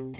Welcome 0.00 0.14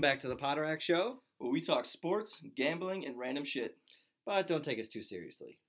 back 0.00 0.18
to 0.20 0.26
the 0.26 0.34
Potterack 0.34 0.80
Show, 0.80 1.22
where 1.38 1.52
we 1.52 1.60
talk 1.60 1.84
sports, 1.84 2.42
gambling, 2.56 3.06
and 3.06 3.16
random 3.16 3.44
shit. 3.44 3.76
but 4.24 4.48
don't 4.48 4.64
take 4.64 4.80
us 4.80 4.88
too 4.88 5.02
seriously. 5.02 5.60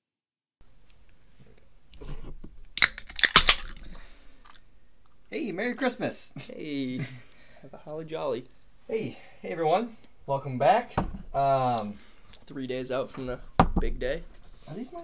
Hey, 5.29 5.51
Merry 5.51 5.75
Christmas! 5.75 6.33
Hey, 6.47 6.97
have 7.61 7.73
a 7.73 7.77
holly 7.77 8.05
jolly. 8.05 8.45
Hey, 8.87 9.19
hey 9.43 9.49
everyone, 9.49 9.95
welcome 10.25 10.57
back. 10.57 10.95
Um, 11.35 11.99
Three 12.48 12.66
days 12.68 12.91
out 12.91 13.11
from 13.11 13.27
the 13.27 13.39
big 13.79 14.00
day. 14.00 14.24
are 14.68 14.74
these 14.75 14.92
my 14.93 15.01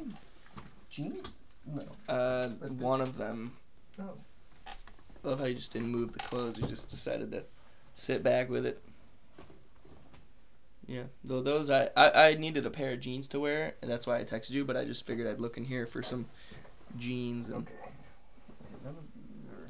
jeans? 0.89 1.37
No. 1.65 1.81
Uh, 2.07 2.49
Like 2.61 2.71
one 2.79 3.01
of 3.01 3.17
them. 3.17 3.51
Oh. 4.01 4.13
I 4.65 5.27
love 5.27 5.39
how 5.39 5.45
you 5.45 5.55
just 5.55 5.71
didn't 5.73 5.89
move 5.89 6.13
the 6.13 6.19
clothes. 6.19 6.57
You 6.57 6.63
just 6.67 6.89
decided 6.89 7.31
to 7.31 7.43
sit 7.93 8.23
back 8.23 8.49
with 8.49 8.65
it. 8.65 8.81
Yeah, 10.85 11.03
though 11.23 11.41
those 11.41 11.69
I, 11.69 11.89
I 11.95 12.27
I 12.29 12.33
needed 12.35 12.65
a 12.65 12.69
pair 12.69 12.91
of 12.91 12.99
jeans 12.99 13.27
to 13.29 13.39
wear, 13.39 13.75
and 13.81 13.89
that's 13.89 14.05
why 14.05 14.19
I 14.19 14.23
texted 14.25 14.51
you. 14.51 14.65
But 14.65 14.75
I 14.75 14.83
just 14.83 15.05
figured 15.05 15.27
I'd 15.27 15.39
look 15.39 15.55
in 15.57 15.63
here 15.65 15.85
for 15.85 16.03
some 16.03 16.25
jeans 16.97 17.49
and 17.49 17.65
Okay. 17.67 17.73
None 18.83 18.95
of 18.95 19.03
these 19.15 19.49
are. 19.49 19.67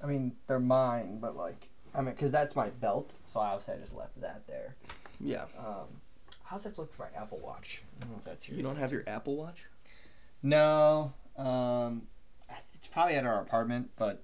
I 0.00 0.06
mean, 0.06 0.36
they're 0.46 0.60
mine, 0.60 1.18
but 1.20 1.34
like, 1.34 1.68
I 1.92 2.02
mean, 2.02 2.14
because 2.14 2.30
that's 2.30 2.54
my 2.54 2.70
belt, 2.70 3.14
so 3.24 3.40
I 3.40 3.48
obviously 3.48 3.74
I 3.74 3.76
just 3.78 3.94
left 3.96 4.20
that 4.20 4.46
there. 4.46 4.76
yeah. 5.20 5.46
Um, 5.58 5.86
how's 6.48 6.64
that 6.64 6.78
look 6.78 6.94
for 6.94 7.08
my 7.12 7.20
Apple 7.20 7.38
Watch? 7.38 7.82
I 7.96 8.04
don't 8.04 8.12
know 8.12 8.18
if 8.18 8.24
that's 8.24 8.44
here. 8.46 8.56
You 8.56 8.62
don't 8.62 8.76
have 8.76 8.90
your 8.90 9.04
Apple 9.06 9.36
Watch? 9.36 9.66
No. 10.42 11.12
Um, 11.36 12.02
it's 12.74 12.88
probably 12.88 13.14
at 13.14 13.26
our 13.26 13.40
apartment, 13.40 13.90
but 13.96 14.22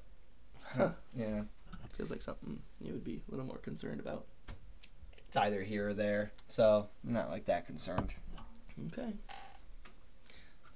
yeah, 1.17 1.43
Feels 1.97 2.11
like 2.11 2.23
something 2.23 2.59
you 2.81 2.93
would 2.93 3.05
be 3.05 3.21
a 3.29 3.31
little 3.31 3.47
more 3.47 3.59
concerned 3.59 4.01
about. 4.01 4.27
it's 5.29 5.37
either 5.37 5.63
here 5.63 5.91
or 5.91 5.95
there, 5.95 6.33
so 6.49 6.89
I'm 7.07 7.13
not 7.13 7.31
like 7.31 7.45
that 7.45 7.67
concerned. 7.67 8.13
Okay. 8.93 9.13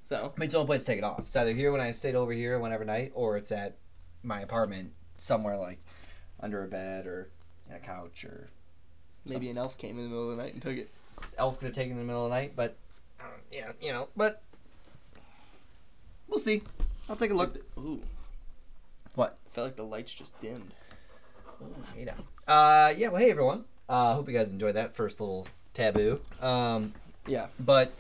So 0.05 0.17
I 0.17 0.39
mean, 0.39 0.45
it's 0.45 0.53
the 0.55 0.61
only 0.61 0.69
place 0.69 0.83
to 0.83 0.87
take 0.87 0.99
it 0.99 1.05
off. 1.05 1.19
It's 1.21 1.35
either 1.35 1.53
here 1.55 1.73
when 1.73 1.81
I 1.81 1.91
stayed 1.91 2.15
over 2.15 2.33
here 2.33 2.57
one 2.61 2.73
every 2.73 2.87
night, 2.87 3.11
or 3.15 3.37
it's 3.37 3.51
at 3.51 3.79
my 4.23 4.43
apartment 4.43 4.93
somewhere 5.17 5.57
like 5.57 5.81
under 6.39 6.63
a 6.63 6.69
bed 6.69 7.07
or 7.07 7.31
in 7.69 7.75
a 7.75 7.81
couch 7.81 8.25
or 8.25 8.49
maybe 9.27 9.51
an 9.51 9.59
elf 9.59 9.77
came 9.77 9.99
in 9.99 10.05
the 10.05 10.09
middle 10.09 10.31
of 10.31 10.37
the 10.37 10.43
night 10.43 10.53
and 10.53 10.63
took 10.63 10.77
it. 10.77 10.91
Elf 11.39 11.59
could 11.59 11.67
have 11.67 11.75
taken 11.75 11.93
in 11.93 11.99
the 11.99 12.05
middle 12.05 12.25
of 12.25 12.31
the 12.31 12.37
night, 12.37 12.53
but 12.57 12.77
uh, 13.21 13.25
yeah, 13.53 13.73
you 13.81 13.93
know, 13.93 14.09
but 14.17 14.43
we'll 16.29 16.39
see. 16.39 16.63
I'll 17.09 17.17
take 17.17 17.31
a 17.31 17.35
look. 17.35 17.57
Ooh. 17.79 18.01
What? 19.15 19.39
I 19.47 19.51
felt 19.55 19.67
like 19.67 19.77
the 19.77 19.85
lights 19.85 20.15
just 20.15 20.41
dimmed. 20.41 20.73
Hey 21.95 22.05
now. 22.05 22.15
Uh, 22.53 22.95
yeah. 22.97 23.09
Well, 23.09 23.21
hey 23.21 23.31
everyone. 23.31 23.65
Uh, 23.89 24.15
hope 24.15 24.29
you 24.29 24.35
guys 24.35 24.53
enjoyed 24.53 24.75
that 24.77 24.95
first 24.95 25.21
little 25.21 25.47
taboo. 25.75 26.21
Um, 26.41 26.93
Yeah. 27.27 27.47
but 27.59 27.93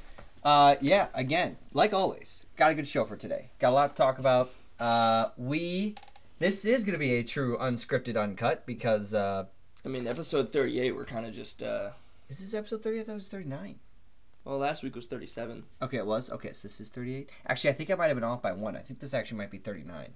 uh, 0.44 0.77
yeah, 0.80 1.08
again, 1.14 1.56
like 1.72 1.92
always, 1.92 2.44
got 2.56 2.70
a 2.70 2.75
good 2.75 2.86
show 2.86 3.05
for 3.05 3.16
today. 3.16 3.47
Got 3.58 3.70
a 3.70 3.75
lot 3.75 3.97
to 3.97 4.00
talk 4.03 4.19
about. 4.19 4.50
Uh, 4.78 5.30
we 5.36 5.97
this 6.38 6.64
is 6.64 6.84
gonna 6.84 6.98
be 6.98 7.14
a 7.14 7.25
true 7.25 7.56
unscripted 7.58 8.16
uncut 8.16 8.64
because 8.66 9.12
uh, 9.14 9.47
I 9.84 9.88
mean, 9.88 10.06
episode 10.06 10.50
38, 10.50 10.94
we're 10.94 11.05
kind 11.05 11.25
of 11.25 11.32
just, 11.32 11.62
uh, 11.62 11.91
is 12.29 12.39
this 12.41 12.55
episode 12.55 12.83
thirty? 12.83 13.01
I 13.01 13.05
thought 13.05 13.12
it 13.12 13.17
was 13.17 13.29
thirty 13.29 13.48
nine. 13.48 13.77
well, 14.45 14.59
last 14.59 14.83
week 14.83 14.95
was 14.95 15.07
37. 15.07 15.65
Okay, 15.83 15.98
it 15.98 16.07
was. 16.07 16.31
Okay, 16.31 16.53
so 16.53 16.67
this 16.69 16.81
is 16.81 16.89
38. 16.89 17.29
Actually, 17.47 17.71
I 17.71 17.73
think 17.75 17.91
I 17.91 17.95
might 17.97 18.07
have 18.07 18.17
been 18.17 18.25
off 18.25 18.41
by 18.41 18.53
one. 18.53 18.77
I 18.77 18.81
think 18.81 19.01
this 19.01 19.12
actually 19.12 19.37
might 19.39 19.51
be 19.51 19.59
39. 19.59 20.15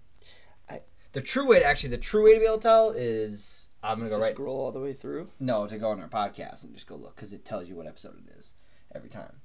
I- 0.70 0.80
the 1.12 1.20
true 1.20 1.46
way, 1.46 1.58
to, 1.60 1.66
actually, 1.66 1.90
the 1.90 1.98
true 1.98 2.24
way 2.24 2.32
to 2.34 2.40
be 2.40 2.46
able 2.46 2.56
to 2.56 2.62
tell 2.62 2.90
is 2.92 3.68
I'm 3.82 3.98
gonna 3.98 4.08
go 4.10 4.18
right. 4.20 4.32
scroll 4.32 4.58
all 4.60 4.72
the 4.72 4.80
way 4.80 4.94
through. 4.94 5.28
No, 5.38 5.66
to 5.66 5.76
go 5.76 5.90
on 5.90 6.00
our 6.00 6.08
podcast 6.08 6.64
and 6.64 6.72
just 6.72 6.86
go 6.86 6.96
look 6.96 7.14
because 7.16 7.32
it 7.34 7.44
tells 7.44 7.68
you 7.68 7.74
what 7.76 7.86
episode 7.86 8.16
it 8.26 8.38
is 8.38 8.54
every 8.94 9.10
time. 9.10 9.40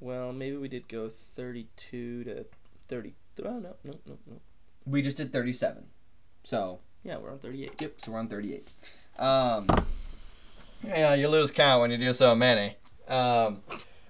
Well, 0.00 0.32
maybe 0.32 0.56
we 0.56 0.68
did 0.68 0.88
go 0.88 1.08
32 1.10 2.24
to 2.24 2.46
30. 2.88 3.14
Oh, 3.44 3.50
no, 3.58 3.74
no, 3.84 3.94
no, 4.06 4.18
no. 4.26 4.40
We 4.86 5.02
just 5.02 5.16
did 5.18 5.32
37, 5.32 5.84
so 6.42 6.80
Yeah, 7.02 7.18
we're 7.18 7.30
on 7.32 7.38
38. 7.38 7.72
yep. 7.80 7.94
So 8.00 8.12
we're 8.12 8.18
on 8.18 8.28
38. 8.28 8.66
Um, 9.18 9.66
yeah, 10.86 11.14
you 11.14 11.28
lose 11.28 11.50
count 11.50 11.80
when 11.80 11.90
you 11.90 11.98
do 11.98 12.12
so 12.12 12.34
many. 12.34 12.76
Um, 13.08 13.60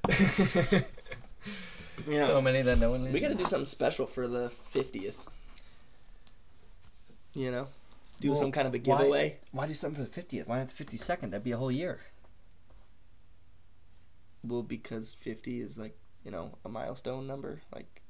Yeah. 2.06 2.26
so 2.26 2.42
many 2.42 2.60
that 2.62 2.78
no 2.78 2.90
one. 2.90 3.10
we 3.12 3.20
got 3.20 3.28
to 3.28 3.34
do 3.34 3.46
something 3.46 3.64
special 3.64 4.06
for 4.06 4.26
the 4.28 4.52
50th. 4.74 5.24
You 7.32 7.50
know? 7.50 7.68
Do 8.20 8.28
Well, 8.30 8.36
some 8.36 8.52
kind 8.52 8.66
of 8.68 8.74
a 8.74 8.78
why- 8.78 8.98
giveaway. 8.98 9.38
Why 9.52 9.66
do 9.66 9.74
something 9.74 10.04
for 10.04 10.10
the 10.10 10.22
50th? 10.22 10.46
Why 10.46 10.58
not 10.58 10.68
the 10.68 10.84
52nd? 10.84 11.30
That'd 11.30 11.44
be 11.44 11.52
a 11.52 11.56
whole 11.56 11.72
year. 11.72 12.00
Well, 14.42 14.62
because 14.62 15.14
50 15.14 15.60
is 15.60 15.78
like, 15.78 15.96
you 16.24 16.30
know, 16.30 16.58
a 16.64 16.68
milestone 16.68 17.26
number. 17.26 17.62
Like, 17.74 18.02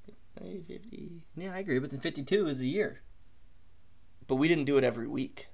hey, 0.42 0.60
50. 0.66 1.22
Yeah, 1.36 1.54
I 1.54 1.58
agree. 1.58 1.78
But 1.78 1.90
then 1.90 2.00
52 2.00 2.48
is 2.48 2.60
a 2.60 2.66
year. 2.66 3.00
But 4.26 4.36
we 4.36 4.48
didn't 4.48 4.64
do 4.64 4.76
it 4.78 4.82
every 4.84 5.06
week. 5.06 5.48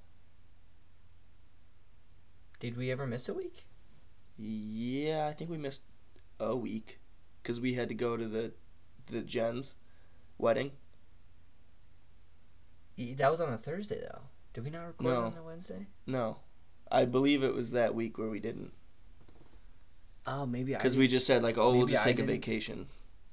Did 2.60 2.76
we 2.76 2.90
ever 2.90 3.06
miss 3.06 3.28
a 3.28 3.34
week? 3.34 3.64
Yeah, 4.38 5.26
I 5.28 5.32
think 5.32 5.50
we 5.50 5.58
missed 5.58 5.82
a 6.38 6.54
week 6.56 6.98
because 7.42 7.60
we 7.60 7.74
had 7.74 7.88
to 7.88 7.94
go 7.94 8.16
to 8.16 8.26
the 8.26 8.52
the 9.06 9.20
Jen's 9.22 9.76
wedding. 10.38 10.72
That 13.16 13.30
was 13.30 13.40
on 13.40 13.52
a 13.52 13.56
Thursday, 13.58 14.00
though. 14.00 14.20
Did 14.52 14.64
we 14.64 14.70
not 14.70 14.82
record 14.86 15.04
No. 15.04 15.22
on 15.24 15.36
a 15.38 15.42
Wednesday? 15.42 15.86
No, 16.06 16.38
I 16.92 17.04
believe 17.06 17.42
it 17.42 17.54
was 17.54 17.70
that 17.72 17.94
week 17.94 18.18
where 18.18 18.28
we 18.28 18.40
didn't 18.40 18.72
Oh, 20.26 20.44
maybe 20.44 20.74
I. 20.74 20.78
because 20.78 20.96
we 20.98 21.06
just 21.06 21.26
said 21.26 21.42
like, 21.42 21.56
oh, 21.56 21.74
we'll 21.74 21.86
just 21.86 22.02
I 22.04 22.10
take 22.10 22.16
a 22.18 22.22
didn't. 22.22 22.30
vacation. 22.34 22.88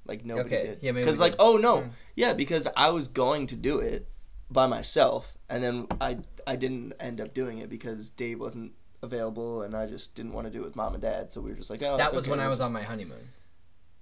Like 0.06 0.24
nobody 0.24 0.46
Okay, 0.56 0.66
did. 0.68 0.78
yeah, 0.82 0.92
maybe 0.92 1.02
Because 1.04 1.20
like, 1.20 1.32
did. 1.32 1.40
oh 1.40 1.56
no, 1.58 1.82
Hmm. 1.82 1.90
yeah, 2.16 2.32
because 2.32 2.66
I 2.76 2.88
was 2.90 3.08
going 3.08 3.46
to 3.48 3.56
do 3.56 3.78
it 3.78 4.08
by 4.50 4.66
myself, 4.66 5.36
and 5.50 5.62
then 5.62 5.86
I 6.00 6.18
I 6.46 6.56
didn't 6.56 6.94
end 6.98 7.20
up 7.20 7.34
doing 7.34 7.58
it 7.58 7.68
because 7.68 8.08
Dave 8.10 8.40
wasn't 8.40 8.72
available, 9.02 9.62
and 9.62 9.76
I 9.76 9.86
just 9.86 10.14
didn't 10.14 10.32
want 10.32 10.46
to 10.46 10.52
do 10.52 10.60
it 10.60 10.64
with 10.64 10.76
mom 10.76 10.94
and 10.94 11.02
dad. 11.02 11.32
So 11.32 11.40
we 11.40 11.50
were 11.50 11.56
just 11.56 11.70
like, 11.70 11.82
oh, 11.82 11.96
that 11.96 12.12
was 12.12 12.24
okay, 12.24 12.30
when 12.30 12.40
I 12.40 12.44
we'll 12.44 12.50
was 12.50 12.58
just- 12.58 12.68
on 12.68 12.72
my 12.74 12.82
honeymoon. 12.82 13.28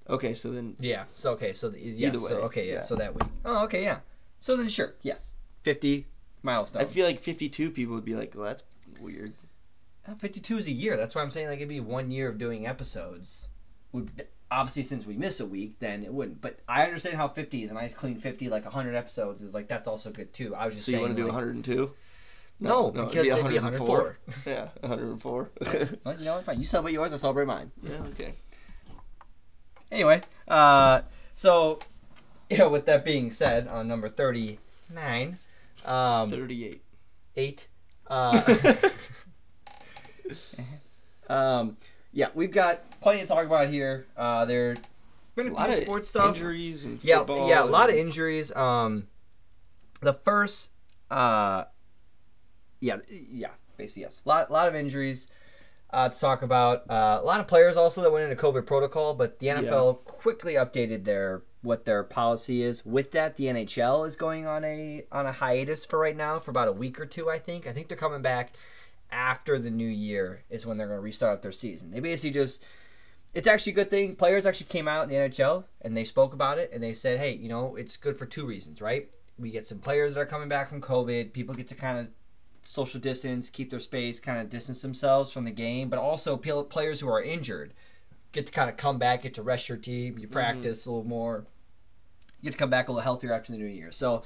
Okay, 0.08 0.34
so 0.34 0.52
then 0.52 0.76
Yeah. 0.78 1.04
So 1.14 1.32
okay. 1.32 1.52
So 1.52 1.68
the, 1.68 1.80
yes. 1.80 2.10
Either 2.14 2.18
so, 2.18 2.36
way, 2.36 2.42
okay. 2.42 2.66
Yeah, 2.68 2.74
yeah. 2.74 2.80
So 2.82 2.94
that 2.96 3.14
week. 3.14 3.24
Oh, 3.44 3.64
okay. 3.64 3.82
Yeah. 3.82 3.98
So 4.38 4.56
then 4.56 4.68
sure. 4.68 4.94
Yes. 5.02 5.32
Fifty 5.62 6.06
milestone. 6.42 6.82
I 6.82 6.84
feel 6.84 7.04
like 7.06 7.18
fifty-two 7.18 7.70
people 7.72 7.94
would 7.96 8.04
be 8.04 8.14
like, 8.14 8.32
well, 8.36 8.44
that's 8.44 8.62
weird. 9.00 9.32
Uh, 10.06 10.14
Fifty-two 10.14 10.58
is 10.58 10.68
a 10.68 10.70
year. 10.72 10.96
That's 10.96 11.16
why 11.16 11.22
I'm 11.22 11.32
saying 11.32 11.48
like 11.48 11.56
it'd 11.56 11.68
be 11.68 11.80
one 11.80 12.12
year 12.12 12.28
of 12.28 12.38
doing 12.38 12.68
episodes. 12.68 13.48
Would 13.90 14.26
obviously 14.48 14.84
since 14.84 15.04
we 15.06 15.16
miss 15.16 15.40
a 15.40 15.46
week, 15.46 15.80
then 15.80 16.04
it 16.04 16.14
wouldn't. 16.14 16.40
But 16.40 16.60
I 16.68 16.84
understand 16.84 17.16
how 17.16 17.26
fifty 17.26 17.64
is 17.64 17.72
a 17.72 17.74
nice 17.74 17.92
clean 17.94 18.20
fifty, 18.20 18.48
like 18.48 18.64
hundred 18.64 18.94
episodes 18.94 19.42
is 19.42 19.54
like 19.54 19.66
that's 19.66 19.88
also 19.88 20.10
good 20.12 20.32
too. 20.32 20.54
I 20.54 20.66
was 20.66 20.74
just 20.74 20.86
So 20.86 20.92
you 20.92 20.98
saying. 20.98 21.02
want 21.04 21.16
to 21.16 21.22
do 21.22 21.26
like, 21.28 21.36
102? 22.58 22.60
No, 22.60 22.88
it'd 22.88 22.94
because 23.10 23.26
it'd 23.26 23.48
be 23.48 23.54
104. 23.54 24.18
yeah, 24.46 24.68
104. 24.80 25.50
Well, 26.04 26.14
you 26.18 26.24
know, 26.24 26.40
fine. 26.42 26.58
You 26.58 26.64
celebrate 26.64 26.92
yours, 26.92 27.12
I 27.12 27.16
celebrate 27.16 27.46
mine. 27.46 27.70
yeah, 27.82 27.96
okay. 28.12 28.34
Anyway, 29.90 30.20
uh, 30.48 31.02
so 31.34 31.78
you 32.50 32.58
know, 32.58 32.68
with 32.68 32.86
that 32.86 33.04
being 33.04 33.30
said, 33.30 33.66
on 33.68 33.86
number 33.88 34.08
thirty-nine, 34.08 35.38
um, 35.84 36.30
38. 36.30 36.82
eight, 37.36 37.68
uh, 38.08 38.42
um, 41.28 41.76
yeah, 42.12 42.28
we've 42.34 42.50
got 42.50 43.00
plenty 43.00 43.20
to 43.20 43.26
talk 43.26 43.44
about 43.46 43.68
here. 43.68 44.06
Uh, 44.16 44.44
there 44.44 44.76
been 45.36 45.48
A 45.48 45.50
a, 45.50 45.52
lot 45.52 45.68
of 45.68 45.74
sports 45.76 46.08
stuff. 46.08 46.28
injuries 46.36 46.84
and 46.86 47.02
yeah, 47.04 47.18
football. 47.18 47.48
yeah, 47.48 47.62
a 47.62 47.66
lot 47.66 47.90
of 47.90 47.96
injuries. 47.96 48.54
Um, 48.56 49.06
the 50.00 50.14
first, 50.14 50.70
uh, 51.10 51.64
yeah, 52.86 52.98
yeah, 53.08 53.50
basically 53.76 54.02
yes, 54.02 54.22
a 54.24 54.28
lot, 54.28 54.50
lot 54.50 54.68
of 54.68 54.74
injuries. 54.74 55.28
Uh, 55.88 56.08
to 56.08 56.18
talk 56.18 56.42
about 56.42 56.82
uh, 56.90 57.20
a 57.22 57.24
lot 57.24 57.38
of 57.38 57.46
players 57.46 57.76
also 57.76 58.02
that 58.02 58.10
went 58.10 58.28
into 58.30 58.42
COVID 58.42 58.66
protocol, 58.66 59.14
but 59.14 59.38
the 59.38 59.46
NFL 59.46 60.04
quickly 60.04 60.54
updated 60.54 61.04
their 61.04 61.42
what 61.62 61.84
their 61.84 62.02
policy 62.02 62.62
is. 62.62 62.84
With 62.84 63.12
that, 63.12 63.36
the 63.36 63.44
NHL 63.44 64.06
is 64.06 64.16
going 64.16 64.46
on 64.46 64.64
a 64.64 65.04
on 65.12 65.26
a 65.26 65.32
hiatus 65.32 65.84
for 65.84 65.98
right 66.00 66.16
now 66.16 66.40
for 66.40 66.50
about 66.50 66.66
a 66.66 66.72
week 66.72 67.00
or 67.00 67.06
two. 67.06 67.30
I 67.30 67.38
think. 67.38 67.68
I 67.68 67.72
think 67.72 67.86
they're 67.86 67.96
coming 67.96 68.20
back 68.20 68.54
after 69.10 69.58
the 69.58 69.70
new 69.70 69.86
year 69.86 70.42
is 70.50 70.66
when 70.66 70.76
they're 70.76 70.88
going 70.88 70.98
to 70.98 71.02
restart 71.02 71.42
their 71.42 71.52
season. 71.52 71.92
They 71.92 72.00
basically 72.00 72.32
just 72.32 72.64
it's 73.34 73.46
actually 73.46 73.72
a 73.72 73.76
good 73.76 73.90
thing. 73.90 74.16
Players 74.16 74.46
actually 74.46 74.66
came 74.66 74.88
out 74.88 75.04
in 75.04 75.10
the 75.10 75.16
NHL 75.16 75.64
and 75.82 75.96
they 75.96 76.04
spoke 76.04 76.32
about 76.32 76.58
it 76.58 76.70
and 76.72 76.82
they 76.82 76.94
said, 76.94 77.18
hey, 77.18 77.32
you 77.32 77.48
know, 77.48 77.76
it's 77.76 77.96
good 77.96 78.18
for 78.18 78.26
two 78.26 78.46
reasons, 78.46 78.80
right? 78.80 79.10
We 79.38 79.50
get 79.50 79.66
some 79.66 79.78
players 79.78 80.14
that 80.14 80.20
are 80.20 80.26
coming 80.26 80.48
back 80.48 80.70
from 80.70 80.80
COVID. 80.80 81.32
People 81.32 81.54
get 81.54 81.68
to 81.68 81.74
kind 81.74 81.98
of 81.98 82.08
social 82.66 83.00
distance, 83.00 83.48
keep 83.48 83.70
their 83.70 83.80
space, 83.80 84.18
kind 84.20 84.40
of 84.40 84.50
distance 84.50 84.82
themselves 84.82 85.32
from 85.32 85.44
the 85.44 85.50
game, 85.50 85.88
but 85.88 85.98
also 85.98 86.36
pl- 86.36 86.64
players 86.64 87.00
who 87.00 87.08
are 87.08 87.22
injured 87.22 87.72
get 88.32 88.46
to 88.46 88.52
kind 88.52 88.68
of 88.68 88.76
come 88.76 88.98
back, 88.98 89.22
get 89.22 89.32
to 89.34 89.42
rest 89.42 89.68
your 89.68 89.78
team, 89.78 90.12
Mm-hmm. 90.14 90.22
you 90.22 90.28
practice 90.28 90.84
a 90.84 90.90
little 90.90 91.04
more, 91.08 91.46
you 92.40 92.44
get 92.44 92.52
to 92.52 92.58
come 92.58 92.68
back 92.70 92.88
a 92.88 92.92
little 92.92 93.02
healthier 93.02 93.32
after 93.32 93.52
the 93.52 93.58
new 93.58 93.64
year. 93.66 93.90
So 93.92 94.24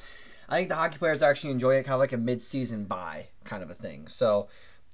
I 0.49 0.57
think 0.57 0.69
the 0.69 0.75
hockey 0.75 0.99
players 0.99 1.23
actually 1.23 1.51
enjoy 1.53 1.77
it, 1.77 1.85
kind 1.85 1.95
of 1.95 2.01
like 2.01 2.13
a 2.13 2.17
mid-season 2.17 2.85
buy 2.87 3.27
kind 3.45 3.63
of 3.63 3.71
a 3.71 3.75
thing. 3.75 4.09
So, 4.09 4.49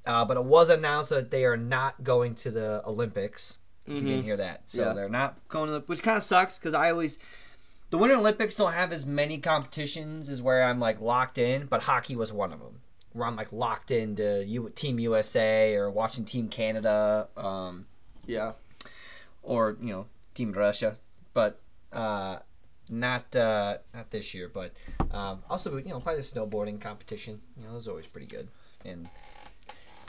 uh, 0.04 0.24
but 0.24 0.36
it 0.36 0.44
was 0.44 0.68
announced 0.68 1.10
that 1.10 1.30
they 1.30 1.44
are 1.46 1.56
not 1.56 2.04
going 2.04 2.34
to 2.36 2.50
the 2.50 2.82
Olympics. 2.86 3.58
You 3.86 4.00
didn't 4.00 4.24
hear 4.24 4.36
that, 4.36 4.62
so 4.66 4.80
Mm-hmm. 4.80 4.88
Yeah. 4.88 4.94
they're 4.94 5.08
not 5.08 5.48
going 5.48 5.68
to, 5.68 5.72
the, 5.74 5.80
which 5.86 6.02
kind 6.02 6.16
of 6.16 6.24
sucks 6.24 6.58
because 6.58 6.74
I 6.74 6.90
always. 6.90 7.18
The 7.90 7.98
Winter 7.98 8.16
Olympics 8.16 8.56
don't 8.56 8.72
have 8.72 8.92
as 8.92 9.06
many 9.06 9.38
competitions 9.38 10.28
as 10.28 10.42
where 10.42 10.64
I'm 10.64 10.80
like 10.80 11.00
locked 11.00 11.38
in, 11.38 11.66
but 11.66 11.82
hockey 11.84 12.16
was 12.16 12.32
one 12.32 12.52
of 12.52 12.58
them. 12.58 12.80
Where 13.16 13.26
I'm 13.26 13.36
like 13.36 13.50
locked 13.52 13.90
into 13.90 14.44
U- 14.46 14.70
Team 14.74 14.98
USA 14.98 15.74
or 15.74 15.90
watching 15.90 16.24
Team 16.26 16.48
Canada, 16.48 17.28
um, 17.36 17.86
Yeah. 18.26 18.52
or 19.42 19.76
you 19.80 19.88
know 19.92 20.06
Team 20.34 20.52
Russia, 20.52 20.96
but 21.32 21.58
uh, 21.92 22.40
not 22.90 23.34
uh, 23.34 23.78
not 23.94 24.10
this 24.10 24.34
year. 24.34 24.50
But 24.52 24.72
um, 25.10 25.42
also 25.48 25.76
you 25.78 25.84
know 25.88 26.00
probably 26.00 26.20
the 26.20 26.26
snowboarding 26.26 26.78
competition. 26.80 27.40
You 27.56 27.64
know, 27.64 27.70
it 27.70 27.74
was 27.76 27.88
always 27.88 28.06
pretty 28.06 28.26
good, 28.26 28.48
and 28.84 29.08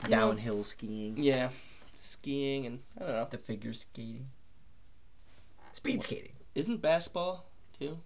downhill 0.10 0.64
skiing, 0.64 1.16
Yeah. 1.18 1.50
Skiing 2.00 2.66
and 2.66 2.80
I 2.98 3.00
don't 3.06 3.10
know. 3.16 3.28
the 3.30 3.38
figure 3.38 3.74
skating, 3.74 4.28
speed 5.74 6.04
skating, 6.04 6.34
Isn't 6.56 6.82
basketball 6.82 7.46
too? 7.80 8.00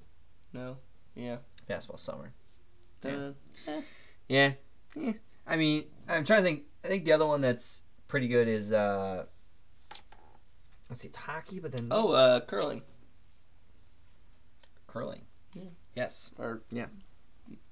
No. 0.53 0.77
Yeah. 1.15 1.37
basketball 1.67 1.97
summer. 1.97 2.33
Uh, 3.03 3.31
Yeah. 4.27 4.53
Eh. 4.99 5.13
I 5.47 5.55
mean, 5.55 5.85
I'm 6.07 6.23
trying 6.25 6.43
to 6.43 6.49
think. 6.49 6.63
I 6.83 6.87
think 6.87 7.05
the 7.05 7.11
other 7.11 7.25
one 7.27 7.41
that's 7.41 7.83
pretty 8.07 8.27
good 8.27 8.47
is 8.47 8.73
uh 8.73 9.25
let's 10.89 11.01
see, 11.01 11.07
it's 11.09 11.17
hockey, 11.17 11.59
but 11.59 11.71
then 11.75 11.87
oh, 11.91 12.11
uh, 12.11 12.39
curling 12.41 12.81
curling. 14.91 15.21
Yeah. 15.53 15.63
Yes. 15.95 16.33
or 16.37 16.61
Yeah. 16.69 16.87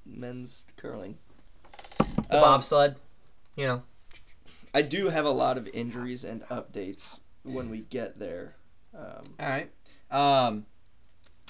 men's 0.05 0.65
curling. 0.77 1.17
The 2.29 2.37
Um, 2.37 2.41
bobsled. 2.41 2.95
You 3.55 3.67
know. 3.67 3.83
I 4.73 4.83
do 4.83 5.09
have 5.09 5.25
a 5.25 5.31
lot 5.31 5.57
of 5.57 5.67
injuries 5.69 6.23
and 6.23 6.43
updates 6.43 7.21
when 7.43 7.69
we 7.69 7.81
get 7.81 8.19
there. 8.19 8.55
Um, 8.93 9.35
All 9.39 9.49
right. 9.49 9.71
Um, 10.11 10.65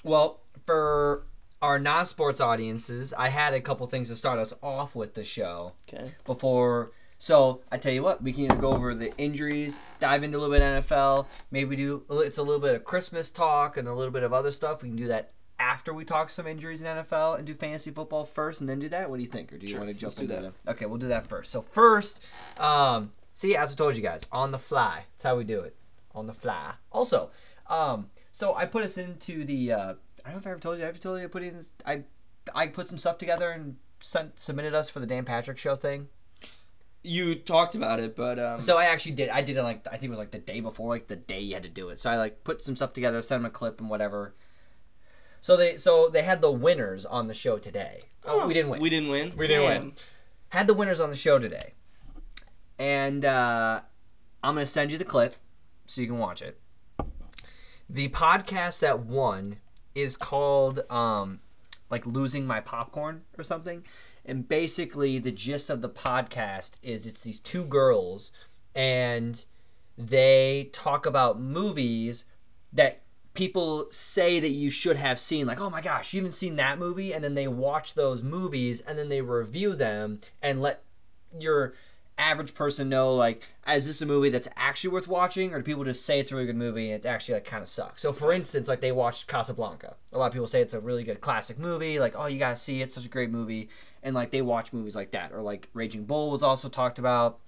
well, 0.03 0.41
for 0.65 1.25
our 1.61 1.79
non-sports 1.79 2.39
audiences, 2.39 3.13
I 3.17 3.29
had 3.29 3.53
a 3.53 3.61
couple 3.61 3.85
things 3.87 4.09
to 4.09 4.15
start 4.15 4.39
us 4.39 4.53
off 4.61 4.95
with 4.95 5.13
the 5.13 5.23
show 5.23 5.73
okay. 5.91 6.11
before. 6.25 6.91
So 7.17 7.61
I 7.69 7.77
tell 7.77 7.91
you 7.91 8.01
what, 8.01 8.23
we 8.23 8.31
can 8.31 8.45
either 8.45 8.55
go 8.55 8.71
over 8.71 8.95
the 8.95 9.15
injuries, 9.17 9.77
dive 9.99 10.23
into 10.23 10.37
a 10.37 10.39
little 10.39 10.55
bit 10.55 10.61
of 10.61 10.85
NFL, 10.85 11.25
maybe 11.51 11.75
do 11.75 12.03
it's 12.09 12.37
a 12.37 12.43
little 12.43 12.61
bit 12.61 12.75
of 12.75 12.85
Christmas 12.85 13.29
talk 13.29 13.75
and 13.75 13.87
a 13.87 13.93
little 13.93 14.13
bit 14.13 14.23
of 14.23 14.31
other 14.31 14.51
stuff. 14.51 14.81
We 14.81 14.89
can 14.89 14.97
do 14.97 15.07
that 15.07 15.33
after 15.59 15.93
we 15.93 16.05
talk 16.05 16.29
some 16.29 16.47
injuries 16.47 16.81
in 16.81 16.87
NFL 16.87 17.37
and 17.37 17.45
do 17.45 17.53
fantasy 17.53 17.91
football 17.91 18.23
first, 18.23 18.61
and 18.61 18.69
then 18.69 18.79
do 18.79 18.87
that. 18.89 19.09
What 19.09 19.17
do 19.17 19.23
you 19.23 19.29
think, 19.29 19.51
or 19.51 19.57
do 19.57 19.65
you 19.65 19.71
Sure, 19.71 19.81
want 19.81 19.89
to 19.89 19.93
jump 19.93 20.11
let's 20.11 20.15
do 20.17 20.23
into 20.23 20.35
that. 20.35 20.63
that? 20.63 20.71
Okay, 20.71 20.85
we'll 20.85 20.97
do 20.97 21.09
that 21.09 21.27
first. 21.27 21.51
So 21.51 21.61
first, 21.61 22.21
um, 22.57 23.11
see, 23.33 23.57
as 23.57 23.73
I 23.73 23.75
told 23.75 23.97
you 23.97 24.01
guys, 24.01 24.25
on 24.31 24.51
the 24.51 24.59
fly. 24.59 25.03
That's 25.17 25.25
how 25.25 25.35
we 25.35 25.43
do 25.43 25.59
it, 25.59 25.75
on 26.15 26.27
the 26.27 26.33
fly. 26.33 26.75
Also, 26.91 27.31
um, 27.67 28.09
so 28.31 28.55
I 28.55 28.65
put 28.65 28.83
us 28.83 28.97
into 28.97 29.43
the. 29.43 29.73
Uh, 29.73 29.93
I 30.29 30.33
don't 30.33 30.37
know 30.37 30.41
if 30.41 30.47
I 30.47 30.51
ever 30.51 30.59
told 30.59 30.77
you. 30.77 30.87
I 30.87 30.91
told 30.91 31.19
you 31.19 31.25
I 31.25 31.27
put 31.27 31.41
in. 31.41 31.59
I 31.87 32.03
I 32.53 32.67
put 32.67 32.87
some 32.87 32.99
stuff 32.99 33.17
together 33.17 33.49
and 33.49 33.77
sent 33.99 34.39
submitted 34.39 34.75
us 34.75 34.87
for 34.87 34.99
the 34.99 35.07
Dan 35.07 35.25
Patrick 35.25 35.57
Show 35.57 35.75
thing. 35.75 36.07
You 37.01 37.33
talked 37.33 37.73
about 37.73 37.99
it, 37.99 38.15
but 38.15 38.37
um, 38.37 38.61
So 38.61 38.77
I 38.77 38.85
actually 38.85 39.13
did. 39.13 39.29
I 39.29 39.41
did 39.41 39.57
it 39.57 39.63
like 39.63 39.87
I 39.87 39.91
think 39.91 40.03
it 40.03 40.09
was 40.09 40.19
like 40.19 40.29
the 40.29 40.37
day 40.37 40.59
before, 40.59 40.89
like 40.89 41.07
the 41.07 41.15
day 41.15 41.39
you 41.39 41.55
had 41.55 41.63
to 41.63 41.69
do 41.69 41.89
it. 41.89 41.99
So 41.99 42.11
I 42.11 42.17
like 42.17 42.43
put 42.43 42.61
some 42.61 42.75
stuff 42.75 42.93
together, 42.93 43.23
sent 43.23 43.41
them 43.41 43.47
a 43.47 43.49
clip 43.49 43.81
and 43.81 43.89
whatever. 43.89 44.35
So 45.41 45.57
they 45.57 45.77
so 45.77 46.09
they 46.09 46.21
had 46.21 46.41
the 46.41 46.51
winners 46.51 47.07
on 47.07 47.27
the 47.27 47.33
show 47.33 47.57
today. 47.57 48.01
Oh, 48.23 48.45
we 48.45 48.53
didn't 48.53 48.69
win. 48.69 48.81
We 48.81 48.91
didn't 48.91 49.09
win. 49.09 49.33
We 49.35 49.47
didn't 49.47 49.63
Damn. 49.67 49.81
win. 49.81 49.93
Had 50.49 50.67
the 50.67 50.75
winners 50.75 50.99
on 50.99 51.09
the 51.09 51.15
show 51.15 51.39
today, 51.39 51.73
and 52.77 53.25
uh, 53.25 53.81
I'm 54.43 54.53
gonna 54.53 54.67
send 54.67 54.91
you 54.91 54.99
the 54.99 55.05
clip 55.05 55.33
so 55.87 56.01
you 56.01 56.07
can 56.07 56.19
watch 56.19 56.43
it. 56.43 56.59
The 57.89 58.09
podcast 58.09 58.81
that 58.81 58.99
won 58.99 59.57
is 60.01 60.17
called 60.17 60.83
um, 60.89 61.39
like 61.89 62.05
losing 62.05 62.45
my 62.45 62.59
popcorn 62.59 63.23
or 63.37 63.43
something. 63.43 63.83
And 64.25 64.47
basically, 64.47 65.17
the 65.19 65.31
gist 65.31 65.69
of 65.69 65.81
the 65.81 65.89
podcast 65.89 66.73
is 66.83 67.05
it's 67.05 67.21
these 67.21 67.39
two 67.39 67.65
girls, 67.65 68.31
and 68.75 69.43
they 69.97 70.69
talk 70.71 71.05
about 71.05 71.41
movies 71.41 72.25
that 72.71 73.01
people 73.33 73.85
say 73.89 74.39
that 74.39 74.49
you 74.49 74.69
should 74.69 74.97
have 74.97 75.19
seen. 75.19 75.47
Like, 75.47 75.61
oh 75.61 75.69
my 75.69 75.81
gosh, 75.81 76.13
you 76.13 76.19
haven't 76.19 76.31
seen 76.31 76.57
that 76.57 76.79
movie? 76.79 77.13
And 77.13 77.23
then 77.23 77.35
they 77.35 77.47
watch 77.47 77.93
those 77.93 78.21
movies 78.21 78.81
and 78.81 78.97
then 78.97 79.09
they 79.09 79.21
review 79.21 79.75
them 79.75 80.19
and 80.41 80.61
let 80.61 80.83
your 81.39 81.73
average 82.19 82.53
person 82.53 82.89
know, 82.89 83.15
like, 83.15 83.41
is 83.67 83.85
this 83.87 84.01
a 84.01 84.05
movie 84.05 84.29
that's 84.29 84.47
actually 84.55 84.89
worth 84.91 85.07
watching? 85.07 85.53
Or 85.53 85.57
do 85.57 85.63
people 85.63 85.83
just 85.83 86.05
say 86.05 86.19
it's 86.19 86.31
a 86.31 86.35
really 86.35 86.45
good 86.47 86.55
movie 86.55 86.91
and 86.91 87.03
it 87.03 87.07
actually 87.07 87.35
like 87.35 87.45
kind 87.45 87.63
of 87.63 87.69
sucks? 87.69 88.01
So, 88.01 88.11
for 88.13 88.31
instance, 88.33 88.67
like 88.67 88.81
they 88.81 88.91
watched 88.91 89.27
Casablanca. 89.27 89.95
A 90.13 90.17
lot 90.17 90.27
of 90.27 90.33
people 90.33 90.47
say 90.47 90.61
it's 90.61 90.73
a 90.73 90.79
really 90.79 91.03
good 91.03 91.21
classic 91.21 91.57
movie. 91.57 91.99
Like, 91.99 92.13
oh, 92.17 92.27
you 92.27 92.37
gotta 92.37 92.55
see 92.55 92.81
it, 92.81 92.85
it's 92.85 92.95
such 92.95 93.05
a 93.05 93.09
great 93.09 93.31
movie. 93.31 93.69
And 94.03 94.13
like 94.15 94.31
they 94.31 94.41
watch 94.41 94.71
movies 94.73 94.95
like 94.95 95.11
that. 95.11 95.31
Or 95.33 95.41
like 95.41 95.69
Raging 95.73 96.03
Bull 96.05 96.29
was 96.31 96.43
also 96.43 96.69
talked 96.69 96.99
about. 96.99 97.39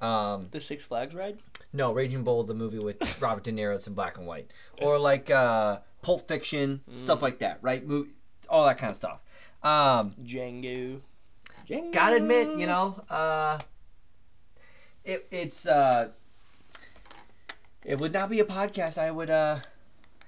Um, 0.00 0.42
The 0.50 0.60
Six 0.60 0.84
Flags 0.84 1.14
ride. 1.14 1.38
no, 1.72 1.92
Raging 1.92 2.22
Bull, 2.22 2.42
the 2.44 2.52
movie 2.54 2.78
with 2.78 3.20
Robert 3.22 3.44
De 3.44 3.52
Niro, 3.52 3.74
it's 3.74 3.86
in 3.86 3.94
black 3.94 4.18
and 4.18 4.26
white, 4.26 4.50
or 4.82 4.98
like 4.98 5.30
uh, 5.30 5.78
Pulp 6.02 6.28
Fiction, 6.28 6.82
stuff 6.96 7.22
like 7.22 7.38
that, 7.38 7.58
right? 7.62 7.86
Mo- 7.86 8.06
all 8.50 8.66
that 8.66 8.76
kind 8.76 8.90
of 8.90 8.96
stuff. 8.96 9.20
Um, 9.62 10.10
Django. 10.22 11.00
Django. 11.68 11.92
gotta 11.92 12.16
admit, 12.16 12.58
you 12.58 12.66
know, 12.66 13.02
uh, 13.08 13.58
it, 15.06 15.26
it's 15.30 15.66
uh, 15.66 16.08
it 17.84 17.98
would 18.00 18.12
not 18.12 18.28
be 18.30 18.40
a 18.40 18.44
podcast 18.44 18.98
I 18.98 19.10
would 19.10 19.30
uh, 19.30 19.60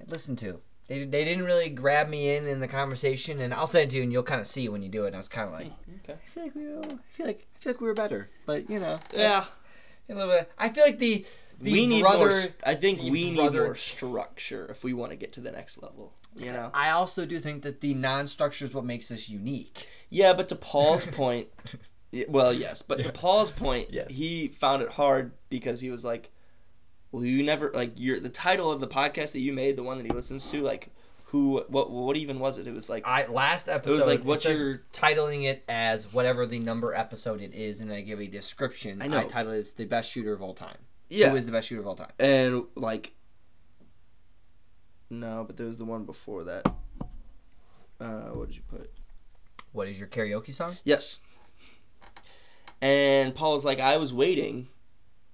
listen 0.06 0.36
to. 0.36 0.60
They, 0.86 1.04
they 1.04 1.25
didn't 1.25 1.44
really 1.44 1.69
grab 1.69 2.08
me 2.08 2.34
in 2.36 2.46
in 2.46 2.60
the 2.60 2.69
conversation, 2.69 3.40
and 3.40 3.52
I'll 3.52 3.66
send 3.66 3.84
it 3.84 3.90
to 3.90 3.96
you, 3.98 4.02
and 4.04 4.12
you'll 4.12 4.22
kind 4.22 4.40
of 4.40 4.46
see 4.46 4.69
when 4.69 4.82
you 4.82 4.88
do 4.88 5.04
it. 5.04 5.08
And 5.08 5.16
I 5.16 5.19
was 5.19 5.28
kind 5.28 5.48
of 5.48 5.52
like, 5.54 5.72
Okay. 6.04 6.14
I 6.14 6.30
feel 6.34 6.42
like 6.44 6.54
we 6.54 6.66
were, 6.66 6.80
I 6.84 6.96
feel 7.12 7.26
like 7.26 7.46
I 7.56 7.58
feel 7.62 7.72
like 7.72 7.80
we 7.80 7.86
were 7.88 7.94
better, 7.94 8.30
but 8.46 8.70
you 8.70 8.78
know, 8.80 8.98
Yeah. 9.12 9.44
a 10.08 10.14
little 10.14 10.30
bit. 10.32 10.50
I 10.58 10.70
feel 10.70 10.84
like 10.84 10.98
the 10.98 11.26
the 11.60 11.72
we 11.72 11.86
need 11.86 12.00
brother. 12.02 12.28
more. 12.30 12.40
I 12.64 12.75
think 12.75 13.02
we 13.02 13.34
brother- 13.34 13.60
need 13.60 13.66
more 13.66 13.75
structure 13.75 14.66
if 14.70 14.84
we 14.84 14.92
want 14.94 15.11
to 15.11 15.16
get 15.16 15.32
to 15.35 15.40
the 15.40 15.50
next 15.52 15.82
level. 15.82 16.14
You 16.37 16.52
know. 16.52 16.70
I 16.73 16.90
also 16.90 17.26
do 17.26 17.40
think 17.40 17.62
that 17.64 17.80
the 17.80 17.94
non-structure 17.94 18.64
is 18.64 18.73
what 18.73 18.85
makes 18.85 19.11
us 19.11 19.28
unique. 19.28 19.88
Yeah, 20.08 20.35
but 20.35 20.47
to 20.50 20.54
Paul's 20.54 21.04
point, 21.04 21.49
well, 22.29 22.53
yes, 22.53 22.83
but 22.83 23.03
to 23.03 23.12
Paul's 23.12 23.50
point, 23.50 23.91
Yes. 23.93 24.12
he 24.15 24.49
found 24.49 24.83
it 24.83 24.91
hard 24.91 25.33
because 25.50 25.81
he 25.81 25.91
was 25.91 26.05
like, 26.05 26.31
"Well, 27.12 27.25
you 27.25 27.43
never 27.45 27.71
like 27.75 27.93
your 27.97 28.19
the 28.21 28.29
title 28.29 28.71
of 28.73 28.81
the 28.81 28.88
podcast 28.88 29.33
that 29.33 29.41
you 29.41 29.53
made, 29.53 29.77
the 29.77 29.83
one 29.83 29.99
that 29.99 30.07
he 30.07 30.12
listens 30.12 30.50
to, 30.50 30.61
like 30.62 30.88
who, 31.27 31.62
what, 31.69 31.91
what 31.91 32.17
even 32.17 32.38
was 32.41 32.57
it? 32.57 32.67
It 32.67 32.73
was 32.73 32.88
like, 32.88 33.07
I 33.07 33.27
last 33.27 33.69
episode 33.69 33.93
It 33.93 33.97
was 33.99 34.07
like, 34.07 34.23
what's 34.23 34.47
your- 34.47 34.81
titling 34.95 35.45
it 35.45 35.62
as 35.69 36.11
whatever 36.11 36.47
the 36.47 36.59
number 36.59 36.95
episode 36.95 37.43
it 37.43 37.53
is, 37.55 37.83
and 37.83 37.93
I 37.93 38.00
give 38.00 38.19
a 38.19 38.27
description. 38.27 39.03
I 39.03 39.09
know. 39.09 39.19
I 39.19 39.25
title 39.25 39.53
it 39.53 39.59
as 39.59 39.75
the 39.75 39.85
best 39.85 40.11
shooter 40.11 40.33
of 40.33 40.41
all 40.41 40.55
time. 40.55 40.79
yeah, 41.11 41.29
Who 41.29 41.37
is 41.37 41.45
the 41.45 41.53
best 41.53 41.69
shooter 41.69 41.83
of 41.83 41.87
all 41.87 41.97
time? 41.97 42.12
and 42.19 42.65
like, 42.77 43.12
no, 45.11 45.45
but 45.47 45.57
there 45.59 45.67
was 45.67 45.77
the 45.77 45.85
one 45.85 46.05
before 46.05 46.45
that. 46.45 46.65
Uh, 48.00 48.29
what 48.31 48.49
did 48.49 48.57
you 48.57 48.62
put? 48.69 48.91
What 49.73 49.88
is 49.88 49.99
your 49.99 50.09
karaoke 50.09 50.55
song? 50.55 50.77
Yes. 50.85 51.21
And 52.80 53.35
Paul 53.35 53.52
was 53.52 53.64
like, 53.64 53.80
I 53.80 53.97
was 53.97 54.12
waiting, 54.12 54.68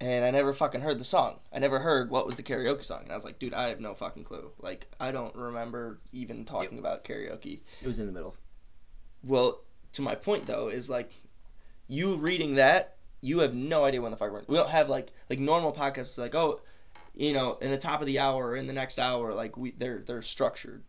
and 0.01 0.25
I 0.25 0.31
never 0.31 0.53
fucking 0.53 0.81
heard 0.81 0.99
the 0.99 1.05
song. 1.05 1.41
I 1.53 1.59
never 1.59 1.79
heard 1.79 2.11
what 2.11 2.27
was 2.27 2.37
the 2.37 2.43
karaoke 2.43 2.85
song. 2.85 3.03
And 3.03 3.13
I 3.13 3.15
was 3.15 3.25
like, 3.25 3.39
dude, 3.39 3.55
I 3.55 3.69
have 3.69 3.81
no 3.81 3.95
fucking 3.95 4.25
clue. 4.25 4.51
Like, 4.61 4.87
I 4.99 5.13
don't 5.13 5.35
remember 5.35 6.01
even 6.13 6.45
talking 6.45 6.79
about 6.79 7.05
karaoke. 7.05 7.61
It 7.83 7.87
was 7.87 7.99
in 7.99 8.07
the 8.07 8.13
middle. 8.13 8.35
Well, 9.23 9.63
to 9.93 10.03
my 10.03 10.15
point 10.15 10.47
though, 10.47 10.69
is 10.69 10.89
like, 10.91 11.13
you 11.87 12.17
reading 12.17 12.55
that, 12.57 12.97
you 13.21 13.39
have 13.39 13.55
no 13.55 13.85
idea 13.85 14.03
when 14.03 14.11
the 14.11 14.17
fuck 14.17 14.33
we're. 14.33 14.43
We 14.47 14.57
don't 14.57 14.71
have 14.71 14.89
like 14.89 15.13
like 15.31 15.39
normal 15.39 15.73
podcasts. 15.73 16.19
Like, 16.19 16.35
oh, 16.35 16.61
you 17.15 17.33
know, 17.33 17.57
in 17.61 17.71
the 17.71 17.79
top 17.79 18.01
of 18.01 18.07
the 18.07 18.19
hour 18.19 18.49
or 18.49 18.57
in 18.57 18.67
the 18.67 18.73
next 18.73 18.99
hour, 18.99 19.33
like 19.33 19.57
we 19.57 19.71
they're 19.71 20.01
they're 20.01 20.23
structured 20.23 20.83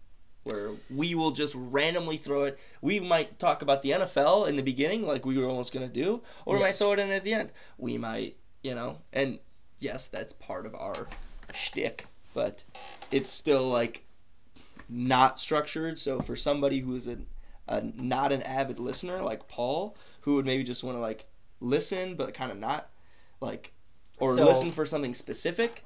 where 0.45 0.69
we 0.93 1.15
will 1.15 1.31
just 1.31 1.53
randomly 1.57 2.17
throw 2.17 2.43
it. 2.43 2.59
We 2.81 2.99
might 2.99 3.37
talk 3.39 3.61
about 3.61 3.81
the 3.81 3.91
NFL 3.91 4.47
in 4.47 4.55
the 4.55 4.63
beginning, 4.63 5.05
like 5.05 5.25
we 5.25 5.37
were 5.37 5.45
almost 5.47 5.73
gonna 5.73 5.87
do, 5.87 6.21
or 6.45 6.55
we 6.55 6.61
might 6.61 6.75
throw 6.75 6.93
it 6.93 6.99
in 6.99 7.09
at 7.11 7.23
the 7.23 7.33
end. 7.33 7.49
We 7.77 7.97
might, 7.97 8.37
you 8.61 8.75
know, 8.75 8.99
and 9.11 9.39
yes, 9.79 10.07
that's 10.07 10.33
part 10.33 10.65
of 10.67 10.75
our 10.75 11.07
shtick, 11.53 12.05
but 12.35 12.63
it's 13.11 13.29
still 13.29 13.67
like 13.69 14.05
not 14.87 15.39
structured. 15.39 15.97
So 15.97 16.21
for 16.21 16.35
somebody 16.35 16.79
who 16.79 16.95
is 16.95 17.07
a, 17.07 17.17
a 17.67 17.81
not 17.81 18.31
an 18.31 18.43
avid 18.43 18.77
listener 18.79 19.21
like 19.23 19.47
Paul, 19.47 19.97
who 20.21 20.35
would 20.35 20.45
maybe 20.45 20.63
just 20.63 20.83
want 20.83 20.95
to 20.95 21.01
like 21.01 21.25
listen 21.59 22.13
but 22.15 22.35
kind 22.35 22.51
of 22.51 22.59
not 22.59 22.89
like, 23.41 23.73
or 24.19 24.35
So- 24.37 24.45
listen 24.45 24.71
for 24.71 24.85
something 24.85 25.15
specific, 25.15 25.83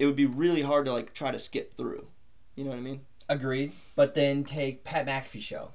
it 0.00 0.06
would 0.06 0.16
be 0.16 0.26
really 0.26 0.62
hard 0.62 0.86
to 0.86 0.92
like 0.92 1.14
try 1.14 1.30
to 1.30 1.38
skip 1.38 1.76
through. 1.76 2.08
You 2.56 2.64
know 2.64 2.70
what 2.70 2.78
I 2.78 2.82
mean? 2.82 3.02
Agreed. 3.28 3.72
But 3.94 4.14
then 4.14 4.44
take 4.44 4.84
Pat 4.84 5.06
McAfee 5.06 5.42
show. 5.42 5.70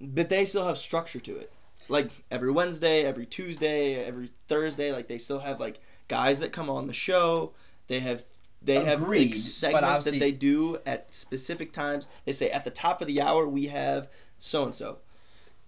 But 0.00 0.28
they 0.28 0.44
still 0.44 0.66
have 0.66 0.78
structure 0.78 1.20
to 1.20 1.36
it. 1.38 1.52
Like 1.88 2.10
every 2.30 2.50
Wednesday, 2.50 3.04
every 3.04 3.26
Tuesday, 3.26 4.04
every 4.04 4.28
Thursday, 4.48 4.92
like 4.92 5.08
they 5.08 5.18
still 5.18 5.38
have 5.38 5.60
like 5.60 5.80
guys 6.08 6.40
that 6.40 6.52
come 6.52 6.70
on 6.70 6.86
the 6.86 6.92
show. 6.92 7.52
They 7.86 8.00
have 8.00 8.24
they 8.62 8.82
have 8.82 9.02
like, 9.06 9.36
segments 9.36 10.04
that 10.04 10.18
they 10.18 10.32
do 10.32 10.78
at 10.86 11.12
specific 11.14 11.72
times. 11.72 12.08
They 12.24 12.32
say 12.32 12.50
at 12.50 12.64
the 12.64 12.70
top 12.70 13.02
of 13.02 13.06
the 13.06 13.20
hour 13.20 13.46
we 13.46 13.66
have 13.66 14.08
so 14.38 14.64
and 14.64 14.74
so. 14.74 14.98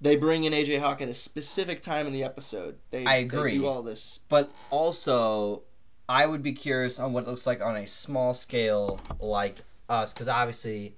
They 0.01 0.17
bring 0.17 0.45
in 0.45 0.53
AJ 0.53 0.81
Hawk 0.81 1.01
at 1.01 1.09
a 1.09 1.15
specific 1.15 1.81
time 1.81 2.07
in 2.07 2.13
the 2.13 2.23
episode. 2.25 2.77
They, 2.91 3.05
I 3.05 3.21
They 3.21 3.25
agree. 3.25 3.53
do 3.53 3.67
all 3.67 3.83
this. 3.83 4.21
But 4.29 4.51
also, 4.71 5.63
I 6.09 6.27
would 6.27 6.43
be 6.43 6.53
curious 6.53 6.99
on 6.99 7.13
what 7.13 7.25
it 7.25 7.31
looks 7.31 7.47
like 7.47 7.63
on 7.63 7.77
a 7.77 7.87
small 7.87 8.35
scale 8.35 9.01
like 9.19 9.57
us, 9.89 10.13
because 10.13 10.29
obviously, 10.29 10.95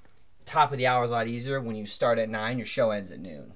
top 0.47 0.73
of 0.73 0.79
the 0.79 0.87
hour 0.87 1.05
is 1.05 1.11
a 1.11 1.15
lot 1.15 1.29
easier. 1.29 1.61
When 1.61 1.77
you 1.77 1.87
start 1.87 2.19
at 2.19 2.29
nine, 2.29 2.59
your 2.59 2.67
show 2.67 2.91
ends 2.91 3.11
at 3.11 3.21
noon. 3.21 3.53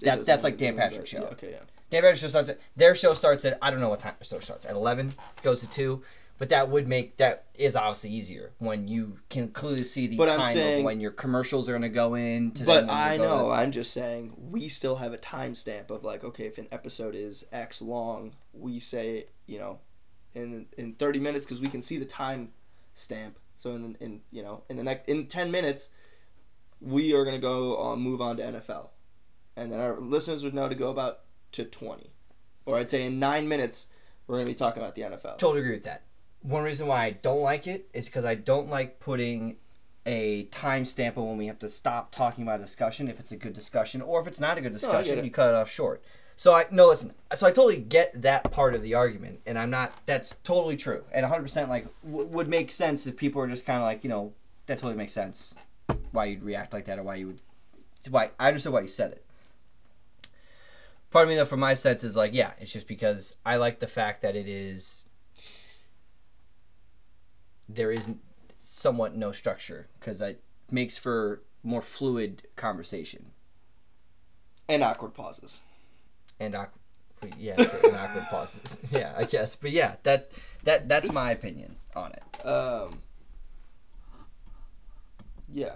That's- 0.00 0.24
that's 0.26 0.44
like 0.44 0.56
Dan 0.56 0.76
Patrick's 0.76 1.10
show. 1.10 1.18
yeah, 1.20 1.28
okay, 1.28 1.50
yeah. 1.52 1.58
Dan 1.90 2.02
Patrick's 2.02 2.20
show 2.20 2.28
starts 2.28 2.48
at 2.48 2.58
their 2.76 2.94
show 2.94 3.12
starts 3.14 3.44
at 3.44 3.58
I 3.60 3.70
don't 3.70 3.80
know 3.80 3.88
what 3.90 4.00
time 4.00 4.14
their 4.18 4.26
show 4.26 4.40
starts 4.40 4.64
at 4.64 4.72
eleven, 4.72 5.14
goes 5.42 5.60
to 5.60 5.68
two, 5.68 6.02
but 6.38 6.48
that 6.48 6.70
would 6.70 6.88
make 6.88 7.16
that 7.18 7.44
is 7.54 7.76
obviously 7.76 8.10
easier 8.10 8.52
when 8.58 8.88
you 8.88 9.18
can 9.28 9.48
clearly 9.48 9.84
see 9.84 10.06
the 10.06 10.16
But 10.16 10.30
I'm 10.30 10.40
time 10.40 10.52
saying- 10.54 10.78
of 10.80 10.84
when 10.86 11.00
your 11.00 11.10
commercials 11.10 11.68
are 11.68 11.72
going 11.72 11.82
to 11.82 11.88
go 11.90 12.14
in. 12.14 12.52
To 12.52 12.64
But 12.64 12.88
I 12.88 13.18
know, 13.18 13.50
I'm 13.50 13.72
just 13.72 13.92
saying, 13.92 14.32
we 14.50 14.68
still 14.68 14.96
have 14.96 15.12
a 15.12 15.18
timestamp 15.18 15.90
of 15.90 16.02
like, 16.04 16.24
okay, 16.24 16.46
if 16.46 16.56
an 16.58 16.68
episode 16.72 17.14
is 17.14 17.44
X 17.52 17.82
long, 17.82 18.32
we 18.54 18.78
say, 18.78 19.26
you 19.46 19.58
know, 19.58 19.80
in 20.34 20.66
in 20.78 20.94
30 20.94 21.20
minutes 21.20 21.44
because 21.44 21.60
we 21.60 21.68
can 21.68 21.82
see 21.82 21.98
the 21.98 22.04
time 22.06 22.52
stamp. 22.94 23.36
So 23.60 23.72
in 23.72 23.94
in 24.00 24.22
you 24.32 24.42
know 24.42 24.62
in 24.70 24.76
the 24.76 24.82
next 24.82 25.06
in 25.06 25.26
10 25.26 25.50
minutes, 25.50 25.90
we 26.80 27.14
are 27.14 27.26
gonna 27.26 27.38
go 27.38 27.76
on 27.76 28.00
move 28.00 28.22
on 28.22 28.38
to 28.38 28.42
NFL, 28.42 28.88
and 29.54 29.70
then 29.70 29.78
our 29.78 30.00
listeners 30.00 30.42
would 30.42 30.54
know 30.54 30.68
to 30.68 30.74
go 30.74 30.88
about 30.88 31.20
to 31.52 31.64
20, 31.64 32.10
or 32.64 32.78
I'd 32.78 32.90
say 32.90 33.04
in 33.04 33.18
nine 33.18 33.48
minutes 33.48 33.88
we're 34.26 34.36
gonna 34.36 34.46
be 34.46 34.54
talking 34.54 34.82
about 34.82 34.94
the 34.94 35.02
NFL. 35.02 35.36
Totally 35.36 35.60
agree 35.60 35.74
with 35.74 35.84
that. 35.84 36.04
One 36.40 36.64
reason 36.64 36.86
why 36.86 37.04
I 37.04 37.10
don't 37.10 37.42
like 37.42 37.66
it 37.66 37.90
is 37.92 38.06
because 38.06 38.24
I 38.24 38.34
don't 38.34 38.70
like 38.70 38.98
putting 38.98 39.56
a 40.06 40.46
timestamp 40.46 41.18
on 41.18 41.28
when 41.28 41.36
we 41.36 41.46
have 41.46 41.58
to 41.58 41.68
stop 41.68 42.12
talking 42.12 42.42
about 42.42 42.60
a 42.60 42.62
discussion 42.62 43.08
if 43.08 43.20
it's 43.20 43.32
a 43.32 43.36
good 43.36 43.52
discussion 43.52 44.00
or 44.00 44.22
if 44.22 44.26
it's 44.26 44.40
not 44.40 44.56
a 44.56 44.62
good 44.62 44.72
discussion 44.72 45.18
it. 45.18 45.24
you 45.26 45.30
cut 45.30 45.50
it 45.50 45.54
off 45.54 45.70
short. 45.70 46.02
So 46.40 46.54
I 46.54 46.64
no 46.70 46.86
listen. 46.86 47.12
So 47.34 47.46
I 47.46 47.50
totally 47.50 47.76
get 47.76 48.22
that 48.22 48.50
part 48.50 48.74
of 48.74 48.80
the 48.80 48.94
argument, 48.94 49.40
and 49.44 49.58
I'm 49.58 49.68
not. 49.68 49.92
That's 50.06 50.36
totally 50.42 50.78
true, 50.78 51.04
and 51.12 51.22
100 51.22 51.42
percent 51.42 51.68
like 51.68 51.86
w- 52.02 52.26
would 52.28 52.48
make 52.48 52.70
sense 52.70 53.06
if 53.06 53.18
people 53.18 53.42
are 53.42 53.46
just 53.46 53.66
kind 53.66 53.76
of 53.76 53.82
like 53.82 54.02
you 54.04 54.08
know 54.08 54.32
that 54.64 54.78
totally 54.78 54.94
makes 54.94 55.12
sense 55.12 55.54
why 56.12 56.24
you'd 56.24 56.42
react 56.42 56.72
like 56.72 56.86
that 56.86 56.98
or 56.98 57.02
why 57.02 57.16
you 57.16 57.26
would. 57.26 57.40
Why 58.08 58.30
I 58.40 58.48
understood 58.48 58.72
why 58.72 58.80
you 58.80 58.88
said 58.88 59.12
it. 59.12 59.26
Part 61.10 61.24
of 61.24 61.28
me 61.28 61.36
though, 61.36 61.44
from 61.44 61.60
my 61.60 61.74
sense, 61.74 62.04
is 62.04 62.16
like 62.16 62.32
yeah, 62.32 62.52
it's 62.58 62.72
just 62.72 62.88
because 62.88 63.36
I 63.44 63.56
like 63.56 63.80
the 63.80 63.86
fact 63.86 64.22
that 64.22 64.34
it 64.34 64.48
is 64.48 65.04
there 67.68 67.92
is 67.92 68.12
somewhat 68.58 69.14
no 69.14 69.32
structure 69.32 69.88
because 69.98 70.22
it 70.22 70.42
makes 70.70 70.96
for 70.96 71.42
more 71.62 71.82
fluid 71.82 72.48
conversation 72.56 73.32
and 74.70 74.82
awkward 74.82 75.12
pauses. 75.12 75.60
And 76.40 76.54
awkward, 76.54 77.34
yeah, 77.38 77.54
and 77.58 77.96
awkward 77.96 78.24
pauses. 78.30 78.78
Yeah, 78.90 79.14
I 79.16 79.24
guess, 79.24 79.54
but 79.54 79.70
yeah, 79.70 79.96
that 80.02 80.30
that 80.64 80.88
that's 80.88 81.12
my 81.12 81.30
opinion 81.30 81.76
on 81.94 82.12
it. 82.12 82.46
Um. 82.46 82.98
Yeah. 85.52 85.72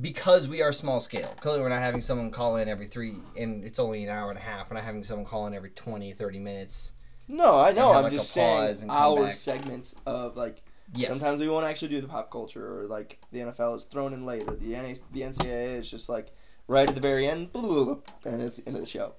Because 0.00 0.48
we 0.48 0.60
are 0.60 0.72
small 0.72 0.98
scale. 0.98 1.34
Clearly, 1.40 1.60
we're 1.60 1.68
not 1.68 1.80
having 1.80 2.00
someone 2.00 2.32
call 2.32 2.56
in 2.56 2.68
every 2.68 2.86
three, 2.86 3.14
and 3.38 3.62
it's 3.62 3.78
only 3.78 4.02
an 4.02 4.10
hour 4.10 4.28
and 4.30 4.38
a 4.38 4.42
half. 4.42 4.68
We're 4.68 4.74
not 4.74 4.84
having 4.84 5.04
someone 5.04 5.24
call 5.24 5.46
in 5.46 5.54
every 5.54 5.70
20, 5.70 6.12
30 6.14 6.38
minutes. 6.40 6.94
No, 7.28 7.60
I 7.60 7.70
know. 7.72 7.92
I'm 7.92 8.02
like, 8.02 8.12
just 8.12 8.32
saying 8.32 8.90
our 8.90 9.24
back. 9.24 9.32
segments 9.34 9.94
of 10.04 10.36
like 10.36 10.62
Yes. 10.94 11.18
sometimes 11.18 11.40
we 11.40 11.48
won't 11.48 11.64
actually 11.64 11.88
do 11.88 12.00
the 12.00 12.08
pop 12.08 12.30
culture 12.30 12.80
or 12.80 12.86
like 12.86 13.18
the 13.32 13.40
NFL 13.40 13.76
is 13.76 13.84
thrown 13.84 14.12
in 14.12 14.26
later. 14.26 14.54
The 14.56 14.72
NA, 14.72 14.94
the 15.12 15.22
NCAA 15.22 15.78
is 15.78 15.90
just 15.90 16.08
like 16.08 16.32
right 16.68 16.88
at 16.88 16.94
the 16.94 17.00
very 17.00 17.26
end, 17.28 17.50
and 17.54 18.02
it's 18.42 18.56
the 18.58 18.66
end 18.66 18.76
of 18.76 18.82
the 18.82 18.88
show. 18.88 19.14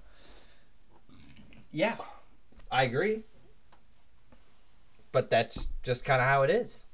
Yeah, 1.71 1.95
I 2.71 2.83
agree. 2.83 3.23
But 5.11 5.29
that's 5.29 5.67
just 5.83 6.03
kind 6.05 6.21
of 6.21 6.27
how 6.27 6.43
it 6.43 6.49
is. 6.49 6.85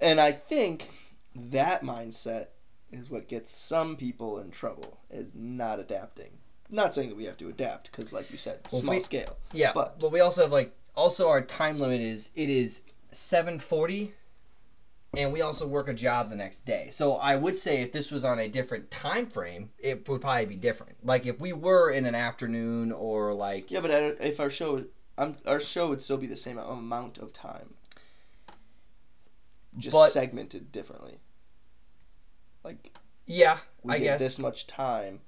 And 0.00 0.20
I 0.20 0.32
think 0.32 0.88
that 1.34 1.82
mindset 1.82 2.46
is 2.90 3.10
what 3.10 3.28
gets 3.28 3.50
some 3.50 3.96
people 3.96 4.38
in 4.38 4.50
trouble 4.50 4.98
is 5.10 5.34
not 5.34 5.78
adapting. 5.78 6.30
Not 6.70 6.94
saying 6.94 7.10
that 7.10 7.16
we 7.16 7.24
have 7.24 7.36
to 7.38 7.48
adapt 7.48 7.90
because, 7.90 8.12
like 8.12 8.30
you 8.30 8.38
said, 8.38 8.60
Well, 8.70 8.80
small 8.80 8.94
we- 8.94 9.00
scale. 9.00 9.36
Yeah, 9.52 9.72
But- 9.72 10.00
but 10.00 10.12
we 10.12 10.20
also 10.20 10.42
have 10.42 10.52
like 10.52 10.74
also 10.94 11.28
our 11.28 11.42
time 11.42 11.78
limit 11.78 12.00
is 12.00 12.30
it 12.34 12.48
is 12.50 12.82
seven 13.12 13.58
forty, 13.58 14.14
and 15.16 15.32
we 15.32 15.42
also 15.42 15.66
work 15.66 15.88
a 15.88 15.94
job 15.94 16.30
the 16.30 16.36
next 16.36 16.60
day. 16.64 16.88
So 16.90 17.14
I 17.16 17.36
would 17.36 17.58
say 17.58 17.82
if 17.82 17.92
this 17.92 18.10
was 18.10 18.24
on 18.24 18.38
a 18.38 18.48
different 18.48 18.90
time 18.90 19.26
frame, 19.26 19.70
it 19.78 20.08
would 20.08 20.20
probably 20.22 20.46
be 20.46 20.56
different. 20.56 20.96
Like 21.04 21.26
if 21.26 21.38
we 21.40 21.52
were 21.52 21.90
in 21.90 22.06
an 22.06 22.14
afternoon 22.14 22.92
or 22.92 23.34
like 23.34 23.70
Yeah, 23.70 23.80
but 23.80 23.90
if 23.90 24.40
our 24.40 24.48
show, 24.50 24.86
um, 25.18 25.36
our 25.46 25.60
show 25.60 25.88
would 25.88 26.02
still 26.02 26.16
be 26.16 26.26
the 26.26 26.36
same 26.36 26.58
amount 26.58 27.18
of 27.18 27.32
time, 27.32 27.74
just 29.76 29.94
But- 29.94 30.10
segmented 30.12 30.72
differently. 30.72 31.18
Like 32.64 32.96
yeah, 33.26 33.58
we 33.82 33.94
I 33.94 33.98
get 33.98 34.04
guess. 34.04 34.20
this 34.20 34.38
much 34.38 34.66
time. 34.66 35.20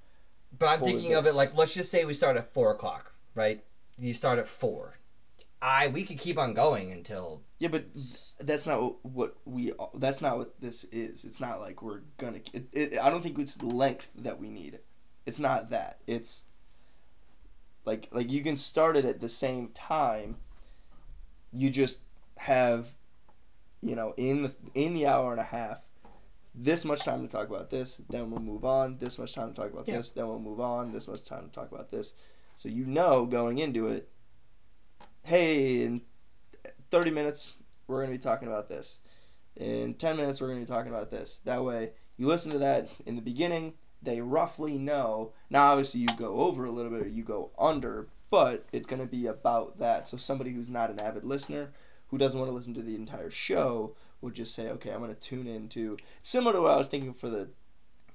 but 0.58 0.66
I'm 0.66 0.80
thinking 0.80 1.14
of 1.14 1.26
it 1.26 1.34
like 1.34 1.56
let's 1.56 1.74
just 1.74 1.90
say 1.90 2.04
we 2.04 2.14
start 2.14 2.36
at 2.36 2.52
four 2.54 2.70
o'clock, 2.70 3.12
right? 3.34 3.62
You 3.98 4.14
start 4.14 4.38
at 4.38 4.48
four. 4.48 4.96
I 5.66 5.88
we 5.88 6.04
could 6.04 6.18
keep 6.18 6.36
on 6.38 6.52
going 6.52 6.92
until 6.92 7.42
Yeah, 7.58 7.68
but 7.68 7.86
that's 8.40 8.66
not 8.66 8.82
what- 8.82 9.04
what 9.06 9.36
we. 9.46 9.72
That's 9.94 10.20
not 10.20 10.36
what 10.36 10.60
this 10.60 10.84
is. 10.84 11.24
It's 11.24 11.40
not 11.40 11.58
like 11.60 11.80
we're 11.80 12.02
gonna. 12.18 12.40
It, 12.52 12.66
it, 12.72 12.98
I 13.00 13.08
don't 13.08 13.22
think 13.22 13.38
it's 13.38 13.54
the 13.54 13.66
length 13.66 14.10
that 14.16 14.38
we 14.38 14.50
need. 14.50 14.80
It's 15.24 15.40
not 15.40 15.70
that. 15.70 16.00
It's 16.06 16.44
like 17.86 18.08
like 18.12 18.30
you 18.30 18.42
can 18.42 18.56
start 18.56 18.96
it 18.96 19.06
at 19.06 19.20
the 19.20 19.28
same 19.28 19.68
time. 19.68 20.36
You 21.50 21.70
just 21.70 22.00
have, 22.36 22.92
you 23.80 23.96
know, 23.96 24.12
in 24.18 24.42
the 24.42 24.54
in 24.74 24.92
the 24.92 25.06
hour 25.06 25.30
and 25.32 25.40
a 25.40 25.44
half, 25.44 25.78
this 26.54 26.84
much 26.84 27.00
time 27.04 27.22
to 27.26 27.28
talk 27.32 27.48
about 27.48 27.70
this. 27.70 28.02
Then 28.10 28.30
we'll 28.30 28.40
move 28.42 28.66
on. 28.66 28.98
This 28.98 29.18
much 29.18 29.34
time 29.34 29.54
to 29.54 29.54
talk 29.62 29.72
about 29.72 29.88
Yeah. 29.88 29.96
this. 29.96 30.10
Then 30.10 30.28
we'll 30.28 30.40
move 30.40 30.60
on. 30.60 30.92
This 30.92 31.08
much 31.08 31.24
time 31.24 31.46
to 31.46 31.50
talk 31.52 31.72
about 31.72 31.90
this. 31.90 32.12
So 32.56 32.68
you 32.68 32.84
know 32.84 33.24
going 33.24 33.58
into 33.58 33.86
it. 33.86 34.10
Hey, 35.26 35.82
in 35.82 36.02
30 36.90 37.10
minutes, 37.10 37.56
we're 37.86 37.96
going 38.04 38.12
to 38.12 38.18
be 38.18 38.22
talking 38.22 38.46
about 38.46 38.68
this. 38.68 39.00
In 39.56 39.94
10 39.94 40.18
minutes, 40.18 40.38
we're 40.38 40.48
going 40.48 40.58
to 40.60 40.66
be 40.66 40.70
talking 40.70 40.92
about 40.92 41.10
this. 41.10 41.38
That 41.46 41.64
way, 41.64 41.92
you 42.18 42.26
listen 42.26 42.52
to 42.52 42.58
that 42.58 42.90
in 43.06 43.16
the 43.16 43.22
beginning, 43.22 43.72
they 44.02 44.20
roughly 44.20 44.76
know. 44.76 45.32
Now, 45.48 45.68
obviously, 45.68 46.02
you 46.02 46.08
go 46.18 46.40
over 46.40 46.66
a 46.66 46.70
little 46.70 46.90
bit 46.90 47.06
or 47.06 47.08
you 47.08 47.22
go 47.22 47.52
under, 47.58 48.08
but 48.30 48.66
it's 48.70 48.86
going 48.86 49.00
to 49.00 49.06
be 49.06 49.26
about 49.26 49.78
that. 49.78 50.06
So, 50.06 50.18
somebody 50.18 50.52
who's 50.52 50.68
not 50.68 50.90
an 50.90 51.00
avid 51.00 51.24
listener, 51.24 51.72
who 52.08 52.18
doesn't 52.18 52.38
want 52.38 52.50
to 52.50 52.54
listen 52.54 52.74
to 52.74 52.82
the 52.82 52.94
entire 52.94 53.30
show, 53.30 53.96
would 54.20 54.34
just 54.34 54.54
say, 54.54 54.68
okay, 54.72 54.90
I'm 54.90 55.00
going 55.00 55.14
to 55.14 55.18
tune 55.18 55.46
into. 55.46 55.96
It's 56.18 56.28
similar 56.28 56.52
to 56.52 56.60
what 56.60 56.72
I 56.72 56.76
was 56.76 56.88
thinking 56.88 57.14
for 57.14 57.30
the 57.30 57.48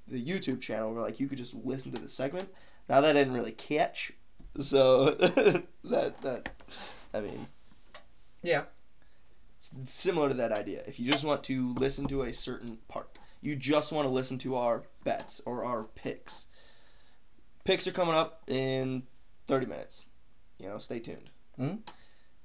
the 0.08 0.24
YouTube 0.24 0.62
channel, 0.62 0.94
where 0.94 1.02
like 1.02 1.20
you 1.20 1.28
could 1.28 1.40
just 1.40 1.56
listen 1.56 1.92
to 1.92 2.00
the 2.00 2.08
segment. 2.08 2.50
Now 2.88 3.02
that 3.02 3.14
didn't 3.14 3.34
really 3.34 3.52
catch, 3.52 4.14
so 4.60 5.10
that 5.84 6.22
that 6.22 6.50
I 7.14 7.22
mean, 7.22 7.48
yeah. 8.42 8.64
it's 9.58 9.72
similar 9.86 10.30
to 10.30 10.36
that 10.36 10.52
idea. 10.52 10.84
If 10.86 11.00
you 11.00 11.12
just 11.12 11.24
want 11.24 11.44
to 11.46 11.74
listen 11.74 12.08
to 12.08 12.24
a 12.24 12.34
certain 12.34 12.78
part, 12.88 13.18
you 13.42 13.56
just 13.56 13.92
want 13.92 14.08
to 14.08 14.14
listen 14.14 14.38
to 14.40 14.56
our 14.56 14.84
bets 15.04 15.42
or 15.46 15.64
our 15.64 15.84
picks. 15.84 16.48
Picks 17.64 17.88
are 17.88 17.92
coming 17.92 18.16
up 18.16 18.44
in 18.48 19.04
30 19.48 19.66
minutes. 19.66 20.08
You 20.58 20.68
know, 20.68 20.78
stay 20.78 21.00
tuned. 21.00 21.30
Mhm. 21.60 21.80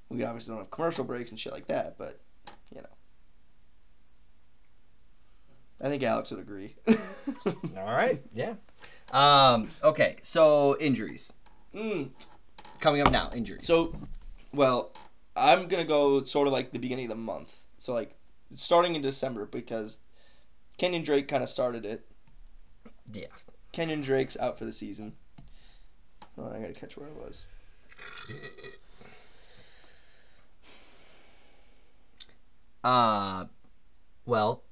We 0.08 0.22
obviously 0.24 0.52
don't 0.52 0.62
have 0.62 0.70
commercial 0.70 1.04
breaks 1.04 1.30
and 1.30 1.40
shit 1.40 1.52
like 1.52 1.66
that, 1.68 1.98
but 1.98 2.20
you 2.74 2.80
know. 2.80 2.88
I 5.80 5.88
think 5.88 6.02
Alex 6.02 6.30
would 6.30 6.40
agree. 6.40 6.76
All 7.76 7.84
right, 7.84 8.22
yeah. 8.32 8.54
Um, 9.10 9.70
okay, 9.82 10.16
so 10.22 10.76
injuries 10.78 11.32
mm. 11.74 12.10
coming 12.80 13.00
up 13.00 13.10
now. 13.10 13.30
Injuries. 13.34 13.66
So, 13.66 13.94
well, 14.54 14.92
I'm 15.36 15.68
gonna 15.68 15.84
go 15.84 16.22
sort 16.24 16.46
of 16.46 16.52
like 16.52 16.72
the 16.72 16.78
beginning 16.78 17.06
of 17.06 17.10
the 17.10 17.14
month. 17.16 17.54
So 17.78 17.92
like 17.94 18.16
starting 18.54 18.94
in 18.94 19.02
December 19.02 19.46
because 19.46 19.98
Kenyon 20.78 21.02
Drake 21.02 21.28
kind 21.28 21.42
of 21.42 21.48
started 21.48 21.84
it. 21.84 22.06
yeah, 23.12 23.26
Kenyon 23.72 24.00
Drake's 24.00 24.36
out 24.38 24.58
for 24.58 24.64
the 24.64 24.72
season. 24.72 25.14
Oh, 26.38 26.50
I 26.52 26.58
gotta 26.60 26.72
catch 26.72 26.96
where 26.96 27.08
I 27.08 27.12
was. 27.24 27.44
Uh, 32.82 33.46
well, 34.26 34.62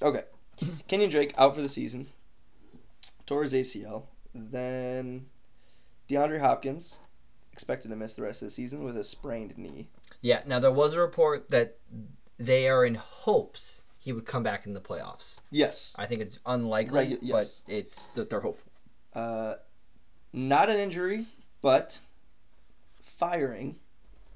Okay. 0.00 0.22
Kenyon 0.88 1.10
Drake 1.10 1.32
out 1.38 1.54
for 1.54 1.60
the 1.62 1.68
season. 1.68 2.08
Tore 3.26 3.42
his 3.42 3.52
ACL. 3.52 4.04
Then 4.34 5.26
DeAndre 6.08 6.40
Hopkins 6.40 6.98
expected 7.52 7.88
to 7.88 7.96
miss 7.96 8.14
the 8.14 8.22
rest 8.22 8.42
of 8.42 8.46
the 8.46 8.50
season 8.50 8.84
with 8.84 8.96
a 8.96 9.04
sprained 9.04 9.56
knee. 9.58 9.88
yeah. 10.20 10.40
Now 10.46 10.58
there 10.60 10.70
was 10.72 10.94
a 10.94 11.00
report 11.00 11.50
that 11.50 11.78
they 12.38 12.68
are 12.68 12.84
in 12.84 12.94
hopes 12.96 13.82
he 13.98 14.12
would 14.12 14.26
come 14.26 14.42
back 14.42 14.66
in 14.66 14.74
the 14.74 14.80
playoffs. 14.80 15.38
Yes. 15.50 15.94
I 15.98 16.06
think 16.06 16.20
it's 16.22 16.38
unlikely, 16.44 17.06
Regu- 17.06 17.18
yes. 17.22 17.62
but 17.66 17.72
it's 17.74 18.06
that 18.14 18.30
they're 18.30 18.40
hopeful. 18.40 18.72
Uh, 19.14 19.54
not 20.32 20.68
an 20.70 20.78
injury, 20.80 21.26
but 21.60 22.00
firing 23.00 23.76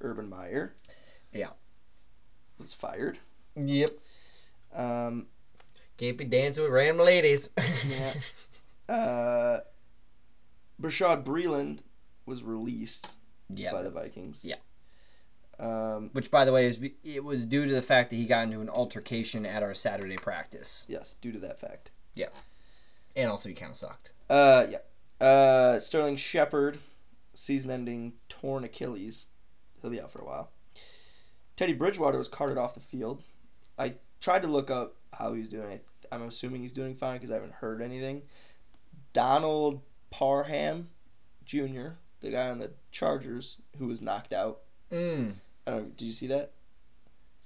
Urban 0.00 0.28
Meyer. 0.28 0.74
Yeah. 1.32 1.48
Was 2.60 2.72
fired. 2.74 3.18
Yep. 3.56 3.90
Um, 4.74 5.26
Can't 5.96 6.16
be 6.18 6.24
dancing 6.26 6.62
with 6.62 6.72
random 6.72 7.04
ladies. 7.04 7.50
Yeah. 7.88 8.12
uh, 8.94 9.60
Bashaud 10.80 11.24
Breeland 11.24 11.80
was 12.26 12.42
released 12.42 13.12
yeah. 13.48 13.72
by 13.72 13.82
the 13.82 13.90
Vikings. 13.90 14.44
Yeah. 14.44 14.56
Um, 15.58 16.10
Which, 16.12 16.30
by 16.30 16.44
the 16.44 16.52
way, 16.52 16.66
is 16.66 16.78
it 17.02 17.24
was 17.24 17.46
due 17.46 17.66
to 17.66 17.72
the 17.72 17.82
fact 17.82 18.10
that 18.10 18.16
he 18.16 18.26
got 18.26 18.44
into 18.44 18.60
an 18.60 18.68
altercation 18.68 19.46
at 19.46 19.62
our 19.62 19.74
Saturday 19.74 20.16
practice, 20.16 20.84
yes, 20.88 21.14
due 21.14 21.32
to 21.32 21.38
that 21.40 21.58
fact. 21.58 21.90
Yeah. 22.14 22.28
And 23.14 23.30
also 23.30 23.48
he 23.48 23.54
kind 23.54 23.70
of 23.70 23.76
sucked. 23.76 24.10
Uh, 24.28 24.66
yeah. 24.68 25.26
Uh, 25.26 25.78
Sterling 25.78 26.16
Shepard, 26.16 26.78
season-ending 27.32 28.12
torn 28.28 28.64
Achilles. 28.64 29.28
He'll 29.80 29.90
be 29.90 30.00
out 30.00 30.12
for 30.12 30.20
a 30.20 30.26
while. 30.26 30.50
Teddy 31.56 31.72
Bridgewater 31.72 32.18
was 32.18 32.28
carted 32.28 32.58
off 32.58 32.74
the 32.74 32.80
field. 32.80 33.22
I 33.78 33.94
tried 34.20 34.42
to 34.42 34.48
look 34.48 34.70
up 34.70 34.96
how 35.14 35.32
he's 35.32 35.48
doing. 35.48 35.72
I 35.72 35.80
I'm 36.12 36.22
assuming 36.22 36.62
he's 36.62 36.72
doing 36.72 36.94
fine 36.94 37.16
because 37.16 37.30
I 37.30 37.34
haven't 37.34 37.54
heard 37.54 37.82
anything. 37.82 38.22
Donald 39.12 39.80
Parham 40.10 40.88
Jr., 41.44 41.88
the 42.20 42.30
guy 42.30 42.48
on 42.48 42.58
the 42.58 42.70
Chargers 42.90 43.60
who 43.78 43.86
was 43.86 44.00
knocked 44.00 44.32
out. 44.32 44.60
Mm. 44.92 45.34
I 45.66 45.70
don't 45.70 45.96
did 45.96 46.06
you 46.06 46.12
see 46.12 46.26
that? 46.28 46.52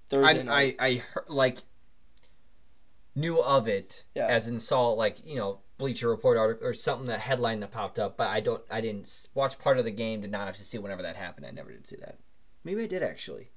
Thursday 0.08 0.40
I, 0.40 0.42
night. 0.42 0.76
I 0.78 0.94
heard, 0.94 1.28
like 1.28 1.58
knew 3.14 3.40
of 3.40 3.66
it 3.68 4.04
Yeah. 4.14 4.26
as 4.26 4.46
in 4.46 4.58
saw 4.60 4.90
like 4.90 5.24
you 5.26 5.36
know 5.36 5.60
Bleacher 5.78 6.08
Report 6.08 6.36
article 6.36 6.66
or 6.66 6.74
something 6.74 7.06
that 7.06 7.20
headline 7.20 7.60
that 7.60 7.70
popped 7.72 7.98
up, 7.98 8.16
but 8.16 8.28
I 8.28 8.40
don't 8.40 8.62
I 8.70 8.80
didn't 8.80 9.28
watch 9.34 9.58
part 9.58 9.78
of 9.78 9.84
the 9.84 9.90
game. 9.90 10.20
Did 10.20 10.30
not 10.30 10.46
have 10.46 10.56
to 10.56 10.64
see 10.64 10.78
whenever 10.78 11.02
that 11.02 11.16
happened. 11.16 11.46
I 11.46 11.50
never 11.50 11.70
did 11.72 11.86
see 11.86 11.96
that. 11.96 12.18
Maybe 12.64 12.82
I 12.82 12.86
did 12.86 13.02
actually. 13.02 13.50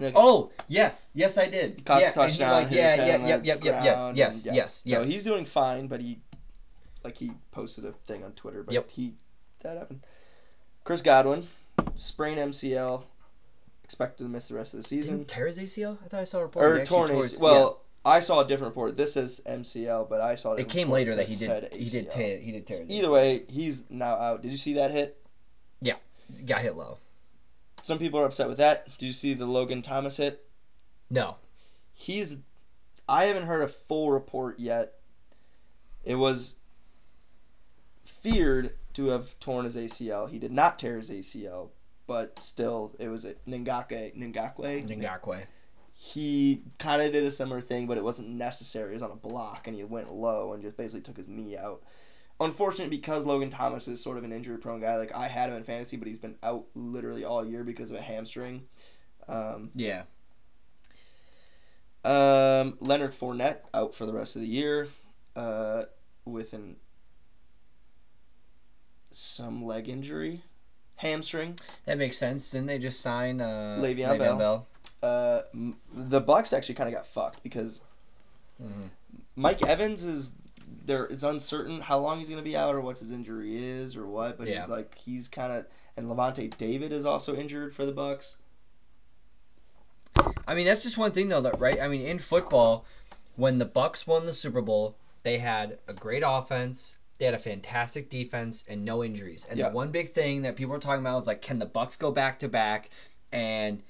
Like- 0.00 0.14
Oh 0.16 0.50
yes, 0.66 1.10
yes 1.14 1.38
I 1.38 1.48
did. 1.48 1.84
caught 1.84 2.00
yeah, 2.00 2.10
the 2.10 2.14
touchdown. 2.16 2.50
like, 2.64 2.70
yeah, 2.72 2.96
yeah, 3.06 3.14
on 3.14 3.28
yep, 3.28 3.44
yep, 3.44 3.64
yep, 3.64 3.84
yes, 3.84 3.84
yes, 4.16 4.36
and, 4.38 4.46
yeah. 4.46 4.52
yes, 4.54 4.82
yes. 4.84 5.06
So 5.06 5.12
he's 5.12 5.22
doing 5.22 5.44
fine, 5.44 5.86
but 5.86 6.00
he, 6.00 6.18
like, 7.04 7.16
he 7.16 7.30
posted 7.52 7.84
a 7.84 7.92
thing 7.92 8.24
on 8.24 8.32
Twitter, 8.32 8.64
but 8.64 8.74
Yep. 8.74 8.90
he 8.90 9.14
that 9.64 9.76
happened. 9.76 10.00
Chris 10.84 11.02
Godwin, 11.02 11.48
sprained 11.96 12.38
MCL, 12.38 13.02
expected 13.82 14.24
to 14.24 14.28
miss 14.28 14.48
the 14.48 14.54
rest 14.54 14.74
of 14.74 14.82
the 14.82 14.88
season. 14.88 15.18
Didn't 15.18 15.28
tear 15.28 15.46
his 15.46 15.58
ACL? 15.58 15.98
I 16.04 16.08
thought 16.08 16.20
I 16.20 16.24
saw 16.24 16.38
a 16.38 16.42
report. 16.42 16.64
Er, 16.64 16.68
he 16.68 16.78
Or 16.78 16.82
actually 16.82 17.08
torn 17.08 17.10
ACL. 17.10 17.40
Well, 17.40 17.80
I 18.04 18.20
saw 18.20 18.40
a 18.40 18.46
different 18.46 18.72
report. 18.72 18.96
This 18.96 19.16
is 19.16 19.40
MCL, 19.46 20.08
but 20.08 20.20
I 20.20 20.34
saw 20.34 20.52
yeah. 20.52 20.58
a 20.58 20.60
it 20.62 20.68
came 20.68 20.90
later 20.90 21.16
that 21.16 21.26
he 21.26 21.32
said 21.32 21.70
did. 21.70 21.80
He 21.80 21.86
did 21.86 22.10
tear. 22.10 22.38
He 22.38 22.52
did 22.52 22.66
tear. 22.66 22.84
Either 22.88 23.08
ACL. 23.08 23.12
way, 23.12 23.42
he's 23.48 23.84
now 23.90 24.14
out. 24.14 24.42
Did 24.42 24.52
you 24.52 24.58
see 24.58 24.74
that 24.74 24.90
hit? 24.90 25.20
Yeah, 25.80 25.96
got 26.46 26.60
hit 26.60 26.76
low. 26.76 26.98
Some 27.82 27.98
people 27.98 28.20
are 28.20 28.24
upset 28.24 28.48
with 28.48 28.58
that. 28.58 28.96
Did 28.98 29.06
you 29.06 29.12
see 29.12 29.34
the 29.34 29.46
Logan 29.46 29.82
Thomas 29.82 30.18
hit? 30.18 30.46
No, 31.10 31.36
he's 31.94 32.36
I 33.08 33.24
haven't 33.24 33.44
heard 33.44 33.62
a 33.62 33.68
full 33.68 34.10
report 34.10 34.58
yet. 34.58 34.94
It 36.04 36.16
was 36.16 36.56
feared 38.04 38.74
to 38.94 39.06
have 39.08 39.38
torn 39.40 39.64
his 39.64 39.76
ACL. 39.76 40.28
He 40.30 40.38
did 40.38 40.52
not 40.52 40.78
tear 40.78 40.96
his 40.96 41.10
ACL, 41.10 41.70
but 42.06 42.42
still 42.42 42.94
it 42.98 43.08
was 43.08 43.24
a 43.24 43.34
Ngakoue 43.48 44.16
Ngakoue. 44.16 44.86
Ngakoue. 44.88 45.42
He 45.96 46.62
kind 46.80 47.00
of 47.02 47.12
did 47.12 47.24
a 47.24 47.30
similar 47.30 47.60
thing, 47.60 47.86
but 47.86 47.96
it 47.96 48.02
wasn't 48.04 48.28
necessary. 48.30 48.90
It 48.90 48.94
was 48.94 49.02
on 49.02 49.12
a 49.12 49.16
block 49.16 49.66
and 49.68 49.76
he 49.76 49.84
went 49.84 50.12
low 50.12 50.52
and 50.52 50.62
just 50.62 50.76
basically 50.76 51.02
took 51.02 51.16
his 51.16 51.28
knee 51.28 51.56
out. 51.56 51.82
Unfortunate 52.40 52.90
because 52.90 53.24
Logan 53.24 53.48
Thomas 53.48 53.86
is 53.86 54.02
sort 54.02 54.18
of 54.18 54.24
an 54.24 54.32
injury 54.32 54.58
prone 54.58 54.80
guy. 54.80 54.96
Like 54.96 55.14
I 55.14 55.28
had 55.28 55.50
him 55.50 55.56
in 55.56 55.62
fantasy, 55.62 55.96
but 55.96 56.08
he's 56.08 56.18
been 56.18 56.36
out 56.42 56.64
literally 56.74 57.24
all 57.24 57.44
year 57.46 57.62
because 57.62 57.92
of 57.92 57.96
a 57.96 58.00
hamstring. 58.02 58.62
Um, 59.28 59.70
Yeah. 59.74 60.02
um, 62.04 62.76
Leonard 62.80 63.12
Fournette 63.12 63.58
out 63.72 63.94
for 63.94 64.04
the 64.04 64.12
rest 64.12 64.34
of 64.36 64.42
the 64.42 64.48
year, 64.48 64.88
uh, 65.36 65.84
with 66.24 66.52
an 66.52 66.76
some 69.16 69.64
leg 69.64 69.88
injury, 69.88 70.42
hamstring. 70.96 71.58
That 71.86 71.98
makes 71.98 72.16
sense. 72.16 72.50
Didn't 72.50 72.66
they 72.66 72.78
just 72.78 73.00
sign 73.00 73.40
uh, 73.40 73.78
Le'Veon 73.80 74.18
Bell. 74.18 74.66
Uh, 75.02 75.42
the 75.92 76.20
Bucs 76.22 76.52
actually 76.56 76.74
kind 76.76 76.88
of 76.88 76.94
got 76.94 77.06
fucked 77.06 77.42
because 77.42 77.82
Mhm. 78.62 78.88
Mike 79.36 79.62
Evans 79.66 80.04
is 80.04 80.32
there. 80.86 81.04
It's 81.06 81.22
uncertain 81.22 81.80
how 81.80 81.98
long 81.98 82.18
he's 82.18 82.30
gonna 82.30 82.40
be 82.42 82.56
out 82.56 82.74
or 82.74 82.80
what 82.80 82.98
his 82.98 83.10
injury 83.12 83.56
is 83.56 83.96
or 83.96 84.06
what. 84.06 84.38
But 84.38 84.48
Yeah. 84.48 84.60
he's 84.60 84.68
like 84.68 84.94
he's 84.96 85.28
kind 85.28 85.52
of 85.52 85.66
and 85.96 86.06
Lavonte 86.08 86.56
David 86.56 86.92
is 86.92 87.04
also 87.04 87.34
injured 87.36 87.74
for 87.74 87.84
the 87.84 87.92
Bucs. 87.92 88.36
I 90.46 90.54
mean, 90.54 90.66
that's 90.66 90.82
just 90.82 90.96
one 90.96 91.12
thing 91.12 91.28
though, 91.28 91.40
that 91.40 91.58
right? 91.58 91.80
I 91.80 91.88
mean, 91.88 92.02
in 92.02 92.18
football, 92.18 92.84
when 93.36 93.58
the 93.58 93.66
Bucs 93.66 94.06
won 94.06 94.26
the 94.26 94.32
Super 94.32 94.62
Bowl, 94.62 94.96
they 95.22 95.38
had 95.38 95.78
a 95.88 95.92
great 95.92 96.22
offense, 96.24 96.98
they 97.18 97.24
had 97.26 97.34
a 97.34 97.38
fantastic 97.38 98.10
defense, 98.10 98.64
and 98.68 98.84
no 98.84 99.04
injuries. 99.04 99.46
And 99.48 99.58
Yeah. 99.58 99.68
the 99.68 99.74
one 99.74 99.90
big 99.90 100.10
thing 100.12 100.42
that 100.42 100.56
people 100.56 100.72
were 100.72 100.80
talking 100.80 101.00
about 101.00 101.16
was 101.16 101.26
like, 101.26 101.42
can 101.42 101.58
the 101.58 101.66
Bucs 101.66 101.98
go 101.98 102.10
back 102.10 102.38
to 102.40 102.48
back? 102.48 102.90
And 103.32 103.82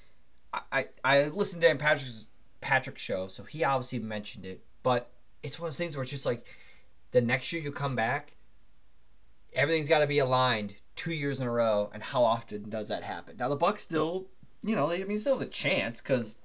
I, 0.52 0.60
I, 0.72 0.86
I 1.04 1.24
listened 1.28 1.62
to 1.62 1.68
Dan 1.68 1.78
Patrick's 1.78 2.26
Patrick's 2.60 3.02
show, 3.02 3.28
so 3.28 3.42
he 3.44 3.62
obviously 3.64 3.98
mentioned 3.98 4.44
it. 4.46 4.62
But 4.82 5.10
it's 5.42 5.58
one 5.58 5.68
of 5.68 5.72
those 5.72 5.78
things 5.78 5.96
where 5.96 6.02
it's 6.02 6.10
just 6.10 6.26
like, 6.26 6.46
the 7.12 7.20
next 7.20 7.52
year 7.52 7.62
you 7.62 7.70
come 7.72 7.94
back, 7.96 8.34
everything's 9.52 9.88
got 9.88 10.00
to 10.00 10.06
be 10.06 10.18
aligned 10.18 10.74
two 10.96 11.12
years 11.12 11.40
in 11.40 11.46
a 11.46 11.50
row. 11.50 11.90
And 11.92 12.02
how 12.02 12.24
often 12.24 12.68
does 12.70 12.88
that 12.88 13.02
happen? 13.02 13.36
Now 13.38 13.48
the 13.48 13.56
Bucs 13.56 13.80
still, 13.80 14.26
you 14.62 14.74
know, 14.76 14.88
they, 14.88 15.00
I 15.02 15.04
mean, 15.04 15.18
still 15.18 15.38
have 15.38 15.46
a 15.46 15.50
chance 15.50 16.00
because 16.00 16.36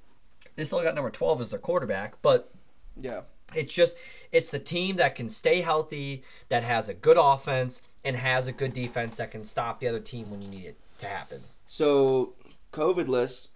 they 0.56 0.66
still 0.66 0.82
got 0.84 0.96
number 0.96 1.10
12 1.12 1.42
as 1.42 1.52
their 1.52 1.60
quarterback, 1.60 2.22
but 2.22 2.52
Yeah. 2.96 3.22
It's 3.56 3.74
just 3.74 3.96
it's 4.32 4.50
the 4.50 4.60
team 4.60 4.98
that 4.98 5.16
can 5.16 5.30
stay 5.30 5.62
healthy, 5.62 6.24
that 6.50 6.64
has 6.64 6.88
a 6.90 6.94
good 6.94 7.18
offense 7.20 7.82
and 8.04 8.16
has 8.16 8.48
a 8.48 8.52
good 8.52 8.74
defense 8.74 9.18
that 9.18 9.32
can 9.32 9.44
stop 9.44 9.80
the 9.80 9.88
other 9.88 10.00
team 10.00 10.30
when 10.30 10.42
you 10.42 10.48
need 10.48 10.66
it 10.66 10.78
to 11.00 11.08
happen. 11.08 11.42
So, 11.66 12.34
COVID 12.72 13.08
list. 13.08 13.50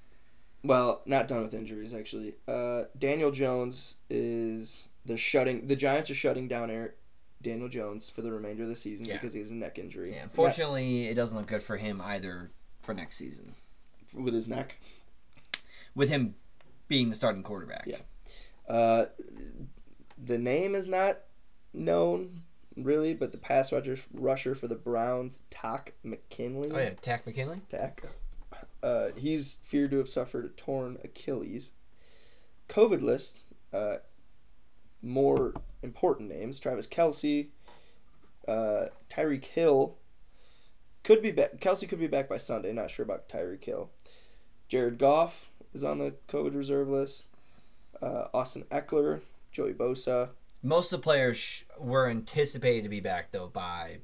Well, 0.65 1.01
not 1.05 1.27
done 1.27 1.43
with 1.43 1.53
injuries 1.53 1.93
actually. 1.93 2.35
Uh, 2.47 2.83
Daniel 2.97 3.31
Jones 3.31 3.97
is 4.09 4.87
the 5.05 5.17
shutting. 5.17 5.67
The 5.67 5.75
Giants 5.75 6.09
are 6.09 6.15
shutting 6.15 6.47
down 6.47 6.71
Eric, 6.71 6.95
Daniel 7.41 7.67
Jones 7.67 8.09
for 8.09 8.21
the 8.21 8.31
remainder 8.31 8.63
of 8.63 8.69
the 8.69 8.75
season 8.75 9.05
Yeah. 9.05 9.15
because 9.15 9.33
he 9.33 9.39
has 9.39 9.51
a 9.51 9.55
neck 9.55 9.77
injury. 9.77 10.13
Yeah, 10.13 10.23
unfortunately, 10.23 11.07
it 11.07 11.15
doesn't 11.15 11.37
look 11.37 11.47
good 11.47 11.63
for 11.63 11.75
him 11.75 11.99
either 12.01 12.49
for 12.81 12.93
next 12.93 13.17
season. 13.17 13.55
With 14.13 14.33
his 14.33 14.47
neck. 14.47 14.79
With 15.95 16.07
him 16.09 16.35
being 16.87 17.09
the 17.09 17.15
starting 17.15 17.43
quarterback. 17.43 17.83
Yeah. 17.85 17.97
Uh, 18.67 19.05
the 20.25 20.37
name 20.37 20.75
is 20.75 20.87
not 20.87 21.19
known 21.73 22.41
really, 22.75 23.13
but 23.13 23.31
the 23.31 23.37
pass 23.37 23.71
rusher 23.71 23.97
rusher 24.13 24.55
for 24.55 24.67
the 24.67 24.75
Browns, 24.75 25.39
Takk 25.49 25.93
McKinley. 26.03 26.71
Oh 26.71 26.77
yeah, 26.77 26.91
Takk 27.01 27.25
McKinley. 27.25 27.61
Takk. 27.69 28.05
Uh, 28.81 29.09
he's 29.17 29.59
feared 29.63 29.91
to 29.91 29.97
have 29.97 30.09
suffered 30.09 30.45
a 30.45 30.49
torn 30.49 30.97
Achilles. 31.03 31.71
COVID 32.69 33.01
list. 33.01 33.45
Uh, 33.73 33.97
more 35.01 35.53
important 35.81 36.29
names: 36.29 36.59
Travis 36.59 36.87
Kelce, 36.87 37.47
uh, 38.47 38.85
Tyreek 39.09 39.45
Hill. 39.45 39.95
Could 41.03 41.21
be 41.21 41.31
back. 41.31 41.57
Kelce 41.59 41.87
could 41.87 41.99
be 41.99 42.07
back 42.07 42.29
by 42.29 42.37
Sunday. 42.37 42.71
Not 42.71 42.91
sure 42.91 43.03
about 43.03 43.27
Tyreek 43.27 43.63
Hill. 43.63 43.89
Jared 44.69 44.97
Goff 44.97 45.49
is 45.73 45.83
on 45.83 45.97
the 45.99 46.13
COVID 46.29 46.55
reserve 46.55 46.87
list. 46.87 47.27
Uh, 48.01 48.27
Austin 48.33 48.63
Ekeler, 48.71 49.21
Joey 49.53 49.73
Bosa. 49.73 50.29
Most 50.61 50.91
of 50.91 50.99
the 50.99 51.03
players 51.03 51.37
sh- 51.37 51.63
were 51.79 52.09
anticipated 52.09 52.83
to 52.83 52.89
be 52.89 52.99
back 52.99 53.31
though 53.31 53.47
by 53.47 53.99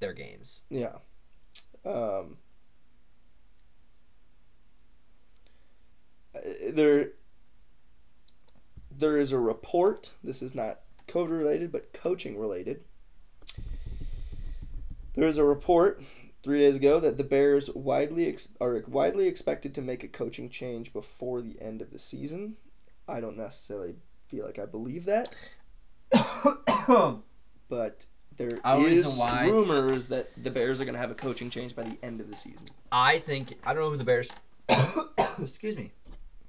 their 0.00 0.12
games. 0.12 0.64
Yeah. 0.70 0.96
Um, 1.84 2.38
uh, 6.34 6.40
there, 6.70 7.10
there 8.90 9.18
is 9.18 9.32
a 9.32 9.38
report. 9.38 10.12
This 10.24 10.42
is 10.42 10.54
not 10.54 10.80
COVID 11.08 11.38
related, 11.38 11.70
but 11.70 11.92
coaching 11.92 12.38
related. 12.38 12.82
There 15.14 15.28
is 15.28 15.38
a 15.38 15.44
report 15.44 16.02
three 16.42 16.58
days 16.58 16.76
ago 16.76 17.00
that 17.00 17.18
the 17.18 17.24
Bears 17.24 17.70
widely 17.74 18.28
ex- 18.28 18.52
are 18.60 18.82
widely 18.86 19.26
expected 19.28 19.74
to 19.74 19.82
make 19.82 20.04
a 20.04 20.08
coaching 20.08 20.50
change 20.50 20.92
before 20.92 21.40
the 21.40 21.60
end 21.60 21.80
of 21.80 21.90
the 21.90 21.98
season. 21.98 22.56
I 23.08 23.20
don't 23.20 23.36
necessarily 23.36 23.96
feel 24.28 24.44
like 24.44 24.58
I 24.58 24.66
believe 24.66 25.04
that, 25.06 25.34
but 27.68 28.06
there 28.36 28.58
Our 28.64 28.80
is 28.86 29.18
why- 29.18 29.48
rumors 29.48 30.06
that 30.08 30.30
the 30.42 30.50
Bears 30.50 30.80
are 30.80 30.84
going 30.84 30.94
to 30.94 31.00
have 31.00 31.10
a 31.10 31.14
coaching 31.14 31.50
change 31.50 31.74
by 31.74 31.84
the 31.84 31.98
end 32.02 32.20
of 32.20 32.28
the 32.30 32.36
season. 32.36 32.68
I 32.92 33.18
think 33.18 33.54
I 33.64 33.72
don't 33.74 33.82
know 33.82 33.90
who 33.90 33.96
the 33.96 34.04
Bears. 34.04 34.30
Excuse 35.42 35.76
me. 35.76 35.92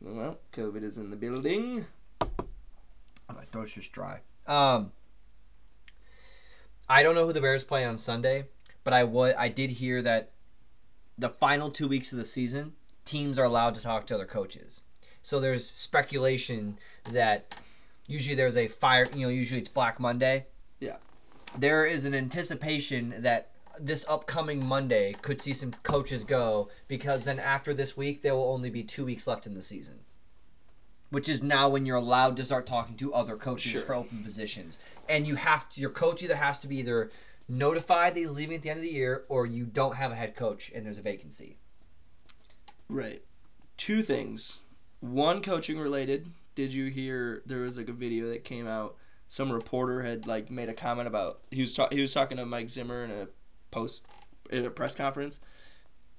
Well, 0.01 0.37
COVID 0.53 0.83
is 0.83 0.97
in 0.97 1.09
the 1.09 1.15
building. 1.15 1.85
My 2.21 3.43
throat's 3.51 3.73
just 3.73 3.91
dry. 3.91 4.19
Um, 4.45 4.91
I 6.89 7.03
don't 7.03 7.15
know 7.15 7.25
who 7.25 7.33
the 7.33 7.41
Bears 7.41 7.63
play 7.63 7.83
on 7.83 7.97
Sunday, 7.97 8.45
but 8.83 8.93
I 8.93 9.03
would. 9.03 9.35
I 9.35 9.49
did 9.49 9.71
hear 9.71 10.01
that 10.01 10.31
the 11.17 11.29
final 11.29 11.69
two 11.69 11.87
weeks 11.87 12.11
of 12.11 12.17
the 12.17 12.25
season, 12.25 12.73
teams 13.05 13.37
are 13.37 13.43
allowed 13.45 13.75
to 13.75 13.81
talk 13.81 14.07
to 14.07 14.15
other 14.15 14.25
coaches. 14.25 14.81
So 15.21 15.39
there's 15.39 15.67
speculation 15.69 16.77
that 17.11 17.53
usually 18.07 18.35
there's 18.35 18.57
a 18.57 18.67
fire. 18.67 19.07
You 19.13 19.21
know, 19.27 19.29
usually 19.29 19.59
it's 19.59 19.69
Black 19.69 19.99
Monday. 19.99 20.47
Yeah. 20.79 20.97
There 21.57 21.85
is 21.85 22.05
an 22.05 22.13
anticipation 22.15 23.15
that 23.19 23.51
this 23.79 24.05
upcoming 24.09 24.65
Monday 24.65 25.15
could 25.21 25.41
see 25.41 25.53
some 25.53 25.73
coaches 25.83 26.23
go 26.23 26.69
because 26.87 27.23
then 27.25 27.39
after 27.39 27.73
this 27.73 27.95
week 27.95 28.23
there 28.23 28.33
will 28.33 28.51
only 28.51 28.69
be 28.71 28.83
two 28.83 29.05
weeks 29.05 29.27
left 29.27 29.45
in 29.45 29.53
the 29.53 29.61
season 29.61 29.99
which 31.09 31.29
is 31.29 31.41
now 31.41 31.69
when 31.69 31.85
you're 31.85 31.95
allowed 31.95 32.35
to 32.35 32.43
start 32.43 32.65
talking 32.65 32.95
to 32.97 33.13
other 33.13 33.37
coaches 33.37 33.71
Sure. 33.71 33.81
for 33.81 33.95
open 33.95 34.23
positions. 34.23 34.77
And 35.07 35.25
you 35.25 35.35
have 35.35 35.69
to, 35.69 35.79
your 35.79 35.89
coach 35.89 36.21
either 36.21 36.35
has 36.35 36.59
to 36.59 36.67
be 36.67 36.79
either 36.79 37.11
notified 37.47 38.13
that 38.13 38.19
he's 38.19 38.31
leaving 38.31 38.57
at 38.57 38.61
the 38.63 38.69
end 38.69 38.79
of 38.79 38.83
the 38.83 38.91
year, 38.91 39.23
or 39.29 39.45
you 39.45 39.63
don't 39.63 39.95
have 39.95 40.11
a 40.11 40.15
head 40.15 40.35
coach 40.35 40.69
and 40.75 40.85
there's 40.85 40.97
a 40.97 41.01
vacancy. 41.01 41.55
Right. 42.89 43.21
Two 43.77 44.01
things. 44.01 44.59
One 44.99 45.41
coaching 45.41 45.79
related. 45.79 46.27
Did 46.57 46.73
you 46.73 46.87
hear 46.87 47.43
there 47.45 47.59
was 47.59 47.77
like 47.77 47.87
a 47.87 47.93
video 47.93 48.29
that 48.29 48.43
came 48.43 48.65
out? 48.65 48.95
Some 49.27 49.51
reporter 49.51 50.01
had 50.01 50.25
like 50.25 50.49
made 50.49 50.69
a 50.69 50.73
comment 50.73 51.07
about 51.07 51.41
he 51.51 51.61
was 51.61 51.71
ta- 51.71 51.89
he 51.91 52.01
was 52.01 52.11
talking 52.11 52.37
to 52.37 52.47
Mike 52.47 52.71
Zimmer 52.71 53.03
in 53.03 53.11
a 53.11 53.27
post 53.69 54.07
in 54.49 54.65
a 54.65 54.71
press 54.71 54.95
conference. 54.95 55.39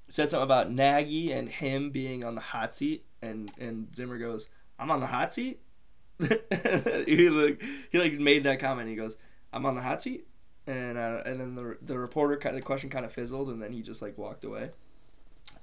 Said 0.07 0.31
something 0.31 0.45
about 0.45 0.71
Nagy 0.71 1.33
and 1.33 1.49
him 1.49 1.91
being 1.91 2.23
on 2.23 2.37
the 2.37 2.41
hot 2.41 2.73
seat, 2.73 3.05
and 3.21 3.51
and 3.59 3.93
Zimmer 3.93 4.17
goes, 4.17 4.49
"I'm 4.79 4.93
on 4.93 5.01
the 5.01 5.07
hot 5.07 5.35
seat." 5.35 5.59
he 6.21 7.31
like 7.31 7.61
he 7.91 7.99
like 7.99 8.13
made 8.21 8.45
that 8.45 8.61
comment. 8.61 8.89
He 8.89 8.95
goes, 8.95 9.17
"I'm 9.53 9.67
on 9.67 9.75
the 9.75 9.83
hot 9.83 10.03
seat," 10.03 10.25
and 10.69 10.97
uh, 10.97 11.23
and 11.27 11.41
then 11.41 11.57
the 11.57 11.79
the 11.83 11.99
reporter 11.99 12.37
kind 12.37 12.55
of 12.55 12.63
the 12.63 12.65
question 12.65 12.91
kind 12.91 13.05
of 13.05 13.11
fizzled, 13.11 13.49
and 13.49 13.61
then 13.61 13.73
he 13.73 13.83
just 13.83 14.03
like 14.03 14.17
walked 14.17 14.45
away. 14.45 14.71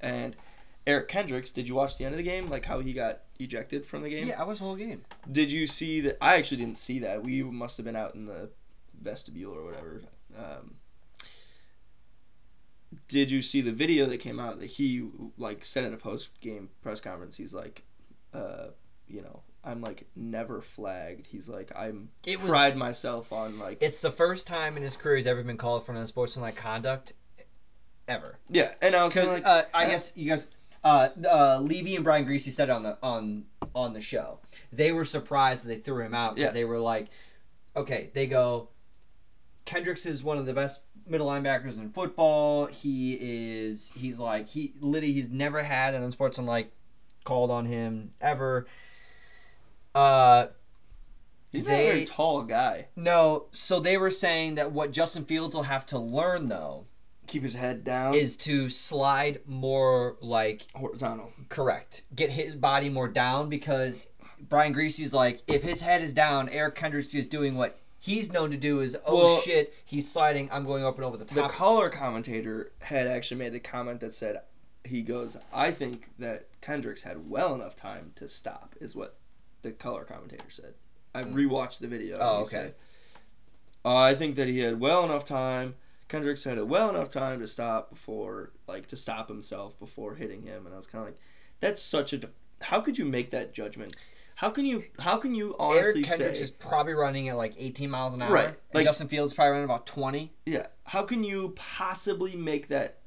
And 0.02 0.36
Eric 0.88 1.08
Kendricks, 1.08 1.52
did 1.52 1.67
you 1.67 1.76
watch 1.76 1.98
the 1.98 2.06
end 2.06 2.13
of 2.13 2.17
the 2.17 2.24
game? 2.24 2.48
Like 2.48 2.65
how 2.65 2.80
he 2.80 2.93
got 2.93 3.21
ejected 3.39 3.86
from 3.86 4.04
the 4.04 4.10
game? 4.10 4.28
Yeah, 4.28 4.39
I 4.39 4.43
watched 4.45 4.60
the 4.60 4.65
whole 4.65 4.76
game. 4.76 5.04
Did 5.32 5.52
you 5.52 5.65
see 5.67 6.02
that? 6.02 6.17
I 6.21 6.36
actually 6.38 6.58
didn't 6.58 6.78
see 6.78 7.00
that. 7.00 7.24
We 7.24 7.41
must 7.43 7.78
have 7.78 7.86
been 7.86 7.95
out 7.95 8.13
in 8.15 8.26
the 8.26 8.50
vestibule 9.02 9.54
or 9.54 9.65
whatever. 9.65 10.02
Um, 10.38 10.76
did 13.08 13.30
you 13.32 13.41
see 13.41 13.62
the 13.62 13.71
video 13.71 14.06
that 14.06 14.17
came 14.17 14.39
out 14.39 14.60
that 14.60 14.67
he 14.67 15.08
like 15.38 15.65
said 15.65 15.84
in 15.84 15.93
a 15.93 15.98
post 15.98 16.39
game 16.39 16.69
press 16.82 17.02
conference? 17.02 17.36
He's 17.36 17.54
like, 17.54 17.84
uh, 18.34 18.67
you 19.08 19.21
know, 19.21 19.41
I'm 19.63 19.82
like 19.82 20.06
never 20.15 20.62
flagged. 20.62 21.26
He's 21.28 21.50
like, 21.50 21.71
I'm 21.76 22.10
It 22.26 22.38
was- 22.39 22.48
pride 22.48 22.78
myself 22.78 23.32
on 23.34 23.60
like 23.60 23.80
It's 23.82 24.02
the 24.02 24.12
first 24.12 24.48
time 24.48 24.78
in 24.78 24.84
his 24.84 24.95
career 24.95 25.17
he's 25.17 25.28
ever 25.28 25.43
been 25.43 25.58
called 25.58 25.86
for 25.86 25.91
an 25.91 25.98
unsportsmanlike 25.98 26.56
conduct, 26.56 27.13
ever. 28.08 28.38
yeah. 28.50 28.71
And 28.82 28.95
I 28.95 29.04
was 29.04 29.13
kind 29.13 29.28
of 29.28 29.34
like, 29.34 29.45
uh, 29.45 29.63
I 29.74 29.88
guess 29.88 30.13
you 30.15 30.30
guys, 30.30 30.48
uh, 30.86 31.10
uh, 31.30 31.60
Levy 31.62 31.95
and 31.95 32.04
Brian 32.06 32.24
Greasy 32.26 32.52
said 32.52 32.69
on 32.69 32.84
the 32.84 32.98
on 33.04 33.45
on 33.74 33.93
the 33.93 34.00
show. 34.02 34.39
They 34.71 34.91
were 34.93 35.04
surprised 35.04 35.65
that 35.65 35.67
they 35.69 35.78
threw 35.80 36.02
him 36.06 36.13
out 36.13 36.36
because 36.36 36.50
Yeah. 36.50 36.54
they 36.54 36.63
were 36.65 36.80
like, 36.80 37.08
okay, 37.76 38.12
they 38.13 38.28
go. 38.28 38.69
Kendricks 39.65 40.06
is 40.06 40.24
one 40.24 40.38
of 40.38 40.45
the 40.45 40.54
best 40.54 40.84
middle 41.08 41.28
linebackers 41.28 41.80
in 41.80 41.89
football. 41.91 42.67
He 42.67 43.17
is. 43.19 43.91
He's 43.98 44.19
like 44.19 44.48
he 44.48 44.74
literally 44.80 45.12
he's 45.13 45.28
never 45.30 45.63
had 45.63 45.95
an 45.95 46.04
unsportsmanlike 46.04 46.71
called 47.24 47.50
on 47.50 47.65
him 47.65 48.13
ever. 48.21 48.67
Uh, 49.95 50.48
he's 51.52 51.65
not 51.67 51.74
a 51.80 51.84
very 51.88 52.06
tall 52.06 52.43
guy. 52.43 52.88
no. 52.95 53.45
So 53.52 53.80
they 53.80 53.98
were 53.98 54.12
saying 54.12 54.56
that 54.56 54.71
what 54.71 54.91
Justin 54.91 55.26
Fields 55.26 55.56
will 55.56 55.63
have 55.63 55.86
to 55.88 55.98
learn 55.98 56.50
though 56.50 56.86
Keep 57.28 57.44
his 57.44 57.56
head 57.56 57.84
down. 57.84 58.14
is 58.14 58.38
to 58.38 58.70
slide 58.70 59.42
more 59.46 60.18
like 60.22 60.68
horizontal. 60.76 61.34
Correct. 61.50 62.04
Get 62.16 62.30
his 62.32 62.56
body 62.56 62.90
more 62.90 63.08
down 63.08 63.50
because 63.50 64.08
Brian 64.40 64.74
Greasy's 64.74 65.14
like, 65.14 65.42
if 65.48 65.64
his 65.64 65.82
head 65.82 66.02
is 66.02 66.14
down, 66.14 66.50
Eric 66.50 66.76
Kendricks 66.76 67.14
is 67.14 67.28
doing 67.28 67.56
what 67.56 67.80
he's 68.00 68.32
known 68.32 68.52
to 68.52 68.58
do 68.58 68.80
is, 68.82 68.96
oh 69.06 69.16
Well- 69.16 69.42
shit, 69.42 69.74
he's 69.86 70.10
sliding, 70.10 70.50
I'm 70.52 70.66
going 70.66 70.86
up 70.86 70.96
and 70.96 71.04
over 71.06 71.18
the 71.18 71.26
top. 71.26 71.36
The 71.36 71.54
color 71.54 71.90
commentator 71.90 72.72
had 72.82 73.08
actually 73.08 73.38
made 73.40 73.54
a 73.56 73.60
comment 73.60 74.00
that 74.02 74.14
said, 74.14 74.42
he 74.84 75.02
goes, 75.02 75.36
I 75.52 75.72
think 75.72 76.10
that 76.20 76.48
Kendricks 76.62 77.04
had 77.04 77.30
well 77.30 77.56
enough 77.56 77.76
time 77.76 78.12
to 78.16 78.28
stop, 78.28 78.76
is 78.80 78.96
what 78.96 79.18
the 79.64 79.72
color 79.72 80.04
commentator 80.04 80.50
said. 80.50 80.76
I 81.16 81.24
rewatched 81.24 81.80
the 81.80 81.88
video. 81.88 82.18
Oh, 82.20 82.36
okay. 82.42 82.46
said, 82.46 82.76
"Uh, 83.84 83.96
I 83.96 84.14
think 84.14 84.36
that 84.36 84.48
he 84.48 84.60
had 84.60 84.80
well 84.80 85.04
enough 85.06 85.24
time. 85.26 85.76
Kendricks 86.08 86.44
had 86.44 86.58
a 86.58 86.65
well 86.65 86.89
enough 86.89 87.10
time 87.10 87.39
to 87.39 87.48
stop 87.48 87.89
before, 87.89 88.52
like, 88.68 88.88
to 88.88 88.98
stop 88.98 89.28
himself 89.28 89.78
before 89.80 90.15
hitting 90.15 90.41
him. 90.41 90.65
And 90.65 90.74
I 90.74 90.78
was 90.78 90.88
kind 90.88 91.02
of 91.02 91.08
like, 91.10 91.20
that's 91.60 91.82
such 91.82 92.13
a. 92.13 92.22
How 92.62 92.80
could 92.82 92.98
you 92.98 93.06
make 93.06 93.32
that 93.32 93.54
judgment? 93.54 93.96
How 94.36 94.50
can 94.50 94.65
you? 94.65 94.84
How 95.00 95.18
can 95.18 95.34
you 95.34 95.56
honestly 95.58 96.02
Eric 96.02 96.10
Kendricks 96.10 96.38
say? 96.38 96.44
is 96.44 96.52
probably 96.52 96.94
running 96.94 97.30
at 97.30 97.38
like 97.38 97.54
18 97.58 97.89
miles 97.89 98.13
an 98.13 98.22
hour. 98.22 98.32
Right, 98.32 98.48
and 98.48 98.56
like- 98.74 98.86
Justin 98.86 99.08
Fields 99.08 99.34
probably 99.34 99.52
running 99.52 99.65
about 99.65 99.86
20. 99.86 100.34
Yeah. 100.46 100.68
How 100.84 101.04
can 101.04 101.24
you 101.24 101.54
possibly 101.56 102.36
make 102.36 102.68
that 102.68 103.00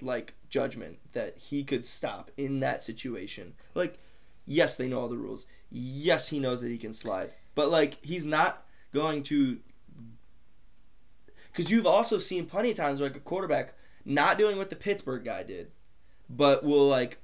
like 0.00 0.34
judgment 0.50 0.98
that 1.12 1.38
he 1.38 1.64
could 1.64 1.84
stop 1.84 2.30
in 2.36 2.60
that 2.60 2.82
situation? 2.82 3.54
Like, 3.74 3.98
yes, 4.44 4.76
they 4.76 4.86
know 4.86 5.00
all 5.00 5.08
the 5.08 5.16
rules. 5.16 5.46
Yes, 5.70 6.28
he 6.28 6.38
knows 6.38 6.60
that 6.60 6.68
he 6.68 6.78
can 6.78 6.92
slide. 6.92 7.32
But 7.54 7.70
like 7.70 8.04
he's 8.04 8.26
not 8.26 8.66
going 8.92 9.22
to 9.24 9.58
cuz 11.54 11.70
you've 11.70 11.86
also 11.86 12.18
seen 12.18 12.44
plenty 12.46 12.70
of 12.70 12.76
times 12.76 13.00
where, 13.00 13.08
like 13.08 13.16
a 13.16 13.20
quarterback 13.20 13.72
not 14.04 14.36
doing 14.38 14.58
what 14.58 14.68
the 14.68 14.76
Pittsburgh 14.76 15.24
guy 15.24 15.42
did, 15.42 15.70
but 16.28 16.62
will 16.64 16.86
like 16.88 17.18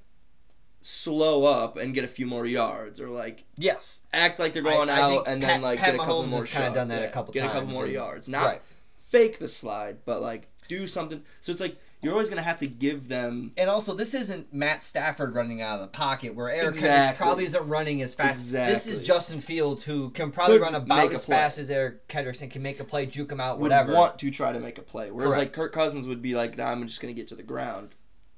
slow 0.82 1.44
up 1.44 1.76
and 1.76 1.92
get 1.92 2.04
a 2.04 2.08
few 2.08 2.26
more 2.26 2.46
yards 2.46 3.00
or 3.00 3.08
like 3.08 3.44
Yes. 3.58 4.00
act 4.14 4.38
like 4.38 4.54
they're 4.54 4.62
going 4.62 4.88
I 4.88 5.00
out 5.00 5.10
think 5.10 5.28
and 5.28 5.42
Pat- 5.42 5.48
then 5.50 5.62
like 5.62 5.78
Pat 5.78 5.86
get 5.88 5.94
a 5.96 5.98
couple 5.98 6.24
Mahomes 6.24 6.30
more 6.30 6.40
has 6.40 6.50
kinda 6.52 6.66
shots. 6.68 6.74
done 6.74 6.88
that 6.88 7.08
a 7.08 7.12
couple 7.12 7.32
get 7.34 7.44
a 7.44 7.50
couple 7.50 7.68
more 7.70 7.86
yards. 7.86 8.28
Not 8.30 8.44
right. 8.46 8.62
fake 8.96 9.38
the 9.38 9.48
slide, 9.48 9.98
but 10.06 10.22
like 10.22 10.48
do 10.68 10.86
something. 10.86 11.22
So 11.40 11.52
it's 11.52 11.60
like 11.60 11.76
you're 12.02 12.12
always 12.12 12.28
gonna 12.28 12.42
have 12.42 12.58
to 12.58 12.66
give 12.66 13.08
them. 13.08 13.52
And 13.56 13.68
also, 13.68 13.94
this 13.94 14.14
isn't 14.14 14.52
Matt 14.54 14.82
Stafford 14.82 15.34
running 15.34 15.60
out 15.60 15.76
of 15.76 15.80
the 15.82 15.88
pocket, 15.88 16.34
where 16.34 16.48
Eric 16.48 16.68
Exactly. 16.76 17.22
probably 17.22 17.44
isn't 17.44 17.68
running 17.68 18.00
as 18.02 18.14
fast. 18.14 18.50
This 18.52 18.86
is 18.86 19.06
Justin 19.06 19.40
Fields, 19.40 19.82
who 19.84 20.10
can 20.10 20.30
probably 20.30 20.56
Could 20.56 20.62
run 20.62 20.74
about 20.74 21.12
as 21.12 21.24
fast 21.24 21.58
as 21.58 21.70
Eric 21.70 22.08
Kendricks 22.08 22.40
and 22.42 22.50
can 22.50 22.62
make 22.62 22.80
a 22.80 22.84
play, 22.84 23.06
juke 23.06 23.30
him 23.32 23.40
out, 23.40 23.58
Would 23.58 23.70
whatever. 23.70 23.92
want 23.92 24.18
to 24.18 24.30
try 24.30 24.52
to 24.52 24.60
make 24.60 24.78
a 24.78 24.82
play, 24.82 25.10
whereas 25.10 25.34
Correct. 25.34 25.46
like 25.48 25.52
Kirk 25.52 25.72
Cousins 25.72 26.06
would 26.06 26.22
be 26.22 26.34
like, 26.34 26.56
nah, 26.56 26.70
I'm 26.70 26.86
just 26.86 27.00
gonna 27.00 27.12
get 27.12 27.28
to 27.28 27.34
the 27.34 27.42
ground. 27.42 27.90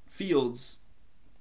Fields 0.08 0.80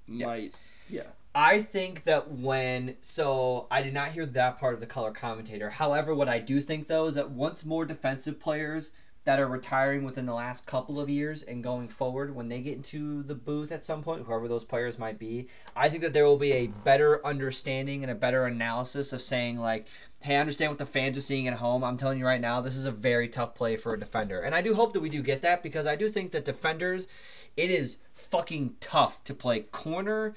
might, 0.06 0.54
yeah. 0.88 1.02
I 1.34 1.62
think 1.62 2.04
that 2.04 2.30
when 2.30 2.96
so 3.00 3.66
I 3.70 3.82
did 3.82 3.94
not 3.94 4.12
hear 4.12 4.26
that 4.26 4.58
part 4.60 4.74
of 4.74 4.80
the 4.80 4.86
color 4.86 5.12
commentator. 5.12 5.70
However, 5.70 6.14
what 6.14 6.28
I 6.28 6.38
do 6.38 6.60
think 6.60 6.88
though 6.88 7.06
is 7.06 7.14
that 7.14 7.30
once 7.30 7.64
more 7.64 7.84
defensive 7.86 8.38
players 8.38 8.92
that 9.24 9.38
are 9.38 9.46
retiring 9.46 10.02
within 10.04 10.26
the 10.26 10.34
last 10.34 10.66
couple 10.66 10.98
of 10.98 11.08
years 11.08 11.42
and 11.42 11.62
going 11.62 11.88
forward, 11.88 12.34
when 12.34 12.48
they 12.48 12.60
get 12.60 12.74
into 12.76 13.22
the 13.22 13.34
booth 13.34 13.70
at 13.70 13.84
some 13.84 14.02
point, 14.02 14.26
whoever 14.26 14.48
those 14.48 14.64
players 14.64 14.98
might 14.98 15.18
be, 15.18 15.46
I 15.76 15.88
think 15.88 16.02
that 16.02 16.12
there 16.12 16.24
will 16.24 16.38
be 16.38 16.52
a 16.52 16.66
better 16.66 17.24
understanding 17.24 18.02
and 18.02 18.10
a 18.10 18.16
better 18.16 18.46
analysis 18.46 19.12
of 19.12 19.22
saying 19.22 19.58
like, 19.58 19.86
hey, 20.20 20.36
I 20.36 20.40
understand 20.40 20.72
what 20.72 20.78
the 20.78 20.86
fans 20.86 21.16
are 21.16 21.22
seeing 21.22 21.46
at 21.46 21.54
home. 21.54 21.84
I'm 21.84 21.96
telling 21.96 22.18
you 22.18 22.26
right 22.26 22.40
now, 22.40 22.60
this 22.60 22.76
is 22.76 22.84
a 22.84 22.92
very 22.92 23.28
tough 23.28 23.54
play 23.54 23.76
for 23.76 23.94
a 23.94 24.00
defender. 24.00 24.40
And 24.40 24.54
I 24.54 24.60
do 24.60 24.74
hope 24.74 24.92
that 24.92 25.00
we 25.00 25.08
do 25.08 25.22
get 25.22 25.42
that 25.42 25.62
because 25.62 25.86
I 25.86 25.94
do 25.94 26.08
think 26.08 26.32
that 26.32 26.44
defenders, 26.44 27.06
it 27.56 27.70
is 27.70 27.98
fucking 28.14 28.76
tough 28.80 29.22
to 29.24 29.34
play 29.34 29.60
corner 29.60 30.34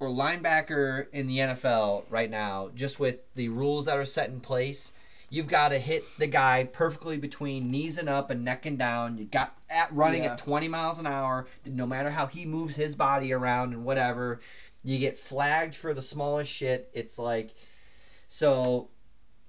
or 0.00 0.08
linebacker 0.08 1.06
in 1.12 1.26
the 1.26 1.38
NFL 1.38 2.04
right 2.10 2.30
now, 2.30 2.70
just 2.74 2.98
with 2.98 3.24
the 3.34 3.48
rules 3.50 3.84
that 3.84 3.96
are 3.96 4.04
set 4.04 4.30
in 4.30 4.40
place, 4.40 4.92
you've 5.32 5.46
got 5.48 5.70
to 5.70 5.78
hit 5.78 6.04
the 6.18 6.26
guy 6.26 6.62
perfectly 6.62 7.16
between 7.16 7.70
knees 7.70 7.96
and 7.96 8.06
up 8.06 8.28
and 8.30 8.44
neck 8.44 8.66
and 8.66 8.78
down. 8.78 9.16
You 9.16 9.24
got 9.24 9.56
at 9.70 9.90
running 9.90 10.24
Yeah. 10.24 10.32
at 10.32 10.38
20 10.38 10.68
miles 10.68 10.98
an 10.98 11.06
hour, 11.06 11.46
no 11.64 11.86
matter 11.86 12.10
how 12.10 12.26
he 12.26 12.44
moves 12.44 12.76
his 12.76 12.94
body 12.94 13.32
around 13.32 13.72
and 13.72 13.82
whatever. 13.82 14.40
You 14.84 14.98
get 14.98 15.16
flagged 15.16 15.74
for 15.74 15.94
the 15.94 16.02
smallest 16.02 16.52
shit. 16.52 16.90
It's 16.92 17.18
like, 17.18 17.54
so 18.28 18.90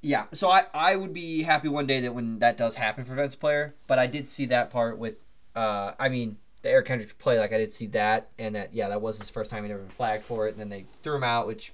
yeah. 0.02 0.26
So 0.32 0.50
I, 0.50 0.64
I 0.74 0.96
would 0.96 1.14
be 1.14 1.44
happy 1.44 1.68
one 1.68 1.86
day 1.86 2.00
that 2.00 2.16
when 2.16 2.40
that 2.40 2.56
does 2.56 2.76
happen 2.76 3.04
for 3.04 3.14
Vince 3.16 3.36
player, 3.36 3.76
but 3.86 4.00
I 4.00 4.08
did 4.08 4.26
see 4.26 4.46
that 4.48 4.72
part 4.72 4.98
with 4.98 5.18
Uh, 5.54 5.94
I 6.00 6.08
mean, 6.10 6.38
the 6.62 6.70
Eric 6.70 6.86
Kendricks 6.88 7.14
play, 7.20 7.38
like 7.40 7.52
I 7.52 7.58
did 7.58 7.74
see 7.74 7.88
that, 7.88 8.30
and 8.40 8.56
that 8.56 8.74
yeah, 8.74 8.88
that 8.90 9.02
was 9.02 9.20
his 9.20 9.30
first 9.30 9.52
time 9.52 9.64
he'd 9.66 9.72
ever 9.72 9.82
been 9.82 9.90
flagged 9.90 10.24
for 10.24 10.48
it, 10.48 10.52
and 10.52 10.60
then 10.62 10.70
they 10.70 10.86
threw 11.04 11.16
him 11.18 11.24
out, 11.26 11.46
which. 11.46 11.74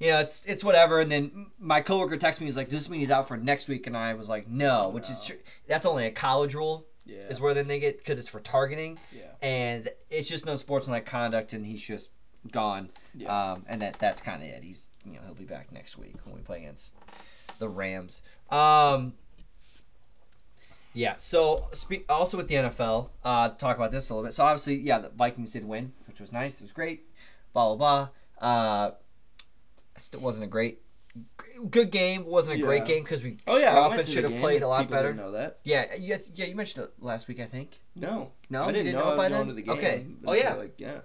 You 0.00 0.10
know, 0.12 0.18
it's 0.20 0.44
it's 0.46 0.64
whatever. 0.64 0.98
And 0.98 1.12
then 1.12 1.46
my 1.58 1.80
coworker 1.82 2.16
texted 2.16 2.40
me. 2.40 2.46
He's 2.46 2.56
like, 2.56 2.68
"Does 2.70 2.78
this 2.80 2.88
mean 2.90 3.00
he's 3.00 3.10
out 3.10 3.28
for 3.28 3.36
next 3.36 3.68
week?" 3.68 3.86
And 3.86 3.96
I 3.96 4.14
was 4.14 4.28
like, 4.28 4.48
"No," 4.48 4.88
which 4.88 5.08
is 5.10 5.22
tr- 5.24 5.34
that's 5.68 5.84
only 5.86 6.06
a 6.06 6.10
college 6.10 6.54
rule. 6.54 6.86
Yeah. 7.04 7.18
Is 7.28 7.40
where 7.40 7.54
then 7.54 7.68
they 7.68 7.78
get 7.80 7.98
because 7.98 8.18
it's 8.18 8.28
for 8.28 8.40
targeting, 8.40 8.98
Yeah. 9.12 9.32
and 9.42 9.88
it's 10.10 10.28
just 10.28 10.46
no 10.46 10.56
sportsmanlike 10.56 11.06
conduct, 11.06 11.52
and 11.52 11.66
he's 11.66 11.82
just 11.82 12.10
gone. 12.50 12.90
Yeah. 13.14 13.52
Um, 13.52 13.64
and 13.68 13.82
that 13.82 13.98
that's 13.98 14.20
kind 14.20 14.42
of 14.42 14.48
it. 14.48 14.62
He's 14.64 14.88
you 15.04 15.14
know 15.14 15.20
he'll 15.26 15.34
be 15.34 15.44
back 15.44 15.70
next 15.70 15.98
week 15.98 16.14
when 16.24 16.34
we 16.34 16.40
play 16.40 16.58
against 16.58 16.94
the 17.58 17.68
Rams. 17.68 18.22
Um, 18.50 19.14
yeah. 20.92 21.14
So 21.18 21.68
speak 21.72 22.04
also 22.08 22.36
with 22.36 22.48
the 22.48 22.54
NFL. 22.56 23.10
Uh, 23.24 23.50
talk 23.50 23.76
about 23.76 23.90
this 23.92 24.08
a 24.10 24.14
little 24.14 24.26
bit. 24.26 24.34
So 24.34 24.44
obviously, 24.44 24.76
yeah, 24.76 24.98
the 24.98 25.08
Vikings 25.10 25.52
did 25.52 25.64
win, 25.66 25.92
which 26.06 26.20
was 26.20 26.32
nice. 26.32 26.60
It 26.60 26.64
was 26.64 26.72
great. 26.72 27.02
Blah 27.52 27.74
blah 27.74 28.08
blah. 28.40 28.48
Uh, 28.48 28.90
still 30.00 30.20
wasn't 30.20 30.44
a 30.44 30.48
great, 30.48 30.80
good 31.70 31.90
game. 31.90 32.24
Wasn't 32.26 32.58
a 32.58 32.62
great 32.62 32.84
game 32.84 33.02
because 33.02 33.22
we 33.22 33.36
Oh 33.46 33.56
yeah, 33.56 33.72
our 33.72 33.78
I 33.78 33.80
went 33.88 33.92
offense 33.94 34.12
should 34.12 34.24
have 34.24 34.40
played 34.40 34.62
a 34.62 34.68
lot 34.68 34.80
people 34.80 34.96
better. 34.96 35.08
didn't 35.08 35.24
know 35.24 35.32
that. 35.32 35.58
Yeah, 35.64 35.86
yeah, 35.98 36.18
yeah. 36.34 36.46
You 36.46 36.54
mentioned 36.54 36.84
it 36.84 36.92
last 37.00 37.28
week, 37.28 37.40
I 37.40 37.46
think. 37.46 37.80
No. 37.96 38.32
No, 38.48 38.62
I 38.62 38.66
didn't, 38.66 38.86
didn't 38.86 38.98
know, 38.98 39.00
know 39.00 39.10
I 39.10 39.14
was 39.14 39.24
by 39.24 39.28
going 39.28 39.40
then? 39.40 39.48
to 39.48 39.54
the 39.54 39.62
game. 39.62 39.74
Okay. 39.76 40.06
Oh, 40.26 40.32
yeah. 40.32 40.54
Like, 40.54 40.74
yeah. 40.78 40.98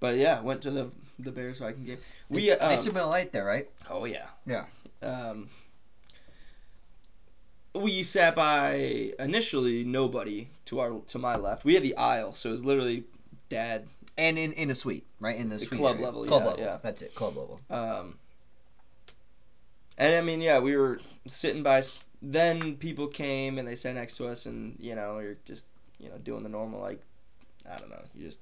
But 0.00 0.16
yeah, 0.16 0.40
went 0.40 0.62
to 0.62 0.70
the 0.70 0.90
the 1.18 1.30
Bears 1.30 1.58
Viking 1.58 1.84
game. 1.84 1.98
We 2.28 2.50
um, 2.50 2.58
nice 2.70 2.86
and 2.86 2.96
light 2.96 3.32
there, 3.32 3.44
right? 3.44 3.68
oh 3.90 4.06
yeah. 4.06 4.26
Yeah. 4.46 4.64
Um, 5.02 5.48
we 7.74 8.02
sat 8.02 8.34
by 8.34 9.12
initially 9.18 9.84
nobody 9.84 10.48
to 10.66 10.80
our 10.80 11.00
to 11.06 11.18
my 11.18 11.36
left. 11.36 11.64
We 11.64 11.74
had 11.74 11.82
the 11.82 11.96
aisle, 11.96 12.34
so 12.34 12.48
it 12.48 12.52
was 12.52 12.64
literally 12.64 13.04
dad. 13.48 13.86
And 14.20 14.38
in, 14.38 14.52
in 14.52 14.70
a 14.70 14.74
suite, 14.74 15.06
right? 15.18 15.34
In 15.36 15.48
the, 15.48 15.56
The 15.56 15.64
suite 15.64 15.80
club 15.80 15.94
area. 15.96 16.04
level, 16.06 16.24
Club 16.26 16.42
yeah, 16.42 16.48
level. 16.50 16.64
yeah. 16.64 16.78
That's 16.82 17.00
it. 17.02 17.14
Club 17.14 17.36
level. 17.38 17.60
Um, 17.70 18.18
and 19.96 20.14
I 20.14 20.20
mean, 20.20 20.40
yeah, 20.42 20.58
we 20.58 20.76
were 20.76 21.00
sitting 21.26 21.62
by. 21.62 21.82
Then 22.22 22.76
people 22.76 23.06
came 23.06 23.58
and 23.58 23.66
they 23.66 23.74
sat 23.74 23.94
next 23.94 24.16
to 24.18 24.28
us, 24.28 24.44
and 24.46 24.76
you 24.78 24.94
know, 24.94 25.18
you're 25.20 25.38
just 25.46 25.70
you 25.98 26.10
know 26.10 26.18
doing 26.18 26.42
the 26.42 26.48
normal 26.50 26.80
like, 26.80 27.00
I 27.70 27.78
don't 27.78 27.88
know, 27.90 28.02
you 28.14 28.26
just 28.26 28.40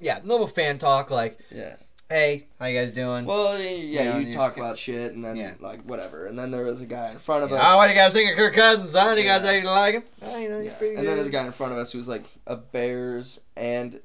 Yeah, 0.00 0.20
normal 0.24 0.48
fan 0.48 0.78
talk 0.78 1.10
like, 1.12 1.38
yeah. 1.50 1.76
"Hey, 2.08 2.46
how 2.58 2.66
you 2.66 2.78
guys 2.78 2.92
doing?" 2.92 3.24
Well, 3.24 3.60
yeah, 3.60 3.68
You 4.02 4.10
know, 4.10 4.18
you 4.28 4.34
talk 4.34 4.56
about 4.56 4.76
shit, 4.78 5.12
and 5.12 5.24
then 5.24 5.36
Yeah. 5.36 5.54
like 5.60 5.82
whatever, 5.82 6.26
and 6.26 6.36
then 6.38 6.50
there 6.50 6.64
was 6.64 6.80
a 6.80 6.86
guy 6.86 7.12
in 7.12 7.18
front 7.18 7.44
of 7.44 7.50
Yeah, 7.50 7.62
us. 7.62 7.68
oh, 7.70 7.76
what 7.78 7.86
do 7.86 7.92
you 7.92 7.98
guys 7.98 8.12
think 8.12 8.30
of 8.32 8.36
Kirk 8.36 8.54
Cousins? 8.54 8.92
Huh? 8.94 9.14
Do 9.14 9.20
you 9.20 9.26
guys 9.26 9.42
Yeah. 9.42 9.50
think 9.50 9.64
you 9.64 9.70
like 9.70 9.94
him? 9.94 10.04
Oh, 10.22 10.36
you 10.36 10.48
know, 10.48 10.60
he's 10.60 10.72
pretty 10.74 10.96
And 10.96 11.06
then 11.06 11.14
there's 11.14 11.28
a 11.28 11.30
guy 11.30 11.46
in 11.46 11.52
front 11.52 11.72
of 11.72 11.78
us 11.78 11.92
who 11.92 11.98
was 11.98 12.08
like 12.08 12.26
a 12.46 12.56
Bears 12.56 13.40
and 13.56 14.00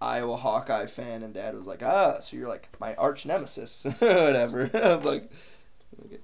Iowa 0.00 0.36
Hawkeye 0.36 0.86
fan, 0.86 1.22
and 1.22 1.32
Dad 1.32 1.54
was 1.54 1.66
like, 1.66 1.82
"Ah, 1.82 2.18
so 2.20 2.36
you're 2.36 2.48
like 2.48 2.68
my 2.80 2.94
arch 2.94 3.24
nemesis, 3.24 3.84
whatever." 3.98 4.70
I 4.74 4.92
was 4.92 5.04
like, 5.04 5.30
okay. 6.04 6.18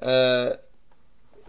uh, 0.00 0.56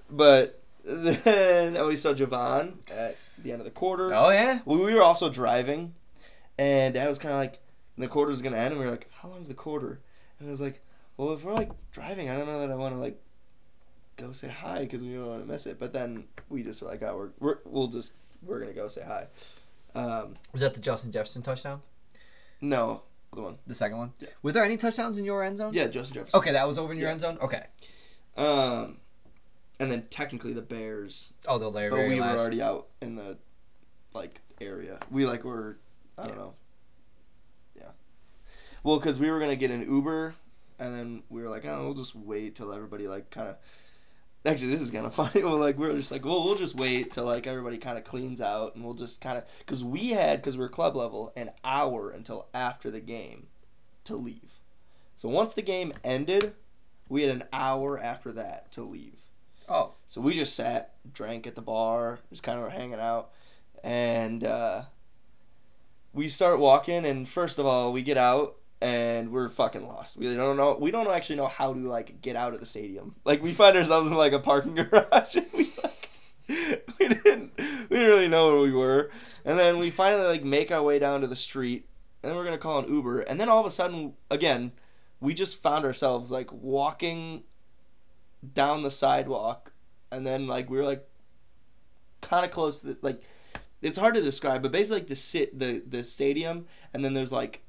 but 0.09 0.61
then 0.83 1.85
we 1.87 1.95
saw 1.95 2.13
Javon 2.13 2.75
at 2.91 3.17
the 3.39 3.51
end 3.51 3.61
of 3.61 3.65
the 3.65 3.71
quarter. 3.71 4.13
Oh 4.13 4.29
yeah. 4.29 4.59
Well, 4.65 4.83
we 4.83 4.93
were 4.93 5.01
also 5.01 5.29
driving, 5.29 5.95
and 6.59 6.93
Dad 6.93 7.07
was 7.07 7.17
kind 7.17 7.33
of 7.33 7.39
like, 7.39 7.59
"The 7.97 8.07
quarter's 8.07 8.41
gonna 8.41 8.57
end," 8.57 8.73
and 8.73 8.79
we 8.79 8.85
were 8.85 8.91
like, 8.91 9.09
"How 9.11 9.29
long's 9.29 9.47
the 9.47 9.55
quarter?" 9.55 9.99
And 10.39 10.47
I 10.47 10.51
was 10.51 10.61
like, 10.61 10.81
"Well, 11.17 11.33
if 11.33 11.43
we're 11.43 11.53
like 11.53 11.71
driving, 11.91 12.29
I 12.29 12.35
don't 12.35 12.45
know 12.47 12.59
that 12.59 12.71
I 12.71 12.75
want 12.75 12.93
to 12.93 12.99
like 12.99 13.19
go 14.15 14.31
say 14.31 14.49
hi 14.49 14.81
because 14.81 15.03
we 15.03 15.13
don't 15.13 15.25
want 15.25 15.41
to 15.41 15.51
miss 15.51 15.65
it." 15.65 15.79
But 15.79 15.91
then 15.91 16.25
we 16.49 16.61
just 16.61 16.83
were 16.83 16.87
like, 16.89 17.01
"Oh, 17.01 17.17
we're, 17.17 17.29
we're 17.39 17.57
we'll 17.65 17.87
just 17.87 18.13
we're 18.43 18.59
gonna 18.59 18.73
go 18.73 18.87
say 18.87 19.03
hi." 19.03 19.25
Um, 19.95 20.35
Was 20.51 20.61
that 20.61 20.73
the 20.73 20.79
Justin 20.81 21.11
Jefferson 21.11 21.41
touchdown? 21.41 21.81
no, 22.61 23.01
the 23.33 23.41
one. 23.41 23.57
The 23.67 23.75
second 23.75 23.97
one? 23.97 24.13
Yeah. 24.19 24.29
Was 24.41 24.53
there 24.53 24.63
any 24.63 24.77
touchdowns 24.77 25.17
in 25.17 25.25
your 25.25 25.43
end 25.43 25.57
zone? 25.57 25.71
Yeah, 25.73 25.87
Justin 25.87 26.15
Jefferson. 26.15 26.39
Okay, 26.39 26.51
that 26.51 26.67
was 26.67 26.77
over 26.77 26.93
in 26.93 26.99
your 26.99 27.07
Yeah. 27.07 27.11
end 27.13 27.21
zone. 27.21 27.37
Okay. 27.41 27.65
Um, 28.37 28.97
and 29.79 29.91
then 29.91 30.07
technically 30.09 30.53
the 30.53 30.61
Bears, 30.61 31.33
Oh, 31.47 31.57
the 31.59 31.69
very, 31.69 31.89
but 31.89 32.07
we 32.07 32.19
last. 32.19 32.35
were 32.35 32.41
already 32.41 32.61
out 32.61 32.87
in 33.01 33.15
the 33.15 33.37
like 34.13 34.41
area. 34.61 34.99
We 35.11 35.25
like 35.25 35.43
were 35.43 35.77
I 36.17 36.27
don't 36.27 36.37
Yeah. 36.37 36.43
know. 36.43 36.53
Yeah. 37.75 37.89
Well, 38.83 38.97
because 38.99 39.19
we 39.19 39.29
were 39.31 39.39
gonna 39.39 39.55
get 39.55 39.71
an 39.71 39.81
Uber, 39.81 40.35
and 40.79 40.93
then 40.93 41.23
we 41.29 41.41
were 41.41 41.49
like, 41.49 41.65
oh, 41.65 41.83
we'll 41.85 41.93
just 41.95 42.15
wait 42.15 42.55
till 42.55 42.71
everybody 42.73 43.07
like 43.07 43.29
kind 43.31 43.49
of. 43.49 43.57
Actually, 44.45 44.69
this 44.69 44.81
is 44.81 44.91
kind 44.91 45.05
of 45.05 45.13
funny. 45.15 45.43
Well, 45.43 45.57
like 45.57 45.77
we 45.77 45.87
are 45.87 45.93
just 45.93 46.11
like, 46.11 46.25
well, 46.25 46.43
we'll 46.43 46.55
just 46.55 46.75
wait 46.75 47.13
till 47.13 47.25
like 47.25 47.47
everybody 47.47 47.77
kind 47.77 47.97
of 47.97 48.03
cleans 48.03 48.41
out, 48.41 48.75
and 48.75 48.83
we'll 48.83 48.93
just 48.93 49.21
kind 49.21 49.37
of 49.37 49.45
because 49.59 49.83
we 49.83 50.09
had 50.09 50.41
because 50.41 50.57
we 50.57 50.65
are 50.65 50.69
club 50.69 50.95
level 50.95 51.31
an 51.35 51.51
hour 51.63 52.09
until 52.09 52.47
after 52.53 52.91
the 52.91 52.99
game 52.99 53.47
to 54.05 54.15
leave. 54.15 54.59
So 55.15 55.29
once 55.29 55.53
the 55.53 55.61
game 55.61 55.93
ended, 56.03 56.53
we 57.07 57.21
had 57.21 57.35
an 57.35 57.43
hour 57.53 57.97
after 57.97 58.31
that 58.33 58.71
to 58.73 58.83
leave. 58.83 59.21
Oh. 59.69 59.93
So 60.07 60.19
we 60.19 60.33
just 60.33 60.55
sat, 60.55 60.95
drank 61.13 61.47
at 61.47 61.55
the 61.55 61.61
bar, 61.61 62.19
just 62.29 62.43
kind 62.43 62.59
of 62.59 62.71
hanging 62.71 62.99
out, 62.99 63.31
and 63.83 64.43
uh, 64.43 64.83
we 66.13 66.27
start 66.27 66.59
walking. 66.59 67.05
And 67.05 67.27
first 67.27 67.59
of 67.59 67.65
all, 67.65 67.93
we 67.93 68.01
get 68.01 68.17
out 68.17 68.57
and 68.83 69.31
we're 69.31 69.47
fucking 69.47 69.87
lost. 69.87 70.17
We 70.17 70.35
don't 70.35 70.57
know. 70.57 70.75
We 70.77 70.91
don't 70.91 71.07
actually 71.07 71.37
know 71.37 71.47
how 71.47 71.73
to 71.73 71.79
like 71.79 72.21
get 72.21 72.35
out 72.35 72.53
of 72.53 72.59
the 72.59 72.65
stadium. 72.65 73.15
Like 73.23 73.41
we 73.41 73.53
find 73.53 73.77
ourselves 73.77 74.11
in 74.11 74.17
like 74.17 74.33
a 74.33 74.39
parking 74.39 74.75
garage. 74.91 75.35
And 75.37 75.45
we 75.53 75.71
like 75.81 76.09
we 76.99 77.07
didn't 77.07 77.53
we 77.57 77.63
didn't 77.63 77.89
really 77.89 78.27
know 78.27 78.51
where 78.51 78.61
we 78.61 78.73
were. 78.73 79.09
And 79.45 79.57
then 79.57 79.79
we 79.79 79.89
finally 79.89 80.27
like 80.27 80.43
make 80.43 80.69
our 80.69 80.83
way 80.83 80.99
down 80.99 81.21
to 81.21 81.27
the 81.27 81.35
street. 81.35 81.87
And 82.21 82.29
then 82.29 82.37
we're 82.37 82.43
gonna 82.43 82.57
call 82.57 82.79
an 82.79 82.93
Uber. 82.93 83.21
And 83.21 83.39
then 83.39 83.47
all 83.47 83.61
of 83.61 83.65
a 83.65 83.71
sudden, 83.71 84.15
again, 84.29 84.73
we 85.21 85.33
just 85.33 85.63
found 85.63 85.85
ourselves 85.85 86.29
like 86.29 86.51
walking 86.51 87.43
down 88.53 88.83
the 88.83 88.91
sidewalk 88.91 89.71
and 90.11 90.27
then 90.27 90.45
like 90.45 90.69
we 90.69 90.77
were 90.77 90.83
like 90.83 91.07
kind 92.19 92.43
of 92.43 92.51
close 92.51 92.81
to 92.81 92.87
the, 92.87 92.97
like 93.01 93.21
it's 93.81 93.97
hard 93.97 94.15
to 94.15 94.21
describe 94.21 94.61
but 94.61 94.73
basically 94.73 94.99
like 94.99 95.07
the 95.07 95.15
sit 95.15 95.57
the 95.57 95.81
the 95.87 96.03
stadium 96.03 96.65
and 96.93 97.05
then 97.05 97.13
there's 97.13 97.31
like 97.31 97.62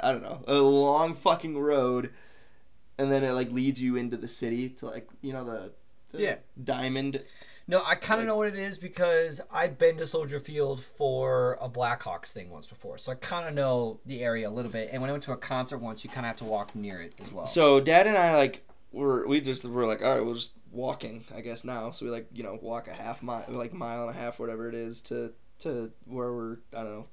i 0.00 0.12
don't 0.12 0.22
know 0.22 0.42
a 0.46 0.54
long 0.60 1.14
fucking 1.14 1.58
road 1.58 2.10
and 2.98 3.10
then 3.12 3.24
it 3.24 3.32
like 3.32 3.50
leads 3.52 3.80
you 3.82 3.96
into 3.96 4.16
the 4.16 4.28
city 4.28 4.68
to 4.68 4.86
like 4.86 5.08
you 5.22 5.32
know 5.32 5.44
the, 5.44 5.72
the 6.10 6.22
Yeah. 6.22 6.36
diamond 6.62 7.22
No, 7.68 7.82
I 7.84 7.96
kind 7.96 8.20
of 8.20 8.26
Like- 8.26 8.26
know 8.28 8.36
what 8.36 8.46
it 8.46 8.54
is 8.58 8.78
because 8.78 9.40
I've 9.50 9.76
been 9.76 9.96
to 9.98 10.06
Soldier 10.06 10.38
Field 10.38 10.80
for 10.84 11.58
a 11.60 11.68
Blackhawks 11.68 12.32
thing 12.32 12.48
once 12.48 12.68
before, 12.68 12.96
so 12.96 13.10
I 13.10 13.16
kind 13.16 13.48
of 13.48 13.54
know 13.54 13.98
the 14.06 14.22
area 14.22 14.48
a 14.48 14.52
little 14.52 14.70
bit. 14.70 14.90
And 14.92 15.02
when 15.02 15.10
I 15.10 15.12
went 15.12 15.24
to 15.24 15.32
a 15.32 15.36
concert 15.36 15.78
once, 15.78 16.04
you 16.04 16.08
kind 16.10 16.24
of 16.24 16.28
have 16.28 16.36
to 16.36 16.44
walk 16.44 16.76
near 16.76 17.00
it 17.02 17.16
as 17.20 17.32
well. 17.32 17.44
so 17.44 17.80
dad 17.80 18.06
and 18.06 18.16
i 18.16 18.36
like 18.36 18.62
were 18.92 19.26
we 19.26 19.40
just 19.40 19.64
were 19.64 19.84
like 19.84 20.00
all 20.00 20.14
right 20.14 20.24
we're 20.24 20.34
just 20.34 20.52
walking 20.70 21.24
i 21.34 21.40
guess 21.40 21.64
now 21.64 21.90
so 21.90 22.04
we 22.06 22.10
like 22.12 22.28
you 22.32 22.44
know 22.44 22.56
walk 22.62 22.86
a 22.86 22.92
half 22.92 23.20
mile 23.22 23.44
like 23.48 23.72
mile 23.72 24.02
and 24.06 24.10
a 24.16 24.18
half 24.20 24.38
whatever 24.38 24.68
it 24.68 24.74
is 24.76 25.00
to 25.00 25.32
to 25.58 25.90
where 26.06 26.32
we're 26.32 26.52
i 26.72 26.82
don't 26.84 26.92
know 26.92 27.06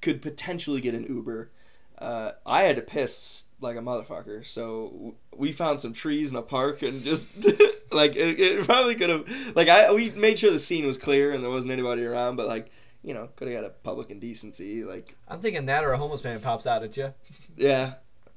could 0.00 0.22
potentially 0.22 0.80
get 0.80 0.94
an 0.94 1.04
uber 1.08 1.50
uh, 2.00 2.32
i 2.46 2.62
had 2.62 2.76
to 2.76 2.82
piss 2.82 3.44
like 3.60 3.76
a 3.76 3.80
motherfucker 3.80 4.46
so 4.46 5.14
we 5.36 5.50
found 5.52 5.80
some 5.80 5.92
trees 5.92 6.30
in 6.32 6.38
a 6.38 6.42
park 6.42 6.82
and 6.82 7.02
just 7.02 7.28
like 7.92 8.14
it, 8.16 8.38
it 8.40 8.64
probably 8.64 8.94
could 8.94 9.10
have 9.10 9.28
like 9.56 9.68
i 9.68 9.92
we 9.92 10.10
made 10.10 10.38
sure 10.38 10.50
the 10.52 10.58
scene 10.60 10.86
was 10.86 10.96
clear 10.96 11.32
and 11.32 11.42
there 11.42 11.50
wasn't 11.50 11.72
anybody 11.72 12.04
around 12.04 12.36
but 12.36 12.46
like 12.46 12.70
you 13.02 13.14
know 13.14 13.28
could 13.36 13.48
have 13.48 13.56
got 13.62 13.64
a 13.66 13.70
public 13.70 14.10
indecency 14.10 14.84
like 14.84 15.16
I'm 15.28 15.40
thinking 15.40 15.66
that 15.66 15.84
or 15.84 15.92
a 15.92 15.98
homeless 15.98 16.22
man 16.24 16.40
pops 16.40 16.66
out 16.66 16.82
at 16.82 16.96
you. 16.96 17.14
yeah, 17.56 17.94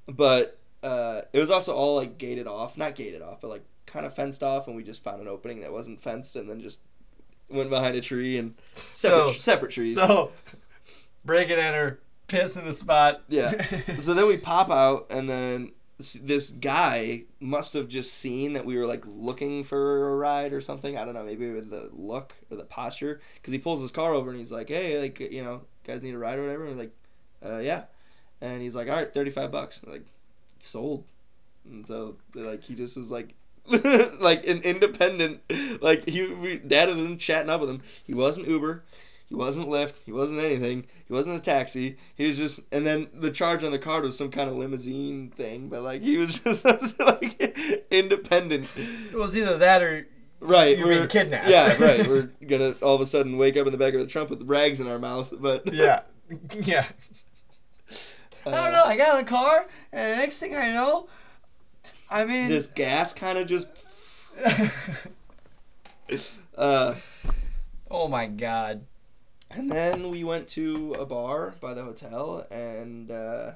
but 0.07 0.57
uh, 0.83 1.21
it 1.33 1.39
was 1.39 1.49
also 1.49 1.75
all 1.75 1.95
like 1.95 2.17
gated 2.17 2.47
off, 2.47 2.77
not 2.77 2.95
gated 2.95 3.21
off, 3.21 3.41
but 3.41 3.49
like 3.49 3.63
kind 3.87 4.05
of 4.05 4.13
fenced 4.13 4.43
off, 4.43 4.67
and 4.67 4.75
we 4.75 4.83
just 4.83 5.03
found 5.03 5.21
an 5.21 5.27
opening 5.27 5.61
that 5.61 5.71
wasn't 5.71 6.01
fenced, 6.01 6.35
and 6.35 6.49
then 6.49 6.59
just 6.61 6.79
went 7.49 7.69
behind 7.69 7.95
a 7.95 8.01
tree 8.01 8.37
and 8.37 8.53
separate 8.93 9.33
So- 9.33 9.39
separate 9.39 9.71
trees. 9.71 9.95
So, 9.95 10.31
break 11.25 11.49
and 11.49 11.59
enter, 11.59 11.99
piss 12.31 12.57
in 12.57 12.65
the 12.65 12.73
spot. 12.73 13.23
Yeah. 13.29 13.65
so 13.99 14.13
then 14.13 14.27
we 14.27 14.37
pop 14.37 14.69
out, 14.69 15.07
and 15.09 15.29
then 15.29 15.71
this 16.01 16.49
guy 16.49 17.23
must 17.39 17.73
have 17.73 17.87
just 17.87 18.13
seen 18.13 18.53
that 18.53 18.65
we 18.65 18.77
were 18.77 18.85
like 18.85 19.03
looking 19.05 19.63
for 19.63 20.09
a 20.09 20.15
ride 20.15 20.53
or 20.53 20.61
something. 20.61 20.97
I 20.97 21.05
don't 21.05 21.13
know, 21.13 21.23
maybe 21.23 21.51
with 21.51 21.69
the 21.69 21.89
look 21.93 22.33
or 22.49 22.57
the 22.57 22.63
posture, 22.63 23.21
because 23.35 23.53
he 23.53 23.59
pulls 23.59 23.81
his 23.81 23.91
car 23.91 24.13
over 24.13 24.29
and 24.29 24.39
he's 24.39 24.51
like, 24.51 24.69
"Hey, 24.69 24.99
like 24.99 25.19
you 25.19 25.43
know, 25.43 25.61
guys 25.85 26.01
need 26.01 26.15
a 26.15 26.17
ride 26.17 26.39
or 26.39 26.43
whatever." 26.43 26.65
And 26.65 26.75
we're 26.75 26.83
like, 26.83 26.95
uh, 27.45 27.57
"Yeah," 27.59 27.83
and 28.41 28.61
he's 28.61 28.75
like, 28.75 28.89
"All 28.89 28.95
right, 28.95 29.13
thirty 29.13 29.31
five 29.31 29.51
bucks." 29.51 29.83
Like, 29.85 30.05
sold. 30.59 31.03
And 31.69 31.85
so 31.85 32.15
like 32.33 32.63
he 32.63 32.75
just 32.75 32.97
was 32.97 33.11
like. 33.11 33.35
like 34.19 34.47
an 34.47 34.57
independent, 34.63 35.39
like 35.83 36.09
he, 36.09 36.25
we, 36.33 36.57
dad 36.57 36.89
was 36.89 36.97
in 36.97 37.19
chatting 37.19 37.49
up 37.49 37.61
with 37.61 37.69
him. 37.69 37.79
He 38.07 38.11
wasn't 38.11 38.47
Uber, 38.47 38.83
he 39.31 39.35
wasn't 39.37 39.69
Lyft, 39.69 40.03
he 40.05 40.11
wasn't 40.11 40.41
anything, 40.41 40.85
he 41.07 41.13
wasn't 41.13 41.37
a 41.37 41.39
taxi. 41.39 41.95
He 42.15 42.27
was 42.27 42.37
just, 42.37 42.59
and 42.69 42.85
then 42.85 43.07
the 43.13 43.31
charge 43.31 43.63
on 43.63 43.71
the 43.71 43.79
card 43.79 44.03
was 44.03 44.17
some 44.17 44.29
kind 44.29 44.49
of 44.49 44.57
limousine 44.57 45.29
thing, 45.29 45.69
but 45.69 45.83
like 45.83 46.01
he 46.01 46.17
was 46.17 46.39
just 46.43 46.65
like 46.99 47.85
independent. 47.89 48.67
It 48.75 49.15
was 49.15 49.37
either 49.37 49.57
that 49.57 49.81
or 49.81 50.05
Right, 50.41 50.77
You're 50.77 50.87
we're 50.87 50.97
being 50.97 51.07
kidnapped. 51.07 51.47
Yeah, 51.47 51.77
right. 51.81 52.05
We're 52.05 52.29
gonna 52.45 52.75
all 52.81 52.95
of 52.95 52.99
a 52.99 53.05
sudden 53.05 53.37
wake 53.37 53.55
up 53.55 53.67
in 53.67 53.71
the 53.71 53.77
back 53.77 53.93
of 53.93 54.01
the 54.01 54.07
trunk 54.07 54.29
with 54.29 54.41
rags 54.43 54.81
in 54.81 54.87
our 54.87 54.99
mouth. 54.99 55.31
But 55.39 55.63
Yeah. 55.73 56.01
Yeah. 56.51 56.87
uh, 58.45 58.49
I 58.49 58.51
don't 58.51 58.73
know. 58.73 58.83
I 58.83 58.97
got 58.97 59.17
in 59.17 59.23
the 59.23 59.29
car, 59.29 59.65
and 59.93 60.11
the 60.11 60.17
next 60.17 60.39
thing 60.39 60.57
I 60.57 60.73
know, 60.73 61.07
I 62.09 62.25
mean. 62.25 62.49
This 62.49 62.67
gas 62.67 63.13
kind 63.13 63.37
of 63.37 63.47
just. 63.47 63.67
Uh, 66.57 66.95
oh 67.89 68.09
my 68.09 68.25
god. 68.25 68.83
And 69.55 69.71
then 69.71 70.09
we 70.09 70.23
went 70.23 70.47
to 70.49 70.93
a 70.99 71.05
bar 71.05 71.53
by 71.59 71.73
the 71.73 71.83
hotel, 71.83 72.45
and 72.51 73.11
uh, 73.11 73.51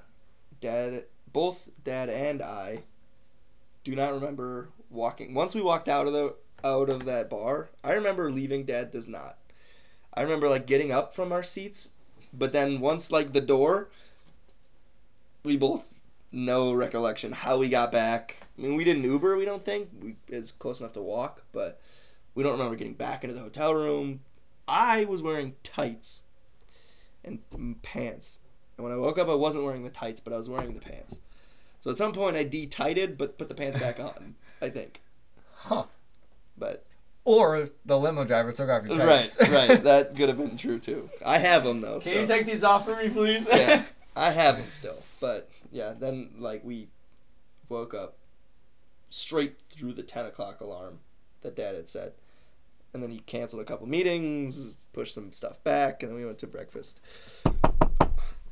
dad, 0.62 1.06
both 1.32 1.70
dad 1.84 2.10
and 2.10 2.42
I, 2.42 2.84
do 3.84 3.96
not 3.96 4.14
remember 4.14 4.70
walking. 4.90 5.34
Once 5.34 5.56
we 5.56 5.62
walked 5.62 5.90
out 5.90 6.08
of 6.08 6.14
the 6.14 6.36
out 6.64 6.90
of 6.90 7.06
that 7.06 7.30
bar, 7.30 7.70
I 7.84 7.94
remember 7.94 8.32
leaving. 8.32 8.66
Dad 8.66 8.92
does 8.92 9.08
not. 9.08 9.38
I 10.14 10.22
remember 10.22 10.50
like 10.50 10.66
getting 10.66 10.92
up 10.92 11.14
from 11.14 11.32
our 11.32 11.44
seats, 11.44 11.90
but 12.34 12.54
then 12.54 12.80
once 12.80 13.12
like 13.12 13.34
the 13.34 13.42
door, 13.42 13.90
we 15.44 15.58
both 15.58 15.94
no 16.32 16.74
recollection 16.74 17.32
how 17.32 17.58
we 17.58 17.70
got 17.70 17.92
back. 17.92 18.38
I 18.58 18.62
mean, 18.62 18.76
we 18.76 18.84
didn't 18.84 19.04
Uber. 19.04 19.38
We 19.38 19.46
don't 19.46 19.64
think 19.64 19.90
we 20.02 20.16
it's 20.28 20.52
close 20.52 20.80
enough 20.80 20.94
to 20.94 21.02
walk, 21.02 21.44
but 21.52 21.80
we 22.34 22.44
don't 22.44 22.54
remember 22.54 22.76
getting 22.76 22.94
back 22.94 23.24
into 23.24 23.36
the 23.36 23.42
hotel 23.42 23.74
room. 23.74 24.22
I 24.68 25.06
was 25.06 25.22
wearing 25.22 25.56
tights 25.64 26.24
and 27.24 27.40
pants, 27.82 28.40
and 28.78 28.84
when 28.84 28.94
I 28.94 28.98
woke 28.98 29.18
up, 29.18 29.28
I 29.30 29.36
wasn't 29.36 29.66
wearing 29.66 29.84
the 29.84 29.90
tights, 29.90 30.20
but 30.20 30.34
I 30.34 30.38
was 30.38 30.50
wearing 30.50 30.74
the 30.74 30.82
pants. 30.82 31.20
So 31.80 31.92
at 31.92 31.98
some 31.98 32.14
point, 32.14 32.36
I 32.36 32.44
de-tighted, 32.44 33.18
but 33.18 33.38
put 33.38 33.48
the 33.48 33.56
pants 33.56 33.78
back 33.78 34.00
on. 34.00 34.36
I 34.62 34.70
think, 34.70 35.02
Huh. 35.54 35.86
but 36.58 36.86
Or 37.26 37.70
the 37.86 37.98
limo 38.00 38.24
driver 38.26 38.52
took 38.52 38.70
off 38.70 38.86
your 38.86 38.98
pants. 38.98 39.40
right, 39.40 39.50
right, 39.52 39.84
that 39.84 40.16
could 40.16 40.30
have 40.30 40.38
been 40.38 40.58
true 40.58 40.80
too. 40.80 41.10
I 41.26 41.38
have 41.40 41.64
them 41.64 41.82
though. 41.82 42.00
Can 42.00 42.02
so. 42.14 42.20
you 42.22 42.28
take 42.28 42.46
these 42.46 42.64
off 42.64 42.86
for 42.86 42.96
me, 42.96 43.10
please? 43.10 43.48
yeah, 43.52 43.84
I 44.16 44.32
have 44.32 44.58
them 44.58 44.72
still. 44.72 44.98
But 45.20 45.50
yeah, 45.72 45.94
then 45.98 46.30
like 46.40 46.64
we 46.64 46.88
woke 47.70 47.94
up 47.94 48.18
straight 49.10 49.60
through 49.70 49.94
the 49.94 50.04
ten 50.04 50.26
o'clock 50.26 50.62
alarm 50.62 51.00
that 51.42 51.56
Dad 51.56 51.76
had 51.76 51.90
set, 51.90 52.16
and 52.96 53.04
then 53.04 53.12
he 53.12 53.20
canceled 53.20 53.62
a 53.62 53.66
couple 53.66 53.86
meetings, 53.88 54.78
pushed 54.94 55.14
some 55.14 55.34
stuff 55.34 55.62
back, 55.66 56.02
and 56.02 56.10
then 56.10 56.18
we 56.18 56.26
went 56.26 56.40
to 56.40 56.48
breakfast. 56.48 57.02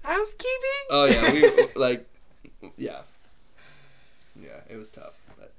Housekeeping. 0.04 0.84
Oh 0.90 1.06
yeah, 1.06 1.32
we 1.32 1.68
like 1.80 2.06
yeah, 2.76 3.04
yeah. 4.40 4.60
It 4.70 4.76
was 4.76 4.90
tough, 4.90 5.18
but 5.40 5.54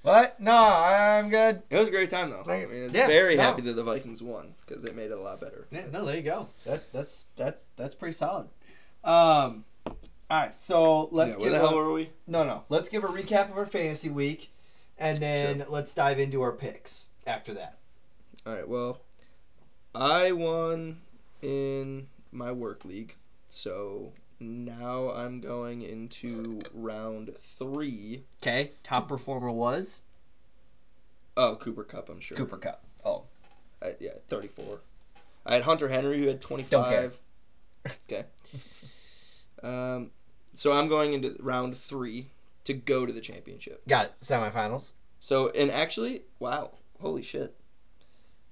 What? 0.00 0.40
No, 0.40 0.56
I'm 0.56 1.28
good. 1.28 1.62
it 1.68 1.76
was 1.76 1.88
a 1.88 1.90
great 1.90 2.08
time 2.08 2.30
though. 2.30 2.50
I 2.50 2.64
mean, 2.64 2.84
it's 2.84 2.94
yeah, 2.94 3.06
very 3.06 3.36
no. 3.36 3.42
happy 3.42 3.60
that 3.60 3.74
the 3.74 3.84
Vikings 3.84 4.22
won 4.22 4.54
because 4.66 4.84
it 4.84 4.96
made 4.96 5.10
it 5.10 5.18
a 5.18 5.20
lot 5.20 5.38
better. 5.38 5.66
Yeah, 5.70 5.84
no, 5.92 6.06
there 6.06 6.16
you 6.16 6.22
go. 6.22 6.48
That 6.64 6.90
that's 6.94 7.26
that's 7.36 7.66
that's 7.76 7.94
pretty 7.94 8.14
solid. 8.14 8.48
Um, 9.04 9.66
all 9.84 9.94
right, 10.30 10.58
so 10.58 11.10
let's 11.12 11.36
yeah, 11.36 11.42
where 11.42 11.50
give 11.50 11.60
the 11.60 11.66
a, 11.66 11.68
hell 11.68 11.76
were 11.76 11.92
we? 11.92 12.08
no 12.26 12.44
no. 12.44 12.64
Let's 12.70 12.88
give 12.88 13.04
a 13.04 13.08
recap 13.08 13.50
of 13.50 13.58
our 13.58 13.66
fantasy 13.66 14.08
week, 14.08 14.50
and 14.96 15.18
then 15.18 15.66
let's 15.68 15.92
dive 15.92 16.18
into 16.18 16.40
our 16.40 16.52
picks 16.52 17.10
after 17.26 17.52
that. 17.52 17.79
All 18.46 18.54
right. 18.54 18.68
Well, 18.68 19.00
I 19.94 20.32
won 20.32 21.00
in 21.42 22.08
my 22.32 22.52
work 22.52 22.84
league, 22.84 23.16
so 23.48 24.12
now 24.38 25.10
I'm 25.10 25.40
going 25.40 25.82
into 25.82 26.60
round 26.72 27.34
three. 27.38 28.24
Okay. 28.42 28.72
Top 28.82 29.08
performer 29.08 29.50
was 29.50 30.02
Oh, 31.36 31.56
Cooper 31.56 31.84
Kupp, 31.84 32.08
I'm 32.08 32.20
sure. 32.20 32.36
Cooper 32.36 32.56
Kupp. 32.58 32.84
Oh. 33.04 33.24
I, 33.82 33.94
yeah, 33.98 34.10
34. 34.28 34.80
I 35.46 35.54
had 35.54 35.62
Hunter 35.62 35.88
Henry 35.88 36.18
who 36.18 36.26
had 36.28 36.40
25. 36.40 37.18
Okay. 38.12 38.26
um, 39.62 40.10
so 40.54 40.70
I'm 40.72 40.86
going 40.86 41.14
into 41.14 41.34
round 41.40 41.74
three 41.74 42.26
to 42.64 42.74
go 42.74 43.06
to 43.06 43.12
the 43.12 43.22
championship. 43.22 43.80
Got 43.88 44.04
it. 44.04 44.12
Semifinals. 44.20 44.92
So 45.18 45.48
and 45.48 45.70
actually, 45.70 46.24
wow, 46.38 46.72
holy 47.00 47.22
shit! 47.22 47.54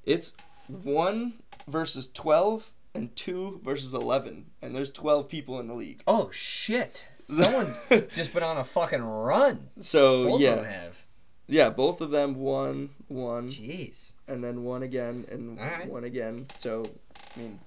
It's 0.09 0.33
one 0.69 1.35
versus 1.69 2.09
twelve 2.09 2.73
and 2.95 3.15
two 3.15 3.61
versus 3.63 3.93
eleven, 3.95 4.47
and 4.63 4.75
there's 4.75 4.91
twelve 4.91 5.29
people 5.29 5.61
in 5.61 5.67
the 5.69 5.75
league. 5.75 6.03
Oh 6.07 6.31
shit. 6.31 7.05
Someone's 7.29 7.79
just 8.15 8.33
been 8.33 8.43
on 8.43 8.57
a 8.57 8.65
fucking 8.65 9.03
run. 9.03 9.69
So 9.79 10.25
Both 10.31 10.41
yeah, 10.41 10.49
of 10.53 10.57
them 10.63 10.65
have. 10.65 11.07
yeah, 11.47 11.69
both 11.69 12.01
of 12.01 12.11
them 12.11 12.37
won, 12.37 12.89
one, 13.09 13.51
Jeez. 13.51 14.13
and 14.27 14.43
then 14.43 14.65
one 14.65 14.83
again, 14.83 15.27
and 15.31 15.59
Alright. 15.59 15.89
one 15.91 16.05
again. 16.05 16.47
So, 16.57 16.89
I 17.37 17.39
mean, 17.39 17.61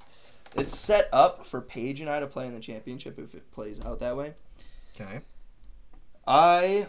it's 0.56 0.76
set 0.76 1.10
up 1.14 1.46
for 1.46 1.62
Paige 1.62 2.02
and 2.02 2.10
I 2.10 2.20
to 2.20 2.26
play 2.26 2.48
in 2.48 2.56
the 2.56 2.60
championship 2.60 3.20
if 3.20 3.36
it 3.36 3.52
plays 3.52 3.80
out 3.86 4.00
that 4.00 4.18
way. 4.18 4.34
Okay. 5.00 5.20
I 6.28 6.88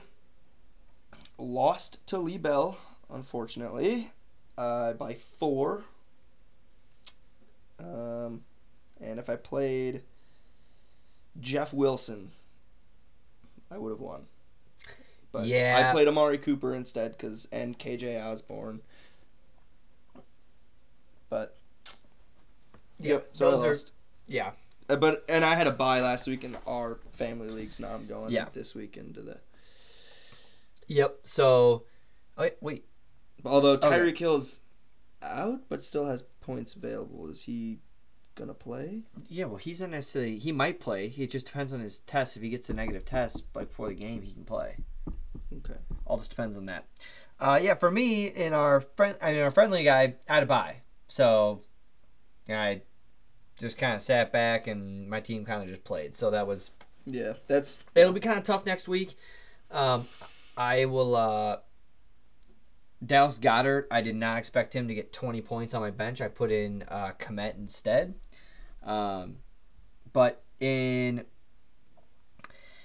lost 1.37 2.07
to 2.07 2.17
Lee 2.19 2.39
Bell, 2.39 2.79
unfortunately, 3.11 4.13
uh, 4.59 4.93
by 4.95 5.15
four. 5.15 5.85
Um, 7.79 8.45
and 9.01 9.19
if 9.19 9.29
I 9.29 9.37
played 9.37 10.03
Jeff 11.41 11.73
Wilson, 11.73 12.31
I 13.71 13.79
would 13.79 13.91
have 13.91 14.01
won. 14.01 14.27
But 15.33 15.47
Yeah. 15.47 15.87
I 15.89 15.93
played 15.93 16.07
Amari 16.09 16.39
Cooper 16.39 16.75
instead, 16.75 17.19
cause 17.19 17.49
and 17.51 17.79
KJ 17.79 18.23
Osborn. 18.23 18.83
But 21.31 21.57
yep, 22.99 23.31
so 23.33 23.51
those 23.51 23.63
I 23.63 23.67
are- 23.67 23.69
lost. 23.71 23.93
Yeah. 24.27 24.53
Uh, 24.89 24.97
but 24.97 25.25
and 25.29 25.45
I 25.45 25.55
had 25.55 25.67
a 25.67 25.71
bye 25.73 26.01
last 26.01 26.27
week 26.27 26.45
in 26.45 26.57
our 26.67 26.99
family 27.13 27.49
leagues. 27.49 27.81
Now 27.81 27.95
I'm 27.95 28.07
going 28.07 28.31
Yeah. 28.33 28.47
this 28.53 28.75
week 28.75 28.97
into 28.97 29.23
the. 29.23 29.39
Yep. 30.89 31.21
So, 31.23 31.85
oh, 32.37 32.43
wait, 32.43 32.57
wait. 32.61 32.85
Although 33.45 33.73
Okay. 33.73 33.89
Tyreek 33.89 34.19
Hill's 34.19 34.61
out, 35.23 35.61
but 35.69 35.85
still 35.85 36.07
has 36.07 36.23
points 36.23 36.75
available. 36.75 37.29
Is 37.29 37.43
he 37.43 37.79
gonna 38.35 38.55
play? 38.55 39.03
Yeah. 39.29 39.47
Well, 39.47 39.57
he's 39.57 39.81
not 39.81 39.91
necessarily. 39.91 40.39
He 40.39 40.53
might 40.53 40.81
play. 40.81 41.13
It 41.17 41.31
just 41.31 41.47
depends 41.47 41.73
on 41.73 41.81
his 41.81 42.01
test. 42.01 42.37
If 42.37 42.43
he 42.43 42.49
gets 42.51 42.71
a 42.71 42.75
negative 42.75 43.05
test 43.05 43.45
like 43.55 43.69
before 43.69 43.89
the 43.89 43.95
game, 43.95 44.23
he 44.23 44.33
can 44.33 44.45
play. 44.45 44.77
Okay. 45.59 45.79
All 46.07 46.17
just 46.17 46.31
depends 46.31 46.57
on 46.57 46.67
that. 46.67 46.87
Uh, 47.39 47.59
yeah. 47.63 47.75
For 47.75 47.91
me, 47.91 48.27
in 48.27 48.53
our 48.53 48.81
friend, 48.81 49.17
I 49.21 49.33
mean, 49.33 49.43
our 49.43 49.51
friendly 49.51 49.85
guy, 49.85 50.15
I 50.29 50.35
had 50.35 50.43
a 50.43 50.47
buy, 50.47 50.77
so 51.09 51.63
I 52.49 52.83
just 53.59 53.79
kind 53.79 53.95
of 53.95 54.03
sat 54.03 54.33
back 54.33 54.67
and 54.67 55.09
my 55.09 55.21
team 55.21 55.45
kind 55.45 55.63
of 55.63 55.69
just 55.69 55.85
played. 55.85 56.17
So 56.17 56.31
that 56.31 56.47
was 56.47 56.71
Yeah, 57.05 57.35
that's 57.49 57.85
It'll 57.95 58.13
be 58.13 58.21
kind 58.21 58.39
of 58.39 58.45
tough 58.45 58.65
next 58.67 58.89
week. 58.89 59.17
Um, 59.71 60.07
I 60.57 60.85
will. 60.87 61.17
Uh, 61.17 61.57
Dallas 63.05 63.39
Goedert. 63.39 63.87
I 63.91 64.03
did 64.03 64.17
not 64.17 64.39
expect 64.39 64.75
him 64.75 64.89
to 64.89 64.95
get 64.95 65.13
20 65.13 65.41
points 65.41 65.75
on 65.75 65.83
my 65.83 65.91
bench. 65.91 66.21
I 66.21 66.29
put 66.29 66.51
in 66.51 66.85
uh, 66.89 67.13
Kmet 67.19 67.57
instead. 67.57 68.15
Um, 68.83 69.37
but 70.13 70.43
in 70.61 71.25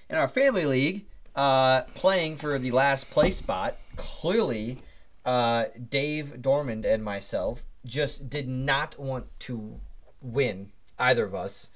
in 0.08 0.16
our 0.16 0.28
family 0.28 0.64
league, 0.64 1.06
uh, 1.36 1.82
playing 1.94 2.36
for 2.36 2.58
the 2.58 2.70
last 2.70 3.10
place 3.10 3.36
spot, 3.36 3.76
clearly, 3.96 4.78
uh, 5.24 5.66
Dave 5.88 6.38
Dormand 6.40 6.86
and 6.86 7.04
myself 7.04 7.64
just 7.84 8.30
did 8.30 8.48
not 8.48 8.98
want 8.98 9.26
to 9.40 9.80
win 10.22 10.72
either 10.98 11.24
of 11.24 11.34
us. 11.34 11.70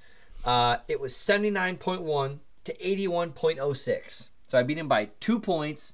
Uh, 0.44 0.78
it 0.88 1.00
was 1.00 1.14
79.1 1.14 2.38
to 2.64 2.74
81.06. 2.74 4.28
So 4.48 4.58
I 4.58 4.62
beat 4.62 4.78
him 4.78 4.88
by 4.88 5.10
two 5.20 5.38
points 5.38 5.92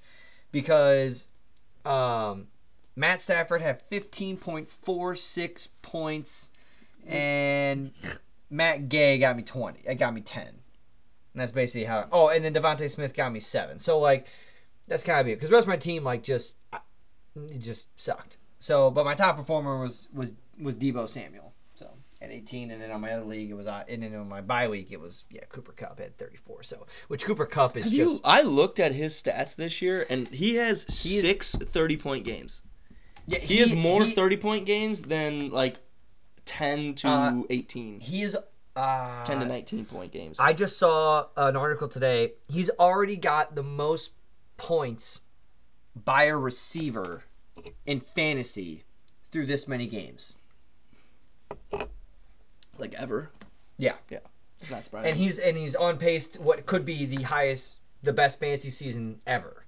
because 0.50 1.28
um, 1.88 2.48
Matt 2.94 3.20
Stafford 3.20 3.62
had 3.62 3.88
15.46 3.90 5.68
points 5.82 6.50
and 7.06 7.92
Matt 8.50 8.88
Gay 8.88 9.18
got 9.18 9.36
me 9.36 9.42
20. 9.42 9.80
It 9.84 9.94
got 9.96 10.14
me 10.14 10.20
10. 10.20 10.46
And 10.46 10.56
that's 11.34 11.52
basically 11.52 11.84
how. 11.84 12.06
Oh, 12.10 12.28
and 12.28 12.44
then 12.44 12.54
DeVonta 12.54 12.90
Smith 12.90 13.14
got 13.14 13.32
me 13.32 13.40
seven. 13.40 13.78
So, 13.78 13.98
like, 13.98 14.26
that's 14.86 15.02
kind 15.02 15.20
of 15.20 15.28
it. 15.28 15.38
Because 15.38 15.50
rest 15.50 15.64
of 15.64 15.68
my 15.68 15.76
team, 15.76 16.04
like, 16.04 16.22
just. 16.22 16.56
It 17.36 17.58
just 17.58 17.98
sucked. 18.00 18.38
So, 18.58 18.90
but 18.90 19.04
my 19.04 19.14
top 19.14 19.36
performer 19.36 19.80
was 19.80 20.08
was 20.12 20.34
was 20.60 20.74
Deebo 20.74 21.08
Samuel. 21.08 21.47
At 22.20 22.32
18, 22.32 22.72
and 22.72 22.82
then 22.82 22.90
on 22.90 23.00
my 23.00 23.12
other 23.12 23.24
league 23.24 23.48
it 23.48 23.54
was 23.54 23.68
uh, 23.68 23.84
and 23.88 24.02
then 24.02 24.12
on 24.16 24.28
my 24.28 24.40
bye 24.40 24.66
week 24.66 24.88
it 24.90 24.98
was 25.00 25.24
yeah 25.30 25.42
Cooper 25.50 25.70
Kupp 25.70 26.00
at 26.00 26.18
34. 26.18 26.64
So 26.64 26.84
which 27.06 27.24
Cooper 27.24 27.46
Kupp 27.46 27.76
is 27.76 27.84
Have 27.84 27.92
just 27.92 28.14
you? 28.16 28.20
I 28.24 28.42
looked 28.42 28.80
at 28.80 28.90
his 28.92 29.14
stats 29.14 29.54
this 29.54 29.80
year, 29.80 30.04
and 30.10 30.26
he 30.28 30.56
has 30.56 30.82
He 30.82 31.14
is- 31.14 31.20
six 31.20 31.54
30 31.54 31.96
point 31.96 32.24
games. 32.24 32.62
yeah, 33.28 33.38
He, 33.38 33.58
has 33.58 33.72
more 33.72 34.04
he- 34.04 34.14
30 34.14 34.36
point 34.36 34.66
games 34.66 35.04
than 35.04 35.50
like 35.50 35.78
10 36.44 36.94
to 36.96 37.08
Uh, 37.08 37.42
18, 37.50 38.00
He 38.00 38.22
is 38.24 38.36
uh, 38.74 39.24
10 39.24 39.38
to 39.40 39.46
19 39.46 39.84
point 39.84 40.10
games. 40.10 40.40
I 40.40 40.52
just 40.54 40.76
saw 40.76 41.26
an 41.36 41.54
article 41.54 41.86
today. 41.86 42.32
He's 42.48 42.68
already 42.80 43.16
got 43.16 43.54
the 43.54 43.62
most 43.62 44.10
points 44.56 45.22
by 45.94 46.24
a 46.24 46.36
receiver 46.36 47.22
in 47.86 48.00
fantasy 48.00 48.82
through 49.30 49.46
this 49.46 49.68
many 49.68 49.86
games. 49.86 50.38
Like 52.78 52.94
ever. 52.94 53.30
Yeah. 53.76 53.94
Yeah. 54.08 54.18
It's 54.60 54.70
not 54.70 54.84
surprising. 54.84 55.10
And 55.10 55.18
he's 55.20 55.38
and 55.38 55.56
he's 55.56 55.74
on 55.74 55.98
pace 55.98 56.26
to 56.28 56.42
what 56.42 56.66
could 56.66 56.84
be 56.84 57.04
the 57.06 57.22
highest 57.22 57.78
the 58.02 58.12
best 58.12 58.40
fantasy 58.40 58.70
season 58.70 59.20
ever 59.26 59.64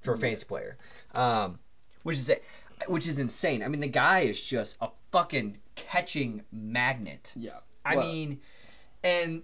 for 0.00 0.14
a 0.14 0.18
fantasy 0.18 0.44
player. 0.46 0.76
Um 1.14 1.58
which 2.02 2.16
is 2.16 2.28
it, 2.28 2.44
which 2.88 3.06
is 3.06 3.18
insane. 3.18 3.62
I 3.62 3.68
mean 3.68 3.80
the 3.80 3.86
guy 3.88 4.20
is 4.20 4.42
just 4.42 4.76
a 4.80 4.88
fucking 5.12 5.58
catching 5.74 6.42
magnet. 6.52 7.32
yeah. 7.36 7.58
I 7.84 7.96
Well, 7.96 8.06
mean, 8.06 8.40
and 9.02 9.42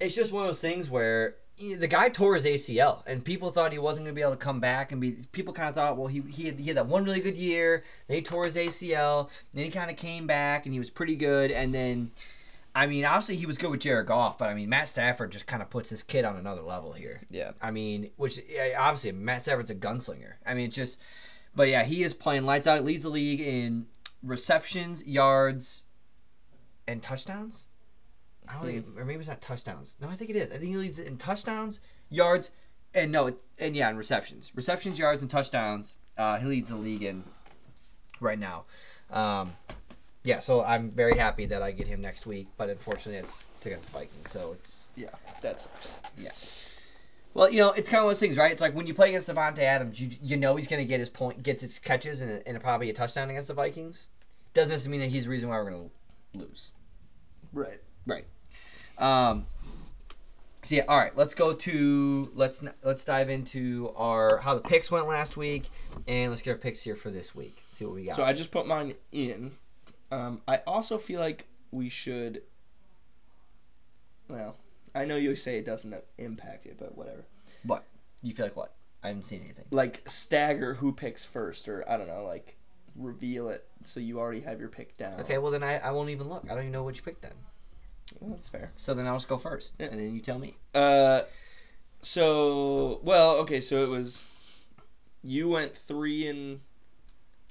it's 0.00 0.14
just 0.14 0.32
one 0.32 0.42
of 0.42 0.48
those 0.48 0.60
things 0.60 0.90
where 0.90 1.36
the 1.58 1.88
guy 1.88 2.08
tore 2.08 2.34
his 2.34 2.44
ACL, 2.44 3.02
and 3.06 3.24
people 3.24 3.50
thought 3.50 3.72
he 3.72 3.78
wasn't 3.78 4.04
going 4.04 4.14
to 4.14 4.18
be 4.18 4.22
able 4.22 4.32
to 4.32 4.36
come 4.36 4.60
back. 4.60 4.92
And 4.92 5.00
be 5.00 5.12
people 5.32 5.54
kind 5.54 5.68
of 5.68 5.74
thought, 5.74 5.96
well, 5.96 6.08
he 6.08 6.20
he 6.20 6.46
had, 6.46 6.58
he 6.58 6.66
had 6.66 6.76
that 6.76 6.86
one 6.86 7.04
really 7.04 7.20
good 7.20 7.36
year, 7.36 7.82
then 8.08 8.16
he 8.16 8.22
tore 8.22 8.44
his 8.44 8.56
ACL, 8.56 9.30
then 9.54 9.64
he 9.64 9.70
kind 9.70 9.90
of 9.90 9.96
came 9.96 10.26
back, 10.26 10.66
and 10.66 10.72
he 10.72 10.78
was 10.78 10.90
pretty 10.90 11.16
good, 11.16 11.50
and 11.50 11.74
then. 11.74 12.10
I 12.74 12.86
mean, 12.86 13.06
obviously 13.06 13.36
he 13.36 13.46
was 13.46 13.56
good 13.56 13.70
with 13.70 13.80
Jared 13.80 14.06
Goff, 14.06 14.36
but 14.36 14.50
I 14.50 14.54
mean 14.54 14.68
Matt 14.68 14.90
Stafford 14.90 15.32
just 15.32 15.46
kind 15.46 15.62
of 15.62 15.70
puts 15.70 15.88
his 15.88 16.02
kid 16.02 16.26
on 16.26 16.36
another 16.36 16.60
level 16.60 16.92
here. 16.92 17.22
Yeah. 17.30 17.52
I 17.62 17.70
mean, 17.70 18.10
which 18.16 18.38
obviously 18.78 19.12
Matt 19.12 19.44
Stafford's 19.44 19.70
a 19.70 19.74
gunslinger. 19.74 20.34
I 20.44 20.52
mean, 20.52 20.66
it's 20.66 20.76
just, 20.76 21.00
but 21.54 21.70
yeah, 21.70 21.84
he 21.84 22.02
is 22.02 22.12
playing 22.12 22.44
lights 22.44 22.66
out. 22.66 22.84
Leads 22.84 23.04
the 23.04 23.08
league 23.08 23.40
in 23.40 23.86
receptions, 24.22 25.06
yards, 25.06 25.84
and 26.86 27.02
touchdowns. 27.02 27.68
I 28.48 28.54
don't 28.54 28.64
think, 28.64 28.98
or 28.98 29.04
maybe 29.04 29.20
it's 29.20 29.28
not 29.28 29.40
touchdowns. 29.40 29.96
No, 30.00 30.08
I 30.08 30.14
think 30.16 30.30
it 30.30 30.36
is. 30.36 30.46
I 30.52 30.58
think 30.58 30.70
he 30.70 30.76
leads 30.76 30.98
it 30.98 31.06
in 31.06 31.16
touchdowns, 31.16 31.80
yards, 32.10 32.50
and 32.94 33.10
no, 33.12 33.34
and 33.58 33.76
yeah, 33.76 33.90
in 33.90 33.96
receptions, 33.96 34.52
receptions, 34.54 34.98
yards, 34.98 35.22
and 35.22 35.30
touchdowns. 35.30 35.96
Uh, 36.16 36.38
he 36.38 36.46
leads 36.46 36.68
the 36.68 36.76
league 36.76 37.02
in 37.02 37.24
right 38.20 38.38
now. 38.38 38.64
Um, 39.10 39.52
yeah, 40.24 40.40
so 40.40 40.64
I'm 40.64 40.90
very 40.90 41.16
happy 41.16 41.46
that 41.46 41.62
I 41.62 41.70
get 41.70 41.86
him 41.86 42.00
next 42.00 42.26
week, 42.26 42.48
but 42.56 42.68
unfortunately, 42.68 43.16
it's, 43.16 43.44
it's 43.54 43.66
against 43.66 43.86
the 43.86 43.92
Vikings, 43.92 44.30
so 44.30 44.52
it's 44.54 44.88
Yeah. 44.96 45.10
That 45.42 45.60
sucks. 45.60 46.00
yeah. 46.18 46.30
Well, 47.34 47.50
you 47.50 47.58
know, 47.58 47.70
it's 47.72 47.88
kind 47.90 47.98
of 47.98 48.04
one 48.04 48.12
of 48.12 48.16
those 48.16 48.20
things, 48.20 48.36
right? 48.38 48.50
It's 48.50 48.62
like 48.62 48.74
when 48.74 48.86
you 48.86 48.94
play 48.94 49.10
against 49.10 49.28
Davante 49.28 49.58
Adams, 49.58 50.00
you, 50.00 50.10
you 50.22 50.36
know 50.38 50.56
he's 50.56 50.66
going 50.66 50.82
to 50.82 50.88
get 50.88 51.00
his 51.00 51.10
point, 51.10 51.42
gets 51.42 51.62
his 51.62 51.78
catches, 51.78 52.22
and, 52.22 52.42
and 52.46 52.60
probably 52.60 52.88
a 52.88 52.94
touchdown 52.94 53.28
against 53.28 53.48
the 53.48 53.54
Vikings. 53.54 54.08
Doesn't 54.54 54.72
necessarily 54.72 54.98
mean 54.98 55.06
that 55.06 55.14
he's 55.14 55.24
the 55.24 55.30
reason 55.30 55.50
why 55.50 55.56
we're 55.58 55.70
going 55.70 55.90
to 56.32 56.38
lose. 56.38 56.72
Right. 57.52 57.80
Right. 58.06 58.24
Um. 58.98 59.46
So 60.62 60.74
yeah, 60.74 60.84
all 60.88 60.98
right. 60.98 61.16
Let's 61.16 61.34
go 61.34 61.52
to 61.52 62.30
let's 62.34 62.62
let's 62.82 63.04
dive 63.04 63.30
into 63.30 63.92
our 63.96 64.38
how 64.38 64.54
the 64.54 64.60
picks 64.60 64.90
went 64.90 65.06
last 65.06 65.36
week, 65.36 65.70
and 66.08 66.30
let's 66.30 66.42
get 66.42 66.50
our 66.52 66.56
picks 66.56 66.82
here 66.82 66.96
for 66.96 67.10
this 67.10 67.34
week. 67.34 67.62
See 67.68 67.84
what 67.84 67.94
we 67.94 68.04
got. 68.04 68.16
So 68.16 68.24
I 68.24 68.32
just 68.32 68.50
put 68.50 68.66
mine 68.66 68.94
in. 69.12 69.52
Um, 70.10 70.40
I 70.48 70.58
also 70.66 70.98
feel 70.98 71.20
like 71.20 71.46
we 71.70 71.88
should. 71.88 72.42
Well, 74.28 74.56
I 74.94 75.04
know 75.04 75.16
you 75.16 75.36
say 75.36 75.58
it 75.58 75.66
doesn't 75.66 75.94
impact 76.18 76.66
it, 76.66 76.76
but 76.78 76.96
whatever. 76.96 77.24
what 77.62 77.84
you 78.22 78.34
feel 78.34 78.46
like? 78.46 78.56
What 78.56 78.72
I 79.04 79.08
haven't 79.08 79.22
seen 79.22 79.42
anything. 79.42 79.66
Like 79.70 80.02
stagger 80.08 80.74
who 80.74 80.92
picks 80.92 81.24
first, 81.24 81.68
or 81.68 81.88
I 81.88 81.96
don't 81.96 82.08
know, 82.08 82.24
like 82.24 82.56
reveal 82.96 83.50
it 83.50 83.64
so 83.84 84.00
you 84.00 84.18
already 84.18 84.40
have 84.40 84.58
your 84.58 84.68
pick 84.68 84.96
down. 84.96 85.20
Okay, 85.20 85.38
well 85.38 85.52
then 85.52 85.62
I, 85.62 85.78
I 85.78 85.90
won't 85.92 86.10
even 86.10 86.28
look. 86.28 86.44
I 86.46 86.54
don't 86.54 86.60
even 86.60 86.72
know 86.72 86.82
what 86.82 86.96
you 86.96 87.02
picked 87.02 87.22
then. 87.22 87.34
Well, 88.20 88.30
that's 88.34 88.48
fair. 88.48 88.72
So 88.76 88.94
then 88.94 89.06
I'll 89.06 89.16
just 89.16 89.28
go 89.28 89.38
first, 89.38 89.76
Yeah. 89.78 89.86
and 89.86 89.98
then 90.00 90.14
you 90.14 90.20
tell 90.20 90.38
me. 90.38 90.56
Uh, 90.74 91.22
so 92.02 93.00
well, 93.02 93.36
okay, 93.38 93.60
so 93.60 93.82
it 93.82 93.88
was 93.88 94.26
you 95.22 95.48
went 95.48 95.76
three 95.76 96.28
and 96.28 96.60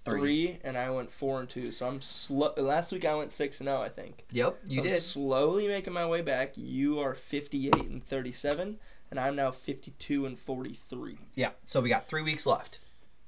Three. 0.06 0.20
three, 0.20 0.60
and 0.64 0.78
I 0.78 0.92
went 0.92 1.12
four 1.12 1.40
and 1.40 1.50
two. 1.50 1.72
So 1.72 1.88
I'm 1.88 2.00
slow. 2.00 2.54
Last 2.58 2.92
week 2.92 3.06
I 3.06 3.16
went 3.16 3.32
six 3.32 3.60
and 3.60 3.68
zero, 3.68 3.82
I 3.82 3.90
think. 3.90 4.24
Yep, 4.32 4.60
you 4.68 4.76
So 4.76 4.82
I'm 4.82 4.88
did. 4.88 5.00
slowly 5.00 5.68
making 5.68 5.94
my 5.94 6.06
way 6.08 6.22
back. 6.22 6.52
You 6.56 7.00
are 7.00 7.16
58 7.16 7.76
and 7.76 8.04
37, 8.06 8.78
and 9.12 9.20
I'm 9.20 9.36
now 9.36 9.50
52 9.52 10.26
and 10.28 10.38
43. 10.38 11.18
Yeah. 11.36 11.50
So 11.66 11.82
we 11.82 11.90
got 11.90 12.08
three 12.08 12.22
weeks 12.22 12.46
left. 12.46 12.80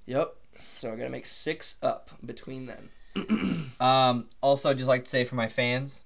Yep. 0.05 0.35
So 0.75 0.93
I 0.93 0.95
gotta 0.95 1.09
make 1.09 1.25
six 1.25 1.77
up 1.81 2.11
between 2.25 2.67
them. 2.67 2.89
Um, 3.79 4.27
also, 4.41 4.71
I'd 4.71 4.77
just 4.79 4.87
like 4.87 5.03
to 5.03 5.09
say 5.09 5.23
for 5.23 5.35
my 5.35 5.47
fans, 5.47 6.03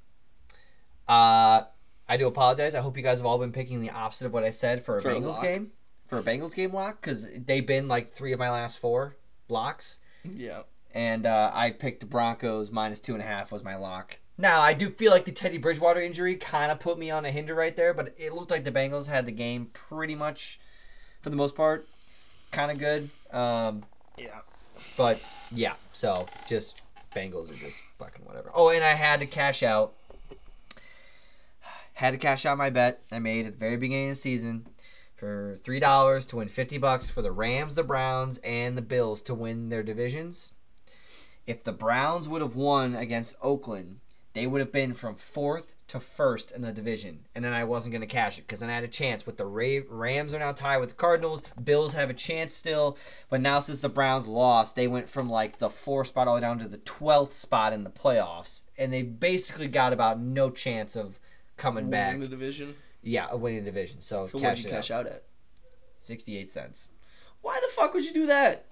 uh, 1.12 1.66
I 2.08 2.18
do 2.18 2.28
apologize. 2.28 2.76
I 2.76 2.82
hope 2.82 2.98
you 2.98 3.04
guys 3.04 3.20
have 3.20 3.26
all 3.26 3.38
been 3.38 3.52
picking 3.52 3.82
the 3.82 3.90
opposite 3.90 4.26
of 4.28 4.34
what 4.34 4.44
I 4.44 4.50
said 4.50 4.84
for 4.84 4.98
a 4.98 5.02
For 5.02 5.10
Bengals 5.14 5.34
lock. 5.36 5.44
game. 5.44 5.72
For 6.08 6.20
a 6.20 6.24
Bengals 6.24 6.56
game 6.56 6.74
lock, 6.74 7.00
because 7.02 7.26
they've 7.46 7.66
been 7.66 7.88
like 7.88 8.12
three 8.12 8.34
of 8.34 8.40
my 8.40 8.50
last 8.50 8.80
four 8.80 9.16
locks. 9.48 10.00
Yeah. 10.24 10.62
And 10.94 11.26
uh, 11.26 11.52
I 11.54 11.72
picked 11.72 12.10
Broncos 12.10 12.70
minus 12.72 13.00
two 13.00 13.14
and 13.14 13.22
a 13.22 13.26
half 13.26 13.52
was 13.52 13.64
my 13.64 13.76
lock. 13.76 14.18
Now, 14.38 14.60
I 14.60 14.74
do 14.74 14.90
feel 14.90 15.12
like 15.12 15.26
the 15.26 15.32
Teddy 15.32 15.58
Bridgewater 15.58 16.02
injury 16.02 16.36
kind 16.36 16.72
of 16.72 16.80
put 16.80 16.98
me 17.00 17.12
on 17.12 17.26
a 17.26 17.32
hinder 17.32 17.54
right 17.56 17.76
there, 17.76 17.94
but 17.94 18.14
it 18.18 18.34
looked 18.34 18.52
like 18.52 18.64
the 18.66 18.72
Bengals 18.72 19.08
had 19.08 19.26
the 19.26 19.32
game 19.32 19.68
pretty 19.72 20.16
much, 20.16 20.60
for 21.22 21.30
the 21.30 21.36
most 21.36 21.56
part, 21.56 21.88
kind 22.52 22.72
of 22.72 22.78
good. 22.80 23.10
Um, 23.32 23.84
Yeah. 24.18 24.40
but 24.98 25.20
yeah, 25.52 25.74
so 25.94 26.26
just 26.48 26.84
Bengals 27.16 27.50
are 27.52 27.56
just 27.60 27.82
fucking 28.00 28.26
whatever. 28.26 28.52
Oh, 28.54 28.70
and 28.70 28.84
I 28.84 28.96
had 28.96 29.20
to 29.22 29.26
cash 29.28 29.64
out. 29.64 29.94
Had 31.94 32.12
to 32.12 32.18
cash 32.18 32.46
out 32.46 32.58
my 32.58 32.70
bet 32.70 33.04
I 33.12 33.20
made 33.20 33.46
at 33.46 33.54
the 33.54 33.60
very 33.60 33.78
beginning 33.78 34.10
of 34.10 34.16
the 34.16 34.22
season 34.22 34.68
for 35.16 35.56
three 35.64 35.80
dollars 35.80 36.26
to 36.28 36.38
win 36.38 36.48
fifty 36.48 36.78
bucks 36.78 37.10
for 37.10 37.22
the 37.22 37.32
Rams, 37.32 37.76
the 37.76 37.84
Browns, 37.84 38.40
and 38.40 38.78
the 38.78 38.82
Bills 38.82 39.22
to 39.24 39.36
win 39.36 39.70
their 39.70 39.84
divisions. 39.84 40.54
If 41.46 41.64
the 41.64 41.74
Browns 41.74 42.28
would 42.28 42.42
have 42.42 42.56
won 42.56 42.96
against 42.96 43.36
Oakland, 43.42 44.00
they 44.34 44.48
would 44.48 44.62
have 44.62 44.72
been 44.72 44.94
from 44.94 45.16
fourth 45.16 45.76
to 45.90 46.00
first 46.00 46.54
in 46.54 46.62
the 46.62 46.72
division, 46.72 47.26
and 47.36 47.44
then 47.44 47.52
I 47.52 47.66
wasn't 47.66 47.92
going 47.92 48.02
to 48.02 48.08
cash 48.08 48.38
it 48.38 48.48
because 48.48 48.62
then 48.62 48.70
I 48.70 48.76
had 48.76 48.84
a 48.86 48.88
chance. 48.88 49.26
With 49.26 49.36
the 49.36 49.46
Ra- 49.46 49.84
Rams 49.90 50.34
are 50.34 50.40
now 50.40 50.54
tied 50.54 50.78
with 50.78 50.90
the 50.90 50.96
Cardinals, 50.96 51.44
Bills 51.62 51.94
have 51.94 52.10
a 52.10 52.14
chance 52.14 52.56
still, 52.56 52.98
but 53.30 53.42
now 53.42 53.60
since 53.60 53.82
the 53.82 53.90
Browns 53.90 54.28
lost, 54.28 54.78
they 54.78 54.88
went 54.88 55.10
from 55.10 55.30
like 55.30 55.60
the 55.60 55.70
fourth 55.70 56.08
spot 56.08 56.28
all 56.28 56.36
the 56.36 56.38
way 56.38 56.48
down 56.48 56.60
to 56.60 56.68
the 56.70 56.78
twelfth 56.78 57.34
spot 57.34 57.74
in 57.74 57.84
the 57.84 57.90
playoffs, 57.90 58.62
and 58.78 58.94
they 58.94 59.04
basically 59.04 59.68
got 59.68 59.92
about 59.92 60.22
no 60.22 60.50
chance 60.50 60.96
of 60.96 61.20
coming 61.62 61.90
back. 61.90 62.14
Winning 62.14 62.30
the 62.30 62.36
division. 62.36 62.76
Yeah, 63.04 63.28
of 63.28 63.42
winning 63.42 63.64
the 63.64 63.72
division. 63.72 64.02
So, 64.02 64.28
So 64.28 64.40
cash 64.40 64.64
you 64.64 64.70
cash 64.70 64.92
out. 64.92 65.06
out 65.08 65.14
at? 65.14 65.24
Sixty-eight 65.98 66.52
cents. 66.52 66.92
Why 67.42 67.60
the 67.62 67.74
fuck 67.74 67.94
would 67.94 68.06
you 68.06 68.14
do 68.14 68.26
that? 68.28 68.66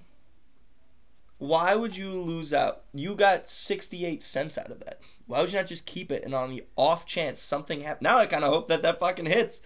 Why 1.39 1.73
would 1.73 1.95
you 1.95 2.09
lose 2.09 2.53
out? 2.53 2.81
You 2.93 3.15
got 3.15 3.49
68 3.49 4.21
cents 4.21 4.57
out 4.57 4.69
of 4.71 4.81
that. 4.81 4.99
Why 5.25 5.39
would 5.39 5.51
you 5.51 5.57
not 5.57 5.67
just 5.67 5.85
keep 5.85 6.11
it 6.11 6.25
and 6.25 6.35
on 6.35 6.49
the 6.49 6.65
off 6.75 7.05
chance 7.05 7.39
something 7.39 7.79
happens? 7.79 8.03
Now 8.03 8.17
I 8.17 8.25
kind 8.25 8.43
of 8.43 8.51
hope 8.51 8.67
that 8.67 8.81
that 8.81 8.99
fucking 8.99 9.25
hits. 9.25 9.61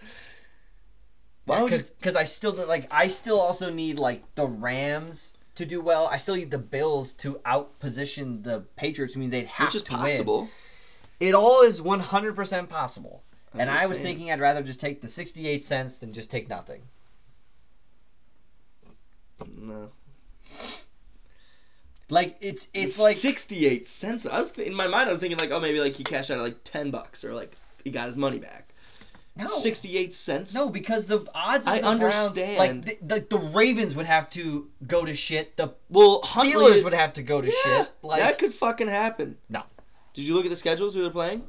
Why 1.46 1.60
would 1.62 1.72
you? 1.72 1.80
Because 1.98 2.14
I 2.14 2.24
still 2.24 2.52
like 2.52 2.86
I 2.92 3.08
still 3.08 3.40
also 3.40 3.70
need 3.70 3.98
like 3.98 4.22
the 4.36 4.46
Rams 4.46 5.36
to 5.56 5.66
do 5.66 5.80
well. 5.80 6.06
I 6.06 6.16
still 6.16 6.36
need 6.36 6.52
the 6.52 6.58
Bills 6.58 7.12
to 7.14 7.40
outposition 7.44 8.44
the 8.44 8.60
Patriots. 8.76 9.16
I 9.16 9.18
mean 9.18 9.30
they'd 9.30 9.46
have 9.46 9.66
Which 9.66 9.74
is 9.74 9.82
to 9.82 9.94
win. 9.94 10.48
It 11.20 11.34
all 11.34 11.62
is 11.62 11.80
one 11.80 12.00
hundred 12.00 12.34
percent 12.36 12.68
possible. 12.68 13.22
I'm 13.54 13.60
and 13.60 13.70
I 13.70 13.86
was 13.86 13.98
saying. 13.98 14.16
thinking 14.16 14.32
I'd 14.32 14.40
rather 14.40 14.62
just 14.62 14.80
take 14.80 15.00
the 15.00 15.08
sixty-eight 15.08 15.64
cents 15.64 15.98
than 15.98 16.12
just 16.12 16.30
take 16.30 16.48
nothing. 16.48 16.82
No. 19.56 19.90
Like 22.10 22.36
it's 22.40 22.68
it's 22.74 23.00
like 23.00 23.14
68 23.16 23.86
cents. 23.86 24.26
I 24.26 24.38
was 24.38 24.52
th- 24.52 24.68
in 24.68 24.74
my 24.74 24.86
mind. 24.86 25.08
I 25.08 25.12
was 25.12 25.20
thinking 25.20 25.38
like, 25.38 25.50
oh, 25.50 25.58
maybe 25.60 25.80
like 25.80 25.96
he 25.96 26.04
cashed 26.04 26.30
out 26.30 26.38
at 26.38 26.42
like 26.42 26.62
10 26.64 26.90
bucks 26.90 27.24
or 27.24 27.32
like 27.32 27.52
he 27.82 27.90
got 27.90 28.06
his 28.06 28.16
money 28.16 28.38
back. 28.38 28.74
no, 29.36 29.46
68 29.46 30.12
cents. 30.12 30.54
no, 30.54 30.68
because 30.68 31.06
the 31.06 31.26
odds 31.34 31.66
I 31.66 31.76
the 31.76 31.82
Browns, 31.82 32.02
understand. 32.02 32.58
like 32.58 32.82
the, 33.00 33.20
the, 33.20 33.26
the 33.30 33.38
Ravens 33.38 33.96
would 33.96 34.06
have 34.06 34.28
to 34.30 34.68
go 34.86 35.04
to 35.04 35.14
shit. 35.14 35.56
The 35.56 35.74
Well, 35.88 36.20
Huntley 36.22 36.52
Steelers 36.54 36.84
would 36.84 36.94
have 36.94 37.14
to 37.14 37.22
go 37.22 37.40
to 37.40 37.46
Yeah, 37.48 37.52
shit. 37.78 37.88
Like 38.02 38.20
that 38.20 38.38
could 38.38 38.52
fucking 38.52 38.88
happen. 38.88 39.38
no. 39.48 39.62
Did 40.14 40.26
you 40.26 40.34
look 40.34 40.44
at 40.46 40.50
the 40.50 40.56
schedules 40.56 40.94
who 40.94 41.02
they're 41.02 41.10
playing? 41.10 41.42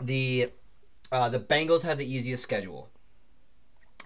the 0.00 0.50
uh, 1.12 1.28
the 1.28 1.38
Bengals 1.40 1.82
have 1.82 1.98
the 1.98 2.04
easiest 2.12 2.42
schedule 2.42 2.90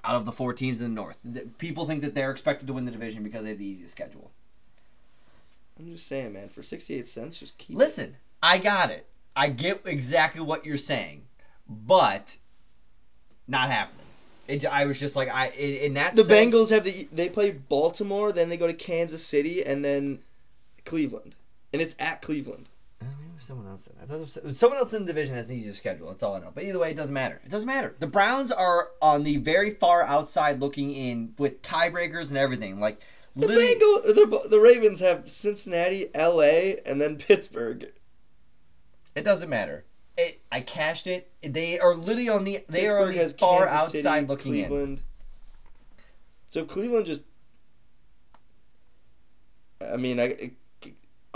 out 0.04 0.14
of 0.14 0.24
the 0.26 0.32
four 0.32 0.52
teams 0.52 0.80
in 0.80 0.84
the 0.94 0.94
North. 0.94 1.18
The- 1.24 1.48
People 1.58 1.86
think 1.86 2.02
that 2.02 2.14
they're 2.14 2.30
expected 2.30 2.66
to 2.68 2.72
win 2.72 2.84
the 2.84 2.90
division 2.92 3.22
because 3.22 3.42
they 3.42 3.48
have 3.50 3.58
the 3.58 3.66
easiest 3.66 3.92
schedule. 3.92 4.30
I'm 5.78 5.90
just 5.90 6.06
saying, 6.06 6.32
man. 6.34 6.48
For 6.48 6.62
68 6.62 7.08
cents, 7.08 7.38
just 7.40 7.56
keep. 7.58 7.76
it. 7.76 7.78
Listen, 7.78 8.16
I 8.42 8.58
got 8.58 8.90
it. 8.90 9.06
I 9.34 9.48
get 9.48 9.82
exactly 9.86 10.40
what 10.40 10.64
you're 10.64 10.76
saying, 10.76 11.22
but 11.68 12.36
not 13.46 13.70
happening. 13.70 14.06
It, 14.46 14.64
I 14.64 14.86
was 14.86 14.98
just 15.00 15.14
like 15.16 15.28
I 15.28 15.48
in, 15.50 15.74
in 15.76 15.94
that 15.94 16.14
The 16.14 16.24
sense- 16.24 16.54
Bengals 16.54 16.70
have 16.70 16.84
the 16.84 17.08
they 17.12 17.28
play 17.28 17.50
Baltimore, 17.50 18.30
then 18.32 18.48
they 18.50 18.56
go 18.56 18.66
to 18.66 18.72
Kansas 18.74 19.24
City, 19.24 19.64
and 19.64 19.84
then 19.84 20.20
Cleveland, 20.88 21.34
and 21.72 21.82
it's 21.82 21.94
at 21.98 22.22
Cleveland. 22.22 22.68
Uh, 23.00 23.04
I 23.04 23.22
mean, 23.22 23.34
was 23.34 23.44
someone 23.44 23.66
else. 23.68 23.86
In. 23.86 23.92
I 24.02 24.06
thought 24.06 24.20
was, 24.20 24.36
it 24.36 24.44
was 24.44 24.58
someone 24.58 24.78
else 24.78 24.92
in 24.92 25.02
the 25.02 25.12
division 25.12 25.34
has 25.34 25.48
an 25.48 25.56
easier 25.56 25.72
schedule. 25.72 26.08
That's 26.08 26.22
all 26.22 26.34
I 26.34 26.40
know. 26.40 26.50
But 26.54 26.64
either 26.64 26.78
way, 26.78 26.90
it 26.90 26.96
doesn't 26.96 27.14
matter. 27.14 27.40
It 27.44 27.50
doesn't 27.50 27.66
matter. 27.66 27.94
The 27.98 28.06
Browns 28.06 28.50
are 28.50 28.88
on 29.00 29.22
the 29.22 29.36
very 29.36 29.74
far 29.74 30.02
outside 30.02 30.60
looking 30.60 30.90
in 30.90 31.34
with 31.38 31.62
tiebreakers 31.62 32.28
and 32.30 32.38
everything. 32.38 32.80
Like 32.80 33.00
The 33.36 33.46
literally, 33.46 33.74
Bengal, 33.78 34.40
the 34.42 34.48
the 34.48 34.60
Ravens 34.60 35.00
have 35.00 35.30
Cincinnati, 35.30 36.08
L.A., 36.14 36.80
and 36.84 37.00
then 37.00 37.16
Pittsburgh. 37.16 37.92
it 39.14 39.24
doesn't 39.24 39.48
matter. 39.48 39.84
It, 40.16 40.40
I 40.50 40.62
cashed 40.62 41.06
it. 41.06 41.30
They 41.42 41.78
are 41.78 41.94
literally 41.94 42.28
on 42.28 42.44
the. 42.44 42.64
They 42.68 42.88
are 42.88 42.98
on 42.98 43.08
Pittsburgh 43.08 43.14
the 43.14 43.22
has 43.22 43.32
far 43.34 43.66
Kansas 43.66 43.94
outside 43.94 44.20
City, 44.20 44.26
looking 44.26 44.56
in. 44.56 45.00
So 46.48 46.64
Cleveland 46.64 47.06
just. 47.06 47.24
I 49.80 49.96
mean, 49.96 50.18
I, 50.18 50.50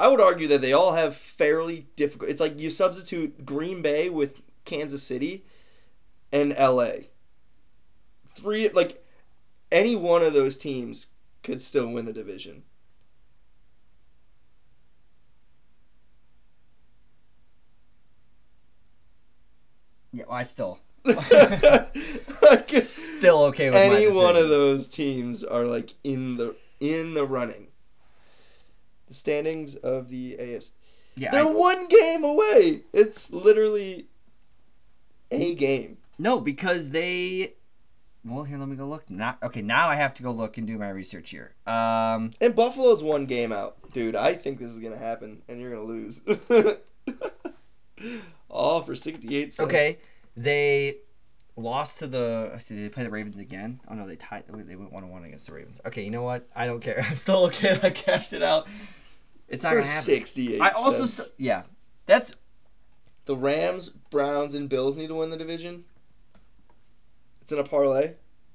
I 0.03 0.09
would 0.09 0.21
argue 0.21 0.49
that 0.49 0.61
they 0.61 0.73
all 0.73 0.95
have 0.95 1.15
fairly 1.15 1.87
difficult. 1.95 2.29
It's 2.29 2.41
like 2.41 2.59
you 2.59 2.71
substitute 2.71 3.47
Green 3.47 3.83
Bay 3.83 4.11
with 4.11 4.43
Kansas 4.65 5.01
City, 5.01 5.45
and 6.33 6.53
L.A. 6.57 7.11
Three 8.35 8.69
like, 8.71 9.07
any 9.71 9.95
one 9.95 10.25
of 10.25 10.33
those 10.33 10.57
teams 10.57 11.07
could 11.45 11.61
still 11.61 11.93
win 11.93 12.05
the 12.05 12.13
division. 12.13 12.65
Yeah, 20.13 20.25
well, 20.29 20.37
I 20.37 20.43
still 20.43 20.81
still 22.65 23.45
okay 23.45 23.67
with 23.71 23.77
any 23.77 24.11
one 24.11 24.35
of 24.35 24.49
those 24.49 24.89
teams 24.89 25.45
are 25.45 25.63
like 25.63 25.95
in 26.03 26.39
the 26.39 26.57
in 26.81 27.15
the 27.15 27.25
running. 27.25 27.69
The 29.13 29.19
standings 29.19 29.77
of 29.77 30.09
the 30.09 30.37
AFC. 30.41 30.71
Yeah, 31.17 31.33
They're 31.33 31.43
I- 31.43 31.53
one 31.53 31.87
game 31.89 32.25
away. 32.25 32.85
It's 32.95 33.31
literally 33.31 34.07
a 35.31 35.55
game. 35.55 35.99
no, 36.19 36.41
because 36.41 36.89
they. 36.91 37.53
Well, 38.25 38.45
here, 38.45 38.57
let 38.57 38.69
me 38.69 38.77
go 38.77 38.87
look. 38.89 39.11
Not 39.11 39.37
okay. 39.43 39.61
Now 39.61 39.89
I 39.91 39.97
have 39.97 40.15
to 40.15 40.23
go 40.23 40.31
look 40.31 40.57
and 40.57 40.67
do 40.67 40.79
my 40.79 40.89
research 40.89 41.29
here. 41.29 41.53
Um, 41.67 42.31
And 42.41 42.57
Buffalo's 42.57 43.03
one 43.03 43.27
game 43.27 43.53
out. 43.53 43.77
Dude, 43.93 44.17
I 44.17 44.33
think 44.35 44.59
this 44.59 44.71
is 44.71 44.79
gonna 44.79 44.97
happen 44.97 45.43
and 45.47 45.61
you're 45.61 45.71
gonna 45.73 45.85
lose. 45.85 46.23
All 48.49 48.83
for 48.83 48.97
sixty 48.97 49.37
eight 49.37 49.53
cents. 49.53 49.67
okay, 49.69 49.99
they 50.37 50.99
lost 51.57 51.99
to 51.99 52.07
the. 52.07 52.59
Did 52.69 52.85
they 52.85 52.89
play 52.89 53.05
the 53.05 53.11
Ravens 53.11 53.39
again? 53.39 53.81
Oh 53.91 53.95
no, 53.95 54.07
they 54.07 54.17
tied. 54.17 54.45
They 54.49 54.77
went 54.77 54.93
one 54.93 55.05
on 55.05 55.11
one 55.11 55.25
against 55.25 55.47
the 55.49 55.55
Ravens. 55.55 55.81
Okay, 55.85 56.03
you 56.05 56.11
know 56.11 56.23
what? 56.23 56.49
I 56.57 56.67
don't 56.67 56.81
care. 56.81 57.05
I'm 57.11 57.17
still 57.17 57.45
okay. 57.47 57.79
I 57.83 57.91
cashed 57.91 58.33
it 58.33 58.43
out. 58.43 58.67
It's 59.53 59.63
not 59.63 59.71
For 59.71 59.77
gonna 59.77 59.87
happen. 59.87 60.03
sixty 60.03 60.55
eight 60.57 60.61
I 60.61 60.71
also 60.71 61.01
cents. 61.07 61.13
st- 61.13 61.29
yeah. 61.39 61.63
That's 62.07 62.35
the 63.27 63.37
Rams, 63.37 63.91
Browns, 63.91 64.55
and 64.55 64.69
Bills 64.69 64.97
need 64.97 65.07
to 65.09 65.15
win 65.15 65.31
the 65.31 65.37
division. 65.37 65.85
It's 67.41 67.53
in 67.53 67.59
a 67.61 67.65
parlay. 67.65 68.15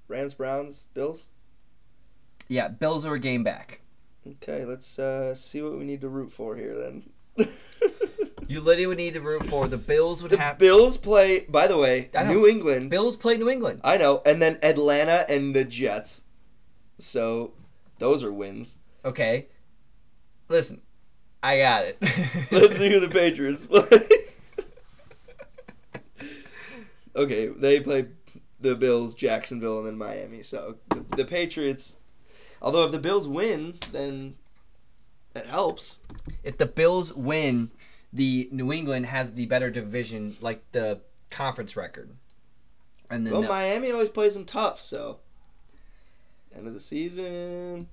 Rams, 0.10 0.34
Browns, 0.34 0.88
Bills. 0.93 1.28
yeah. 2.50 2.68
Bills 2.68 3.06
are 3.06 3.14
a 3.14 3.20
game 3.20 3.43
back. 3.43 3.80
Okay, 4.28 4.66
let's 4.66 5.00
uh, 5.00 5.34
see 5.34 5.62
what 5.62 5.78
we 5.78 5.86
need 5.86 6.02
to 6.02 6.10
root 6.10 6.32
for 6.34 6.56
here 6.58 6.76
then. 6.76 7.10
You 8.50 8.62
literally 8.62 8.88
would 8.88 8.98
need 8.98 9.14
to 9.16 9.20
root 9.20 9.45
for 9.45 9.68
the 9.68 9.78
Bills. 9.78 10.22
Would 10.24 10.32
the 10.32 10.38
have 10.38 10.58
Bills 10.58 10.95
play. 10.95 11.41
By 11.50 11.68
the 11.68 11.78
way, 11.78 12.10
New 12.28 12.48
England. 12.48 12.89
Bills 12.89 13.18
play 13.18 13.36
New 13.36 13.50
England. 13.50 13.82
I 13.84 13.98
know, 13.98 14.22
and 14.26 14.41
then 14.41 14.58
Atlanta 14.64 15.26
and 15.30 15.54
the 15.54 15.66
Jets. 15.66 16.24
So, 16.98 17.52
those 18.00 18.24
are 18.24 18.32
wins. 18.32 18.80
Okay. 19.04 19.48
Listen, 20.48 20.80
I 21.43 21.57
got 21.59 21.85
it. 21.85 21.97
Let's 22.51 22.77
see 22.77 22.89
who 22.89 22.99
the 22.99 23.09
Patriots 23.09 23.65
play. 23.65 24.01
okay, 27.15 27.47
they 27.47 27.79
play 27.79 28.07
the 28.59 28.75
Bills, 28.75 29.13
Jacksonville, 29.13 29.79
and 29.79 29.88
then 29.88 29.97
Miami. 29.97 30.41
So 30.43 30.77
the, 30.89 31.05
the 31.15 31.25
Patriots. 31.25 31.99
Although 32.61 32.85
if 32.85 32.91
the 32.91 32.99
Bills 32.99 33.27
win, 33.27 33.75
then 33.91 34.35
it 35.35 35.45
helps. 35.45 35.99
if 36.43 36.57
the 36.57 36.65
Bills 36.65 37.13
win, 37.13 37.69
the 38.11 38.49
New 38.51 38.73
England 38.73 39.05
has 39.05 39.33
the 39.33 39.45
better 39.45 39.69
division, 39.69 40.35
like 40.41 40.63
the 40.71 41.01
conference 41.29 41.75
record. 41.75 42.09
And 43.09 43.25
then 43.25 43.33
Well, 43.33 43.41
the- 43.43 43.47
Miami 43.47 43.91
always 43.91 44.09
plays 44.09 44.33
them 44.33 44.45
tough. 44.45 44.81
So 44.81 45.19
end 46.55 46.67
of 46.67 46.73
the 46.73 46.79
season. 46.79 47.88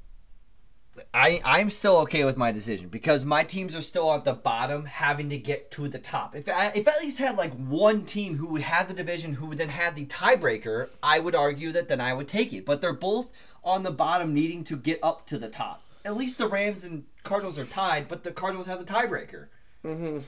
I 1.12 1.40
I'm 1.45 1.70
still 1.70 1.97
okay 1.99 2.24
with 2.24 2.36
my 2.36 2.53
decision 2.53 2.88
because 2.88 3.24
my 3.24 3.42
teams 3.42 3.74
are 3.74 3.80
still 3.80 4.12
at 4.14 4.24
the 4.24 4.32
bottom, 4.32 4.84
having 4.84 5.28
to 5.30 5.38
get 5.38 5.70
to 5.72 5.88
the 5.88 5.99
top. 5.99 6.36
If 6.36 6.49
I, 6.49 6.68
if 6.74 6.86
I 6.86 6.92
at 6.92 7.01
least 7.01 7.18
had 7.18 7.36
like 7.36 7.53
one 7.55 8.05
team 8.05 8.36
who 8.36 8.57
had 8.57 8.88
the 8.88 8.95
division 8.95 9.34
who 9.34 9.55
then 9.55 9.70
had 9.70 9.97
the 9.97 10.07
tiebreaker, 10.07 10.88
I 11.03 11.18
would 11.18 11.34
argue 11.34 11.72
that 11.72 11.88
then 11.88 12.01
I 12.01 12.14
would 12.14 12.28
take 12.28 12.53
it. 12.53 12.64
But 12.64 12.80
they're 12.80 12.92
both 12.92 13.28
on 13.64 13.82
the 13.82 13.90
bottom, 13.90 14.34
needing 14.34 14.62
to 14.64 14.76
get 14.76 15.01
up 15.03 15.26
to 15.26 15.38
the 15.38 15.49
top. 15.49 15.84
At 16.05 16.16
least 16.16 16.38
the 16.38 16.47
Rams 16.47 16.84
and 16.84 17.05
Cardinals 17.22 17.59
are 17.59 17.64
tied, 17.64 18.09
but 18.09 18.22
the 18.22 18.30
Cardinals 18.30 18.66
have 18.66 18.78
the 18.78 18.92
tiebreaker. 18.92 19.47
hmm 19.82 20.20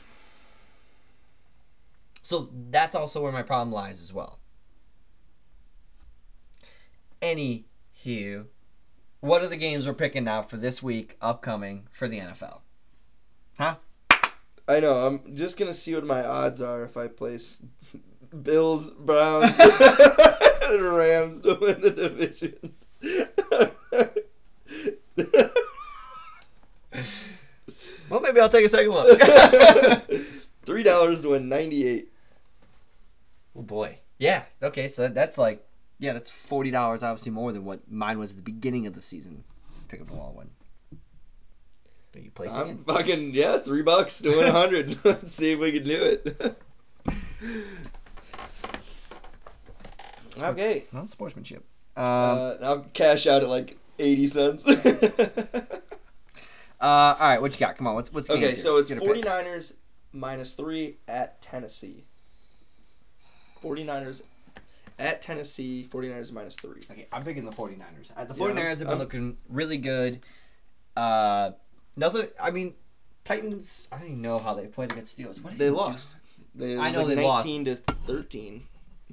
So 2.22 2.50
that's 2.70 2.94
also 2.96 3.22
where 3.22 3.32
my 3.32 3.42
problem 3.42 3.72
lies 3.72 4.02
as 4.02 4.12
well. 4.12 4.38
Anywho, 7.22 8.46
what 9.20 9.42
are 9.42 9.48
the 9.48 9.56
games 9.56 9.86
we're 9.86 9.94
picking 9.94 10.24
now 10.24 10.42
for 10.42 10.56
this 10.56 10.82
week 10.82 11.16
upcoming 11.20 11.88
for 11.92 12.08
the 12.08 12.20
NFL? 12.20 12.60
Huh? 13.58 13.76
I 14.68 14.80
know. 14.80 15.06
I'm 15.06 15.34
just 15.34 15.58
gonna 15.58 15.72
see 15.72 15.94
what 15.94 16.04
my 16.04 16.24
odds 16.24 16.60
are 16.60 16.84
if 16.84 16.96
I 16.96 17.08
place 17.08 17.62
Bills, 18.42 18.90
Browns, 18.90 19.56
and 19.58 20.82
Rams 20.82 21.40
to 21.42 21.54
win 21.60 21.80
the 21.80 21.90
division. 21.90 22.74
Well, 28.08 28.20
maybe 28.20 28.40
I'll 28.40 28.48
take 28.48 28.64
a 28.64 28.68
second 28.68 28.92
look. 28.92 29.20
Three 30.64 30.82
dollars 30.82 31.22
to 31.22 31.30
win 31.30 31.48
ninety-eight. 31.48 32.12
oh 33.56 33.62
boy. 33.62 33.98
Yeah. 34.18 34.44
Okay. 34.62 34.88
So 34.88 35.08
that's 35.08 35.38
like, 35.38 35.65
yeah, 35.98 36.12
that's 36.12 36.30
forty 36.30 36.70
dollars. 36.70 37.02
Obviously 37.02 37.32
more 37.32 37.52
than 37.52 37.64
what 37.64 37.90
mine 37.90 38.18
was 38.18 38.30
at 38.30 38.36
the 38.36 38.42
beginning 38.42 38.86
of 38.86 38.94
the 38.94 39.00
season. 39.00 39.44
Pick 39.88 40.00
up 40.00 40.08
the 40.08 40.14
wall 40.14 40.32
one. 40.34 40.50
Are 42.14 42.20
you 42.20 42.30
placing 42.30 42.58
I'm 42.58 42.68
it? 42.70 42.82
fucking 42.82 43.34
yeah, 43.34 43.58
three 43.58 43.82
bucks 43.82 44.22
to 44.22 44.30
win 44.30 44.46
a 44.46 44.52
hundred. 44.52 44.96
Let's 45.04 45.32
see 45.32 45.52
if 45.52 45.58
we 45.58 45.72
can 45.72 45.84
do 45.84 46.02
it. 46.02 46.58
okay. 50.42 50.84
Well, 50.92 51.06
sportsmanship. 51.06 51.64
Um, 51.96 52.04
Uh, 52.04 52.54
I'll 52.62 52.86
cash 52.94 53.26
out 53.26 53.42
at 53.42 53.48
like 53.48 53.76
eighty 53.98 54.26
cents. 54.26 54.66
uh, 54.68 54.72
all 56.80 57.16
right. 57.20 57.40
What 57.40 57.52
you 57.52 57.58
got? 57.58 57.76
Come 57.76 57.86
on. 57.86 57.94
What's 57.94 58.12
what's 58.12 58.28
the 58.28 58.34
okay, 58.34 58.52
so 58.52 58.76
it's 58.78 58.88
Get 58.88 59.02
our 59.02 59.08
49ers 59.08 59.76
minus 60.12 60.54
three 60.54 60.96
at 61.06 61.40
Tennessee. 61.42 62.04
49ers 63.62 64.22
at 64.98 65.20
Tennessee, 65.22 65.86
49ers 65.90 66.32
minus 66.32 66.56
three. 66.56 66.82
Okay, 66.90 67.06
I'm 67.12 67.24
picking 67.24 67.44
the 67.44 67.52
49ers. 67.52 68.12
Uh, 68.16 68.24
the 68.24 68.34
Yeah, 68.34 68.40
49ers 68.40 68.78
have 68.78 68.88
been 68.88 68.98
looking 68.98 69.36
really 69.48 69.78
good. 69.78 70.20
Uh, 70.96 71.52
nothing. 71.96 72.28
I 72.40 72.50
mean, 72.50 72.74
Titans. 73.24 73.88
I 73.92 73.98
don't 73.98 74.06
even 74.06 74.22
know 74.22 74.38
how 74.38 74.54
they 74.54 74.66
played 74.66 74.92
against 74.92 75.18
Steelers. 75.18 75.42
What 75.42 75.58
They 75.58 75.70
lost. 75.70 76.16
They, 76.54 76.78
I 76.78 76.90
know 76.90 77.04
like 77.04 77.16
they 77.16 77.24
lost. 77.24 77.44
19 77.44 77.64
to 77.66 77.74
13. 78.06 78.62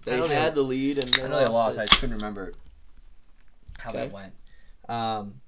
They 0.05 0.13
I 0.13 0.17
know 0.17 0.27
they- 0.27 0.35
had 0.35 0.55
the 0.55 0.61
lead 0.61 0.97
and 0.97 1.13
I 1.15 1.17
then 1.21 1.29
know 1.31 1.39
they 1.39 1.51
lost. 1.51 1.77
it. 1.77 1.81
I 1.81 1.85
just 1.85 1.99
couldn't 1.99 2.15
remember 2.15 2.53
how 3.79 3.91
that 3.91 4.11
went. 4.11 4.33
Um, 4.87 5.41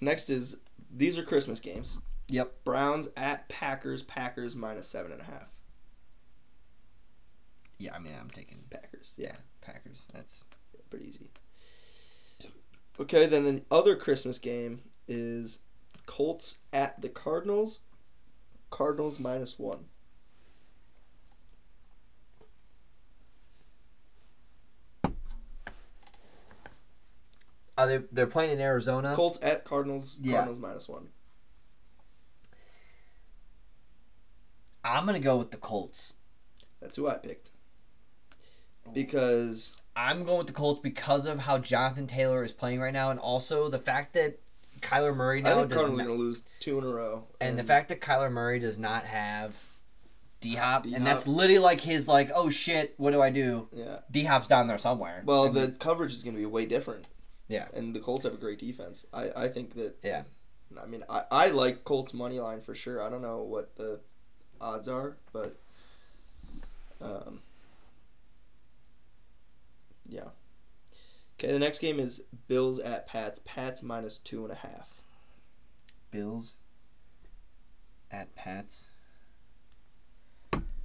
Next 0.00 0.30
is 0.30 0.56
these 0.94 1.18
are 1.18 1.22
Christmas 1.22 1.60
games. 1.60 1.98
yep. 2.28 2.52
Browns 2.64 3.08
at 3.16 3.48
Packers. 3.48 4.02
Packers 4.02 4.54
minus 4.54 4.86
seven 4.88 5.12
and 5.12 5.20
a 5.20 5.24
half. 5.24 5.48
Yeah, 7.78 7.94
I 7.94 7.98
mean, 7.98 8.14
I'm 8.18 8.30
taking 8.30 8.58
Packers. 8.70 9.14
Yeah, 9.16 9.34
Packers. 9.60 10.06
That's 10.12 10.44
pretty 10.90 11.08
easy. 11.08 11.30
Okay, 13.00 13.26
then 13.26 13.44
the 13.44 13.64
other 13.70 13.94
Christmas 13.94 14.38
game 14.38 14.82
is 15.06 15.60
Colts 16.06 16.58
at 16.72 17.00
the 17.00 17.08
Cardinals. 17.08 17.80
Cardinals 18.70 19.20
minus 19.20 19.58
one. 19.58 19.84
are 27.78 27.86
they? 27.86 27.98
They're 28.10 28.26
playing 28.26 28.50
in 28.50 28.60
Arizona. 28.60 29.14
Colts 29.14 29.38
at 29.40 29.64
Cardinals. 29.64 30.18
Yeah. 30.20 30.32
Cardinals 30.32 30.58
minus 30.58 30.88
one. 30.88 31.08
I'm 34.84 35.06
gonna 35.06 35.20
go 35.20 35.36
with 35.36 35.52
the 35.52 35.56
Colts. 35.56 36.14
That's 36.80 36.96
who 36.96 37.08
I 37.08 37.14
picked. 37.14 37.50
Because 38.92 39.80
I'm 39.96 40.24
going 40.24 40.38
with 40.38 40.46
the 40.46 40.52
Colts 40.52 40.80
because 40.82 41.26
of 41.26 41.40
how 41.40 41.58
Jonathan 41.58 42.06
Taylor 42.06 42.42
is 42.44 42.52
playing 42.52 42.80
right 42.80 42.92
now, 42.92 43.10
and 43.10 43.18
also 43.20 43.68
the 43.68 43.78
fact 43.78 44.14
that 44.14 44.38
Kyler 44.80 45.14
Murray 45.14 45.40
I 45.40 45.42
now 45.50 45.54
think 45.56 45.68
does 45.70 45.76
Cardinals 45.78 45.98
not, 45.98 46.06
gonna 46.06 46.18
lose 46.18 46.42
two 46.60 46.78
in 46.78 46.84
a 46.84 46.88
row. 46.88 47.24
and 47.40 47.58
the 47.58 47.64
fact 47.64 47.88
that 47.88 48.00
Kyler 48.00 48.30
Murray 48.30 48.58
does 48.60 48.78
not 48.78 49.04
have 49.04 49.60
D 50.40 50.54
Hop, 50.54 50.84
and 50.86 51.04
that's 51.04 51.26
literally 51.26 51.58
like 51.58 51.80
his 51.80 52.06
like, 52.06 52.30
oh 52.34 52.48
shit, 52.48 52.94
what 52.96 53.10
do 53.10 53.20
I 53.20 53.30
do? 53.30 53.68
yeah. 53.72 54.00
D 54.10 54.24
Hop's 54.24 54.46
down 54.48 54.68
there 54.68 54.78
somewhere. 54.78 55.22
Well, 55.24 55.46
And- 55.46 55.54
the 55.56 55.72
coverage 55.72 56.12
is 56.12 56.22
gonna 56.22 56.38
be 56.38 56.46
way 56.46 56.64
different. 56.66 57.06
Yeah. 57.48 57.66
And 57.74 57.94
the 57.94 58.00
Colts 58.00 58.24
have 58.24 58.34
a 58.34 58.36
great 58.36 58.58
defense. 58.58 59.06
I, 59.12 59.30
I 59.34 59.48
think 59.48 59.74
that. 59.74 59.96
Yeah. 60.04 60.24
I 60.80 60.84
mean, 60.86 61.02
I, 61.08 61.22
I 61.30 61.46
like 61.48 61.82
Colts 61.82 62.12
money 62.12 62.38
line 62.38 62.60
for 62.60 62.74
sure. 62.74 63.02
I 63.02 63.08
don't 63.08 63.22
know 63.22 63.38
what 63.38 63.74
the 63.76 64.00
odds 64.60 64.86
are, 64.86 65.16
but. 65.32 65.56
Um. 67.00 67.40
Yeah. 70.08 70.28
Okay, 71.38 71.52
the 71.52 71.58
next 71.58 71.78
game 71.78 72.00
is 72.00 72.22
Bills 72.48 72.80
at 72.80 73.06
Pats. 73.06 73.40
Pats 73.44 73.82
minus 73.82 74.18
two 74.18 74.42
and 74.42 74.52
a 74.52 74.56
half. 74.56 75.02
Bills 76.10 76.54
at 78.10 78.34
Pats. 78.34 78.88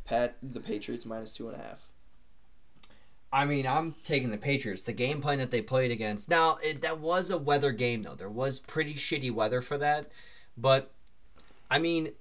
Pat 0.06 0.36
the 0.44 0.60
Patriots 0.60 1.06
minus 1.06 1.36
two 1.36 1.48
and 1.48 1.60
a 1.60 1.64
half. 1.64 1.90
I 3.32 3.46
mean, 3.46 3.66
I'm 3.66 3.96
taking 4.04 4.30
the 4.30 4.38
Patriots. 4.38 4.84
The 4.84 4.94
game 4.94 5.20
plan 5.22 5.40
that 5.40 5.50
they 5.50 5.62
played 5.64 5.90
against. 5.90 6.30
Now, 6.30 6.58
it, 6.64 6.82
that 6.82 7.00
was 7.00 7.32
a 7.32 7.38
weather 7.38 7.72
game, 7.72 8.04
though. 8.04 8.14
There 8.14 8.30
was 8.30 8.60
pretty 8.60 8.94
shitty 8.94 9.34
weather 9.34 9.60
for 9.60 9.76
that. 9.80 10.06
But, 10.56 10.92
I 11.72 11.80
mean, 11.80 12.12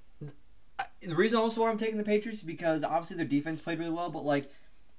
I- 0.79 0.87
the 1.03 1.15
reason 1.15 1.39
also 1.39 1.61
why 1.61 1.69
I'm 1.71 1.77
taking 1.77 1.99
the 1.99 2.03
Patriots 2.03 2.39
is 2.39 2.47
because 2.47 2.83
obviously 2.83 3.19
their 3.19 3.27
defense 3.27 3.61
played 3.61 3.79
really 3.79 3.91
well, 3.91 4.09
but, 4.09 4.25
like, 4.25 4.51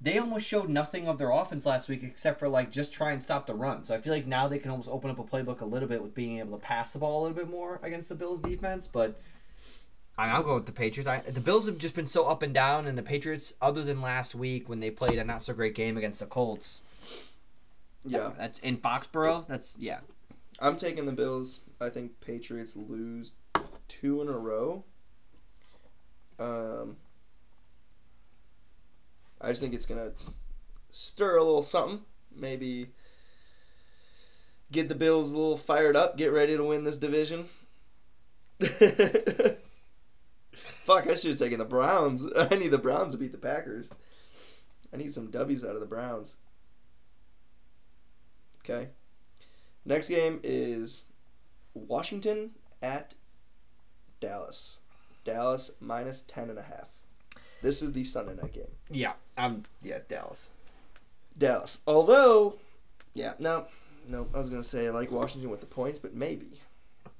they 0.03 0.17
almost 0.17 0.45
showed 0.45 0.67
nothing 0.69 1.07
of 1.07 1.17
their 1.17 1.31
offense 1.31 1.65
last 1.65 1.87
week 1.87 2.03
except 2.03 2.37
for, 2.37 2.49
like, 2.49 2.71
just 2.71 2.91
try 2.91 3.13
and 3.13 3.23
stop 3.23 3.47
the 3.47 3.55
run. 3.55 3.85
So 3.85 3.95
I 3.95 4.01
feel 4.01 4.11
like 4.13 4.27
now 4.27 4.49
they 4.49 4.59
can 4.59 4.69
almost 4.69 4.89
open 4.89 5.09
up 5.09 5.17
a 5.17 5.23
playbook 5.23 5.61
a 5.61 5.65
little 5.65 5.87
bit 5.87 6.01
with 6.01 6.13
being 6.13 6.39
able 6.39 6.57
to 6.57 6.63
pass 6.63 6.91
the 6.91 6.99
ball 6.99 7.21
a 7.21 7.23
little 7.23 7.37
bit 7.37 7.49
more 7.49 7.79
against 7.81 8.09
the 8.09 8.15
Bills' 8.15 8.41
defense. 8.41 8.85
But, 8.85 9.19
I 10.17 10.25
mean, 10.27 10.35
I'll 10.35 10.43
go 10.43 10.55
with 10.55 10.65
the 10.65 10.73
Patriots. 10.73 11.07
I, 11.07 11.19
the 11.21 11.39
Bills 11.39 11.67
have 11.67 11.77
just 11.77 11.95
been 11.95 12.05
so 12.05 12.27
up 12.27 12.41
and 12.43 12.53
down, 12.53 12.85
and 12.85 12.97
the 12.97 13.01
Patriots, 13.03 13.53
other 13.61 13.81
than 13.81 14.01
last 14.01 14.35
week 14.35 14.67
when 14.67 14.81
they 14.81 14.91
played 14.91 15.17
a 15.19 15.23
not 15.23 15.41
so 15.41 15.53
great 15.53 15.73
game 15.73 15.95
against 15.95 16.19
the 16.19 16.25
Colts, 16.25 16.83
Yeah. 18.03 18.31
that's 18.37 18.59
in 18.59 18.77
Foxborough. 18.77 19.47
That's 19.47 19.77
yeah. 19.79 19.99
I'm 20.59 20.75
taking 20.75 21.05
the 21.05 21.13
Bills. 21.13 21.61
I 21.79 21.89
think 21.89 22.19
Patriots 22.19 22.75
lose 22.75 23.31
two 23.87 24.21
in 24.21 24.27
a 24.27 24.37
row. 24.37 24.83
Um, 26.39 26.97
I 29.43 29.49
just 29.49 29.61
think 29.61 29.73
it's 29.73 29.85
gonna 29.85 30.13
stir 30.91 31.37
a 31.37 31.43
little 31.43 31.61
something. 31.61 32.01
Maybe 32.33 32.91
get 34.71 34.89
the 34.89 34.95
Bills 34.95 35.33
a 35.33 35.37
little 35.37 35.57
fired 35.57 35.95
up. 35.95 36.17
Get 36.17 36.31
ready 36.31 36.55
to 36.55 36.63
win 36.63 36.85
this 36.85 36.97
division. 36.97 37.45
Fuck! 40.53 41.07
I 41.07 41.15
should 41.15 41.31
have 41.31 41.39
taken 41.39 41.59
the 41.59 41.65
Browns. 41.65 42.25
I 42.37 42.55
need 42.55 42.71
the 42.71 42.77
Browns 42.77 43.13
to 43.13 43.19
beat 43.19 43.33
the 43.33 43.37
Packers. 43.37 43.91
I 44.93 44.97
need 44.97 45.13
some 45.13 45.29
W's 45.29 45.65
out 45.65 45.75
of 45.75 45.81
the 45.81 45.87
Browns. 45.87 46.37
Okay. 48.63 48.89
Next 49.85 50.07
game 50.07 50.39
is 50.43 51.05
Washington 51.73 52.51
at 52.81 53.13
Dallas. 54.21 54.79
Dallas 55.25 55.71
minus 55.81 56.21
ten 56.21 56.49
and 56.49 56.59
a 56.59 56.63
half. 56.63 56.89
This 57.61 57.81
is 57.81 57.91
the 57.93 58.03
Sunday 58.03 58.35
night 58.35 58.53
game. 58.53 58.71
Yeah, 58.89 59.13
I'm 59.37 59.63
yeah 59.81 59.99
Dallas. 60.07 60.51
Dallas. 61.37 61.81
Although, 61.87 62.55
yeah, 63.13 63.33
no, 63.39 63.65
no. 64.07 64.27
I 64.33 64.37
was 64.37 64.49
gonna 64.49 64.63
say 64.63 64.87
I 64.87 64.91
like 64.91 65.11
Washington 65.11 65.49
with 65.49 65.59
the 65.61 65.65
points, 65.65 65.99
but 65.99 66.13
maybe. 66.13 66.47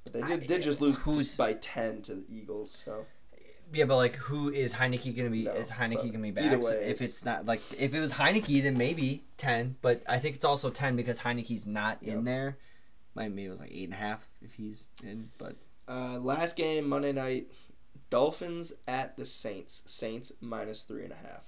But 0.04 0.14
they 0.14 0.22
did, 0.22 0.48
did 0.48 0.62
just 0.62 0.82
lose 0.82 0.98
Who's- 0.98 1.36
by 1.36 1.54
ten 1.54 2.02
to 2.04 2.16
the 2.16 2.26
Eagles. 2.30 2.70
So 2.72 3.06
Yeah, 3.74 3.86
but 3.86 3.96
like, 3.96 4.16
who 4.18 4.50
is 4.50 4.74
Heinicke 4.76 5.16
gonna 5.16 5.30
be? 5.30 5.44
No, 5.46 5.52
is 5.54 5.70
Heinicke 5.70 6.06
gonna 6.12 6.20
be 6.20 6.32
back? 6.32 6.46
either 6.46 6.62
So 6.62 6.70
way, 6.72 6.76
if 6.84 6.96
it's- 6.98 7.10
it's 7.10 7.26
not 7.26 7.46
like 7.46 7.62
if 7.80 7.94
it 7.94 8.00
was 8.00 8.14
Heinicke, 8.14 8.62
then 8.62 8.78
maybe 8.78 9.24
ten. 9.38 9.78
But 9.82 10.04
I 10.08 10.20
think 10.20 10.36
it's 10.36 10.46
also 10.46 10.70
ten 10.70 10.96
because 10.96 11.20
Heinicke's 11.20 11.66
not 11.66 11.98
Yep. 12.02 12.14
in 12.18 12.24
there. 12.26 12.58
Might 13.16 13.30
maybe 13.30 13.46
it 13.46 13.50
was 13.52 13.60
like 13.60 13.72
eight 13.72 13.86
and 13.86 13.94
a 13.94 13.98
half 13.98 14.28
if 14.42 14.54
he's 14.56 14.88
in. 15.04 15.30
But 15.38 15.56
uh, 15.88 16.20
last 16.20 16.56
game 16.56 16.88
Monday 16.90 17.12
night, 17.14 17.48
Dolphins 18.10 18.74
at 18.88 19.18
the 19.18 19.26
Saints. 19.26 19.82
Saints 19.86 20.32
minus 20.42 20.84
three 20.84 21.04
and 21.04 21.12
a 21.14 21.16
half. 21.16 21.46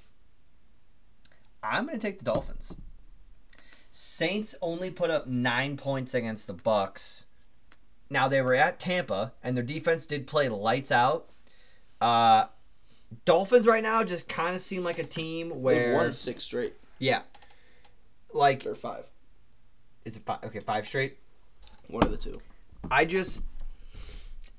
I'm 1.71 1.85
gonna 1.85 1.97
take 1.97 2.19
the 2.19 2.25
Dolphins. 2.25 2.75
Saints 3.91 4.55
only 4.61 4.91
put 4.91 5.09
up 5.09 5.25
nine 5.27 5.77
points 5.77 6.13
against 6.13 6.47
the 6.47 6.53
Bucs. 6.53 7.25
Now 8.09 8.27
they 8.27 8.41
were 8.41 8.53
at 8.55 8.79
Tampa, 8.79 9.33
and 9.43 9.55
their 9.55 9.63
defense 9.63 10.05
did 10.05 10.27
play 10.27 10.49
lights 10.49 10.91
out. 10.91 11.29
Uh, 12.01 12.45
Dolphins 13.23 13.65
right 13.65 13.81
now 13.83 14.03
just 14.03 14.27
kind 14.27 14.53
of 14.53 14.61
seem 14.61 14.83
like 14.83 14.99
a 14.99 15.03
team 15.03 15.49
They've 15.49 15.57
where, 15.57 15.93
won 15.95 16.11
six 16.11 16.43
straight. 16.43 16.75
yeah, 16.99 17.21
like 18.33 18.65
Or 18.65 18.75
five. 18.75 19.05
is 20.03 20.17
it 20.17 20.23
five? 20.25 20.43
Okay, 20.43 20.59
five 20.59 20.85
straight. 20.85 21.17
One 21.87 22.03
of 22.03 22.11
the 22.11 22.17
two. 22.17 22.41
I 22.91 23.05
just, 23.05 23.43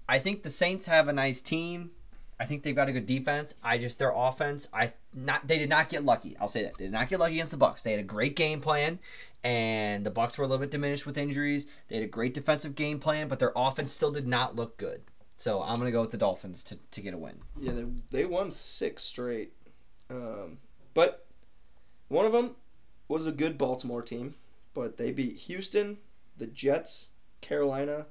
I 0.08 0.18
think 0.18 0.42
the 0.42 0.50
Saints 0.50 0.86
have 0.86 1.08
a 1.08 1.12
nice 1.12 1.40
team. 1.40 1.90
I 2.38 2.44
think 2.44 2.62
they've 2.62 2.76
got 2.76 2.88
a 2.88 2.92
good 2.92 3.06
defense. 3.06 3.54
I 3.62 3.78
just 3.78 3.98
their 3.98 4.12
offense. 4.14 4.68
I 4.72 4.92
not 5.14 5.46
they 5.46 5.58
did 5.58 5.70
not 5.70 5.88
get 5.88 6.04
lucky. 6.04 6.36
I'll 6.38 6.48
say 6.48 6.62
that 6.64 6.76
they 6.76 6.84
did 6.84 6.92
not 6.92 7.08
get 7.08 7.18
lucky 7.18 7.34
against 7.34 7.52
the 7.52 7.58
Bucs. 7.58 7.82
They 7.82 7.92
had 7.92 8.00
a 8.00 8.04
great 8.04 8.36
game 8.36 8.60
plan, 8.60 8.98
and 9.42 10.04
the 10.04 10.10
Bucs 10.10 10.36
were 10.36 10.44
a 10.44 10.46
little 10.46 10.60
bit 10.60 10.70
diminished 10.70 11.06
with 11.06 11.16
injuries. 11.16 11.66
They 11.88 11.96
had 11.96 12.04
a 12.04 12.08
great 12.08 12.34
defensive 12.34 12.74
game 12.74 12.98
plan, 12.98 13.28
but 13.28 13.38
their 13.38 13.52
offense 13.56 13.92
still 13.92 14.12
did 14.12 14.26
not 14.26 14.54
look 14.54 14.76
good. 14.76 15.02
So 15.38 15.62
I'm 15.62 15.76
gonna 15.76 15.90
go 15.90 16.02
with 16.02 16.10
the 16.10 16.18
Dolphins 16.18 16.62
to, 16.64 16.76
to 16.76 17.00
get 17.00 17.14
a 17.14 17.18
win. 17.18 17.38
Yeah, 17.58 17.72
they, 17.72 17.84
they 18.10 18.24
won 18.24 18.50
six 18.50 19.02
straight. 19.02 19.52
Um, 20.10 20.58
but 20.94 21.26
one 22.08 22.26
of 22.26 22.32
them 22.32 22.56
was 23.08 23.26
a 23.26 23.32
good 23.32 23.56
Baltimore 23.56 24.02
team, 24.02 24.34
but 24.74 24.96
they 24.96 25.10
beat 25.10 25.36
Houston, 25.36 25.98
the 26.36 26.46
Jets, 26.46 27.10
Carolina, 27.40 28.06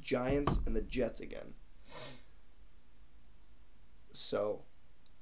Giants, 0.00 0.60
and 0.66 0.74
the 0.74 0.82
Jets 0.82 1.20
again. 1.20 1.54
So 4.18 4.62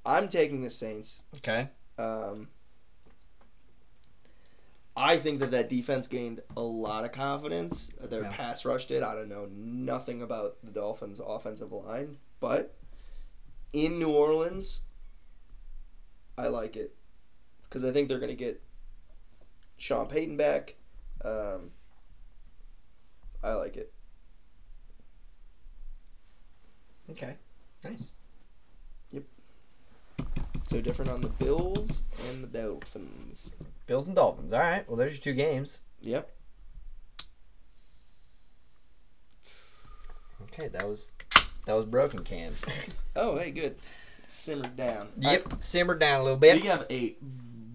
I'm 0.07 0.29
taking 0.29 0.63
the 0.63 0.71
Saints. 0.71 1.25
Okay. 1.37 1.69
Um, 1.99 2.49
I 4.97 5.17
think 5.17 5.41
that 5.41 5.51
that 5.51 5.69
defense 5.69 6.07
gained 6.07 6.41
a 6.57 6.61
lot 6.61 7.05
of 7.05 7.13
confidence. 7.13 7.89
Their 8.01 8.23
Yeah. 8.23 8.33
pass 8.33 8.65
rush 8.65 8.87
did. 8.87 9.03
I 9.03 9.15
don't 9.15 9.29
know 9.29 9.47
nothing 9.51 10.23
about 10.23 10.57
the 10.63 10.71
Dolphins' 10.71 11.21
offensive 11.25 11.73
line, 11.73 12.19
but 12.41 12.77
in 13.73 13.99
New 13.99 14.13
Orleans, 14.13 14.83
I 16.39 16.47
like 16.49 16.77
it 16.77 16.95
because 17.65 17.85
I 17.85 17.91
think 17.93 18.09
they're 18.09 18.21
going 18.21 18.31
to 18.31 18.37
get 18.37 18.63
Sean 19.79 20.07
Payton 20.07 20.37
back. 20.37 20.77
Um, 21.25 21.73
I 23.43 23.55
like 23.55 23.77
it. 23.77 23.93
Okay. 27.11 27.37
Nice. 27.83 28.15
So 30.67 30.81
different 30.81 31.11
on 31.11 31.21
the 31.21 31.29
Bills 31.29 32.03
and 32.31 32.43
the 32.43 32.47
Dolphins. 32.49 33.51
Bills 33.87 34.07
and 34.07 34.17
Dolphins. 34.17 34.53
All 34.53 34.61
right. 34.61 34.89
Well, 34.89 34.97
there's 34.97 35.15
your 35.15 35.23
two 35.23 35.35
games. 35.35 35.83
Yep. 36.01 36.31
Okay, 40.45 40.69
that 40.69 40.87
was 40.87 41.13
that 41.67 41.75
was 41.75 41.85
broken 41.85 42.23
cans. 42.25 42.63
Oh, 43.17 43.39
hey, 43.39 43.53
good. 43.53 43.77
Simmered 44.27 44.75
down. 44.77 45.07
Yep, 45.21 45.63
simmered 45.63 46.01
down 46.01 46.21
a 46.21 46.25
little 46.25 46.37
bit. 46.37 46.61
We 46.61 46.67
have 46.67 46.85
a 46.91 47.15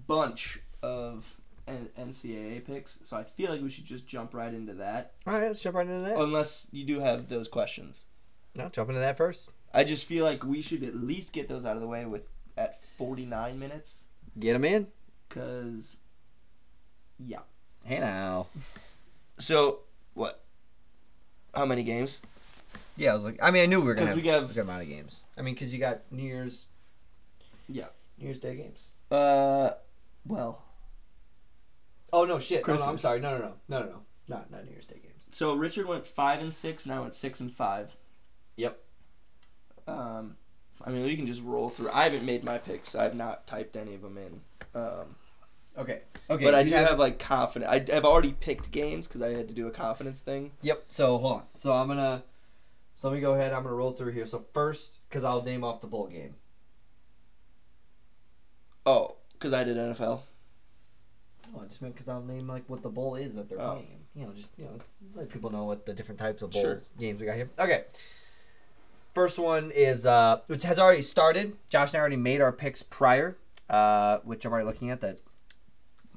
bunch 0.06 0.60
of 0.84 1.34
N- 1.66 1.88
NCAA 1.98 2.66
picks, 2.66 3.00
so 3.06 3.16
I 3.16 3.24
feel 3.24 3.50
like 3.50 3.62
we 3.62 3.70
should 3.70 3.86
just 3.86 4.06
jump 4.06 4.34
right 4.34 4.54
into 4.54 4.74
that. 4.74 5.14
All 5.26 5.34
right, 5.36 5.48
let's 5.48 5.62
jump 5.62 5.78
right 5.78 5.88
into 5.88 6.10
that. 6.10 6.18
Unless 6.18 6.68
you 6.74 6.84
do 6.84 7.00
have 7.00 7.30
those 7.30 7.48
questions. 7.48 8.06
no, 8.54 8.68
jump 8.68 8.90
into 8.90 9.00
that 9.00 9.16
first. 9.16 9.50
I 9.74 9.86
just 9.86 10.04
feel 10.04 10.26
like 10.26 10.44
we 10.44 10.62
should 10.62 10.84
at 10.84 10.98
least 10.98 11.32
get 11.32 11.48
those 11.48 11.66
out 11.66 11.78
of 11.78 11.82
the 11.82 11.88
way 11.88 12.06
with 12.06 12.24
at 12.60 12.80
49 12.98 13.58
minutes, 13.58 14.04
Get 14.38 14.56
him 14.56 14.66
in. 14.66 14.88
cause 15.30 15.98
yeah. 17.18 17.40
Hey 17.86 18.00
now. 18.00 18.48
So 19.40 19.80
what? 20.16 20.44
How 21.56 21.66
many 21.66 21.84
games? 21.84 22.22
Yeah, 22.98 23.12
I 23.12 23.14
was 23.14 23.24
like, 23.24 23.40
I 23.42 23.52
mean, 23.52 23.64
I 23.64 23.66
knew 23.68 23.80
we 23.80 23.88
were 23.88 23.94
gonna 23.94 24.08
have, 24.08 24.16
we 24.18 24.28
have- 24.28 24.52
a 24.52 24.54
good 24.54 24.62
amount 24.64 24.82
of 24.84 24.90
games. 24.90 25.24
I 25.38 25.42
mean, 25.42 25.54
because 25.54 25.74
you 25.74 25.80
got 25.80 26.02
New 26.12 26.24
Year's. 26.24 26.68
Yeah. 27.70 27.86
New 28.18 28.26
Year's 28.26 28.40
Day 28.40 28.58
games. 28.58 28.92
Uh, 29.10 29.72
well, 30.28 30.62
Oh 32.12 32.26
no, 32.26 32.40
shit. 32.40 32.68
No, 32.68 32.76
no, 32.76 32.84
I'm 32.84 32.98
sorry. 32.98 33.22
No, 33.22 33.38
no, 33.38 33.40
no, 33.40 33.54
no, 33.70 33.80
no, 33.80 33.86
no, 33.86 34.00
not 34.28 34.52
not 34.52 34.66
New 34.66 34.72
Year's 34.72 34.88
Day 34.88 35.00
games. 35.02 35.24
so 35.32 35.54
Richard 35.54 35.86
went 35.86 36.06
five 36.06 36.42
and 36.42 36.54
six. 36.54 36.86
Now 36.86 37.06
it's 37.06 37.18
six 37.18 37.40
and 37.40 37.50
five. 37.52 37.96
Yep. 38.58 38.78
Um, 39.88 40.36
I 40.84 40.92
mean, 40.92 41.04
we 41.06 41.16
can 41.16 41.28
just 41.28 41.44
roll 41.44 41.70
through. 41.70 41.90
I 41.92 42.04
haven't 42.06 42.26
made 42.26 42.44
my 42.44 42.58
picks. 42.58 42.96
I've 42.96 43.16
not 43.16 43.46
typed 43.46 43.76
any 43.76 43.96
of 43.96 44.02
them 44.02 44.18
in. 44.18 44.42
Um, 44.80 45.16
Okay. 45.78 46.02
Okay. 46.30 46.44
but 46.44 46.54
I 46.56 46.64
do 46.64 46.72
have 46.72 47.00
like 47.00 47.20
confidence. 47.20 47.72
I, 47.72 47.96
I've 47.96 48.04
already 48.06 48.34
picked 48.34 48.72
games 48.72 49.08
because 49.08 49.22
I 49.22 49.30
had 49.30 49.48
to 49.48 49.54
do 49.54 49.68
a 49.68 49.72
confidence 49.72 50.20
thing. 50.22 50.52
Yep. 50.62 50.86
So 50.88 51.18
hold 51.18 51.34
on. 51.38 51.44
So 51.56 51.72
I'm 51.72 51.88
gonna. 51.88 52.24
So 52.96 53.08
let 53.10 53.16
me 53.16 53.22
go 53.22 53.34
ahead. 53.36 53.54
I'm 53.54 53.64
gonna 53.64 53.76
roll 53.76 53.94
through 53.94 54.12
here. 54.12 54.26
So 54.26 54.46
first, 54.54 54.98
because 55.08 55.24
I'll 55.24 55.42
name 55.44 55.64
off 55.64 55.80
the 55.80 55.88
bowl 55.88 56.08
game. 56.08 56.36
Oh, 58.86 59.16
because 59.34 59.54
I 59.54 59.64
did 59.64 59.78
NFL. 59.78 60.22
Oh, 61.56 61.62
I 61.62 61.66
just 61.68 61.82
meant 61.82 61.94
because 61.96 62.10
I'll 62.10 62.22
name 62.24 62.48
like 62.48 62.64
what 62.68 62.82
the 62.84 62.90
bowl 62.90 63.16
is 63.16 63.36
that 63.36 63.50
they're 63.50 63.62
Oh. 63.62 63.74
playing. 63.74 64.00
You 64.16 64.26
know, 64.26 64.34
just 64.34 64.52
you 64.58 64.66
know, 64.66 64.80
let 65.16 65.30
people 65.30 65.50
know 65.50 65.64
what 65.66 65.86
the 65.86 65.94
different 65.94 66.20
types 66.20 66.42
of 66.42 66.52
bowls 66.52 66.62
Sure. 66.64 66.80
games 67.00 67.20
we 67.20 67.26
got 67.26 67.36
here. 67.36 67.50
Okay. 67.58 67.84
First 69.14 69.40
one 69.40 69.72
is 69.72 70.06
uh, 70.06 70.42
which 70.48 70.64
has 70.64 70.78
already 70.78 71.02
started. 71.02 71.58
Josh 71.70 71.90
and 71.90 71.98
I 71.98 72.00
already 72.00 72.16
made 72.16 72.42
our 72.42 72.52
picks 72.52 72.84
prior, 72.84 73.38
uh, 73.70 74.20
which 74.20 74.46
I'm 74.46 74.52
already 74.52 74.68
looking 74.68 74.92
at. 74.92 75.02
That 75.02 75.20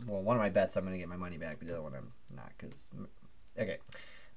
well, 0.06 0.22
one 0.22 0.36
of 0.36 0.40
my 0.42 0.50
bets 0.50 0.76
I'm 0.76 0.84
gonna 0.84 0.98
get 0.98 1.08
my 1.08 1.16
money 1.16 1.38
back, 1.38 1.56
but 1.58 1.68
the 1.68 1.74
other 1.74 1.82
one 1.82 1.94
I'm 1.94 2.12
not 2.36 2.52
because 2.56 2.90
okay. 3.58 3.78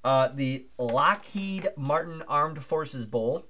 Uh, 0.04 0.30
the 0.34 0.66
Lockheed 0.78 1.70
Martin 1.76 2.24
Armed 2.28 2.64
Forces 2.64 3.06
Bowl, 3.06 3.46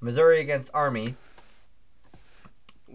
Missouri 0.00 0.40
against 0.40 0.70
Army. 0.72 1.16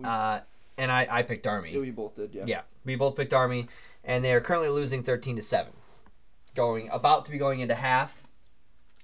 Uh, 0.03 0.39
and 0.77 0.91
I 0.91 1.07
I 1.09 1.23
picked 1.23 1.45
Army. 1.45 1.71
Yeah, 1.73 1.81
we 1.81 1.91
both 1.91 2.15
did. 2.15 2.33
Yeah. 2.33 2.45
Yeah, 2.47 2.61
we 2.83 2.95
both 2.95 3.15
picked 3.15 3.33
Army, 3.33 3.67
and 4.03 4.23
they 4.23 4.33
are 4.33 4.41
currently 4.41 4.69
losing 4.69 5.03
thirteen 5.03 5.35
to 5.35 5.41
seven, 5.43 5.73
going 6.55 6.89
about 6.89 7.25
to 7.25 7.31
be 7.31 7.37
going 7.37 7.59
into 7.59 7.75
half 7.75 8.23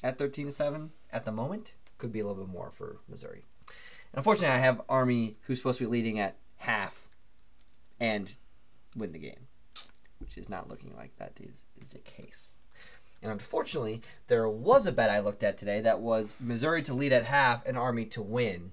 at 0.02 0.18
thirteen 0.18 0.48
to 0.48 0.52
seven 0.52 0.92
at 1.12 1.26
the 1.26 1.32
moment. 1.32 1.74
Could 1.98 2.12
be 2.12 2.20
a 2.20 2.28
little 2.28 2.44
bit 2.44 2.52
more 2.52 2.72
for 2.72 2.98
Missouri. 3.08 3.44
And 3.68 4.20
unfortunately, 4.20 4.56
I 4.56 4.60
have 4.60 4.82
Army, 4.88 5.38
who's 5.42 5.58
supposed 5.58 5.80
to 5.80 5.86
be 5.86 5.92
leading 5.92 6.20
at 6.20 6.38
half, 6.58 7.08
and 8.00 8.36
win 8.96 9.12
the 9.12 9.20
game, 9.20 9.48
which 10.20 10.38
is 10.38 10.50
not 10.50 10.70
looking 10.70 10.94
like 10.96 11.16
that 11.18 11.34
is 11.40 11.62
is 11.82 11.92
the 11.92 12.00
case. 12.00 12.58
And 13.22 13.32
unfortunately, 13.32 14.02
there 14.28 14.48
was 14.48 14.86
a 14.86 14.92
bet 14.92 15.10
I 15.10 15.20
looked 15.20 15.44
at 15.44 15.58
today 15.58 15.82
that 15.82 16.00
was 16.00 16.38
Missouri 16.40 16.84
to 16.84 16.94
lead 16.94 17.14
at 17.14 17.26
half 17.26 17.66
and 17.66 17.78
Army 17.78 18.06
to 18.06 18.22
win. 18.22 18.72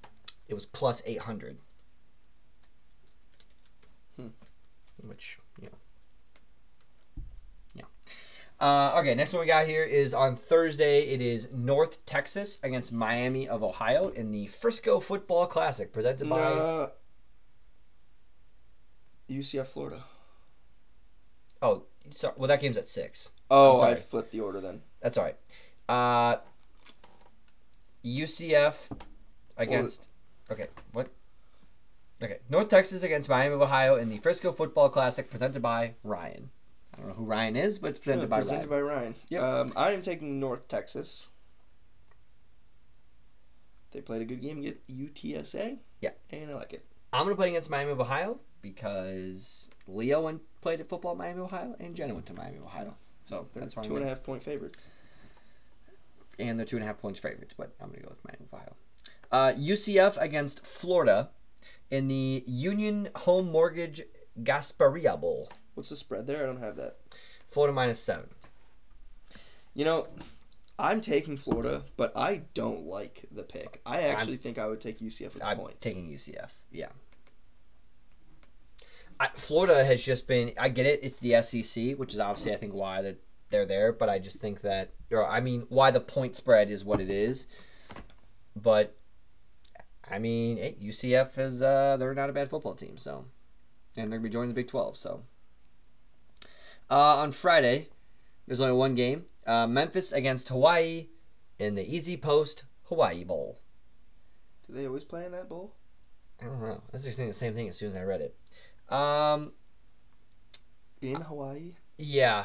It 0.49 0.55
was 0.55 0.67
plus 0.67 1.03
eight 1.07 1.21
hundred. 1.21 1.57
Hmm. 4.17 4.29
which 5.03 5.39
you 5.61 5.67
know 5.67 7.25
yeah 7.75 7.85
uh, 8.61 8.97
okay 9.01 9.15
next 9.15 9.33
one 9.33 9.41
we 9.41 9.47
got 9.47 9.67
here 9.67 9.83
is 9.85 10.15
on 10.15 10.37
thursday. 10.37 11.03
It 11.03 11.21
is 11.21 11.53
north 11.53 12.05
texas 12.07 12.59
against 12.63 12.93
miami 12.93 13.49
of 13.49 13.63
ohio 13.63 14.09
in 14.09 14.31
the 14.31 14.47
frisco 14.47 15.01
football 15.01 15.47
classic 15.47 15.93
presented 15.93 16.29
by 16.29 16.41
Uh, 16.41 16.89
UCF 19.31 19.67
Florida. 19.67 20.03
oh 21.63 21.85
so 22.11 22.33
well 22.37 22.49
that 22.49 22.61
game's 22.61 22.77
at 22.77 22.89
six. 22.89 23.33
Oh. 23.51 23.81
I 23.81 23.95
flipped 23.95 24.31
the 24.33 24.41
order 24.41 24.61
then. 24.61 24.83
that's 25.01 25.17
all 25.19 25.25
right. 25.25 25.37
Uh 25.89 26.37
ucf 28.05 28.75
against 29.57 30.09
okay 30.51 30.67
what? 30.93 31.09
Okay 32.23 32.39
north 32.51 32.69
texas 32.69 33.03
against 33.03 33.29
miami 33.31 33.55
of 33.55 33.63
ohio 33.63 33.97
in 33.97 34.09
the 34.11 34.19
frisco 34.19 34.53
football 34.53 34.91
classic 34.91 35.31
presented 35.31 35.63
by 35.63 35.95
ryan 36.03 36.51
i 36.95 36.97
don't 36.97 37.09
know 37.09 37.15
who 37.15 37.25
ryan 37.25 37.57
is 37.57 37.79
but 37.79 37.89
it's 37.91 37.99
presented 37.99 38.31
by 38.31 38.39
presented 38.39 38.69
ryan 38.71 38.87
by 38.87 38.95
Ryan. 38.95 39.15
Yep. 39.29 39.43
Um, 39.43 39.73
I 39.77 39.93
am 39.93 40.01
taking 40.03 40.39
North 40.41 40.69
Texas. 40.69 41.29
They 43.93 44.01
played 44.01 44.23
a 44.23 44.25
good 44.25 44.41
game 44.43 44.59
against 44.59 44.87
UTSA. 44.89 45.79
Yeah. 46.01 46.11
And 46.31 46.51
I 46.51 46.55
like 46.55 46.73
it. 46.73 46.85
I'm 47.13 47.25
gonna 47.27 47.37
play 47.37 47.51
against 47.51 47.71
Miami 47.71 47.93
of 47.93 48.01
Ohio 48.01 48.41
because 48.61 49.71
Leo 49.87 50.23
went 50.23 50.41
played 50.61 50.81
at 50.81 50.89
football 50.89 51.13
at 51.13 51.19
Miami, 51.19 51.41
Ohio, 51.41 51.77
and 51.79 51.95
Jenna 51.95 52.13
went 52.15 52.27
to 52.27 52.35
Miami, 52.35 52.59
Ohio. 52.59 52.97
So 53.23 53.47
They're 53.53 53.61
that's 53.63 53.77
why 53.77 53.83
I'm 53.83 53.89
two 53.89 53.95
and 53.97 54.05
gonna- 54.05 54.15
half 54.15 54.25
point 54.25 54.43
favorites. 54.43 54.87
and 56.41 56.59
they're 56.59 56.67
two 56.67 56.77
and 56.77 56.83
a 56.83 56.87
half 56.87 56.99
points 56.99 57.21
favorites, 57.21 57.55
but 57.57 57.73
I'm 57.81 57.91
gonna 57.91 58.03
go 58.03 58.09
with 58.11 58.25
Miami, 58.25 58.47
Ohio. 58.53 58.75
Uh, 59.31 59.53
UCF 59.57 60.17
against 60.21 60.67
Florida 60.67 61.31
in 61.91 62.09
the 62.09 62.43
Union 62.47 63.09
Home 63.19 63.51
Mortgage 63.53 64.03
Gasparilla 64.43 65.21
Bowl. 65.21 65.51
What's 65.75 65.91
the 65.91 65.97
spread 65.97 66.27
there? 66.27 66.43
I 66.43 66.47
don't 66.47 66.61
have 66.61 66.77
that. 66.77 66.97
Florida 67.49 67.73
minus 67.73 68.01
seven. 68.01 68.29
You 69.75 69.85
know, 69.85 70.07
I'm 70.79 71.01
taking 71.01 71.37
Florida, 71.37 71.83
but 71.97 72.17
I 72.17 72.43
don't 72.55 72.87
like 72.87 73.27
the 73.31 73.43
pick. 73.43 73.81
I 73.85 74.03
actually 74.03 74.37
think 74.37 74.59
I 74.59 74.67
would 74.67 74.81
take 74.81 75.01
UCF 75.01 75.35
with 75.35 75.45
I'm 75.45 75.59
points. 75.59 75.85
taking 75.85 76.07
UCF. 76.07 76.53
Yeah. 76.71 76.89
I, 79.21 79.29
Florida 79.35 79.85
has 79.85 80.03
just 80.03 80.27
been. 80.27 80.53
I 80.59 80.69
get 80.69 80.87
it. 80.87 81.01
It's 81.03 81.19
the 81.19 81.41
SEC, 81.43 81.97
which 81.97 82.13
is 82.13 82.19
obviously 82.19 82.53
I 82.53 82.57
think 82.57 82.73
why 82.75 83.03
that 83.03 83.17
they're 83.51 83.67
there. 83.67 83.93
But 83.93 84.09
I 84.09 84.19
just 84.19 84.41
think 84.41 84.63
that, 84.63 84.93
or 85.11 85.25
I 85.25 85.41
mean, 85.41 85.67
why 85.69 85.91
the 85.93 86.01
point 86.01 86.35
spread 86.35 86.71
is 86.71 86.85
what 86.85 87.01
it 87.01 87.11
is. 87.11 87.47
But 88.57 88.97
I 90.11 90.19
mean, 90.19 90.57
hey, 90.57 90.77
UCF 90.83 91.39
is 91.39 91.63
uh, 91.63 91.97
they're 91.97 92.15
not 92.15 92.31
a 92.31 92.33
bad 92.33 92.51
football 92.51 92.75
team, 92.75 92.99
so 92.99 93.27
and 93.97 94.11
they're 94.11 94.19
gonna 94.19 94.29
be 94.29 94.33
joining 94.33 94.49
the 94.49 94.55
Big 94.55 94.69
Twelve. 94.69 94.97
So 94.97 95.23
uh, 96.91 97.17
on 97.17 97.33
Friday, 97.33 97.89
there's 98.47 98.61
only 98.61 98.75
one 98.75 98.95
game: 98.95 99.25
uh, 99.47 99.67
Memphis 99.67 100.13
against 100.13 100.49
Hawaii 100.49 101.09
in 101.59 101.75
the 101.75 101.85
Easy 101.95 102.17
Post 102.17 102.65
Hawaii 102.85 103.25
Bowl. 103.25 103.61
Do 104.67 104.73
they 104.75 104.87
always 104.87 105.05
play 105.05 105.25
in 105.27 105.33
that 105.33 105.49
bowl? 105.49 105.75
I 106.41 106.47
don't 106.47 106.61
know. 106.61 106.83
I 106.89 106.93
was 106.93 107.05
just 107.05 107.17
thinking 107.17 107.29
the 107.29 107.35
same 107.35 107.55
thing 107.55 107.69
as 107.69 107.77
soon 107.77 107.91
as 107.91 107.97
I 107.97 108.03
read 108.03 108.21
it. 108.21 108.37
Um, 108.93 109.53
In 111.01 111.21
Hawaii? 111.21 111.75
yeah, 111.97 112.45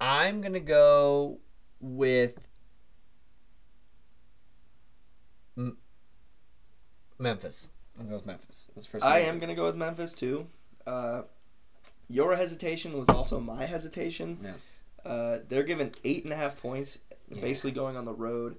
I'm 0.00 0.40
gonna 0.40 0.60
go 0.60 1.38
with 1.80 2.38
M- 5.56 5.78
Memphis. 7.18 7.68
I'm 7.96 8.02
gonna 8.06 8.10
go 8.10 8.16
with 8.16 8.26
Memphis. 8.26 8.70
That's 8.74 8.86
first. 8.86 9.04
I 9.04 9.20
am 9.20 9.38
gonna 9.38 9.54
go 9.54 9.64
with 9.66 9.76
Memphis 9.76 10.14
too. 10.14 10.48
Uh, 10.86 11.22
your 12.08 12.36
hesitation 12.36 12.96
was 12.98 13.08
also 13.08 13.40
my 13.40 13.64
hesitation. 13.66 14.38
Yeah. 14.42 15.10
Uh, 15.10 15.38
they're 15.48 15.62
given 15.64 15.92
eight 16.04 16.24
and 16.24 16.32
a 16.32 16.36
half 16.36 16.56
points, 16.60 16.98
Yeah. 17.28 17.40
basically 17.40 17.72
going 17.72 17.96
on 17.96 18.04
the 18.04 18.12
road. 18.14 18.56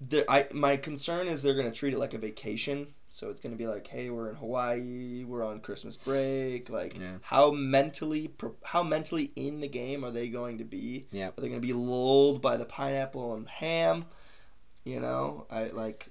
They're, 0.00 0.24
I 0.28 0.46
my 0.52 0.76
concern 0.76 1.26
is 1.26 1.42
they're 1.42 1.54
gonna 1.54 1.70
treat 1.72 1.94
it 1.94 1.98
like 1.98 2.12
a 2.14 2.18
vacation. 2.18 2.88
So 3.08 3.30
it's 3.30 3.40
gonna 3.40 3.56
be 3.56 3.66
like, 3.66 3.86
hey, 3.86 4.10
we're 4.10 4.28
in 4.28 4.36
Hawaii, 4.36 5.24
we're 5.24 5.44
on 5.44 5.60
Christmas 5.60 5.96
break. 5.96 6.68
Like, 6.68 6.98
Yeah. 6.98 7.16
how 7.22 7.50
mentally 7.52 8.34
how 8.62 8.82
mentally 8.82 9.32
in 9.36 9.60
the 9.60 9.68
game 9.68 10.04
are 10.04 10.10
they 10.10 10.28
going 10.28 10.58
to 10.58 10.64
be? 10.64 11.06
Yeah. 11.12 11.28
Are 11.28 11.40
they 11.40 11.48
gonna 11.48 11.60
be 11.60 11.72
lulled 11.72 12.42
by 12.42 12.56
the 12.56 12.66
pineapple 12.66 13.34
and 13.34 13.48
ham? 13.48 14.04
You 14.84 15.00
know, 15.00 15.46
I 15.50 15.68
like. 15.68 16.08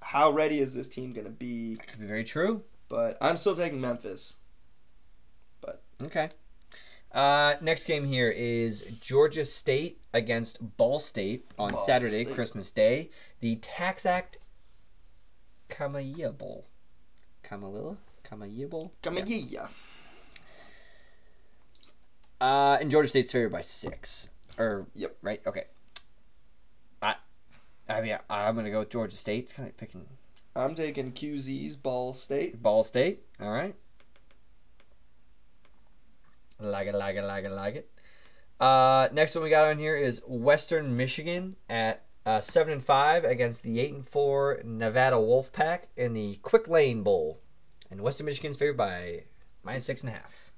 How 0.00 0.30
ready 0.30 0.60
is 0.60 0.74
this 0.74 0.86
team 0.88 1.12
gonna 1.14 1.30
be? 1.30 1.76
Could 1.86 2.00
be 2.00 2.06
very 2.06 2.24
true. 2.24 2.62
But 2.88 3.16
I'm 3.22 3.36
still 3.38 3.56
taking 3.56 3.80
Memphis. 3.80 4.36
Okay. 6.02 6.28
Uh, 7.12 7.54
next 7.60 7.86
game 7.86 8.04
here 8.04 8.28
is 8.28 8.80
Georgia 9.00 9.44
State 9.44 10.00
against 10.12 10.76
Ball 10.76 10.98
State 10.98 11.46
on 11.58 11.70
Ball 11.72 11.84
Saturday, 11.84 12.24
State. 12.24 12.34
Christmas 12.34 12.70
Day. 12.70 13.10
The 13.40 13.56
Tax 13.56 14.04
Act 14.04 14.38
Kamaiya 15.68 16.36
Bowl. 16.36 16.66
Kamalilla? 17.44 17.96
Bowl? 18.68 18.92
Come 19.02 19.18
Yeah. 19.26 19.68
Uh, 22.40 22.78
and 22.80 22.90
Georgia 22.90 23.08
State's 23.08 23.32
favored 23.32 23.52
by 23.52 23.60
six. 23.60 24.30
Or 24.58 24.86
Yep. 24.94 25.16
right? 25.22 25.40
Okay. 25.46 25.64
I, 27.00 27.16
I 27.88 28.00
mean, 28.00 28.18
I'm 28.28 28.56
gonna 28.56 28.70
go 28.70 28.80
with 28.80 28.90
Georgia 28.90 29.16
State. 29.16 29.44
It's 29.44 29.52
kind 29.52 29.68
of 29.68 29.76
picking 29.76 30.06
I'm 30.56 30.74
taking 30.74 31.12
QZ's 31.12 31.76
Ball 31.76 32.12
State. 32.12 32.62
Ball 32.62 32.84
State. 32.84 33.22
All 33.40 33.50
right. 33.50 33.74
Like 36.70 36.88
it, 36.88 36.94
like 36.94 37.16
it, 37.16 37.22
like 37.22 37.44
it, 37.44 37.50
like 37.50 37.74
it. 37.76 37.90
Uh, 38.60 39.08
next 39.12 39.34
one 39.34 39.44
we 39.44 39.50
got 39.50 39.66
on 39.66 39.78
here 39.78 39.96
is 39.96 40.22
Western 40.26 40.96
Michigan 40.96 41.54
at 41.68 42.04
uh, 42.24 42.40
seven 42.40 42.72
and 42.72 42.82
five 42.84 43.24
against 43.24 43.62
the 43.62 43.80
eight 43.80 43.92
and 43.92 44.06
four 44.06 44.60
Nevada 44.64 45.16
Wolfpack 45.16 45.80
in 45.96 46.12
the 46.14 46.36
Quick 46.36 46.68
Lane 46.68 47.02
Bowl, 47.02 47.40
and 47.90 48.00
Western 48.00 48.26
Michigan's 48.26 48.56
favored 48.56 48.76
by 48.76 49.24
minus 49.62 49.84
six 49.84 50.02
and 50.02 50.10
a 50.10 50.14
half. 50.14 50.52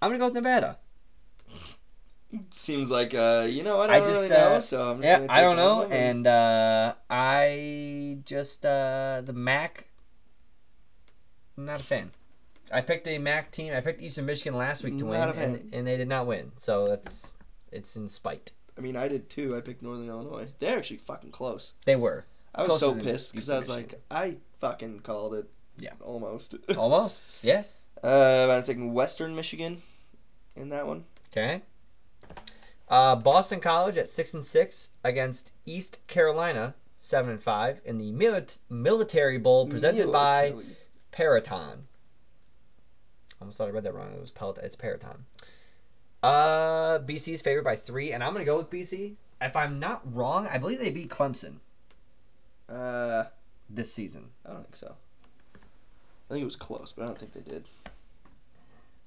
I'm 0.00 0.10
gonna 0.10 0.18
go 0.18 0.26
with 0.26 0.34
Nevada. 0.34 0.78
Seems 2.50 2.90
like 2.90 3.14
uh, 3.14 3.46
you 3.48 3.62
know 3.62 3.78
what? 3.78 3.90
I 3.90 3.96
I 3.96 4.00
just, 4.00 4.12
really 4.12 4.28
know, 4.28 4.54
uh, 4.56 4.60
so 4.60 4.90
I'm 4.90 5.02
just 5.02 5.22
Yeah, 5.22 5.26
I 5.28 5.40
don't 5.40 5.56
know, 5.56 5.76
one 5.76 5.84
of 5.84 5.90
them. 5.90 5.98
and 5.98 6.26
uh, 6.26 6.94
I 7.10 8.18
just 8.24 8.64
uh, 8.64 9.22
the 9.24 9.32
MAC. 9.32 9.86
Not 11.56 11.80
a 11.80 11.82
fan. 11.82 12.10
I 12.72 12.80
picked 12.80 13.06
a 13.08 13.18
MAC 13.18 13.50
team. 13.50 13.72
I 13.72 13.80
picked 13.80 14.02
Eastern 14.02 14.26
Michigan 14.26 14.54
last 14.54 14.82
week 14.82 14.98
to 14.98 15.04
Not 15.04 15.36
win, 15.36 15.44
and, 15.44 15.74
and 15.74 15.86
they 15.86 15.96
did 15.96 16.08
not 16.08 16.26
win. 16.26 16.52
So 16.56 16.86
that's 16.88 17.36
it's 17.72 17.96
in 17.96 18.08
spite. 18.08 18.52
I 18.76 18.80
mean, 18.80 18.96
I 18.96 19.08
did 19.08 19.28
too. 19.28 19.56
I 19.56 19.60
picked 19.60 19.82
Northern 19.82 20.08
Illinois. 20.08 20.48
They're 20.60 20.78
actually 20.78 20.98
fucking 20.98 21.30
close. 21.30 21.74
They 21.84 21.96
were 21.96 22.26
I 22.54 22.62
was 22.62 22.78
so 22.78 22.88
Closer 22.88 23.02
than 23.02 23.12
pissed 23.12 23.32
because 23.32 23.50
I 23.50 23.56
was 23.56 23.68
like, 23.68 24.00
I 24.10 24.36
fucking 24.60 25.00
called 25.00 25.34
it. 25.34 25.48
Yeah. 25.78 25.92
Almost. 26.00 26.56
almost, 26.76 27.22
yeah. 27.42 27.64
Uh, 28.02 28.48
I'm 28.50 28.62
taking 28.62 28.92
Western 28.92 29.34
Michigan 29.34 29.82
in 30.54 30.68
that 30.70 30.86
one. 30.86 31.04
Okay. 31.32 31.62
Uh, 32.88 33.16
Boston 33.16 33.60
College 33.60 33.98
at 33.98 34.08
six 34.08 34.32
and 34.32 34.44
six 34.44 34.90
against 35.04 35.50
East 35.66 35.98
Carolina 36.06 36.74
seven 36.96 37.30
and 37.30 37.42
five 37.42 37.80
in 37.84 37.98
the 37.98 38.12
milit- 38.12 38.58
Military 38.68 39.38
Bowl 39.38 39.68
presented 39.68 40.10
by 40.10 40.50
Military. 40.50 40.76
Peraton. 41.12 41.87
Almost 43.40 43.58
thought 43.58 43.68
I 43.68 43.70
read 43.70 43.84
that 43.84 43.94
wrong. 43.94 44.12
It 44.12 44.20
was 44.20 44.30
Peloton. 44.30 44.64
It's 44.64 44.76
Peraton. 44.76 45.26
Uh, 46.22 46.98
BC 46.98 47.34
is 47.34 47.42
favored 47.42 47.62
by 47.64 47.76
three, 47.76 48.12
and 48.12 48.22
I'm 48.24 48.32
gonna 48.32 48.44
go 48.44 48.56
with 48.56 48.70
BC. 48.70 49.14
If 49.40 49.54
I'm 49.54 49.78
not 49.78 50.02
wrong, 50.12 50.48
I 50.48 50.58
believe 50.58 50.80
they 50.80 50.90
beat 50.90 51.08
Clemson 51.10 51.58
Uh, 52.68 53.24
this 53.70 53.92
season. 53.94 54.30
I 54.44 54.50
don't 54.50 54.62
think 54.64 54.74
so. 54.76 54.96
I 55.54 56.34
think 56.34 56.42
it 56.42 56.44
was 56.44 56.56
close, 56.56 56.92
but 56.92 57.04
I 57.04 57.06
don't 57.06 57.18
think 57.18 57.32
they 57.34 57.40
did. 57.40 57.68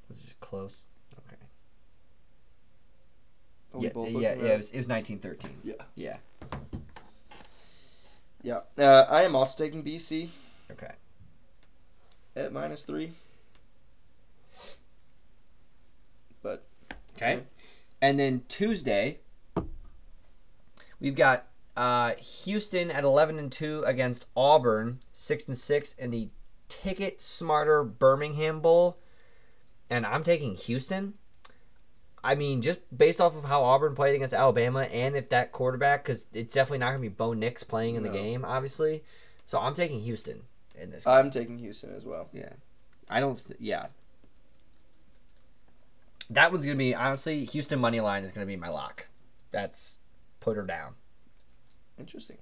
Was 0.07 0.23
it 0.23 0.39
close? 0.39 0.88
Okay. 1.27 1.36
Are 3.73 3.79
we 3.79 3.86
Yeah, 3.88 3.91
both 3.93 4.07
yeah, 4.07 4.13
looking 4.13 4.23
yeah. 4.23 4.32
It 4.51 4.53
it? 4.53 4.57
was, 4.57 4.71
it 4.71 4.77
was 4.77 4.88
1913. 4.88 5.57
Yeah. 5.63 5.73
Yeah. 5.95 6.17
Yeah. 8.41 8.59
Uh, 8.77 9.05
I 9.09 9.23
am 9.23 9.36
also 9.36 9.61
taking 9.63 9.84
BC 9.84 10.29
Okay. 10.71 10.93
at 12.36 12.51
minus 12.53 12.84
three. 12.84 13.13
But 16.42 16.66
Okay. 17.22 17.44
And 18.02 18.20
then 18.20 18.44
Tuesday, 18.48 19.20
we've 21.00 21.16
got 21.16 21.46
uh, 21.78 22.14
Houston 22.16 22.89
at 22.89 23.04
11 23.04 23.38
and 23.38 23.52
2 23.52 23.84
against 23.86 24.26
Auburn, 24.36 25.00
6 25.14 25.48
and 25.48 25.58
6 25.58 25.94
in 25.94 26.12
the 26.12 26.30
Ticket 26.68 27.22
Smarter 27.22 27.84
Birmingham 27.84 28.60
Bowl. 28.60 28.98
And 29.89 30.06
I'm 30.06 30.24
taking 30.24 30.56
Houston. 30.56 31.14
I 32.24 32.36
mean, 32.36 32.62
just 32.62 32.80
based 32.96 33.20
off 33.20 33.36
of 33.36 33.46
how 33.46 33.64
Auburn 33.64 33.96
played 33.96 34.16
against 34.16 34.34
Alabama, 34.34 34.82
and 34.84 35.16
if 35.16 35.30
that 35.30 35.52
quarterback, 35.52 36.04
because 36.04 36.28
it's 36.34 36.54
definitely 36.54 36.78
not 36.78 36.92
going 36.92 37.02
to 37.02 37.10
be 37.10 37.16
Bo 37.16 37.34
Nix 37.34 37.64
playing 37.64 37.96
in 37.96 38.04
the 38.04 38.10
game, 38.10 38.46
obviously. 38.46 39.04
So 39.46 39.60
I'm 39.60 39.74
taking 39.74 40.00
Houston 40.02 40.44
in 40.80 40.92
this. 40.92 41.08
I'm 41.08 41.32
taking 41.32 41.58
Houston 41.58 41.94
as 41.96 42.06
well. 42.06 42.30
Yeah. 42.32 42.54
I 43.10 43.20
don't. 43.20 43.44
Th- 43.44 43.60
yeah. 43.60 43.88
That 46.32 46.51
one's 46.51 46.63
gonna 46.65 46.77
be 46.77 46.95
honestly 46.95 47.43
Houston 47.45 47.79
money 47.79 47.99
line 47.99 48.23
is 48.23 48.32
gonna 48.32 48.45
be 48.45 48.55
my 48.55 48.69
lock. 48.69 49.07
That's 49.51 49.97
put 50.39 50.55
her 50.55 50.63
down. 50.63 50.93
Interesting. 51.99 52.38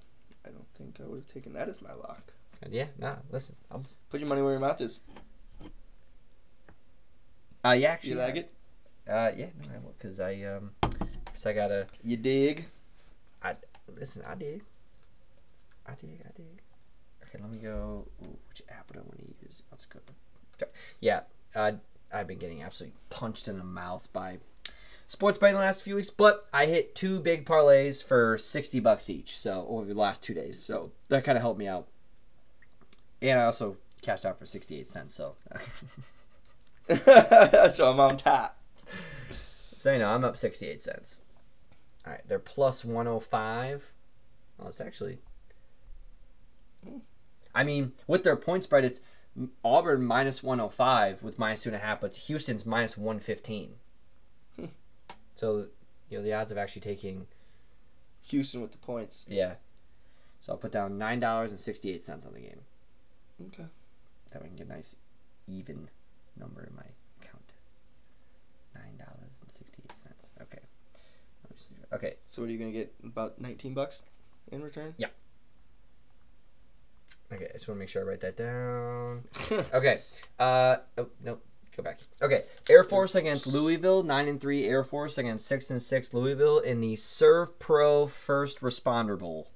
I 0.46 0.50
don't 0.50 0.66
think 0.74 1.00
I 1.00 1.08
would 1.08 1.18
have 1.18 1.26
taken 1.26 1.52
that 1.54 1.68
as 1.68 1.82
my 1.82 1.92
lock. 1.92 2.32
Yeah. 2.70 2.86
Nah. 2.98 3.16
Listen. 3.32 3.56
I'm, 3.70 3.82
Put 4.08 4.20
your 4.20 4.28
money 4.28 4.42
where 4.42 4.52
your 4.52 4.60
mouth 4.60 4.80
is. 4.80 5.00
uh. 7.64 7.70
Yeah. 7.72 7.90
Actually. 7.90 8.10
You 8.10 8.16
like 8.18 8.36
it? 8.36 8.52
Uh. 9.08 9.32
Yeah. 9.36 9.46
No. 9.66 9.74
I 9.74 9.78
will. 9.78 9.94
Cause 9.98 10.20
I 10.20 10.40
um. 10.42 10.70
Cause 11.32 11.46
I 11.46 11.52
gotta. 11.52 11.86
You 12.04 12.16
dig? 12.16 12.66
I 13.42 13.56
Listen. 13.98 14.22
I 14.24 14.36
did. 14.36 14.62
I 15.86 15.94
did. 15.94 16.20
I 16.24 16.30
did. 16.36 16.60
Okay. 17.24 17.38
Let 17.42 17.50
me 17.50 17.58
go. 17.58 18.06
Ooh, 18.24 18.38
which 18.48 18.62
app 18.68 18.88
would 18.88 18.98
I 18.98 19.00
want 19.00 19.18
to 19.18 19.46
use? 19.46 19.62
Let's 19.72 19.86
go. 19.86 19.98
Okay, 20.62 20.70
Yeah. 21.00 21.22
Uh. 21.56 21.72
I've 22.12 22.26
been 22.26 22.38
getting 22.38 22.62
absolutely 22.62 22.98
punched 23.08 23.48
in 23.48 23.58
the 23.58 23.64
mouth 23.64 24.08
by 24.12 24.38
sports 25.06 25.38
betting 25.38 25.56
the 25.56 25.60
last 25.60 25.82
few 25.82 25.96
weeks, 25.96 26.10
but 26.10 26.48
I 26.52 26.66
hit 26.66 26.94
two 26.94 27.20
big 27.20 27.44
parlays 27.44 28.02
for 28.02 28.38
sixty 28.38 28.80
bucks 28.80 29.10
each. 29.10 29.38
So 29.38 29.66
over 29.68 29.86
the 29.86 30.00
last 30.00 30.22
two 30.22 30.34
days, 30.34 30.58
so 30.58 30.92
that 31.08 31.24
kind 31.24 31.36
of 31.36 31.42
helped 31.42 31.58
me 31.58 31.68
out. 31.68 31.88
And 33.22 33.38
I 33.38 33.44
also 33.44 33.76
cashed 34.02 34.24
out 34.24 34.38
for 34.38 34.46
sixty 34.46 34.78
eight 34.78 34.88
cents. 34.88 35.14
So, 35.14 35.34
so 37.68 37.90
I'm 37.90 38.00
on 38.00 38.16
top. 38.16 38.58
so 39.76 39.92
you 39.92 39.98
know 39.98 40.10
I'm 40.10 40.24
up 40.24 40.36
sixty 40.36 40.66
eight 40.68 40.82
cents. 40.82 41.22
All 42.06 42.12
right, 42.12 42.22
they're 42.26 42.38
plus 42.38 42.84
one 42.84 43.06
hundred 43.06 43.20
five. 43.20 43.92
Oh, 44.60 44.68
it's 44.68 44.80
actually. 44.80 45.18
Hmm. 46.86 46.98
I 47.54 47.64
mean, 47.64 47.92
with 48.06 48.22
their 48.22 48.36
point 48.36 48.62
spread, 48.62 48.84
it's 48.84 49.00
Auburn 49.64 50.04
minus 50.04 50.42
one 50.42 50.58
hundred 50.58 50.72
five 50.72 51.22
with 51.22 51.38
minus 51.38 51.62
two 51.62 51.70
and 51.70 51.76
a 51.76 51.80
half, 51.80 52.00
but 52.00 52.14
Houston's 52.16 52.66
minus 52.66 52.96
one 52.96 53.18
fifteen. 53.18 53.74
Hmm. 54.56 54.66
So, 55.34 55.66
you 56.08 56.18
know, 56.18 56.24
the 56.24 56.32
odds 56.32 56.52
of 56.52 56.58
actually 56.58 56.82
taking 56.82 57.26
Houston 58.22 58.60
with 58.60 58.72
the 58.72 58.78
points. 58.78 59.24
Yeah. 59.28 59.54
So 60.40 60.52
I'll 60.52 60.58
put 60.58 60.72
down 60.72 60.98
nine 60.98 61.20
dollars 61.20 61.50
and 61.50 61.60
sixty 61.60 61.92
eight 61.92 62.02
cents 62.02 62.26
on 62.26 62.32
the 62.32 62.40
game. 62.40 62.60
Okay. 63.48 63.66
That 64.30 64.42
way 64.42 64.46
I 64.46 64.48
can 64.48 64.56
get 64.56 64.66
a 64.66 64.70
nice 64.70 64.96
even 65.46 65.88
number 66.38 66.62
in 66.62 66.74
my 66.74 66.84
account. 67.20 67.52
Nine 68.74 68.96
dollars 68.98 69.38
and 69.42 69.52
sixty 69.52 69.82
eight 69.84 69.96
cents. 69.96 70.30
Okay. 70.40 70.60
Let 71.44 71.50
me 71.50 71.56
see. 71.56 71.74
Okay. 71.92 72.16
So 72.26 72.42
what 72.42 72.48
are 72.48 72.52
you 72.52 72.58
gonna 72.58 72.70
get? 72.72 72.92
About 73.04 73.40
19 73.40 73.74
bucks 73.74 74.04
in 74.50 74.62
return? 74.62 74.94
Okay. 77.32 77.46
I 77.48 77.52
just 77.52 77.68
want 77.68 77.76
to 77.76 77.80
make 77.80 77.88
sure 77.88 78.02
I 78.02 78.04
write 78.06 78.20
that 78.20 78.36
down. 78.36 79.24
Okay. 79.74 80.00
Uh. 80.38 80.76
Oh 80.98 81.08
no. 81.24 81.38
Go 81.76 81.82
back. 81.84 82.00
Okay. 82.20 82.42
Air 82.68 82.82
Force 82.84 83.14
against 83.14 83.46
Louisville. 83.46 84.02
Nine 84.02 84.26
and 84.28 84.40
three. 84.40 84.66
Air 84.66 84.82
Force 84.84 85.18
against 85.18 85.46
six 85.46 85.70
and 85.70 85.80
six. 85.80 86.12
Louisville 86.12 86.58
in 86.58 86.80
the 86.80 86.96
Serve 86.96 87.58
Pro 87.58 88.06
First 88.06 88.60
Responder 88.60 89.18
Bowl. 89.18 89.48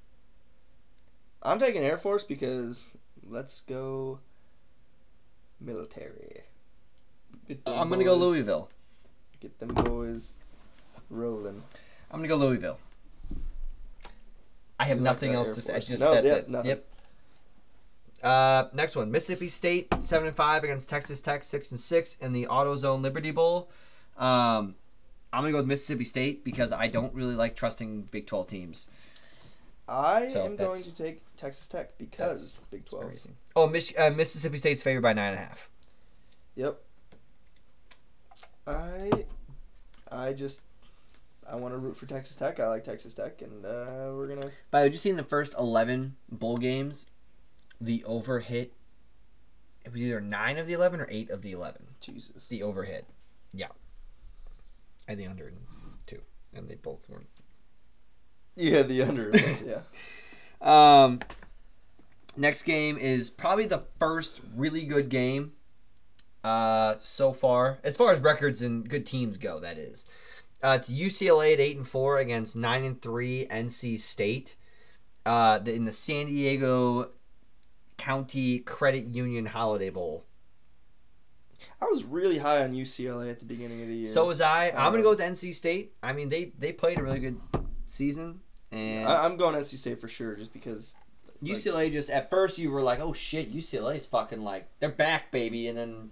I'm 1.43 1.59
taking 1.59 1.83
Air 1.83 1.99
Force 1.99 2.23
because 2.25 2.89
let's 3.29 3.61
go 3.63 4.21
military. 5.61 6.43
I'm 7.67 7.91
gonna 7.91 8.05
go 8.05 8.15
Louisville. 8.15 8.71
Get 9.41 9.59
them 9.59 9.69
boys 9.75 10.33
rolling. 11.11 11.63
I'm 12.11 12.21
gonna 12.21 12.29
go 12.29 12.37
Louisville. 12.37 12.79
I 14.79 14.85
have 14.87 14.99
You 14.99 15.05
nothing 15.05 15.33
that 15.33 15.39
else 15.39 15.53
to 15.55 15.61
say. 15.63 15.75
Just 15.81 16.01
No, 16.01 16.15
that's 16.15 16.27
yeah, 16.27 16.35
it. 16.37 16.49
nothing. 16.49 16.69
Yep. 16.71 16.87
Uh, 18.25 18.69
next 18.73 18.97
one, 18.97 19.11
Mississippi 19.11 19.49
State 19.51 19.93
seven 20.01 20.27
and 20.27 20.37
five 20.37 20.65
against 20.65 20.89
Texas 20.89 21.21
Tech 21.21 21.45
six 21.45 21.71
and 21.71 21.79
six 21.79 22.17
in 22.21 22.33
the 22.33 22.47
AutoZone 22.47 23.03
Liberty 23.03 23.31
Bowl. 23.31 23.69
Um, 24.17 24.75
I'm 25.33 25.43
gonna 25.43 25.51
go 25.53 25.59
with 25.59 25.67
Mississippi 25.67 26.05
State 26.05 26.43
because 26.45 26.73
I 26.73 26.89
don't 26.89 27.15
really 27.15 27.35
like 27.35 27.55
trusting 27.55 28.03
Big 28.11 28.27
Twelve 28.27 28.47
teams. 28.47 28.89
I 29.87 30.29
So 30.31 30.43
am 30.47 30.57
going 30.57 30.83
to 30.83 30.95
take 30.95 31.21
Texas 31.37 31.69
Tech 31.69 31.99
because 31.99 32.63
Big 32.71 32.87
12. 32.87 33.05
Crazy. 33.05 33.31
Oh, 33.55 33.67
Mich- 33.67 33.93
uh, 33.99 34.09
Mississippi 34.09 34.57
State's 34.57 34.83
favored 34.83 35.03
by 35.03 35.13
nine 35.13 35.35
and 35.35 35.37
a 35.37 35.45
half. 35.45 35.69
Yep. 36.55 36.81
I 38.67 39.25
I 40.11 40.33
just 40.33 40.63
I 41.47 41.57
want 41.57 41.75
to 41.75 41.79
root 41.79 41.99
for 41.99 42.07
Texas 42.07 42.37
Tech. 42.37 42.59
I 42.61 42.69
like 42.69 42.85
Texas 42.85 43.13
Tech, 43.13 43.43
and 43.43 43.65
uh, 43.67 44.13
we're 44.15 44.29
gonna. 44.29 44.51
By 44.71 44.81
the 44.81 44.85
way, 44.85 44.89
did 44.89 44.93
you 44.95 44.99
see 44.99 45.11
in 45.11 45.17
the 45.17 45.23
first 45.23 45.55
eleven 45.59 46.17
bowl 46.31 46.57
games, 46.57 47.09
the 47.85 48.05
over 48.05 48.41
hit? 48.41 48.73
It 49.85 49.93
was 49.93 50.01
either 50.01 50.21
nine 50.21 50.57
of 50.59 50.67
the 50.67 50.73
eleven 50.73 51.01
or 51.01 51.07
eight 51.11 51.31
of 51.31 51.43
the 51.43 51.53
eleven. 51.53 51.87
Jesus. 52.01 52.47
The 52.47 52.63
over 52.63 52.85
hit, 52.85 53.07
yeah, 53.53 53.69
and 55.09 55.19
the 55.21 55.27
under 55.27 55.53
two, 56.07 56.21
and 56.55 56.69
they 56.69 56.75
both 56.77 57.09
weren't. 57.09 57.27
You 58.57 58.75
had 58.75 58.89
the 58.89 59.03
under. 59.03 59.31
yeah. 59.65 59.81
Um, 60.61 61.21
next 62.39 62.63
game 62.63 62.97
is 62.97 63.29
probably 63.29 63.67
the 63.67 63.83
first 63.99 64.41
really 64.57 64.87
good 64.87 65.11
game 65.11 65.53
uh, 66.43 66.95
so 67.01 67.35
far, 67.35 67.81
as 67.85 67.99
far 67.99 68.13
as 68.13 68.21
records 68.21 68.63
and 68.63 68.89
good 68.89 69.05
teams 69.05 69.37
go. 69.37 69.59
That 69.61 69.77
is, 69.77 70.07
uh, 70.63 70.79
it's 70.81 70.89
UCLA 70.89 71.53
at 71.53 71.61
eight 71.61 71.77
and 71.77 71.87
four 71.87 72.17
against 72.17 72.57
nine 72.57 72.83
and 72.85 73.03
three 73.03 73.47
NC 73.51 73.99
State, 74.01 74.57
uh, 75.27 75.59
the- 75.59 75.75
in 75.75 75.85
the 75.85 75.93
San 75.93 76.27
Diego 76.27 77.11
County 77.97 78.59
Credit 78.61 79.05
Union 79.15 79.47
Holiday 79.47 79.91
Bowl. 79.91 80.25
I 81.81 81.87
was 81.87 82.05
really 82.05 82.39
high 82.39 82.63
on 82.63 82.73
UCLA 82.75 83.31
at 83.31 83.39
the 83.39 83.45
beginning 83.45 83.81
of 83.83 83.89
the 83.89 83.95
year. 83.95 84.09
So 84.09 84.27
was 84.27 84.41
I. 84.41 84.69
I'm 84.69 84.75
gonna 84.93 84.97
Um, 84.99 85.03
go 85.03 85.11
with 85.11 85.21
NC 85.21 85.55
State. 85.55 85.95
I 86.03 86.13
mean, 86.13 86.29
they 86.29 86.53
they 86.59 86.73
played 86.73 86.99
a 86.99 87.03
really 87.03 87.21
good 87.21 87.41
season, 87.87 88.41
and 88.71 89.09
I, 89.09 89.25
I'm 89.25 89.37
going 89.37 89.55
NC 89.55 89.77
State 89.79 90.01
for 90.01 90.09
sure, 90.09 90.35
just 90.37 90.53
because. 90.53 90.97
UCLA 91.43 91.93
just 91.93 92.09
at 92.09 92.31
first 92.31 92.57
you 92.59 92.71
were 92.71 92.81
like, 92.81 93.01
oh 93.01 93.13
shit, 93.13 93.55
UCLA's 93.55 94.07
fucking 94.07 94.43
like 94.43 94.67
they're 94.81 94.89
back, 94.89 95.31
baby, 95.31 95.69
and 95.69 95.77
then 95.77 96.11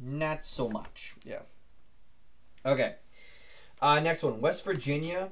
not 0.00 0.44
so 0.44 0.68
much. 0.68 1.14
Yeah. 1.24 1.42
Okay. 2.66 2.96
Uh, 3.80 4.00
next 4.00 4.24
one, 4.24 4.40
West 4.40 4.64
Virginia 4.64 5.28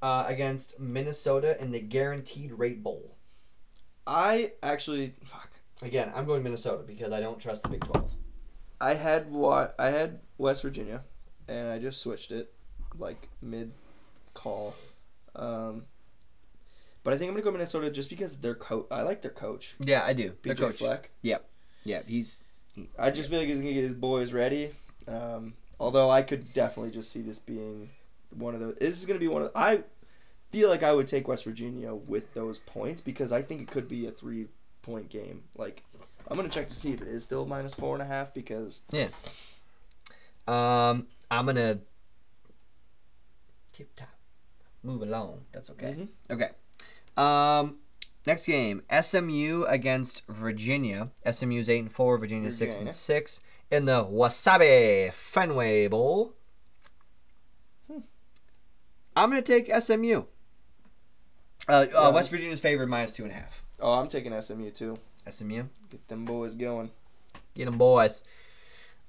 uh, 0.00 0.24
against 0.26 0.80
Minnesota 0.80 1.60
in 1.62 1.72
the 1.72 1.80
Guaranteed 1.80 2.52
Rate 2.52 2.82
Bowl. 2.82 3.16
I 4.08 4.52
actually 4.62 5.12
fuck. 5.24 5.50
Again, 5.82 6.10
I'm 6.16 6.24
going 6.24 6.42
Minnesota 6.42 6.82
because 6.82 7.12
I 7.12 7.20
don't 7.20 7.38
trust 7.38 7.62
the 7.62 7.68
Big 7.68 7.84
Twelve. 7.84 8.10
I 8.80 8.94
had 8.94 9.30
what 9.30 9.74
I 9.78 9.90
had 9.90 10.20
West 10.38 10.62
Virginia, 10.62 11.02
and 11.46 11.68
I 11.68 11.78
just 11.78 12.00
switched 12.00 12.32
it, 12.32 12.52
like 12.98 13.28
mid 13.42 13.70
call. 14.32 14.74
Um, 15.36 15.84
but 17.04 17.12
I 17.12 17.18
think 17.18 17.28
I'm 17.28 17.34
gonna 17.34 17.44
go 17.44 17.52
Minnesota 17.52 17.90
just 17.90 18.08
because 18.08 18.38
their 18.38 18.54
coach. 18.54 18.86
I 18.90 19.02
like 19.02 19.20
their 19.20 19.30
coach, 19.30 19.76
Yeah, 19.78 20.02
I 20.04 20.14
do. 20.14 20.32
Their 20.42 20.54
PJ 20.54 20.58
coach. 20.58 20.76
Fleck. 20.76 21.10
Yeah, 21.84 22.00
he's 22.06 22.42
I 22.98 23.10
just 23.10 23.28
feel 23.28 23.38
like 23.38 23.48
he's 23.48 23.58
gonna 23.58 23.72
get 23.72 23.82
his 23.82 23.94
boys 23.94 24.32
ready. 24.32 24.70
Um, 25.06 25.54
although 25.78 26.10
I 26.10 26.22
could 26.22 26.52
definitely 26.54 26.92
just 26.92 27.12
see 27.12 27.20
this 27.20 27.38
being 27.38 27.90
one 28.30 28.54
of 28.54 28.60
those. 28.60 28.76
This 28.76 28.98
is 28.98 29.06
gonna 29.06 29.20
be 29.20 29.28
one 29.28 29.42
of. 29.42 29.50
I 29.54 29.82
feel 30.50 30.68
like 30.68 30.82
I 30.82 30.92
would 30.92 31.06
take 31.06 31.28
West 31.28 31.44
Virginia 31.44 31.94
with 31.94 32.32
those 32.34 32.58
points 32.60 33.00
because 33.00 33.32
I 33.32 33.42
think 33.42 33.60
it 33.62 33.70
could 33.70 33.88
be 33.88 34.06
a 34.06 34.10
three 34.10 34.46
point 34.82 35.08
game. 35.08 35.44
Like 35.56 35.82
I'm 36.28 36.36
gonna 36.36 36.48
check 36.48 36.68
to 36.68 36.74
see 36.74 36.92
if 36.92 37.02
it 37.02 37.08
is 37.08 37.24
still 37.24 37.46
minus 37.46 37.74
four 37.74 37.94
and 37.94 38.02
a 38.02 38.06
half 38.06 38.32
because 38.34 38.82
Um, 40.46 41.06
I'm 41.30 41.44
gonna 41.46 41.80
tip 43.72 43.94
top, 43.96 44.08
move 44.82 45.02
along. 45.02 45.44
That's 45.52 45.70
okay. 45.70 45.94
Mhm. 45.94 46.08
Okay. 46.30 46.50
Um, 47.16 47.78
next 48.26 48.46
game: 48.46 48.82
SMU 48.90 49.64
against 49.68 50.26
Virginia. 50.26 51.10
SMU's 51.30 51.68
eight 51.68 51.80
and 51.80 51.92
four. 51.92 52.16
Virginia's 52.18 52.56
six 52.56 52.76
and 52.78 52.92
six 52.92 53.40
in 53.70 53.84
the 53.84 54.04
Wasabi 54.04 55.12
Fenway 55.12 55.88
Bowl. 55.88 56.32
Hmm. 57.90 58.00
I'm 59.14 59.28
gonna 59.30 59.42
take 59.42 59.68
SMU. 59.70 60.24
Uh, 61.68 61.86
uh. 61.94 62.10
West 62.14 62.30
Virginia's 62.30 62.60
favored 62.60 62.88
minus 62.88 63.12
two 63.12 63.24
and 63.24 63.32
a 63.32 63.34
half. 63.34 63.62
oh 63.80 63.92
I'm 63.94 64.08
taking 64.08 64.38
SMU 64.40 64.70
too. 64.70 64.98
SMU. 65.28 65.64
Get 65.90 66.08
them 66.08 66.24
boys 66.24 66.54
going. 66.54 66.90
Get 67.54 67.66
them 67.66 67.76
boys. 67.78 68.24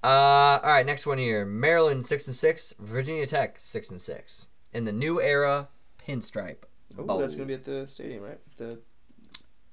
Uh, 0.03 0.07
all 0.07 0.61
right, 0.63 0.85
next 0.85 1.05
one 1.05 1.17
here. 1.17 1.45
Maryland 1.45 2.05
six 2.05 2.25
and 2.27 2.35
six. 2.35 2.73
Virginia 2.79 3.25
Tech 3.27 3.55
six 3.59 3.89
and 3.89 3.99
six. 4.01 4.47
In 4.73 4.85
the 4.85 4.91
new 4.93 5.21
era 5.21 5.67
pinstripe 6.05 6.63
Oh, 6.97 7.03
bowl. 7.03 7.17
that's 7.19 7.35
gonna 7.35 7.45
be 7.47 7.53
at 7.53 7.63
the 7.63 7.87
stadium, 7.87 8.23
right? 8.23 8.39
The 8.57 8.79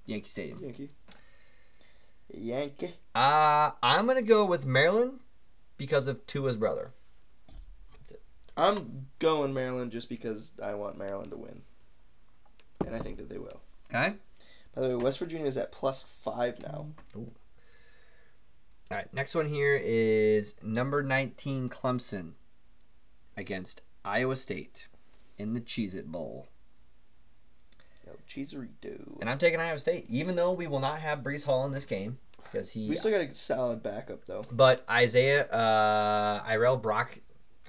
Yankee 0.05 0.29
Stadium. 0.29 0.59
Yankee. 0.63 0.91
Yankee. 2.33 2.95
Uh, 3.15 3.71
I'm 3.83 4.07
gonna 4.07 4.23
go 4.23 4.45
with 4.45 4.67
Maryland 4.67 5.21
because 5.77 6.07
of 6.09 6.27
Tua's 6.27 6.57
brother. 6.57 6.93
That's 7.99 8.13
it. 8.13 8.23
I'm 8.57 9.07
going 9.19 9.55
Maryland 9.55 9.93
just 9.93 10.09
because 10.09 10.53
I 10.63 10.75
want 10.75 10.99
Maryland 10.99 11.31
to 11.31 11.37
win, 11.37 11.63
and 12.85 12.95
I 12.95 12.99
think 13.01 13.19
that 13.19 13.29
they 13.29 13.39
will. 13.39 13.61
Okay. 13.89 14.15
By 14.75 14.83
the 14.83 14.89
way, 14.89 15.05
West 15.05 15.19
Virginia 15.19 15.47
is 15.47 15.57
at 15.57 15.73
plus 15.73 16.03
five 16.03 16.61
now. 16.61 16.89
All 17.15 17.33
right, 18.91 19.13
next 19.13 19.35
one 19.35 19.47
here 19.47 19.81
is 19.83 20.55
number 20.63 21.03
19 21.03 21.69
Clemson 21.69 22.33
against 23.37 23.83
Iowa 24.05 24.37
State 24.37 24.89
in 25.39 25.55
the 25.55 25.61
Cheez 25.61 25.95
It 25.95 26.11
Bowl. 26.13 26.49
Yo, 28.07 28.13
Cheeserito. 28.29 29.21
And 29.21 29.29
I'm 29.29 29.39
taking 29.39 29.61
Iowa 29.61 29.79
State, 29.79 30.07
even 30.09 30.37
though 30.37 30.53
we 30.53 30.67
will 30.67 30.79
not 30.79 31.01
have 31.01 31.21
Breece 31.21 31.45
Hall 31.45 31.65
in 31.67 31.73
this 31.73 31.85
game 31.85 32.19
because 32.45 32.71
he. 32.71 32.89
We 32.89 32.97
still 32.97 33.11
got 33.11 33.21
a 33.21 33.35
solid 33.35 33.83
backup 33.83 34.25
though. 34.27 34.45
But 34.51 34.85
Isaiah, 34.89 35.47
uh, 35.47 36.45
Irel 36.49 36.81
Brock, 36.81 37.19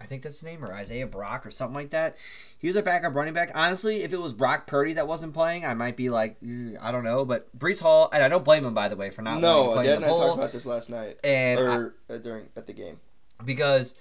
I 0.02 0.06
think 0.06 0.22
that's 0.24 0.42
the 0.42 0.48
name, 0.48 0.64
or 0.64 0.72
Isaiah 0.74 1.08
Brock, 1.08 1.46
or 1.46 1.52
something 1.52 1.76
like 1.76 1.90
that. 1.92 2.18
He 2.60 2.68
was 2.68 2.76
a 2.76 2.82
backup 2.82 3.16
running 3.16 3.34
back. 3.34 3.52
Honestly, 3.56 4.04
if 4.04 4.14
it 4.14 4.20
was 4.20 4.34
Brock 4.34 4.68
Purdy 4.68 4.94
that 4.94 5.08
wasn't 5.08 5.34
playing, 5.34 5.66
I 5.66 5.74
might 5.74 5.96
be 5.98 6.10
like, 6.10 6.38
"Eh, 6.44 6.76
I 6.80 6.92
don't 6.92 7.04
know. 7.04 7.26
But 7.26 7.56
Breece 7.58 7.82
Hall, 7.82 8.10
and 8.14 8.24
I 8.24 8.30
don't 8.30 8.46
blame 8.46 8.66
him 8.66 8.74
by 8.74 8.90
the 8.90 8.96
way 8.96 9.10
for 9.10 9.22
not 9.22 9.40
No, 9.40 9.70
letting 9.72 9.84
Dad 9.84 9.96
and 9.98 10.06
I 10.06 10.10
talked 10.10 10.38
about 10.38 10.52
this 10.52 10.66
last 10.66 10.90
night, 10.90 11.18
and 11.24 11.60
or 11.60 11.96
uh, 12.10 12.18
during 12.18 12.50
at 12.56 12.68
the 12.68 12.74
game. 12.74 13.00
because 13.44 13.96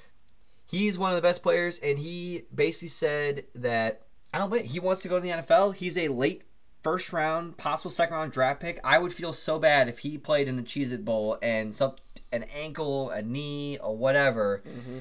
he's 0.67 0.99
one 0.99 1.11
of 1.11 1.17
the 1.17 1.23
best 1.23 1.43
players, 1.43 1.79
and 1.79 1.99
he 1.99 2.45
basically 2.55 2.89
said 2.89 3.45
that 3.55 4.03
I 4.33 4.39
don't. 4.39 4.55
He 4.63 4.81
wants 4.81 5.03
to 5.03 5.09
go 5.09 5.17
to 5.17 5.23
the 5.23 5.31
NFL. 5.31 5.75
He's 5.75 5.97
a 5.97 6.09
late 6.09 6.43
first 6.83 7.13
round, 7.13 7.57
possible 7.57 7.91
second 7.91 8.15
round 8.17 8.33
draft 8.33 8.61
pick. 8.61 8.81
I 8.85 8.99
would 8.99 9.13
feel 9.13 9.33
so 9.33 9.59
bad 9.59 9.89
if 9.89 10.01
he 10.01 10.19
played 10.19 10.47
in 10.49 10.57
the 10.57 10.63
Cheez 10.63 10.93
It 10.93 11.05
Bowl 11.05 11.39
and 11.43 11.75
some 11.75 11.97
an 12.33 12.45
ankle, 12.55 13.11
a 13.11 13.23
knee, 13.23 13.79
or 13.79 13.97
whatever. 13.97 14.63
Mm-hmm. 14.67 14.99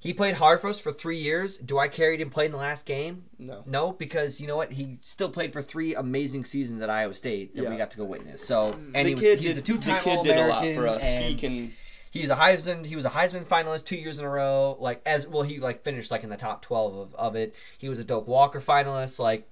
He 0.00 0.14
played 0.14 0.36
hard 0.36 0.60
for 0.60 0.68
us 0.68 0.80
for 0.80 0.92
three 0.92 1.18
years. 1.18 1.58
Do 1.58 1.78
I 1.78 1.86
care 1.86 2.10
he 2.10 2.16
didn't 2.16 2.32
play 2.32 2.46
in 2.46 2.52
the 2.52 2.58
last 2.58 2.86
game? 2.86 3.26
No. 3.38 3.62
No, 3.66 3.92
because 3.92 4.40
you 4.40 4.46
know 4.46 4.56
what? 4.56 4.72
He 4.72 4.98
still 5.02 5.30
played 5.30 5.52
for 5.52 5.60
three 5.60 5.94
amazing 5.94 6.46
seasons 6.46 6.80
at 6.80 6.88
Iowa 6.88 7.14
State 7.14 7.54
that 7.54 7.68
we 7.68 7.76
got 7.76 7.90
to 7.92 7.98
go 7.98 8.04
witness. 8.04 8.42
So, 8.42 8.72
and 8.94 8.94
the 8.94 9.10
he 9.10 9.14
was, 9.14 9.22
kid 9.22 9.38
he's 9.40 9.54
did, 9.54 9.62
a 9.62 9.66
two-time 9.66 10.02
the 10.02 10.10
kid 10.10 10.22
did 10.24 10.36
a 10.38 10.46
lot 10.48 10.64
for 10.74 10.88
us. 10.88 11.06
He 11.06 11.34
can. 11.34 11.72
He's 12.10 12.30
a 12.30 12.34
Heisman. 12.34 12.86
He 12.86 12.96
was 12.96 13.04
a 13.04 13.10
Heisman 13.10 13.44
finalist 13.44 13.84
two 13.84 13.96
years 13.96 14.18
in 14.18 14.24
a 14.24 14.28
row. 14.28 14.76
Like 14.80 15.02
as 15.06 15.28
well, 15.28 15.42
he 15.42 15.60
like 15.60 15.84
finished 15.84 16.10
like 16.10 16.24
in 16.24 16.30
the 16.30 16.36
top 16.36 16.62
twelve 16.62 16.96
of, 16.96 17.14
of 17.14 17.36
it. 17.36 17.54
He 17.78 17.88
was 17.88 17.98
a 17.98 18.04
Doak 18.04 18.26
Walker 18.26 18.60
finalist. 18.60 19.18
Like 19.18 19.46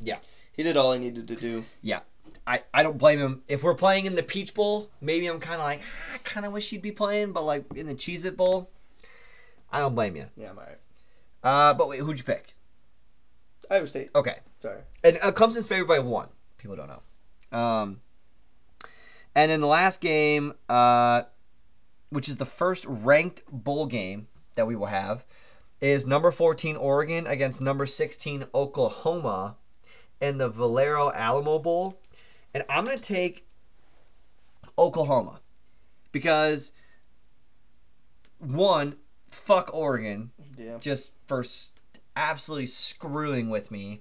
yeah. 0.00 0.18
He 0.52 0.62
did 0.62 0.76
all 0.76 0.92
he 0.92 0.98
needed 0.98 1.28
to 1.28 1.36
do. 1.36 1.64
Yeah. 1.82 2.00
I, 2.46 2.62
I 2.72 2.82
don't 2.82 2.98
blame 2.98 3.18
him. 3.18 3.42
If 3.48 3.62
we're 3.62 3.74
playing 3.74 4.04
in 4.04 4.16
the 4.16 4.22
Peach 4.22 4.54
Bowl, 4.54 4.90
maybe 5.00 5.26
I'm 5.26 5.40
kind 5.40 5.60
of 5.60 5.66
like 5.66 5.80
"Ah, 5.80 6.14
I 6.14 6.18
kind 6.18 6.44
of 6.44 6.52
wish 6.52 6.70
he'd 6.70 6.82
be 6.82 6.92
playing. 6.92 7.32
But 7.32 7.44
like 7.44 7.64
in 7.74 7.86
the 7.86 7.94
Cheez 7.94 8.24
It 8.24 8.36
Bowl, 8.36 8.70
I 9.74 9.80
don't 9.80 9.94
blame 9.96 10.14
you. 10.14 10.26
Yeah, 10.36 10.50
I'm 10.50 10.58
alright. 10.58 10.78
Uh, 11.42 11.74
but 11.74 11.88
wait, 11.88 11.98
who'd 12.00 12.16
you 12.16 12.24
pick? 12.24 12.54
Iowa 13.70 13.88
State. 13.88 14.10
Okay, 14.14 14.36
Sorry. 14.58 14.80
and 15.02 15.18
uh, 15.20 15.32
Clemson's 15.32 15.66
favored 15.66 15.88
by 15.88 15.98
one. 15.98 16.28
People 16.58 16.76
don't 16.76 16.88
know. 16.88 17.58
Um, 17.58 18.00
and 19.34 19.50
in 19.50 19.60
the 19.60 19.66
last 19.66 20.00
game, 20.00 20.54
uh, 20.68 21.22
which 22.10 22.28
is 22.28 22.36
the 22.36 22.46
first 22.46 22.84
ranked 22.86 23.42
bowl 23.50 23.86
game 23.86 24.28
that 24.54 24.66
we 24.66 24.76
will 24.76 24.86
have, 24.86 25.24
is 25.80 26.06
number 26.06 26.30
14 26.30 26.76
Oregon 26.76 27.26
against 27.26 27.60
number 27.60 27.84
16 27.84 28.44
Oklahoma 28.54 29.56
in 30.20 30.38
the 30.38 30.48
Valero 30.48 31.10
Alamo 31.12 31.58
Bowl. 31.58 32.00
And 32.54 32.64
I'm 32.70 32.84
going 32.84 32.96
to 32.96 33.02
take 33.02 33.46
Oklahoma 34.78 35.40
because, 36.12 36.70
one, 38.38 38.96
fuck 39.34 39.72
Oregon 39.74 40.30
Yeah. 40.56 40.78
just 40.78 41.10
for 41.26 41.44
absolutely 42.16 42.66
screwing 42.66 43.50
with 43.50 43.70
me 43.70 44.00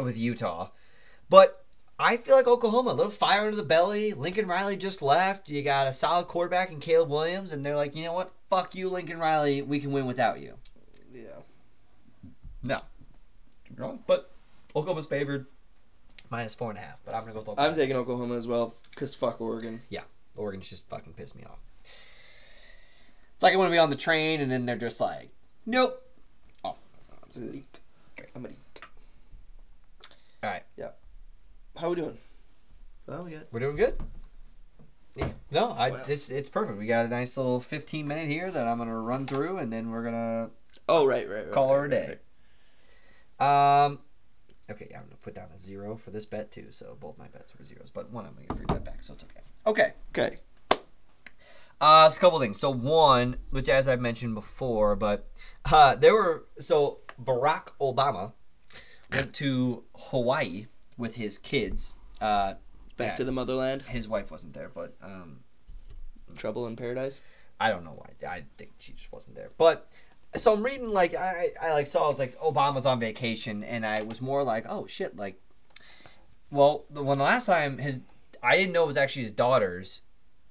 with 0.00 0.16
Utah. 0.16 0.70
But 1.28 1.64
I 1.98 2.16
feel 2.16 2.34
like 2.34 2.46
Oklahoma, 2.48 2.90
a 2.90 2.94
little 2.94 3.12
fire 3.12 3.44
under 3.44 3.56
the 3.56 3.62
belly. 3.62 4.12
Lincoln 4.12 4.46
Riley 4.46 4.76
just 4.76 5.02
left. 5.02 5.48
You 5.48 5.62
got 5.62 5.86
a 5.86 5.92
solid 5.92 6.26
quarterback 6.28 6.70
in 6.72 6.80
Caleb 6.80 7.10
Williams, 7.10 7.52
and 7.52 7.64
they're 7.64 7.76
like, 7.76 7.94
you 7.94 8.04
know 8.04 8.12
what? 8.12 8.32
Fuck 8.50 8.74
you, 8.74 8.88
Lincoln 8.88 9.18
Riley. 9.18 9.62
We 9.62 9.78
can 9.80 9.92
win 9.92 10.06
without 10.06 10.40
you. 10.40 10.54
Yeah. 11.10 11.40
No. 12.62 12.80
You're 13.68 13.86
wrong. 13.86 14.02
But 14.06 14.30
Oklahoma's 14.74 15.06
favored 15.06 15.46
minus 16.30 16.54
four 16.54 16.70
and 16.70 16.78
a 16.78 16.82
half. 16.82 16.98
But 17.04 17.14
I'm 17.14 17.22
going 17.22 17.28
to 17.28 17.34
go 17.34 17.40
with 17.40 17.48
Oklahoma. 17.50 17.68
I'm 17.70 17.76
taking 17.78 17.96
Oklahoma 17.96 18.34
as 18.36 18.46
well 18.46 18.74
because 18.90 19.14
fuck 19.14 19.40
Oregon. 19.40 19.82
Yeah, 19.88 20.02
Oregon's 20.36 20.68
just 20.70 20.88
fucking 20.88 21.12
pissed 21.14 21.36
me 21.36 21.44
off. 21.44 21.58
It's 23.42 23.44
like 23.44 23.54
I 23.54 23.56
want 23.56 23.70
to 23.70 23.74
be 23.74 23.78
on 23.78 23.90
the 23.90 23.96
train, 23.96 24.40
and 24.40 24.52
then 24.52 24.66
they're 24.66 24.76
just 24.76 25.00
like, 25.00 25.28
nope. 25.66 26.00
I'm 26.64 26.74
a 27.34 27.40
leak. 27.40 27.80
I'm 28.36 28.44
a 28.44 28.48
leak. 28.50 28.84
All 30.44 30.50
right. 30.50 30.62
Yeah. 30.76 30.90
How 31.76 31.90
we 31.90 31.96
doing? 31.96 32.18
Well, 33.08 33.24
we 33.24 33.32
got. 33.32 33.42
We're 33.50 33.58
doing 33.58 33.74
good. 33.74 33.98
Yeah. 35.16 35.30
No, 35.50 35.72
I, 35.72 35.90
Well. 35.90 36.04
it's 36.06 36.30
it's 36.30 36.48
perfect. 36.48 36.78
We 36.78 36.86
got 36.86 37.06
a 37.06 37.08
nice 37.08 37.36
little 37.36 37.58
15 37.58 38.06
minute 38.06 38.28
here 38.28 38.48
that 38.48 38.68
I'm 38.68 38.78
gonna 38.78 38.96
run 38.96 39.26
through, 39.26 39.58
and 39.58 39.72
then 39.72 39.90
we're 39.90 40.04
gonna 40.04 40.50
Oh 40.88 41.04
right, 41.04 41.28
right, 41.28 41.46
right. 41.46 41.52
Call 41.52 41.70
right, 41.70 41.78
her 41.78 41.84
a 41.86 41.90
day. 41.90 42.18
right. 43.40 43.84
um. 43.86 43.98
Okay, 44.70 44.86
yeah, 44.88 44.98
I'm 44.98 45.06
gonna 45.06 45.16
put 45.20 45.34
down 45.34 45.48
a 45.52 45.58
zero 45.58 45.96
for 45.96 46.12
this 46.12 46.26
bet 46.26 46.52
too. 46.52 46.66
So 46.70 46.96
both 47.00 47.18
my 47.18 47.26
bets 47.26 47.58
were 47.58 47.64
zeros, 47.64 47.90
but 47.90 48.08
one 48.12 48.24
I'm 48.24 48.34
gonna 48.34 48.46
get 48.46 48.56
free 48.56 48.66
bet 48.66 48.84
back, 48.84 49.02
so 49.02 49.14
it's 49.14 49.24
okay. 49.24 49.40
Okay. 49.66 49.94
Okay. 50.16 50.38
Uh, 51.82 52.08
so 52.08 52.16
a 52.16 52.20
couple 52.20 52.38
things. 52.40 52.60
So 52.60 52.70
one, 52.70 53.36
which 53.50 53.68
as 53.68 53.88
I've 53.88 54.00
mentioned 54.00 54.34
before, 54.34 54.94
but 54.96 55.28
uh, 55.70 55.96
there 55.96 56.14
were 56.14 56.44
so 56.60 57.00
Barack 57.22 57.68
Obama 57.80 58.32
went 59.12 59.34
to 59.34 59.82
Hawaii 59.96 60.66
with 60.96 61.16
his 61.16 61.36
kids. 61.38 61.94
Uh, 62.20 62.54
Back 62.96 63.08
Yeah. 63.12 63.14
to 63.16 63.24
the 63.24 63.32
motherland. 63.32 63.82
his 63.82 64.06
wife 64.06 64.30
wasn't 64.30 64.54
there, 64.54 64.70
but 64.72 64.94
um, 65.02 65.40
Trouble 66.36 66.66
in 66.66 66.76
paradise. 66.76 67.20
I 67.58 67.70
don't 67.70 67.84
know 67.84 67.94
why. 67.96 68.10
I 68.28 68.44
think 68.58 68.72
she 68.78 68.92
just 68.92 69.10
wasn't 69.12 69.36
there. 69.36 69.50
But 69.58 69.88
so 70.36 70.52
I'm 70.52 70.62
reading 70.62 70.88
like 70.90 71.14
I 71.14 71.50
I 71.60 71.72
like 71.72 71.86
saw 71.88 72.04
I 72.04 72.08
was 72.08 72.18
like 72.18 72.38
Obama's 72.38 72.86
on 72.86 73.00
vacation, 73.00 73.64
and 73.64 73.84
I 73.84 74.02
was 74.02 74.20
more 74.20 74.44
like 74.44 74.66
oh 74.68 74.86
shit 74.86 75.16
like. 75.16 75.40
Well, 76.50 76.84
the 76.90 77.02
one 77.02 77.18
last 77.18 77.46
time 77.46 77.78
his 77.78 78.00
I 78.42 78.56
didn't 78.56 78.72
know 78.72 78.84
it 78.84 78.88
was 78.88 78.96
actually 78.96 79.22
his 79.24 79.32
daughters, 79.32 80.02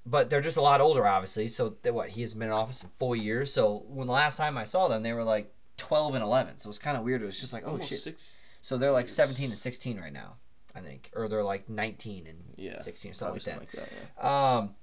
but 0.04 0.30
they're 0.30 0.40
just 0.40 0.56
a 0.56 0.62
lot 0.62 0.80
older, 0.80 1.06
obviously. 1.06 1.48
So 1.48 1.76
they, 1.82 1.90
what 1.90 2.10
he 2.10 2.22
has 2.22 2.34
been 2.34 2.48
in 2.48 2.52
office 2.52 2.82
in 2.82 2.90
four 2.98 3.14
years. 3.16 3.52
So 3.52 3.84
when 3.88 4.06
the 4.06 4.12
last 4.12 4.36
time 4.36 4.58
I 4.58 4.64
saw 4.64 4.88
them, 4.88 5.02
they 5.02 5.12
were 5.12 5.24
like 5.24 5.52
twelve 5.76 6.14
and 6.14 6.22
eleven. 6.24 6.58
So 6.58 6.66
it 6.66 6.70
was 6.70 6.78
kind 6.78 6.96
of 6.96 7.04
weird. 7.04 7.22
It 7.22 7.26
was 7.26 7.38
just 7.40 7.52
like 7.52 7.62
oh 7.66 7.72
Almost 7.72 7.88
shit. 7.90 7.98
six. 7.98 8.40
So 8.60 8.76
they're 8.78 8.92
like 8.92 9.04
years. 9.06 9.14
seventeen 9.14 9.50
and 9.50 9.58
sixteen 9.58 9.98
right 9.98 10.12
now, 10.12 10.36
I 10.74 10.80
think, 10.80 11.10
or 11.14 11.28
they're 11.28 11.42
like 11.44 11.68
nineteen 11.68 12.26
and 12.26 12.38
Yeah. 12.56 12.80
sixteen 12.80 13.12
or 13.12 13.14
something 13.14 13.34
like 13.34 13.44
that. 13.44 13.58
like 13.58 13.70
that. 13.72 13.88
Yeah. 14.18 14.56
Um, 14.58 14.74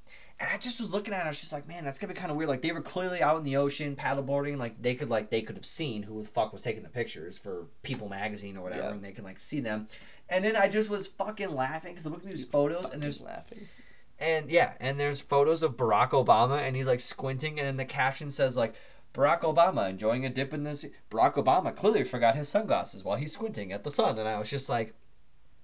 and 0.42 0.50
I 0.54 0.58
just 0.58 0.80
was 0.80 0.92
looking 0.92 1.14
at 1.14 1.20
it. 1.22 1.26
I 1.26 1.28
was 1.30 1.40
just 1.42 1.52
like, 1.52 1.68
man, 1.68 1.84
that's 1.84 2.00
gonna 2.00 2.14
be 2.14 2.20
kind 2.20 2.32
of 2.32 2.38
weird. 2.38 2.48
Like 2.50 2.62
they 2.62 2.72
were 2.72 2.82
clearly 2.82 3.22
out 3.22 3.38
in 3.38 3.44
the 3.44 3.58
ocean 3.58 3.98
paddleboarding. 3.98 4.58
Like 4.58 4.82
they 4.82 4.96
could 4.96 5.10
like 5.10 5.30
they 5.30 5.42
could 5.42 5.58
have 5.58 5.66
seen 5.66 6.04
who 6.04 6.22
the 6.24 6.30
fuck 6.30 6.54
was 6.54 6.62
taking 6.62 6.84
the 6.84 6.90
pictures 6.90 7.38
for 7.38 7.68
People 7.84 8.08
Magazine 8.08 8.56
or 8.56 8.62
whatever, 8.64 8.84
Yeah. 8.84 8.92
and 8.92 9.04
they 9.04 9.12
can 9.12 9.26
like 9.26 9.38
see 9.40 9.60
them. 9.60 9.88
And 10.30 10.46
then 10.46 10.56
I 10.56 10.68
just 10.70 10.90
was 10.90 11.08
fucking 11.08 11.54
laughing 11.54 11.92
because 11.92 12.06
I'm 12.06 12.14
looking 12.14 12.30
at 12.30 12.36
these 12.36 12.46
photos 12.46 12.90
and 12.92 13.02
there's 13.04 13.20
laughing. 13.20 13.68
And 14.20 14.50
yeah, 14.52 14.74
and 14.80 15.00
there's 15.00 15.20
photos 15.22 15.64
of 15.64 15.78
Barack 15.78 16.10
Obama, 16.12 16.60
and 16.60 16.76
he's 16.76 16.88
like 16.88 17.02
squinting, 17.02 17.60
and 17.60 17.68
then 17.68 17.78
the 17.78 17.86
caption 17.86 18.32
says 18.32 18.58
like. 18.58 18.76
Barack 19.12 19.42
Obama 19.42 19.90
enjoying 19.90 20.24
a 20.24 20.30
dip 20.30 20.54
in 20.54 20.64
this. 20.64 20.86
Barack 21.10 21.34
Obama 21.34 21.76
clearly 21.76 22.04
forgot 22.04 22.36
his 22.36 22.48
sunglasses 22.48 23.04
while 23.04 23.18
he's 23.18 23.32
squinting 23.34 23.74
at 23.74 23.84
the 23.84 23.90
sun, 23.90 24.20
and 24.20 24.30
I 24.30 24.38
was 24.38 24.52
just 24.52 24.70
like, 24.70 24.94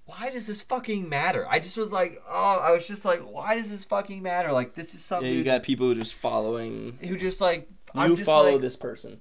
why 0.04 0.30
does 0.30 0.48
this 0.48 0.60
fucking 0.60 1.08
matter? 1.08 1.46
I 1.48 1.60
just 1.60 1.76
was 1.76 1.92
like, 1.92 2.20
oh, 2.28 2.34
I 2.60 2.72
was 2.72 2.88
just 2.88 3.04
like, 3.04 3.20
why 3.20 3.54
does 3.54 3.70
this 3.70 3.84
fucking 3.84 4.20
matter? 4.20 4.50
Like, 4.50 4.74
this 4.74 4.88
is 4.94 5.00
Yeah, 5.00 5.06
something 5.06 5.32
you 5.32 5.44
got 5.44 5.62
people 5.62 5.86
who 5.86 5.94
just 5.94 6.14
following. 6.14 6.98
who 7.06 7.16
just 7.16 7.40
like, 7.40 7.68
You 7.94 8.00
I'm 8.00 8.16
just 8.16 8.26
follow 8.26 8.54
like, 8.54 8.60
this 8.62 8.74
person. 8.74 9.20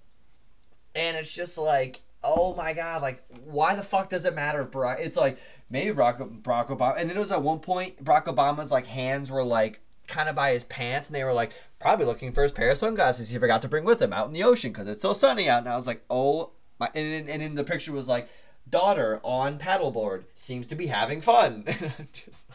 and 0.96 1.16
it's 1.18 1.32
just 1.32 1.60
like, 1.60 2.02
oh 2.26 2.56
my 2.56 2.74
god, 2.74 3.02
like, 3.02 3.24
why 3.46 3.76
the 3.76 3.84
fuck 3.84 4.10
does 4.10 4.26
it 4.26 4.34
matter 4.36 4.62
if 4.62 4.72
Barack? 4.72 5.00
It's 5.00 5.18
like 5.18 5.38
maybe 5.70 5.96
Barack, 5.96 6.42
Barack 6.42 6.68
Obama, 6.68 7.00
and 7.00 7.10
then 7.10 7.18
it 7.18 7.20
was 7.20 7.32
at 7.32 7.42
one 7.44 7.60
point 7.60 8.04
Barack 8.04 8.26
Obama's 8.26 8.72
like 8.72 8.88
hands 8.88 9.30
were 9.30 9.44
like 9.44 9.80
kind 10.08 10.30
of 10.30 10.36
by 10.36 10.52
his 10.52 10.64
pants, 10.66 11.08
and 11.10 11.16
they 11.16 11.24
were 11.24 11.34
like 11.34 11.52
probably 11.80 12.06
looking 12.06 12.32
for 12.32 12.44
his 12.44 12.52
pair 12.52 12.72
of 12.72 12.78
sunglasses 12.78 13.30
he 13.30 13.38
forgot 13.38 13.62
to 13.62 13.68
bring 13.68 13.84
with 13.86 14.02
him 14.02 14.14
out 14.14 14.28
in 14.28 14.34
the 14.34 14.44
ocean 14.44 14.72
because 14.72 14.88
it's 14.88 15.02
so 15.02 15.14
sunny 15.14 15.48
out. 15.48 15.60
And 15.60 15.70
I 15.70 15.76
was 15.76 15.88
like, 15.88 16.04
oh 16.10 16.52
my, 16.80 16.90
and 16.96 17.14
then- 17.14 17.30
and 17.30 17.42
in 17.44 17.56
the 17.56 17.64
picture 17.64 17.92
was 17.92 18.08
like 18.10 18.28
daughter 18.68 19.20
on 19.24 19.60
paddleboard 19.60 20.24
seems 20.34 20.66
to 20.68 20.76
be 20.76 20.88
having 20.88 21.22
fun. 21.22 21.64
And 21.80 21.94
I'm 22.00 22.08
just 22.14 22.48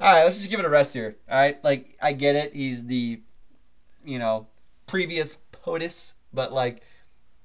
all 0.00 0.12
right, 0.12 0.24
let's 0.24 0.36
just 0.36 0.50
give 0.50 0.60
it 0.60 0.66
a 0.66 0.70
rest 0.70 0.92
here. 0.92 1.16
All 1.30 1.38
right, 1.38 1.62
like 1.64 1.96
I 2.02 2.12
get 2.12 2.36
it, 2.36 2.54
he's 2.54 2.84
the, 2.84 3.20
you 4.04 4.18
know, 4.18 4.46
previous 4.86 5.38
POTUS, 5.52 6.14
but 6.34 6.52
like, 6.52 6.82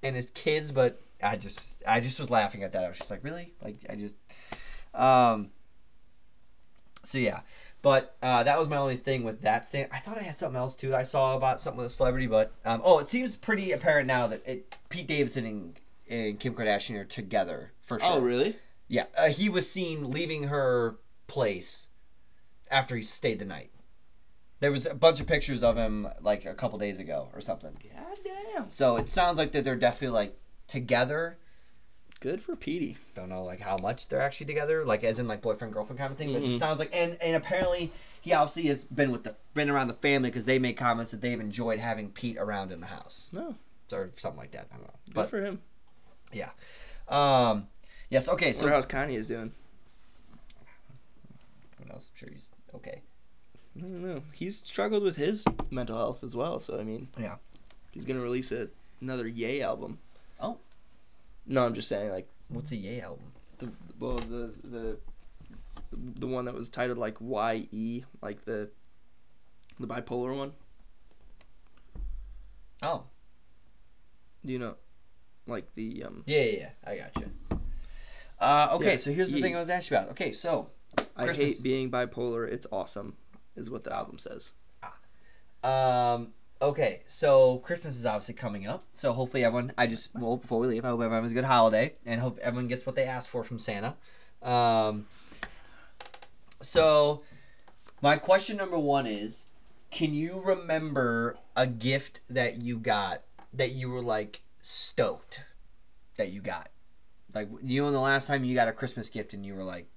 and 0.03 0.15
his 0.15 0.29
kids, 0.31 0.71
but 0.71 1.01
I 1.23 1.37
just, 1.37 1.83
I 1.87 1.99
just 1.99 2.19
was 2.19 2.29
laughing 2.29 2.63
at 2.63 2.73
that. 2.73 2.83
I 2.83 2.89
was 2.89 2.97
just 2.97 3.11
like, 3.11 3.23
really, 3.23 3.53
like 3.63 3.77
I 3.89 3.95
just, 3.95 4.15
um. 4.93 5.51
So 7.03 7.17
yeah, 7.17 7.39
but 7.81 8.15
uh, 8.21 8.43
that 8.43 8.59
was 8.59 8.67
my 8.67 8.77
only 8.77 8.95
thing 8.95 9.23
with 9.23 9.41
that 9.41 9.65
stand. 9.65 9.89
I 9.91 9.97
thought 9.97 10.19
I 10.19 10.21
had 10.21 10.37
something 10.37 10.57
else 10.57 10.75
too. 10.75 10.95
I 10.95 11.01
saw 11.01 11.35
about 11.35 11.59
something 11.59 11.77
with 11.79 11.87
a 11.87 11.89
celebrity, 11.89 12.27
but 12.27 12.53
um, 12.63 12.81
oh, 12.83 12.99
it 12.99 13.07
seems 13.07 13.35
pretty 13.35 13.71
apparent 13.71 14.05
now 14.05 14.27
that 14.27 14.45
it, 14.45 14.75
Pete 14.89 15.07
Davidson 15.07 15.45
and, 15.45 15.79
and 16.07 16.39
Kim 16.39 16.53
Kardashian 16.53 16.95
are 16.99 17.05
together 17.05 17.71
for 17.81 17.99
sure. 17.99 18.07
Oh, 18.11 18.19
really? 18.19 18.57
Yeah, 18.87 19.05
uh, 19.17 19.29
he 19.29 19.49
was 19.49 19.67
seen 19.67 20.11
leaving 20.11 20.43
her 20.43 20.99
place 21.25 21.87
after 22.69 22.95
he 22.95 23.03
stayed 23.03 23.39
the 23.39 23.45
night. 23.45 23.71
There 24.61 24.71
was 24.71 24.85
a 24.85 24.93
bunch 24.93 25.19
of 25.19 25.27
pictures 25.27 25.63
of 25.63 25.75
him 25.75 26.07
like 26.21 26.45
a 26.45 26.53
couple 26.53 26.79
days 26.79 26.99
ago 26.99 27.29
or 27.33 27.41
something. 27.41 27.75
God 27.93 28.17
damn. 28.23 28.69
So 28.69 28.95
it 28.97 29.09
sounds 29.09 29.37
like 29.37 29.51
that 29.51 29.63
they're 29.65 29.75
definitely 29.75 30.15
like 30.15 30.39
together. 30.67 31.37
Good 32.19 32.39
for 32.41 32.55
Petey. 32.55 32.97
Don't 33.15 33.29
know 33.29 33.43
like 33.43 33.59
how 33.59 33.77
much 33.77 34.07
they're 34.07 34.21
actually 34.21 34.45
together, 34.45 34.85
like 34.85 35.03
as 35.03 35.17
in 35.17 35.27
like 35.27 35.41
boyfriend 35.41 35.73
girlfriend 35.73 35.97
kind 35.99 36.11
of 36.11 36.17
thing. 36.17 36.31
But 36.31 36.37
it 36.37 36.43
Mhm. 36.43 36.47
just 36.47 36.59
sounds 36.59 36.77
like 36.79 36.95
and 36.95 37.17
and 37.21 37.35
apparently 37.35 37.91
he 38.21 38.31
obviously 38.33 38.67
has 38.67 38.83
been 38.83 39.11
with 39.11 39.23
the 39.23 39.35
been 39.55 39.69
around 39.71 39.87
the 39.87 39.95
family 39.95 40.29
because 40.29 40.45
they 40.45 40.59
made 40.59 40.73
comments 40.77 41.09
that 41.09 41.21
they've 41.21 41.39
enjoyed 41.39 41.79
having 41.79 42.11
Pete 42.11 42.37
around 42.37 42.71
in 42.71 42.79
the 42.79 42.85
house 42.87 43.31
No, 43.33 43.55
or 43.91 44.11
something 44.17 44.39
like 44.39 44.51
that. 44.51 44.67
I 44.71 44.75
don't 44.75 44.83
know. 44.85 44.93
good 45.07 45.13
But 45.15 45.29
for 45.31 45.41
him. 45.43 45.59
Yeah, 46.31 46.51
um, 47.09 47.67
yes, 48.11 48.29
okay. 48.29 48.53
So 48.53 48.67
So 48.67 48.69
how's 48.69 48.85
Kanye 48.85 49.15
is 49.15 49.27
doing? 49.27 49.51
who 51.79 51.85
knows? 51.85 52.09
I'm 52.13 52.15
sure 52.19 52.29
he's 52.31 52.51
okay. 52.75 53.01
I 53.77 53.81
don't 53.81 54.01
know. 54.05 54.21
He's 54.33 54.57
struggled 54.57 55.03
with 55.03 55.15
his 55.15 55.45
mental 55.69 55.95
health 55.97 56.23
as 56.23 56.35
well. 56.35 56.59
So 56.59 56.79
I 56.79 56.83
mean, 56.83 57.07
Yeah. 57.17 57.35
he's 57.91 58.05
gonna 58.05 58.21
release 58.21 58.51
a, 58.51 58.69
another 58.99 59.27
Yay 59.27 59.61
album. 59.61 59.99
Oh. 60.39 60.57
No, 61.45 61.65
I'm 61.65 61.73
just 61.73 61.87
saying 61.89 62.11
like 62.11 62.27
What's 62.49 62.71
a 62.71 62.75
Yay 62.75 63.01
album? 63.01 63.31
the 63.59 63.69
well 63.99 64.17
the 64.19 64.53
the 64.63 64.97
the 65.93 66.27
one 66.27 66.45
that 66.45 66.53
was 66.53 66.69
titled 66.69 66.97
like 66.97 67.15
Y 67.19 67.67
E 67.71 68.03
like 68.21 68.43
the 68.45 68.69
the 69.79 69.87
bipolar 69.87 70.35
one. 70.37 70.53
Oh. 72.81 73.03
Do 74.45 74.51
you 74.53 74.59
know? 74.59 74.75
Like 75.47 75.73
the 75.75 76.03
um. 76.03 76.23
Yeah, 76.25 76.43
yeah, 76.43 76.57
yeah. 76.59 76.69
I 76.85 76.97
got 76.97 77.11
you. 77.19 77.59
Uh, 78.39 78.69
okay, 78.73 78.91
Yeah, 78.91 78.97
so 78.97 79.11
here's 79.11 79.29
the 79.31 79.37
ye- 79.37 79.41
thing 79.43 79.55
I 79.55 79.59
was 79.59 79.69
asking 79.69 79.97
about. 79.97 80.09
Okay, 80.11 80.31
so 80.33 80.69
I 81.15 81.31
hate 81.31 81.61
being 81.61 81.91
bipolar. 81.91 82.47
It's 82.49 82.65
awesome, 82.71 83.15
is 83.61 83.69
what 83.69 83.83
the 83.83 83.95
album 83.95 84.17
says. 84.17 84.51
Ah. 85.63 86.13
um, 86.13 86.33
okay, 86.61 87.01
so 87.05 87.59
Christmas 87.59 87.97
is 87.97 88.05
obviously 88.05 88.35
coming 88.35 88.67
up. 88.67 88.83
So 88.93 89.13
hopefully 89.13 89.43
everyone, 89.43 89.73
I 89.77 89.87
just 89.87 90.09
well 90.13 90.37
before 90.37 90.59
we 90.59 90.67
leave, 90.67 90.85
I 90.85 90.89
hope 90.89 91.01
everyone 91.01 91.23
has 91.23 91.31
a 91.31 91.35
good 91.35 91.45
holiday 91.45 91.93
and 92.05 92.19
hope 92.19 92.39
everyone 92.39 92.67
gets 92.67 92.85
what 92.85 92.95
they 92.95 93.05
asked 93.05 93.29
for 93.29 93.43
from 93.43 93.59
Santa. 93.59 93.95
Um, 94.41 95.05
so 96.61 97.23
my 98.01 98.17
question 98.17 98.57
number 98.57 98.79
one 98.79 99.05
is, 99.05 99.45
can 99.91 100.13
you 100.13 100.41
remember 100.43 101.35
a 101.55 101.67
gift 101.67 102.21
that 102.29 102.61
you 102.61 102.77
got 102.77 103.21
that 103.53 103.71
you 103.71 103.89
were 103.89 104.01
like 104.01 104.41
stoked 104.61 105.43
that 106.17 106.31
you 106.31 106.41
got? 106.41 106.69
Like 107.33 107.49
you 107.61 107.81
know 107.81 107.91
the 107.91 107.99
last 107.99 108.27
time 108.27 108.43
you 108.43 108.55
got 108.55 108.67
a 108.67 108.73
Christmas 108.73 109.09
gift 109.09 109.33
and 109.33 109.45
you 109.45 109.55
were 109.55 109.63
like 109.63 109.87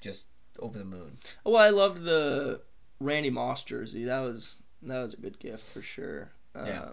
just 0.00 0.28
over 0.58 0.78
the 0.78 0.84
moon. 0.84 1.18
Well, 1.44 1.56
I 1.56 1.70
loved 1.70 2.02
the 2.04 2.60
Randy 3.00 3.30
Moss 3.30 3.64
jersey. 3.64 4.04
That 4.04 4.20
was 4.20 4.62
that 4.82 5.00
was 5.00 5.14
a 5.14 5.16
good 5.18 5.38
gift 5.38 5.64
for 5.66 5.82
sure. 5.82 6.30
Um, 6.54 6.66
Yeah. 6.66 6.88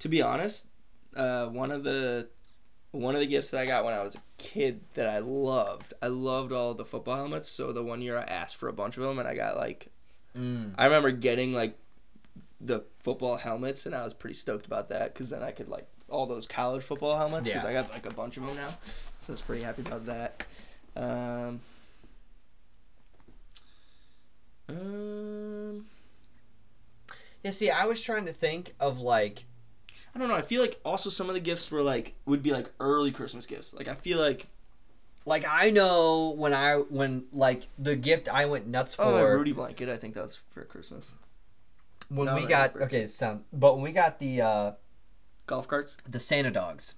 To 0.00 0.08
be 0.08 0.20
honest, 0.22 0.66
uh, 1.16 1.46
one 1.46 1.70
of 1.70 1.84
the 1.84 2.28
one 2.90 3.14
of 3.14 3.20
the 3.20 3.26
gifts 3.26 3.50
that 3.52 3.60
I 3.60 3.66
got 3.66 3.84
when 3.84 3.94
I 3.94 4.02
was 4.02 4.16
a 4.16 4.22
kid 4.36 4.80
that 4.94 5.06
I 5.08 5.18
loved. 5.20 5.94
I 6.02 6.08
loved 6.08 6.52
all 6.52 6.74
the 6.74 6.84
football 6.84 7.16
helmets. 7.16 7.48
So 7.48 7.72
the 7.72 7.82
one 7.82 8.02
year 8.02 8.18
I 8.18 8.22
asked 8.24 8.56
for 8.56 8.68
a 8.68 8.72
bunch 8.72 8.96
of 8.98 9.02
them, 9.04 9.18
and 9.18 9.26
I 9.28 9.34
got 9.34 9.56
like 9.56 9.88
Mm. 10.36 10.72
I 10.78 10.84
remember 10.84 11.10
getting 11.10 11.52
like 11.52 11.76
the 12.60 12.84
football 13.00 13.36
helmets, 13.36 13.84
and 13.86 13.94
I 13.94 14.02
was 14.04 14.14
pretty 14.14 14.34
stoked 14.34 14.64
about 14.66 14.88
that 14.88 15.12
because 15.12 15.28
then 15.30 15.42
I 15.42 15.50
could 15.50 15.68
like 15.68 15.86
all 16.08 16.26
those 16.26 16.46
college 16.46 16.82
football 16.82 17.16
helmets 17.18 17.48
because 17.48 17.64
Yeah. 17.64 17.70
I 17.70 17.72
got 17.74 17.90
like 17.90 18.06
a 18.06 18.12
bunch 18.14 18.36
of 18.38 18.46
them 18.46 18.56
now. 18.56 18.68
So 19.20 19.28
I 19.28 19.32
was 19.32 19.40
pretty 19.42 19.62
happy 19.62 19.82
about 19.82 20.06
that. 20.06 20.44
Um, 20.96 21.60
um, 24.68 25.86
Yeah, 27.42 27.50
see, 27.50 27.70
I 27.70 27.86
was 27.86 28.00
trying 28.00 28.26
to 28.26 28.32
think 28.32 28.74
of 28.80 29.00
like 29.00 29.44
I 30.14 30.18
don't 30.18 30.28
know. 30.28 30.34
I 30.36 30.42
feel 30.42 30.60
like 30.60 30.78
also 30.84 31.08
some 31.10 31.28
of 31.28 31.34
the 31.34 31.40
gifts 31.40 31.70
were 31.70 31.82
like 31.82 32.14
would 32.26 32.42
be 32.42 32.52
like 32.52 32.70
early 32.80 33.10
Christmas 33.10 33.46
gifts. 33.46 33.72
Like 33.74 33.88
I 33.88 33.94
feel 33.94 34.18
like 34.20 34.48
like 35.24 35.44
I 35.48 35.70
know 35.70 36.30
when 36.30 36.52
I 36.52 36.76
when 36.76 37.24
like 37.32 37.68
the 37.78 37.96
gift 37.96 38.28
I 38.32 38.46
went 38.46 38.66
nuts 38.66 38.94
for 38.94 39.04
oh, 39.04 39.24
Rudy 39.24 39.52
blanket. 39.52 39.88
I 39.88 39.96
think 39.96 40.14
that 40.14 40.22
was 40.22 40.38
for 40.50 40.64
Christmas. 40.64 41.12
when 42.08 42.26
No, 42.26 42.34
we 42.34 42.46
got 42.46 42.76
okay 42.76 43.06
sound 43.06 43.44
but 43.52 43.74
when 43.74 43.82
we 43.84 43.92
got 43.92 44.18
the 44.18 44.40
uh 44.42 44.72
Golf 45.46 45.66
carts. 45.66 45.96
the 46.08 46.20
Santa 46.20 46.50
dogs 46.50 46.96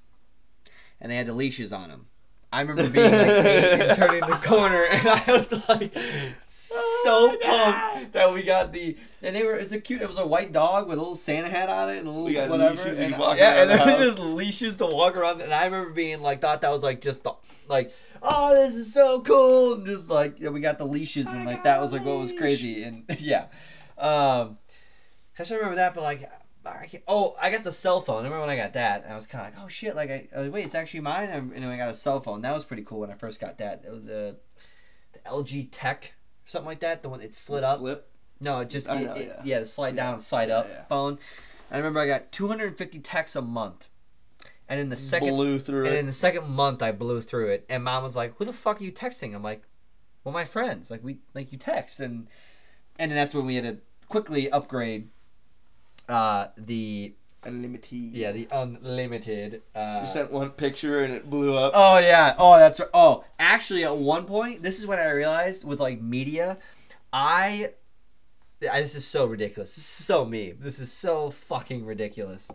and 1.00 1.10
they 1.10 1.16
had 1.16 1.26
the 1.26 1.32
leashes 1.32 1.72
on 1.72 1.88
them. 1.90 2.06
I 2.55 2.61
remember 2.61 2.88
being 2.88 3.11
like 3.11 3.28
eight 3.28 3.80
and 3.80 3.96
turning 3.96 4.20
the 4.20 4.36
corner 4.36 4.84
and 4.84 5.09
I 5.09 5.24
was 5.32 5.50
like 5.68 5.92
so 6.46 7.36
Oh 7.36 7.36
pumped 7.42 8.12
that 8.12 8.32
we 8.32 8.44
got 8.44 8.72
the 8.72 8.96
and 9.22 9.35
they 9.35 9.44
were 9.44 9.55
it's 9.55 9.72
a 9.72 9.81
cute 9.81 10.01
it 10.01 10.09
was 10.09 10.18
a 10.18 10.26
white 10.26 10.52
dog 10.52 10.86
with 10.86 10.97
a 10.97 11.01
little 11.01 11.16
Santa 11.16 11.48
hat 11.48 11.68
on 11.68 11.90
it 11.90 11.98
and 11.98 12.06
a 12.06 12.10
little 12.10 12.26
We 12.26 12.35
got 12.35 12.48
whatever 12.48 12.70
leashes 12.70 13.01
and, 13.01 13.18
walk 13.18 13.39
yeah 13.39 13.62
and 13.62 13.70
the 13.70 13.76
there 13.76 13.86
was 13.86 14.14
just 14.14 14.18
leashes 14.20 14.76
to 14.76 14.86
walk 14.86 15.16
around 15.16 15.40
and 15.40 15.52
I 15.52 15.64
remember 15.64 15.90
being 15.90 16.22
like 16.22 16.40
thought 16.40 16.60
that 16.60 16.70
was 16.70 16.85
like 16.85 17.01
just 17.01 17.24
the 17.24 17.32
like 17.68 17.93
oh 18.22 18.55
this 18.55 18.76
is 18.76 18.94
so 18.94 19.20
cool 19.22 19.74
and 19.74 19.86
just 19.86 20.09
like 20.09 20.39
yeah, 20.39 20.51
we 20.51 20.60
got 20.60 20.78
the 20.78 20.86
leashes 20.86 21.26
and 21.26 21.40
I 21.40 21.44
like 21.44 21.64
that 21.64 21.81
was 21.81 21.93
like 21.93 22.05
what 22.05 22.18
was 22.18 22.31
crazy 22.31 22.85
and 22.85 23.05
yeah. 23.18 23.47
Um 23.98 24.59
I 25.36 25.39
just 25.39 25.51
remember 25.51 25.74
that 25.76 25.94
but 25.94 26.05
like 26.05 26.31
I 26.66 27.03
oh 27.09 27.36
I 27.41 27.51
got 27.51 27.65
the 27.65 27.73
cell 27.73 28.01
phone 28.01 28.20
I 28.20 28.24
remember 28.24 28.41
when 28.41 28.51
I 28.51 28.57
got 28.57 28.73
that 28.74 29.05
and 29.05 29.12
I 29.12 29.16
was 29.16 29.27
kind 29.27 29.47
of 29.47 29.55
like 29.55 29.65
oh 29.65 29.69
shit 29.69 29.95
like 29.97 30.11
I, 30.11 30.28
I 30.35 30.41
was 30.41 30.49
wait 30.51 30.65
it's 30.66 30.74
actually 30.74 31.01
mine 31.01 31.28
and 31.31 31.53
and 31.53 31.65
I 31.66 31.77
got 31.77 31.91
a 31.91 31.95
cell 31.95 32.20
phone 32.20 32.43
that 32.43 32.53
was 32.55 32.65
pretty 32.65 32.82
cool 32.85 33.01
when 33.01 33.11
I 33.11 33.15
first 33.15 33.41
got 33.41 33.59
that 33.59 33.82
it 33.86 33.91
was 33.91 34.05
the 34.05 34.36
the 35.12 35.19
LG 35.20 35.69
Tech 35.70 36.15
or 36.45 36.49
something 36.49 36.66
like 36.66 36.81
that 36.81 37.03
the 37.03 37.09
one 37.09 37.20
that 37.20 37.35
slid 37.35 37.65
up 37.65 37.78
Flip. 37.78 38.09
no, 38.41 38.61
it 38.61 38.70
just 38.70 38.89
it, 38.89 39.03
yeah. 39.16 39.41
yeah. 39.45 39.61
the 39.61 39.66
slide 39.66 39.97
down, 39.97 40.19
slide 40.20 40.49
Yeah, 40.49 40.59
up 40.59 40.69
yeah. 40.69 40.85
phone. 40.85 41.19
I 41.70 41.77
remember 41.78 42.01
I 42.01 42.07
got 42.07 42.31
250 42.31 42.99
texts 43.01 43.35
a 43.36 43.43
month, 43.43 43.89
and 44.69 44.78
in 44.78 44.91
the 44.91 44.97
second 44.97 45.31
blew 45.31 45.59
through 45.59 45.86
and 45.86 45.95
it. 45.95 45.99
in 45.99 46.07
the 46.07 46.12
second 46.12 46.49
month 46.49 46.82
I 46.82 46.93
blew 46.93 47.20
through 47.20 47.49
it. 47.49 47.65
And 47.69 47.82
mom 47.85 48.03
was 48.03 48.15
like, 48.16 48.36
"Who 48.36 48.45
the 48.45 48.53
fuck 48.53 48.81
are 48.81 48.85
you 48.85 48.93
texting?" 48.93 49.35
I'm 49.35 49.43
like, 49.43 49.62
"Well, 50.23 50.32
my 50.32 50.45
friends. 50.45 50.91
Like 50.91 51.03
we 51.03 51.19
like 51.35 51.53
you 51.53 51.59
text." 51.59 52.01
And 52.01 52.28
and 52.99 53.11
then 53.11 53.16
that's 53.16 53.35
when 53.35 53.47
we 53.47 53.55
had 53.57 53.65
to 53.65 53.78
quickly 54.09 54.51
upgrade 54.51 55.09
uh 56.09 56.48
the 56.56 57.14
Unlimited. 57.47 57.93
yeah 57.93 58.32
the 58.32 58.48
unlimited 58.51 59.60
uh 59.74 59.98
You 60.01 60.06
sent 60.06 60.32
one 60.32 60.51
picture 60.51 61.01
and 61.01 61.12
it 61.12 61.28
blew 61.28 61.56
up. 61.56 61.72
Oh 61.74 61.98
yeah. 61.98 62.35
Oh, 62.39 62.59
that's 62.59 62.81
right. 62.81 62.89
Oh, 62.94 63.24
actually, 63.39 63.85
at 63.85 63.94
one 63.97 64.24
point, 64.24 64.62
this 64.62 64.78
is 64.78 64.86
when 64.86 64.98
I 64.98 65.10
realized 65.10 65.66
with 65.66 65.78
like 65.81 66.01
media, 66.01 66.56
I. 67.12 67.72
I- 68.70 68.81
This 68.81 68.94
is 68.94 69.06
so 69.06 69.26
ridiculous. 69.26 69.74
This 69.74 69.85
is 69.85 69.90
so 69.90 70.24
me. 70.24 70.52
This 70.52 70.81
is 70.81 70.90
so 70.90 71.31
fucking 71.31 71.85
ridiculous. 71.85 72.51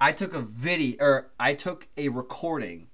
I 0.00 0.12
took 0.12 0.32
a 0.34 0.40
video, 0.40 0.96
or 1.04 1.28
I 1.38 1.52
took 1.54 1.88
a 1.98 2.08
recording 2.08 2.88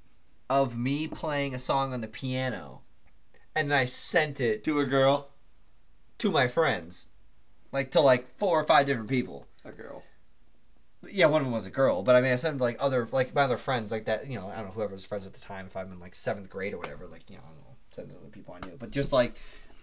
of 0.50 0.76
me 0.76 1.06
playing 1.06 1.54
a 1.54 1.58
song 1.60 1.92
on 1.92 2.00
the 2.00 2.08
piano, 2.08 2.80
and 3.54 3.72
I 3.72 3.84
sent 3.84 4.40
it 4.40 4.64
to 4.64 4.80
a 4.80 4.86
girl. 4.86 5.28
to 6.18 6.30
my 6.30 6.46
friends, 6.48 7.08
like 7.72 7.90
to 7.92 8.00
like 8.00 8.26
four 8.38 8.60
or 8.60 8.64
five 8.64 8.86
different 8.86 9.08
people. 9.08 9.46
A 9.64 9.70
girl. 9.70 10.02
Yeah, 11.10 11.26
one 11.26 11.40
of 11.40 11.46
them 11.46 11.52
was 11.52 11.66
a 11.66 11.70
girl, 11.70 12.02
but 12.02 12.14
I 12.14 12.20
mean, 12.20 12.32
I 12.32 12.36
sent 12.36 12.60
like 12.60 12.76
other 12.78 13.08
like 13.10 13.34
my 13.34 13.42
other 13.42 13.56
friends 13.56 13.90
like 13.90 14.04
that. 14.04 14.28
You 14.28 14.38
know, 14.38 14.48
I 14.48 14.56
don't 14.56 14.66
know 14.66 14.72
whoever 14.72 14.94
was 14.94 15.04
friends 15.04 15.26
at 15.26 15.34
the 15.34 15.40
time. 15.40 15.66
If 15.66 15.76
I'm 15.76 15.92
in 15.92 16.00
like 16.00 16.14
seventh 16.14 16.48
grade 16.48 16.74
or 16.74 16.78
whatever, 16.78 17.06
like 17.06 17.28
you 17.28 17.36
know, 17.36 17.42
I 17.44 17.48
don't 17.48 17.58
know, 17.58 17.76
send 17.90 18.10
to 18.10 18.16
other 18.16 18.28
people 18.28 18.54
I 18.54 18.66
knew. 18.66 18.76
But 18.78 18.92
just 18.92 19.12
like, 19.12 19.34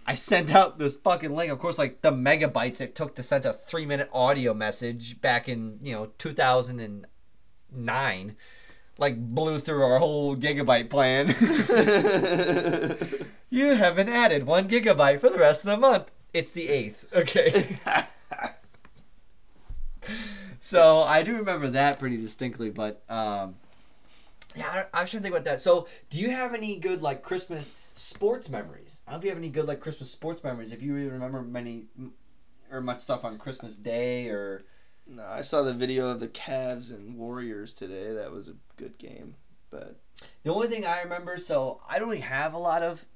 I 0.06 0.14
sent 0.14 0.54
out 0.54 0.78
this 0.78 0.96
fucking 0.96 1.34
link. 1.34 1.52
Of 1.52 1.58
course, 1.58 1.78
like 1.78 2.00
the 2.00 2.10
megabytes 2.10 2.80
it 2.80 2.94
took 2.94 3.14
to 3.16 3.22
send 3.22 3.44
a 3.44 3.52
three 3.52 3.84
minute 3.84 4.08
audio 4.12 4.54
message 4.54 5.20
back 5.20 5.48
in 5.48 5.78
you 5.82 5.92
know 5.92 6.10
2009, 6.18 8.36
like 8.98 9.18
blew 9.18 9.58
through 9.58 9.82
our 9.82 9.98
whole 9.98 10.36
gigabyte 10.36 10.88
plan. 10.88 11.28
you 13.50 13.74
haven't 13.74 14.08
added 14.08 14.46
one 14.46 14.68
gigabyte 14.68 15.20
for 15.20 15.28
the 15.28 15.38
rest 15.38 15.64
of 15.64 15.70
the 15.70 15.76
month. 15.76 16.10
It's 16.32 16.52
the 16.52 16.68
eighth. 16.68 17.04
Okay. 17.14 17.76
so 20.60 21.02
I 21.02 21.22
do 21.22 21.36
remember 21.36 21.70
that 21.70 21.98
pretty 21.98 22.16
distinctly, 22.16 22.70
but 22.70 23.02
um, 23.08 23.56
yeah, 24.54 24.84
I, 24.92 24.98
I 24.98 25.00
was 25.02 25.10
trying 25.10 25.20
to 25.20 25.28
think 25.28 25.34
about 25.34 25.44
that. 25.44 25.60
So, 25.60 25.86
do 26.08 26.18
you 26.18 26.30
have 26.30 26.54
any 26.54 26.78
good 26.78 27.02
like 27.02 27.22
Christmas 27.22 27.74
sports 27.94 28.48
memories? 28.48 29.00
I 29.06 29.12
don't 29.12 29.18
know 29.18 29.18
if 29.20 29.24
you 29.24 29.30
have 29.30 29.38
any 29.38 29.48
good 29.48 29.66
like 29.66 29.80
Christmas 29.80 30.10
sports 30.10 30.42
memories. 30.42 30.72
If 30.72 30.82
you 30.82 30.94
really 30.94 31.10
remember 31.10 31.42
many 31.42 31.84
or 32.70 32.80
much 32.80 33.00
stuff 33.00 33.24
on 33.24 33.38
Christmas 33.38 33.76
Day 33.76 34.28
or 34.28 34.62
no, 35.06 35.24
I 35.24 35.40
saw 35.40 35.62
the 35.62 35.74
video 35.74 36.08
of 36.08 36.20
the 36.20 36.28
Cavs 36.28 36.90
and 36.90 37.16
Warriors 37.16 37.74
today. 37.74 38.12
That 38.12 38.32
was 38.32 38.48
a 38.48 38.54
good 38.76 38.98
game, 38.98 39.34
but 39.70 40.00
the 40.42 40.52
only 40.52 40.68
thing 40.68 40.84
I 40.84 41.02
remember. 41.02 41.36
So 41.36 41.80
I 41.88 41.98
don't 41.98 42.08
really 42.08 42.20
have 42.20 42.52
a 42.52 42.58
lot 42.58 42.82
of 42.82 43.06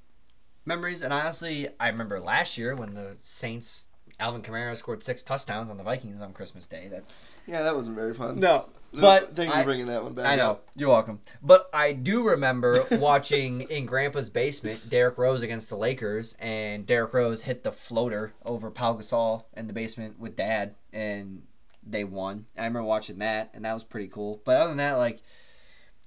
memories, 0.65 1.03
and 1.03 1.13
honestly, 1.13 1.69
I 1.79 1.89
remember 1.89 2.21
last 2.21 2.57
year 2.59 2.75
when 2.75 2.95
the 2.95 3.17
Saints. 3.21 3.87
Alvin 4.21 4.43
Kamara 4.43 4.77
scored 4.77 5.03
six 5.03 5.23
touchdowns 5.23 5.69
on 5.71 5.77
the 5.77 5.83
Vikings 5.83 6.23
on 6.23 6.33
Christmas 6.33 6.67
Day. 6.67 6.89
That's 6.91 7.19
yeah, 7.47 7.63
that 7.63 7.75
wasn't 7.75 7.97
very 7.97 8.15
fun. 8.15 8.39
no, 8.41 8.67
but 8.93 9.35
thank 9.35 9.49
you 9.51 9.55
I- 9.55 9.61
for 9.61 9.65
bringing 9.67 9.87
that 9.87 10.03
one 10.03 10.15
back. 10.15 10.27
I 10.27 10.37
know. 10.37 10.51
up. 10.53 10.69
You're 10.77 10.89
welcome. 10.89 11.21
But 11.43 11.69
I 11.73 11.93
do 11.93 12.23
remember 12.29 12.85
watching 12.93 13.63
in 13.63 13.87
Grandpa's 13.87 14.31
basement 14.31 14.89
Derrick 14.89 15.19
Rose 15.19 15.43
against 15.43 15.69
the 15.69 15.77
Lakers, 15.77 16.37
and 16.41 16.87
Derrick 16.87 17.13
Rose 17.13 17.43
hit 17.43 17.65
the 17.65 17.73
floater 17.73 18.33
over 18.45 18.71
Pau 18.71 18.95
Gasol 18.95 19.45
in 19.57 19.67
the 19.67 19.73
basement 19.73 20.19
with 20.19 20.37
Dad, 20.37 20.75
and 20.93 21.43
they 21.87 22.05
won. 22.05 22.47
I 22.57 22.61
remember 22.65 22.85
watching 22.85 23.19
that, 23.19 23.51
and 23.53 23.65
that 23.65 23.75
was 23.75 23.85
pretty 23.85 24.09
cool. 24.09 24.41
But 24.45 24.57
other 24.61 24.69
than 24.69 24.79
that, 24.79 24.93
like, 24.93 25.21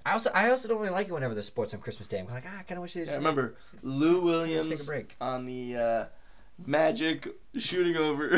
I 0.06 0.14
also 0.14 0.32
I 0.34 0.50
also 0.50 0.70
don't 0.70 0.80
really 0.80 0.90
like 0.92 1.08
it 1.10 1.14
whenever 1.14 1.34
there's 1.34 1.46
sports 1.48 1.74
on 1.74 1.82
Christmas 1.82 2.08
Day. 2.08 2.20
I'm 2.20 2.28
like, 2.28 2.46
ah, 2.48 2.60
I 2.60 2.64
kind 2.64 2.78
of 2.78 2.84
wish 2.84 2.94
they 2.94 3.04
Yeah, 3.04 3.12
I 3.12 3.18
remember 3.18 3.56
Lou 3.84 4.22
Williams 4.22 4.70
take 4.70 4.82
a 4.82 4.86
break. 4.86 5.16
on 5.20 5.46
the 5.46 5.76
uh, 5.76 6.06
Magic 6.66 7.28
shooting 7.58 7.96
over. 7.96 8.30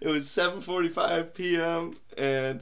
it 0.00 0.08
was 0.08 0.26
7:45 0.26 1.34
p.m. 1.34 1.96
and 2.16 2.60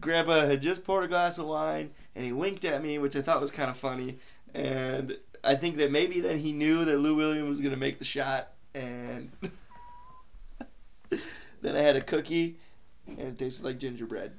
Grandpa 0.00 0.46
had 0.46 0.62
just 0.62 0.84
poured 0.84 1.04
a 1.04 1.08
glass 1.08 1.38
of 1.38 1.46
wine 1.46 1.90
and 2.14 2.24
he 2.24 2.32
winked 2.32 2.64
at 2.64 2.82
me, 2.82 2.98
which 2.98 3.16
I 3.16 3.22
thought 3.22 3.40
was 3.40 3.50
kind 3.50 3.70
of 3.70 3.76
funny. 3.76 4.18
And 4.54 5.16
I 5.42 5.54
think 5.54 5.76
that 5.76 5.90
maybe 5.90 6.20
then 6.20 6.38
he 6.38 6.52
knew 6.52 6.84
that 6.84 6.98
Lou 6.98 7.14
Williams 7.14 7.48
was 7.48 7.60
gonna 7.60 7.76
make 7.76 7.98
the 7.98 8.04
shot, 8.04 8.48
and 8.74 9.30
then 11.62 11.76
I 11.76 11.80
had 11.80 11.96
a 11.96 12.00
cookie 12.00 12.56
and 13.06 13.20
it 13.20 13.38
tasted 13.38 13.64
like 13.64 13.78
gingerbread. 13.78 14.32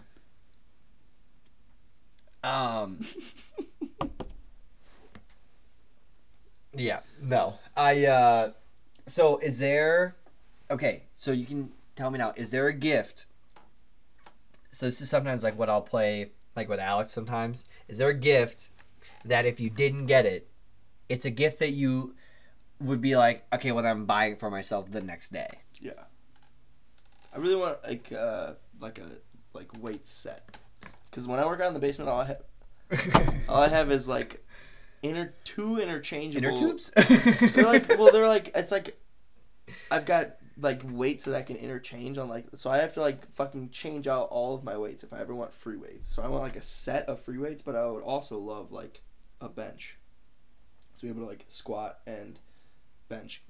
Um. 2.44 3.06
Yeah. 6.76 7.00
No. 7.22 7.56
I. 7.76 8.06
uh 8.06 8.52
So 9.08 9.38
is 9.38 9.60
there? 9.60 10.16
Okay. 10.70 11.04
So 11.16 11.32
you 11.32 11.46
can 11.46 11.72
tell 11.96 12.12
me 12.12 12.20
now. 12.20 12.34
Is 12.36 12.52
there 12.52 12.68
a 12.68 12.74
gift? 12.74 13.26
So 14.72 14.86
this 14.86 15.02
is 15.02 15.10
sometimes 15.10 15.44
like 15.44 15.58
what 15.58 15.70
I'll 15.70 15.82
play 15.82 16.32
like 16.56 16.70
with 16.70 16.80
Alex. 16.80 17.12
Sometimes 17.12 17.66
is 17.88 17.98
there 17.98 18.10
a 18.10 18.14
gift 18.14 18.70
that 19.26 19.46
if 19.46 19.60
you 19.60 19.70
didn't 19.70 20.06
get 20.06 20.26
it, 20.26 20.50
it's 21.10 21.26
a 21.26 21.30
gift 21.30 21.60
that 21.60 21.72
you 21.72 22.16
would 22.80 23.02
be 23.02 23.16
like, 23.16 23.46
okay, 23.54 23.72
well 23.72 23.86
I'm 23.86 24.06
buying 24.06 24.34
it 24.34 24.40
for 24.40 24.50
myself 24.50 24.92
the 24.92 25.02
next 25.02 25.32
day. 25.34 25.60
Yeah. 25.80 25.92
I 27.34 27.38
really 27.38 27.56
want 27.56 27.84
like 27.84 28.12
uh 28.12 28.54
like 28.80 28.98
a 28.98 29.08
like 29.54 29.70
weight 29.82 30.08
set. 30.08 30.58
Cuz 31.12 31.28
when 31.28 31.40
I 31.40 31.46
work 31.46 31.60
out 31.60 31.68
in 31.68 31.74
the 31.74 31.80
basement 31.80 32.10
all 32.10 32.22
I 32.22 32.26
have 32.26 32.44
all 33.50 33.62
I 33.62 33.68
have 33.68 33.92
is 33.92 34.08
like 34.08 34.44
inner 35.02 35.34
two 35.44 35.80
interchangeable 35.80 36.48
Inner 36.50 36.58
tubes. 36.58 36.92
They're 36.96 37.66
like 37.66 37.88
well 37.90 38.12
they're 38.12 38.28
like 38.28 38.52
it's 38.56 38.72
like 38.72 38.98
I've 39.90 40.06
got 40.06 40.36
like 40.60 40.82
weights 40.86 41.24
that 41.24 41.36
I 41.36 41.42
can 41.42 41.56
interchange 41.56 42.18
on 42.18 42.30
like 42.30 42.46
so 42.56 42.70
I 42.70 42.78
have 42.80 42.94
to 42.94 43.02
like 43.02 43.32
fucking 43.34 43.70
change 43.70 44.08
out 44.08 44.28
all 44.30 44.54
of 44.54 44.64
my 44.64 44.78
weights 44.78 45.04
if 45.04 45.12
I 45.14 45.20
ever 45.22 45.34
want 45.34 45.54
free 45.54 45.78
weights. 45.78 46.08
So 46.08 46.22
I 46.22 46.28
want 46.28 46.44
like 46.44 46.56
a 46.56 46.62
set 46.62 47.08
of 47.08 47.20
free 47.20 47.38
weights, 47.38 47.62
but 47.62 47.76
I 47.76 47.86
would 47.88 48.04
also 48.04 48.38
love 48.38 48.72
like 48.72 49.02
a 49.40 49.50
bench. 49.50 49.98
To 50.98 51.06
be 51.06 51.10
able 51.10 51.22
to 51.22 51.28
like 51.28 51.46
squat 51.48 52.00
and 52.06 52.38
bench. 53.10 53.42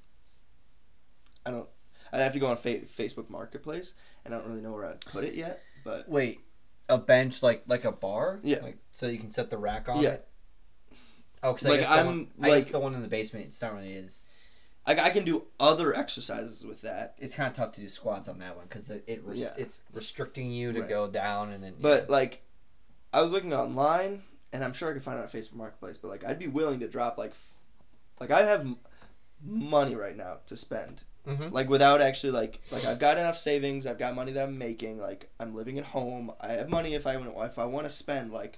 I 1.45 1.51
don't 1.51 1.67
I'd 2.13 2.19
have 2.19 2.33
to 2.33 2.39
go 2.39 2.47
on 2.47 2.57
fa- 2.57 2.79
Facebook 2.79 3.29
Marketplace, 3.29 3.95
and 4.23 4.33
I 4.33 4.37
don't 4.37 4.47
really 4.47 4.61
know 4.61 4.73
where 4.73 4.85
I'd 4.85 5.01
put 5.01 5.23
it 5.23 5.33
yet. 5.33 5.61
But 5.83 6.07
Wait, 6.07 6.39
a 6.87 6.97
bench 6.97 7.41
like 7.41 7.63
like 7.67 7.83
a 7.83 7.91
bar? 7.91 8.39
Yeah. 8.43 8.59
Like, 8.61 8.77
so 8.91 9.07
you 9.07 9.17
can 9.17 9.31
set 9.31 9.49
the 9.49 9.57
rack 9.57 9.89
on 9.89 10.01
Yeah. 10.01 10.11
it. 10.11 10.27
Oh, 11.43 11.53
because 11.53 11.67
Like, 11.67 11.83
I 11.89 11.99
I'm, 11.99 12.05
one, 12.05 12.27
I 12.41 12.47
guess 12.49 12.65
like- 12.65 12.71
the 12.71 12.79
one 12.79 12.93
in 12.95 13.01
the 13.01 13.07
basement. 13.07 13.45
It's 13.47 13.61
not 13.61 13.73
really 13.73 13.93
is. 13.93 14.25
I, 14.85 14.93
I 14.95 15.09
can 15.11 15.23
do 15.25 15.45
other 15.59 15.95
exercises 15.95 16.65
with 16.65 16.81
that. 16.81 17.15
It's 17.19 17.35
kind 17.35 17.47
of 17.49 17.53
tough 17.55 17.71
to 17.73 17.81
do 17.81 17.89
squats 17.89 18.27
on 18.27 18.39
that 18.39 18.55
one 18.57 18.65
because 18.67 18.89
it 18.89 19.21
res- 19.23 19.39
Yeah. 19.39 19.53
it's 19.57 19.81
restricting 19.93 20.49
you 20.51 20.71
to 20.73 20.81
Right. 20.81 20.89
go 20.89 21.07
down 21.07 21.51
and 21.51 21.63
then. 21.63 21.75
But 21.79 22.09
like, 22.09 22.41
I 23.13 23.21
was 23.21 23.31
looking 23.31 23.53
online, 23.53 24.23
and 24.53 24.63
I'm 24.63 24.73
sure 24.73 24.89
I 24.89 24.93
could 24.93 25.03
find 25.03 25.19
it 25.19 25.21
on 25.23 25.27
Facebook 25.27 25.53
Marketplace. 25.55 25.97
But 25.97 26.07
like, 26.09 26.25
I'd 26.25 26.39
be 26.39 26.47
willing 26.47 26.79
to 26.79 26.87
drop 26.87 27.17
like, 27.19 27.31
f- 27.31 27.61
like 28.19 28.31
I 28.31 28.41
have 28.43 28.61
m- 28.61 28.77
money 29.43 29.95
right 29.95 30.15
now 30.15 30.37
to 30.47 30.55
spend. 30.57 31.03
Mhm. 31.27 31.51
Like 31.51 31.69
without 31.69 32.01
actually 32.01 32.31
like 32.33 32.59
like 32.71 32.83
I've 32.85 32.97
got 32.97 33.19
enough 33.19 33.37
savings. 33.37 33.85
I've 33.85 33.99
got 33.99 34.15
money 34.15 34.31
that 34.31 34.43
I'm 34.43 34.57
making. 34.57 34.99
Like 34.99 35.29
I'm 35.39 35.53
living 35.53 35.77
at 35.77 35.85
home. 35.85 36.31
I 36.41 36.53
have 36.53 36.69
money 36.69 36.95
if 36.95 37.05
I 37.05 37.17
want 37.17 37.35
if 37.51 37.59
I 37.59 37.65
want 37.65 37.85
to 37.87 37.91
spend 37.91 38.31
like 38.33 38.57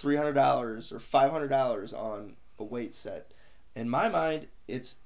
three 0.00 0.16
hundred 0.16 0.32
dollars 0.32 0.90
or 0.90 0.98
five 0.98 1.30
hundred 1.30 1.48
dollars 1.48 1.92
on 1.92 2.36
a 2.58 2.64
weight 2.64 2.94
set. 2.94 3.30
In 3.76 3.88
my 3.88 4.08
mind, 4.08 4.48
it's 4.66 4.96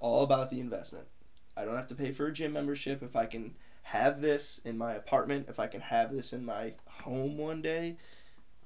all 0.00 0.22
about 0.22 0.50
the 0.50 0.60
investment. 0.60 1.08
I 1.56 1.64
don't 1.64 1.76
have 1.76 1.88
to 1.88 1.94
pay 1.96 2.12
for 2.12 2.26
a 2.26 2.32
gym 2.32 2.52
membership 2.52 3.02
if 3.02 3.16
I 3.16 3.26
can 3.26 3.56
have 3.82 4.22
this 4.22 4.58
in 4.64 4.78
my 4.78 4.94
apartment. 4.94 5.46
If 5.48 5.58
I 5.58 5.66
can 5.66 5.80
have 5.80 6.14
this 6.14 6.32
in 6.32 6.44
my 6.44 6.74
home 6.86 7.36
one 7.36 7.60
day, 7.60 7.96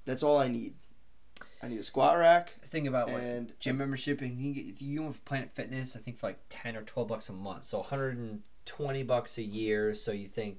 that's 0.05 0.23
all 0.23 0.39
I 0.39 0.49
need. 0.49 0.75
I 1.63 1.69
need 1.69 1.79
a 1.79 1.83
squat 1.83 2.19
rack. 2.19 2.53
think 2.63 2.87
about 2.87 3.11
what 3.11 3.59
gym 3.59 3.79
membership 3.79 4.21
and 4.21 4.39
you 4.39 4.45
can 4.45 4.53
get 4.53 4.83
you 4.83 4.99
can 4.99 5.09
with 5.09 5.25
Planet 5.25 5.51
Fitness. 5.55 5.97
I 5.97 6.01
think 6.01 6.19
for 6.19 6.27
like 6.27 6.41
ten 6.51 6.77
or 6.77 6.83
twelve 6.83 7.09
bucks 7.09 7.31
a 7.31 7.33
month, 7.33 7.65
so 7.65 7.79
120 7.79 9.03
bucks 9.05 9.39
a 9.39 9.43
year. 9.43 9.95
So 9.95 10.13
you 10.13 10.29
think 10.29 10.59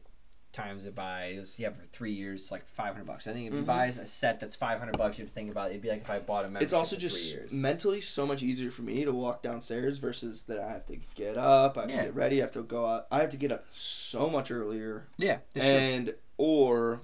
times 0.55 0.85
it 0.85 0.95
buys 0.95 1.59
you 1.59 1.65
have 1.65 1.75
for 1.75 1.83
three 1.85 2.13
years, 2.13 2.51
like 2.51 2.65
500 2.69 3.05
bucks. 3.05 3.27
I 3.27 3.33
think 3.33 3.47
if 3.47 3.53
you 3.53 3.61
Mhm. 3.61 3.65
buy 3.65 3.87
a 3.87 4.05
set 4.05 4.39
that's 4.39 4.55
500 4.55 4.97
bucks, 4.97 5.17
you 5.17 5.23
have 5.23 5.29
to 5.29 5.33
think 5.35 5.51
about 5.51 5.67
it. 5.67 5.71
It'd 5.71 5.81
be 5.81 5.89
like 5.89 6.01
if 6.01 6.09
I 6.09 6.19
bought 6.19 6.45
a 6.45 6.47
membership. 6.47 6.63
it's 6.63 6.73
also 6.73 6.95
just 6.95 7.51
mentally 7.51 7.99
so 8.01 8.25
much 8.25 8.41
easier 8.41 8.71
for 8.71 8.81
me 8.83 9.03
to 9.03 9.11
walk 9.11 9.43
downstairs 9.43 9.97
versus 9.97 10.43
that 10.43 10.59
I 10.59 10.69
have 10.69 10.85
to 10.85 10.97
get 11.15 11.37
up, 11.37 11.77
I 11.77 11.81
have 11.81 11.89
Yeah. 11.89 11.97
to 11.99 12.05
get 12.05 12.15
ready, 12.15 12.41
I 12.41 12.45
have 12.45 12.51
to 12.53 12.63
go 12.63 12.85
out. 12.87 13.07
I 13.11 13.19
have 13.19 13.29
to 13.29 13.37
get 13.37 13.51
up 13.51 13.65
so 13.71 14.29
much 14.29 14.49
earlier, 14.49 15.07
yeah, 15.17 15.39
that's 15.53 15.65
true. 15.65 15.75
and 15.75 16.15
or 16.37 17.01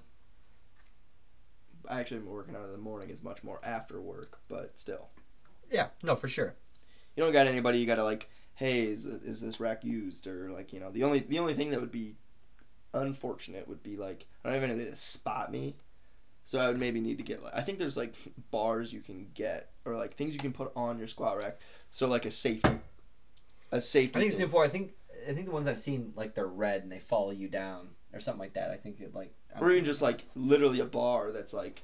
I 1.89 1.99
actually 1.99 2.21
am 2.21 2.27
working 2.27 2.55
out 2.55 2.65
in 2.65 2.71
the 2.71 2.77
morning 2.77 3.09
is 3.09 3.21
much 3.21 3.43
more 3.43 3.59
after 3.63 3.99
work, 3.99 4.39
but 4.47 4.77
still, 4.77 5.09
yeah, 5.69 5.89
no, 6.03 6.15
for 6.15 6.29
sure. 6.29 6.55
you 7.15 7.23
don't 7.23 7.33
got 7.33 7.47
anybody. 7.47 7.79
You 7.79 7.85
got 7.85 7.95
to 7.95 8.03
like, 8.05 8.29
hey, 8.55 8.83
is 8.85 9.05
is 9.05 9.41
this 9.41 9.59
rack 9.59 9.83
used 9.83 10.25
or 10.27 10.51
like 10.51 10.71
you 10.71 10.79
know 10.79 10.89
the 10.91 11.03
only 11.03 11.19
the 11.19 11.39
only 11.39 11.53
thing 11.53 11.71
that 11.71 11.81
would 11.81 11.91
be 11.91 12.15
unfortunate 12.93 13.67
would 13.67 13.83
be 13.83 13.97
like 13.97 14.25
I 14.43 14.49
don't 14.49 14.63
even 14.63 14.77
know 14.77 14.85
to 14.85 14.95
spot 14.95 15.51
me. 15.51 15.75
So 16.43 16.59
I 16.59 16.67
would 16.67 16.79
maybe 16.79 16.99
need 16.99 17.17
to 17.19 17.23
get 17.23 17.43
like 17.43 17.55
I 17.55 17.61
think 17.61 17.77
there's 17.77 17.97
like 17.97 18.13
bars 18.49 18.91
you 18.91 19.01
can 19.01 19.27
get 19.33 19.69
or 19.85 19.95
like 19.95 20.13
things 20.13 20.33
you 20.33 20.41
can 20.41 20.53
put 20.53 20.71
on 20.75 20.97
your 20.97 21.07
squat 21.07 21.37
rack. 21.37 21.59
So 21.89 22.07
like 22.07 22.25
a 22.25 22.31
safety, 22.31 22.79
a 23.71 23.79
safety. 23.79 24.17
I 24.17 24.21
think 24.21 24.31
it's 24.31 24.41
before. 24.41 24.63
I 24.63 24.69
think 24.69 24.93
I 25.27 25.33
think 25.33 25.45
the 25.45 25.51
ones 25.51 25.67
I've 25.67 25.79
seen 25.79 26.13
like 26.15 26.35
they're 26.35 26.47
red 26.47 26.83
and 26.83 26.91
they 26.91 26.99
follow 26.99 27.31
you 27.31 27.47
down 27.47 27.89
or 28.13 28.19
something 28.19 28.39
like 28.39 28.53
that. 28.53 28.71
I 28.71 28.75
think 28.77 28.99
it 28.99 29.13
like 29.13 29.33
or 29.59 29.69
even 29.69 29.83
know. 29.83 29.85
just 29.85 30.01
like 30.01 30.25
literally 30.35 30.79
a 30.79 30.85
bar 30.85 31.31
that's 31.31 31.53
like, 31.53 31.81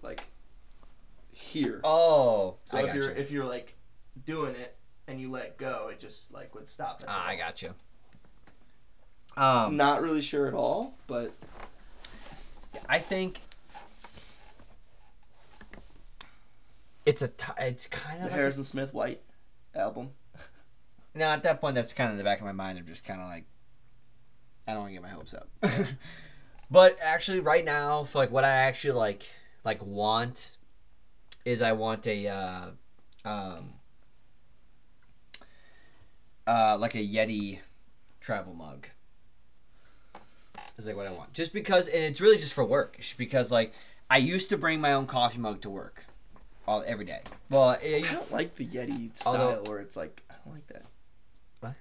like, 0.00 0.24
here. 1.30 1.80
oh, 1.84 2.56
so 2.64 2.78
I 2.78 2.82
if 2.82 2.94
you're 2.94 3.10
you. 3.10 3.16
if 3.16 3.30
you're 3.30 3.44
like 3.44 3.76
doing 4.24 4.54
it 4.54 4.76
and 5.06 5.20
you 5.20 5.30
let 5.30 5.58
go, 5.58 5.88
it 5.90 6.00
just 6.00 6.32
like 6.32 6.54
would 6.54 6.68
stop. 6.68 7.02
Ah, 7.06 7.26
I 7.26 7.36
got 7.36 7.62
you. 7.62 7.74
Um, 9.36 9.76
Not 9.76 10.02
really 10.02 10.20
sure 10.20 10.46
at 10.46 10.54
all, 10.54 10.94
but 11.06 11.32
I 12.88 12.98
think 12.98 13.40
it's 17.06 17.22
a 17.22 17.28
t- 17.28 17.52
it's 17.58 17.86
kind 17.86 18.20
the 18.20 18.26
of 18.26 18.30
like 18.30 18.38
Harrison 18.38 18.64
Smith 18.64 18.92
White 18.92 19.20
album. 19.74 20.10
Now 21.14 21.32
at 21.32 21.42
that 21.42 21.60
point, 21.60 21.74
that's 21.74 21.92
kind 21.92 22.08
of 22.08 22.12
in 22.12 22.18
the 22.18 22.24
back 22.24 22.38
of 22.38 22.46
my 22.46 22.52
mind. 22.52 22.78
I'm 22.78 22.86
just 22.86 23.04
kind 23.04 23.20
of 23.20 23.26
like, 23.26 23.44
I 24.66 24.72
don't 24.72 24.80
want 24.80 24.90
to 24.90 24.94
get 24.94 25.02
my 25.02 25.10
hopes 25.10 25.34
up. 25.34 25.50
but 26.70 26.96
actually, 27.02 27.40
right 27.40 27.66
now, 27.66 28.04
for 28.04 28.16
like 28.16 28.30
what 28.30 28.44
I 28.44 28.48
actually 28.48 28.92
like, 28.92 29.28
like 29.62 29.84
want, 29.84 30.56
is 31.44 31.60
I 31.60 31.72
want 31.72 32.06
a, 32.06 32.28
uh, 32.28 32.66
um, 33.26 33.74
uh, 36.46 36.78
like 36.78 36.94
a 36.94 37.06
Yeti 37.06 37.58
travel 38.22 38.54
mug. 38.54 38.86
Is 40.82 40.88
like 40.88 40.96
what 40.96 41.06
I 41.06 41.12
want, 41.12 41.32
just 41.32 41.52
because, 41.52 41.86
and 41.88 42.02
it's 42.02 42.20
really 42.20 42.38
just 42.38 42.52
for 42.52 42.64
work. 42.64 42.96
It's 42.98 43.12
because 43.14 43.52
like 43.52 43.72
I 44.10 44.18
used 44.18 44.48
to 44.48 44.56
bring 44.58 44.80
my 44.80 44.92
own 44.92 45.06
coffee 45.06 45.38
mug 45.38 45.60
to 45.62 45.70
work, 45.70 46.06
all 46.66 46.82
every 46.86 47.04
day. 47.04 47.20
Well, 47.50 47.78
it, 47.82 48.04
I 48.04 48.12
don't 48.12 48.32
like 48.32 48.56
the 48.56 48.66
Yeti 48.66 49.16
style 49.16 49.36
Although- 49.36 49.70
where 49.70 49.78
it's 49.78 49.96
like 49.96 50.22
I 50.28 50.34
don't 50.44 50.54
like 50.54 50.66
that. 50.68 50.84
What? 51.60 51.74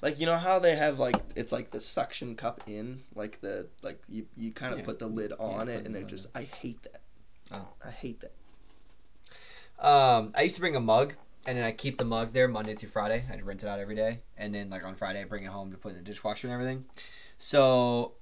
Like 0.00 0.18
you 0.18 0.24
know 0.26 0.38
how 0.38 0.58
they 0.58 0.76
have 0.76 0.98
like 0.98 1.16
it's 1.36 1.52
like 1.52 1.70
the 1.72 1.80
suction 1.80 2.36
cup 2.36 2.62
in 2.66 3.02
like 3.14 3.40
the 3.42 3.66
like 3.82 4.00
you 4.08 4.26
you 4.34 4.50
kind 4.52 4.72
of 4.72 4.80
Yeah. 4.80 4.86
put 4.86 4.98
the 4.98 5.08
lid 5.08 5.32
on 5.38 5.66
put 5.66 5.68
it 5.68 5.84
and 5.86 5.94
it 5.94 6.06
just 6.06 6.26
I 6.34 6.42
hate 6.42 6.82
that. 6.84 7.00
Oh. 7.52 7.68
I 7.84 7.90
hate 7.90 8.20
that. 8.20 8.32
Um, 9.86 10.32
I 10.34 10.42
used 10.42 10.54
to 10.56 10.60
bring 10.60 10.74
a 10.74 10.80
mug, 10.80 11.14
and 11.46 11.56
then 11.56 11.64
I 11.64 11.72
keep 11.72 11.98
the 11.98 12.04
mug 12.04 12.32
there 12.32 12.48
Monday 12.48 12.74
through 12.74 12.88
Friday. 12.88 13.24
I'd 13.30 13.42
rinse 13.44 13.62
it 13.62 13.68
out 13.68 13.78
every 13.78 13.94
day, 13.94 14.20
and 14.36 14.54
then 14.54 14.70
like 14.70 14.84
on 14.84 14.94
Friday 14.94 15.20
I 15.20 15.24
bring 15.24 15.44
it 15.44 15.48
home 15.50 15.70
to 15.70 15.76
put 15.76 15.92
in 15.92 15.98
the 15.98 16.02
dishwasher 16.04 16.46
and 16.48 16.54
everything. 16.54 16.84
So, 17.38 18.14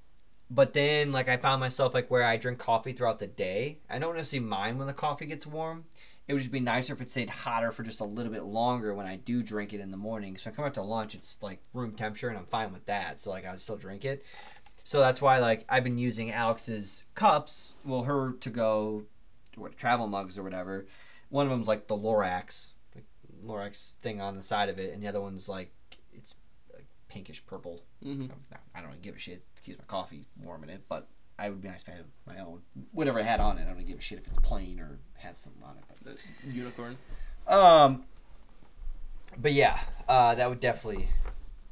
but 0.51 0.73
then 0.73 1.13
like 1.13 1.29
I 1.29 1.37
found 1.37 1.61
myself 1.61 1.95
like 1.95 2.11
where 2.11 2.23
I 2.23 2.37
drink 2.37 2.59
coffee 2.59 2.93
throughout 2.93 3.19
the 3.19 3.27
day. 3.27 3.79
I 3.91 3.99
don't 3.99 4.17
necessarily 4.17 4.49
mind 4.49 4.79
when 4.79 4.87
the 4.87 4.93
coffee 4.93 5.27
gets 5.27 5.47
warm. 5.47 5.85
It 6.29 6.33
would 6.33 6.43
just 6.43 6.53
be 6.53 6.61
nicer 6.61 6.93
if 6.93 7.01
it 7.01 7.11
stayed 7.11 7.31
hotter 7.31 7.71
for 7.71 7.85
just 7.85 8.01
a 8.01 8.05
little 8.05 8.33
bit 8.33 8.43
longer 8.43 8.95
when 8.95 9.07
I 9.07 9.17
do 9.17 9.43
drink 9.43 9.73
it 9.73 9.81
in 9.81 9.93
the 9.93 9.97
morning. 9.97 10.37
So 10.37 10.51
I 10.51 10.53
come 10.53 10.65
out 10.65 10.75
to 10.75 10.83
lunch, 10.83 11.15
it's 11.15 11.37
like 11.41 11.61
room 11.73 11.93
temperature, 11.93 12.29
and 12.29 12.37
I'm 12.37 12.47
fine 12.47 12.73
with 12.73 12.87
that. 12.87 13.21
So 13.21 13.31
like 13.31 13.47
I 13.47 13.57
still 13.57 13.77
drink 13.77 14.05
it. 14.05 14.25
So 14.83 15.01
that's 15.01 15.21
why 15.21 15.39
like 15.39 15.65
I've 15.69 15.85
been 15.85 15.99
using 15.99 16.31
Alex's 16.31 17.05
cups, 17.15 17.75
well 17.85 18.05
her 18.05 18.33
to 18.41 18.51
go, 18.51 19.05
what 19.57 19.77
travel 19.77 20.07
mugs 20.07 20.39
or 20.39 20.43
whatever. 20.43 20.87
One 21.29 21.47
of 21.47 21.51
them's 21.51 21.69
like 21.69 21.89
the 21.89 21.97
Lorax, 21.97 22.73
like 22.95 23.05
Lorax 23.45 23.95
thing 23.97 24.21
on 24.21 24.37
the 24.37 24.43
side 24.43 24.69
of 24.69 24.79
it, 24.79 24.95
and 24.95 25.03
the 25.03 25.09
other 25.09 25.21
one's 25.21 25.49
like 25.49 25.73
it's 26.13 26.37
like 26.73 26.87
pinkish 27.09 27.45
purple. 27.47 27.83
Mm-hmm. 28.05 28.27
I 28.75 28.81
don't 28.81 29.03
give 29.03 29.17
a 29.17 29.19
shit. 29.19 29.43
Keeps 29.67 29.81
my 29.81 29.85
coffee 29.87 30.25
warm 30.45 30.63
in 30.63 30.71
it, 30.71 30.83
but 30.89 31.09
I 31.41 31.51
would 31.51 31.61
be 31.61 31.67
nice 31.67 31.83
if 31.83 31.89
I 31.89 31.93
had 31.97 32.05
my 32.25 32.39
own. 32.39 32.61
Whatever 32.93 33.19
I 33.19 33.23
had 33.23 33.41
on 33.41 33.59
it, 33.59 33.63
I 33.69 33.73
don't 33.73 33.85
give 33.85 33.99
a 33.99 34.01
shit 34.01 34.17
if 34.19 34.29
it's 34.29 34.39
plain 34.39 34.79
or 34.79 35.01
has 35.15 35.37
something 35.39 35.61
on 35.65 35.77
it. 35.77 35.83
But 36.05 36.17
The 36.45 36.51
unicorn. 36.53 36.97
um, 37.49 38.05
but 39.37 39.53
yeah, 39.53 39.77
uh, 40.09 40.37
that 40.37 40.49
would 40.49 40.61
definitely, 40.61 41.09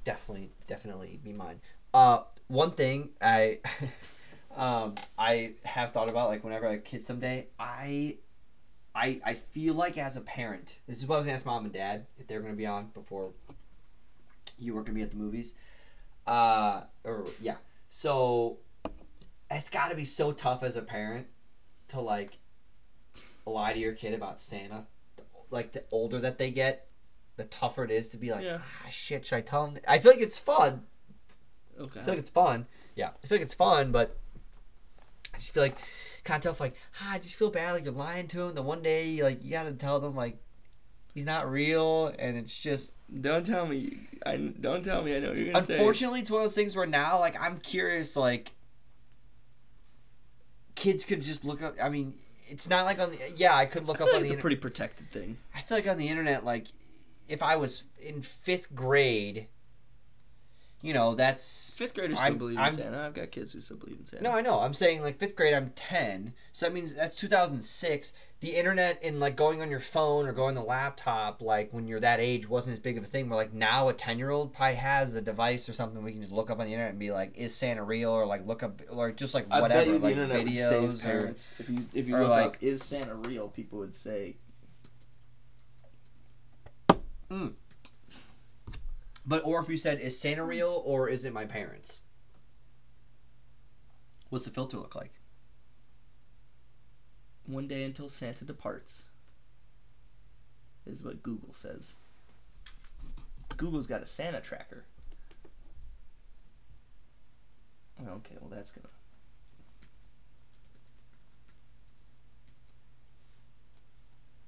definitely, 0.04 0.50
definitely 0.66 1.20
be 1.22 1.32
mine. 1.32 1.60
Uh, 1.94 2.22
one 2.48 2.72
thing 2.72 3.10
I, 3.20 3.60
um, 4.56 4.96
I 5.16 5.52
have 5.64 5.92
thought 5.92 6.10
about 6.10 6.28
like 6.30 6.42
whenever 6.42 6.66
I 6.66 6.72
have 6.72 6.82
kids 6.84 7.06
someday, 7.06 7.46
I, 7.60 8.16
I, 8.92 9.20
I 9.24 9.34
feel 9.34 9.74
like 9.74 9.98
as 9.98 10.16
a 10.16 10.20
parent, 10.20 10.78
this 10.88 10.98
is 10.98 11.06
what 11.06 11.14
I 11.14 11.18
was 11.18 11.26
gonna 11.26 11.36
ask 11.36 11.46
mom 11.46 11.64
and 11.64 11.72
dad 11.72 12.06
if 12.18 12.26
they're 12.26 12.40
gonna 12.40 12.54
be 12.54 12.66
on 12.66 12.90
before 12.92 13.30
you 14.58 14.74
weren't 14.74 14.86
gonna 14.86 14.96
be 14.96 15.02
at 15.02 15.12
the 15.12 15.16
movies. 15.16 15.54
Uh, 16.26 16.82
or 17.04 17.26
yeah, 17.40 17.56
so 17.96 18.58
it's 19.48 19.68
got 19.68 19.90
to 19.90 19.94
be 19.94 20.04
so 20.04 20.32
tough 20.32 20.64
as 20.64 20.74
a 20.74 20.82
parent 20.82 21.28
to 21.86 22.00
like 22.00 22.38
lie 23.46 23.72
to 23.72 23.78
your 23.78 23.92
kid 23.92 24.14
about 24.14 24.40
Santa. 24.40 24.86
Like 25.48 25.70
the 25.70 25.84
older 25.92 26.18
that 26.18 26.36
they 26.36 26.50
get, 26.50 26.88
the 27.36 27.44
tougher 27.44 27.84
it 27.84 27.92
is 27.92 28.08
to 28.08 28.16
be 28.16 28.32
like, 28.32 28.42
Yeah. 28.42 28.58
ah, 28.84 28.88
shit. 28.90 29.24
Should 29.24 29.36
I 29.36 29.40
tell 29.42 29.68
them? 29.68 29.78
I 29.86 30.00
feel 30.00 30.10
like 30.10 30.20
it's 30.20 30.36
fun. 30.36 30.82
Okay. 31.78 32.00
I 32.00 32.02
feel 32.02 32.14
like 32.14 32.18
it's 32.18 32.30
fun. 32.30 32.66
Yeah, 32.96 33.10
I 33.22 33.26
feel 33.28 33.36
like 33.38 33.44
it's 33.44 33.54
fun, 33.54 33.92
but 33.92 34.18
I 35.32 35.36
just 35.38 35.52
feel 35.52 35.62
like 35.62 35.76
kind 36.24 36.44
of 36.44 36.50
tough. 36.50 36.58
Like, 36.58 36.74
ah, 37.00 37.12
I 37.12 37.18
just 37.20 37.36
feel 37.36 37.50
bad. 37.50 37.74
Like 37.74 37.84
you're 37.84 37.92
lying 37.92 38.26
to 38.26 38.42
him. 38.42 38.56
The 38.56 38.62
one 38.62 38.82
day, 38.82 39.22
like 39.22 39.44
you 39.44 39.52
gotta 39.52 39.70
tell 39.70 40.00
them 40.00 40.16
like 40.16 40.38
he's 41.14 41.26
not 41.26 41.48
real, 41.48 42.12
and 42.18 42.36
it's 42.36 42.58
just 42.58 42.92
Don't 43.20 43.44
tell 43.46 43.66
me. 43.66 43.98
I 44.26 44.36
don't 44.36 44.84
tell 44.84 45.02
me. 45.02 45.16
I 45.16 45.20
know 45.20 45.28
what 45.28 45.36
you're 45.36 45.46
gonna 45.52 45.62
say. 45.62 45.74
Unfortunately, 45.74 46.20
it's 46.20 46.30
one 46.30 46.40
of 46.40 46.44
those 46.46 46.54
things 46.54 46.74
where 46.76 46.86
now, 46.86 47.18
like, 47.20 47.40
I'm 47.40 47.58
curious, 47.60 48.16
like, 48.16 48.52
kids 50.74 51.04
could 51.04 51.22
just 51.22 51.44
look 51.44 51.62
up. 51.62 51.76
I 51.82 51.88
mean, 51.88 52.14
it's 52.48 52.68
not 52.68 52.84
like 52.86 52.98
on 52.98 53.10
the. 53.12 53.18
Yeah, 53.36 53.54
I 53.56 53.66
could 53.66 53.86
look 53.86 54.00
I 54.00 54.04
up 54.04 54.08
feel 54.10 54.16
on 54.16 54.22
like 54.22 54.22
the. 54.22 54.24
it's 54.26 54.30
a 54.30 54.34
inter- 54.34 54.40
pretty 54.40 54.56
protected 54.56 55.10
thing. 55.10 55.36
I 55.54 55.60
feel 55.60 55.76
like 55.78 55.86
on 55.88 55.98
the 55.98 56.08
internet, 56.08 56.44
like, 56.44 56.66
if 57.28 57.42
I 57.42 57.56
was 57.56 57.84
in 58.02 58.22
fifth 58.22 58.74
grade, 58.74 59.46
you 60.82 60.92
know, 60.92 61.14
that's 61.14 61.76
Fifth 61.78 61.94
graders 61.94 62.18
still 62.18 62.30
I'm- 62.32 62.38
believe 62.38 62.58
I'm- 62.58 62.68
in 62.68 62.74
Santa. 62.78 63.00
I've 63.06 63.14
got 63.14 63.30
kids 63.30 63.52
who 63.52 63.60
still 63.60 63.76
believe 63.76 63.98
in 63.98 64.06
Santa. 64.06 64.22
No, 64.24 64.32
I 64.32 64.40
know. 64.40 64.60
I'm 64.60 64.74
saying 64.74 65.02
like 65.02 65.18
fifth 65.18 65.36
grade. 65.36 65.54
I'm 65.54 65.70
ten, 65.76 66.34
so 66.52 66.66
that 66.66 66.72
means 66.72 66.94
that's 66.94 67.16
2006. 67.18 68.12
The 68.44 68.56
internet 68.56 69.00
and 69.02 69.20
like 69.20 69.36
going 69.36 69.62
on 69.62 69.70
your 69.70 69.80
phone 69.80 70.26
or 70.26 70.34
going 70.34 70.48
on 70.48 70.54
the 70.62 70.68
laptop, 70.68 71.40
like 71.40 71.70
when 71.72 71.88
you're 71.88 72.00
that 72.00 72.20
age, 72.20 72.46
wasn't 72.46 72.74
as 72.74 72.78
big 72.78 72.98
of 72.98 73.04
a 73.04 73.06
thing. 73.06 73.30
Where 73.30 73.38
like 73.38 73.54
now 73.54 73.88
a 73.88 73.94
10 73.94 74.18
year 74.18 74.28
old 74.28 74.52
probably 74.52 74.74
has 74.74 75.14
a 75.14 75.22
device 75.22 75.66
or 75.66 75.72
something 75.72 76.04
we 76.04 76.12
can 76.12 76.20
just 76.20 76.30
look 76.30 76.50
up 76.50 76.60
on 76.60 76.66
the 76.66 76.72
internet 76.74 76.90
and 76.90 76.98
be 76.98 77.10
like, 77.10 77.38
is 77.38 77.54
Santa 77.54 77.82
real? 77.82 78.10
Or 78.10 78.26
like 78.26 78.46
look 78.46 78.62
up 78.62 78.82
or 78.90 79.12
just 79.12 79.32
like 79.32 79.46
I 79.50 79.62
whatever, 79.62 79.80
bet 79.80 79.88
you 79.88 79.98
the 79.98 80.04
like 80.04 80.16
internet 80.16 80.44
would 80.44 80.52
videos 80.52 80.68
save 80.68 80.94
or 80.94 81.02
parents. 81.02 81.52
If 81.58 81.70
you 81.70 81.86
if 81.94 82.06
you 82.06 82.16
or 82.16 82.20
look 82.20 82.28
like- 82.28 82.46
up 82.46 82.56
is 82.62 82.84
Santa 82.84 83.14
real, 83.14 83.48
people 83.48 83.78
would 83.78 83.96
say 83.96 84.36
hmm. 87.30 87.46
But 89.24 89.40
or 89.46 89.62
if 89.62 89.70
you 89.70 89.78
said, 89.78 90.00
is 90.00 90.20
Santa 90.20 90.44
real 90.44 90.82
or 90.84 91.08
is 91.08 91.24
it 91.24 91.32
my 91.32 91.46
parents? 91.46 92.00
What's 94.28 94.44
the 94.44 94.50
filter 94.50 94.76
look 94.76 94.94
like? 94.94 95.13
One 97.46 97.66
day 97.66 97.84
until 97.84 98.08
Santa 98.08 98.44
departs. 98.44 99.04
Is 100.86 101.02
what 101.02 101.22
Google 101.22 101.52
says. 101.52 101.94
Google's 103.56 103.86
got 103.86 104.02
a 104.02 104.06
Santa 104.06 104.40
tracker. 104.40 104.84
Okay, 108.00 108.36
well 108.40 108.50
that's 108.50 108.72
gonna. 108.72 108.88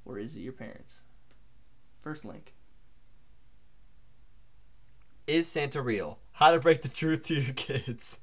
Or 0.05 0.19
is 0.19 0.37
it 0.37 0.41
your 0.41 0.53
parents? 0.53 1.03
First 2.03 2.25
link. 2.25 2.55
Is 5.27 5.49
Santa 5.49 5.83
real? 5.83 6.19
How 6.33 6.53
to 6.53 6.61
break 6.61 6.83
the 6.83 6.89
truth 6.89 7.25
to 7.25 7.35
your 7.35 7.53
kids. 7.57 8.21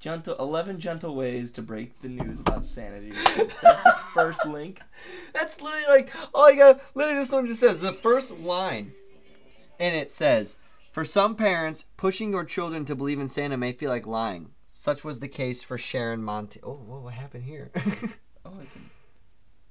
Gentle, 0.00 0.34
11 0.38 0.80
gentle 0.80 1.14
ways 1.14 1.52
to 1.52 1.62
break 1.62 2.00
the 2.00 2.08
news 2.08 2.40
about 2.40 2.64
Santa 2.64 3.00
to 3.00 3.06
your 3.06 3.14
kids. 3.14 3.54
That's 3.62 3.82
the 3.82 3.96
first 4.14 4.46
link. 4.46 4.80
That's 5.34 5.60
literally 5.60 5.84
like 5.88 6.10
all 6.32 6.46
I 6.46 6.56
got. 6.56 6.80
Literally, 6.94 7.18
this 7.18 7.30
one 7.30 7.46
just 7.46 7.60
says 7.60 7.82
the 7.82 7.92
first 7.92 8.40
line, 8.40 8.92
and 9.78 9.94
it 9.94 10.10
says, 10.10 10.56
"For 10.90 11.04
some 11.04 11.36
parents, 11.36 11.84
pushing 11.98 12.32
your 12.32 12.44
children 12.44 12.86
to 12.86 12.96
believe 12.96 13.20
in 13.20 13.28
Santa 13.28 13.58
may 13.58 13.72
feel 13.72 13.90
like 13.90 14.06
lying. 14.06 14.52
Such 14.66 15.04
was 15.04 15.20
the 15.20 15.28
case 15.28 15.62
for 15.62 15.76
Sharon 15.76 16.22
Monte." 16.22 16.60
Oh, 16.62 16.72
whoa, 16.72 17.00
what 17.00 17.14
happened 17.14 17.44
here? 17.44 17.70
Oh, 18.42 18.52
I 18.58 18.64
can... 18.64 18.90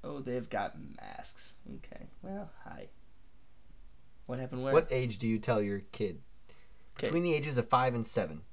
oh, 0.04 0.20
they've 0.20 0.48
got 0.48 0.76
masks. 1.02 1.56
Okay. 1.78 2.06
Well, 2.22 2.52
hi. 2.64 2.90
What 4.28 4.38
happened 4.38 4.62
where? 4.62 4.74
what 4.74 4.88
age 4.92 5.18
do 5.18 5.28
you 5.28 5.40
tell 5.40 5.60
your 5.60 5.80
kid? 5.92 6.22
Between 7.00 7.24
the 7.24 7.34
ages 7.34 7.58
of 7.58 7.68
five 7.68 7.96
and 7.96 8.06
seven. 8.06 8.44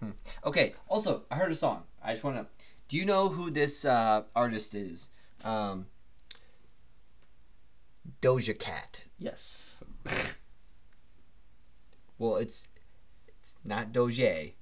Hmm. 0.00 0.10
Okay. 0.44 0.74
Also, 0.88 1.22
I 1.30 1.36
heard 1.36 1.52
a 1.52 1.54
song. 1.54 1.84
I 2.02 2.12
just 2.12 2.24
want 2.24 2.36
to. 2.36 2.46
Do 2.88 2.96
you 2.96 3.04
know 3.04 3.28
who 3.28 3.50
this 3.50 3.84
uh, 3.84 4.22
artist 4.34 4.74
is? 4.74 5.10
Um, 5.44 5.86
Doja 8.22 8.58
Cat. 8.58 9.02
Yes. 9.18 9.82
Well, 12.18 12.36
it's 12.36 12.68
it's 13.26 13.56
not 13.64 13.92
Doja. 13.94 14.52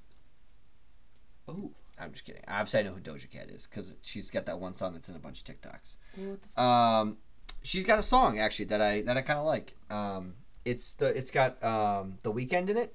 Oh. 1.49 1.73
I'm 1.99 2.13
just 2.13 2.25
kidding. 2.25 2.43
Obviously, 2.47 2.79
I 2.79 2.83
know 2.85 2.93
who 2.93 3.01
Doja 3.01 3.29
Cat 3.29 3.49
is 3.51 3.67
because 3.67 3.95
she's 4.03 4.31
got 4.31 4.47
that 4.47 4.61
one 4.61 4.75
song 4.75 4.93
that's 4.93 5.09
in 5.09 5.17
a 5.17 5.19
bunch 5.19 5.41
of 5.41 5.45
TikToks. 5.47 5.97
What 6.15 6.39
the 6.55 6.63
Um, 6.63 7.17
she's 7.65 7.85
got 7.85 7.99
a 7.99 8.03
song 8.05 8.39
actually 8.39 8.67
that 8.67 8.81
I 8.81 9.01
that 9.03 9.17
I 9.17 9.23
kind 9.23 9.41
of 9.41 9.45
like. 9.47 9.75
Um, 9.91 10.35
it's 10.65 10.93
the 10.93 11.07
it's 11.09 11.33
got 11.33 11.61
um 11.65 12.19
the 12.23 12.33
Weeknd 12.33 12.69
in 12.69 12.77
it. 12.77 12.95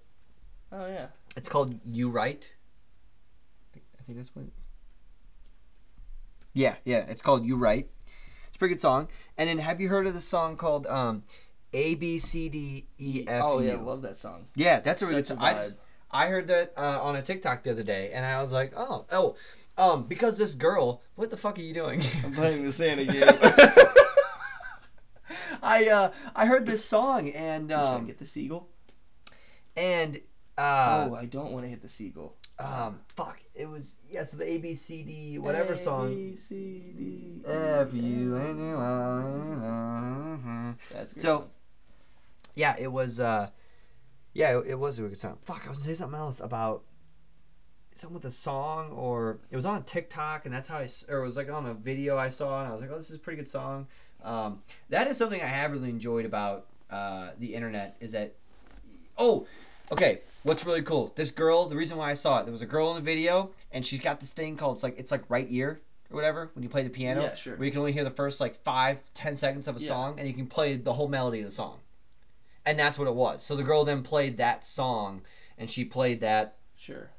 Oh, 0.71 0.87
yeah. 0.87 1.07
It's 1.35 1.49
called 1.49 1.80
You 1.85 2.10
Right. 2.10 2.51
I 3.76 4.03
think 4.05 4.18
that's 4.18 4.35
what 4.35 4.45
it's. 4.45 4.68
Yeah, 6.53 6.76
yeah. 6.85 7.05
It's 7.07 7.22
called 7.22 7.45
You 7.45 7.55
Right. 7.55 7.89
It's 8.47 8.55
a 8.55 8.60
pretty 8.60 8.76
good 8.76 8.81
song. 8.81 9.07
And 9.38 9.49
then, 9.49 9.57
have 9.60 9.81
you 9.81 9.89
heard 9.89 10.05
of 10.05 10.14
the 10.14 10.22
song 10.22 10.57
called 10.57 10.85
um, 10.88 11.23
A 11.73 11.95
B 11.95 12.19
C 12.19 12.49
D 12.49 12.88
E 12.99 13.26
F 13.27 13.41
oh, 13.43 13.60
yeah, 13.60 13.73
I 13.73 13.76
Love 13.76 14.01
that 14.03 14.18
song. 14.18 14.47
Yeah, 14.55 14.80
that's 14.80 15.01
a 15.01 15.05
really 15.05 15.23
Such 15.23 15.38
good 15.38 15.39
song. 15.39 15.47
I 15.47 15.53
just 15.53 15.77
I 16.11 16.27
heard 16.27 16.47
that 16.47 16.73
uh, 16.77 17.01
on 17.01 17.15
a 17.15 17.22
TikTok 17.23 17.64
the 17.64 17.72
other 17.72 17.84
day, 17.84 18.11
and 18.14 18.23
I 18.26 18.39
was 18.39 18.51
like, 18.51 18.73
oh, 18.76 19.05
oh, 19.11 19.35
um, 19.77 20.03
because 20.03 20.38
this 20.38 20.53
girl, 20.53 21.01
what 21.15 21.31
the 21.31 21.38
fuck 21.38 21.57
are 21.57 21.61
you 21.61 21.73
doing? 21.73 22.03
I'm 22.23 22.34
playing 22.34 22.64
the 22.64 22.72
Santa 22.72 23.05
game. 23.11 23.23
I 25.64 25.88
uh, 25.88 26.11
I 26.35 26.45
heard 26.45 26.65
this 26.68 26.85
song 26.85 27.30
and 27.30 27.69
Should 27.72 27.80
I 27.80 27.95
um, 27.95 28.05
get 28.05 28.19
the 28.19 28.26
seagull? 28.26 28.69
and 29.76 30.22
uh, 30.57 31.07
oh, 31.11 31.15
I 31.15 31.25
don't 31.25 31.51
want 31.51 31.65
to 31.65 31.69
hit 31.69 31.81
the 31.81 31.89
seagull. 31.89 32.35
um, 32.59 32.99
fuck, 33.15 33.39
it 33.55 33.65
was 33.67 33.95
yeah. 34.09 34.23
So 34.23 34.38
the 34.38 34.45
A 34.47 34.57
B 34.57 34.75
C 34.75 35.01
D 35.03 35.39
whatever 35.39 35.75
song. 35.75 36.11
A, 36.13 36.35
C, 36.35 36.55
D, 36.97 37.41
If 37.45 37.93
you 37.93 38.35
and 38.35 38.59
you 38.59 38.75
are- 38.77 40.75
That's 40.91 41.13
So- 41.21 41.39
song. 41.39 41.49
Yeah, 42.55 42.75
it 42.77 42.91
was. 42.91 43.19
uh 43.19 43.49
Yeah, 44.34 44.59
it, 44.59 44.67
it 44.67 44.75
was 44.80 44.99
a 44.99 45.03
good 45.03 45.17
song. 45.17 45.38
Fuck, 45.43 45.65
I 45.65 45.69
was 45.69 45.80
gonna 45.80 45.95
say 45.95 45.99
something 45.99 46.19
else 46.19 46.39
about 46.39 46.84
something 47.95 48.13
with 48.15 48.25
a 48.25 48.31
song, 48.31 48.91
or 48.91 49.39
it 49.51 49.55
was 49.55 49.65
on 49.65 49.84
TikTok, 49.84 50.45
and 50.45 50.53
that's 50.53 50.67
how 50.69 50.77
I, 50.77 50.88
or 51.09 51.19
it 51.21 51.25
was 51.25 51.38
like 51.38 51.49
on 51.51 51.65
a 51.65 51.73
video 51.73 52.17
I 52.17 52.30
saw, 52.30 52.59
and 52.59 52.67
I 52.67 52.71
was 52.71 52.81
like, 52.81 52.89
oh, 52.91 52.95
this 52.97 53.09
is 53.09 53.15
a 53.17 53.19
pretty 53.19 53.38
good 53.38 53.47
song. 53.47 53.88
Um, 54.23 54.61
that 54.89 55.07
is 55.07 55.17
something 55.17 55.41
I 55.41 55.45
have 55.47 55.71
really 55.71 55.89
enjoyed 55.89 56.25
about 56.25 56.67
uh, 56.89 57.31
the 57.39 57.53
internet 57.55 57.97
is 57.99 58.11
that, 58.13 58.35
oh, 59.17 59.45
okay, 59.91 60.21
what's 60.43 60.65
really 60.65 60.81
cool? 60.81 61.13
This 61.15 61.31
girl, 61.31 61.65
the 61.67 61.75
reason 61.75 61.97
why 61.97 62.11
I 62.11 62.13
saw 62.13 62.39
it, 62.39 62.43
there 62.43 62.51
was 62.51 62.61
a 62.61 62.65
girl 62.67 62.89
in 62.89 62.95
the 62.95 63.01
video, 63.01 63.51
and 63.71 63.85
she's 63.85 63.99
got 63.99 64.19
this 64.19 64.31
thing 64.31 64.55
called 64.57 64.75
it's 64.77 64.83
like 64.83 64.97
it's 64.99 65.11
like 65.11 65.23
right 65.29 65.47
ear 65.49 65.81
or 66.11 66.15
whatever 66.15 66.51
when 66.53 66.63
you 66.63 66.69
play 66.69 66.83
the 66.83 66.89
piano, 66.89 67.21
Yeah, 67.23 67.35
sure. 67.35 67.55
where 67.55 67.65
you 67.65 67.71
can 67.71 67.79
only 67.79 67.91
hear 67.93 68.03
the 68.03 68.09
first 68.11 68.39
like 68.39 68.61
five, 68.63 68.99
ten 69.13 69.35
seconds 69.35 69.67
of 69.67 69.77
a 69.77 69.79
Yeah. 69.79 69.87
song, 69.87 70.19
and 70.19 70.27
you 70.27 70.33
can 70.33 70.47
play 70.47 70.75
the 70.77 70.93
whole 70.93 71.07
melody 71.07 71.39
of 71.39 71.45
the 71.45 71.51
song. 71.51 71.79
And 72.65 72.79
that's 72.79 72.97
what 72.97 73.07
it 73.07 73.15
was. 73.15 73.43
So 73.43 73.55
the 73.55 73.63
girl 73.63 73.83
then 73.83 74.03
played 74.03 74.37
that 74.37 74.65
song, 74.65 75.21
and 75.57 75.69
she 75.69 75.83
played 75.85 76.21
that 76.21 76.55
Sure. 76.77 77.09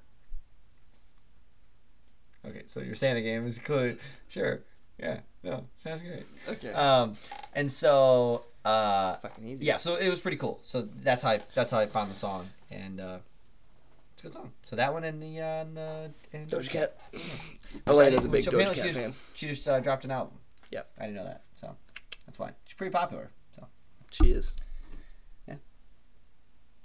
Okay, 2.46 2.62
so 2.66 2.80
your 2.80 2.94
Santa 2.94 3.22
game 3.22 3.46
is 3.46 3.58
clearly 3.58 3.96
sure. 4.28 4.60
Yeah, 4.98 5.20
no, 5.42 5.64
sounds 5.82 6.02
great. 6.02 6.26
Okay. 6.48 6.72
Um, 6.72 7.16
and 7.54 7.72
so 7.72 8.44
uh, 8.64 9.10
It's 9.14 9.22
fucking 9.22 9.46
easy. 9.46 9.64
yeah, 9.64 9.76
so 9.76 9.96
it 9.96 10.08
was 10.08 10.20
pretty 10.20 10.36
cool. 10.36 10.58
So 10.62 10.88
that's 11.02 11.22
how 11.22 11.30
I, 11.30 11.40
that's 11.54 11.70
how 11.70 11.78
I 11.78 11.86
found 11.86 12.10
the 12.10 12.16
song, 12.16 12.48
and 12.70 13.00
uh, 13.00 13.18
it's 14.14 14.22
a 14.22 14.26
good 14.26 14.32
song. 14.32 14.52
So 14.64 14.76
that 14.76 14.92
one 14.92 15.04
and 15.04 15.22
the 15.22 15.40
uh, 15.40 15.44
and 15.62 15.76
the 15.76 16.10
and 16.32 16.48
Doja 16.48 16.70
Cat. 16.70 16.96
Which 17.12 17.22
Elena's 17.86 18.24
I- 18.24 18.28
a 18.28 18.30
big 18.32 18.46
which 18.46 18.54
Doja 18.54 18.74
Cat 18.74 18.92
fan. 18.94 19.14
She 19.34 19.48
just 19.48 19.66
uh, 19.68 19.80
dropped 19.80 20.04
an 20.04 20.10
album. 20.10 20.34
Yep. 20.70 20.90
I 20.98 21.02
didn't 21.02 21.16
know 21.16 21.24
that, 21.24 21.42
so 21.54 21.74
that's 22.26 22.38
why 22.38 22.50
she's 22.66 22.74
pretty 22.76 22.92
popular. 22.92 23.30
So 23.54 23.66
She 24.10 24.30
is. 24.30 24.54
Yeah. 25.46 25.54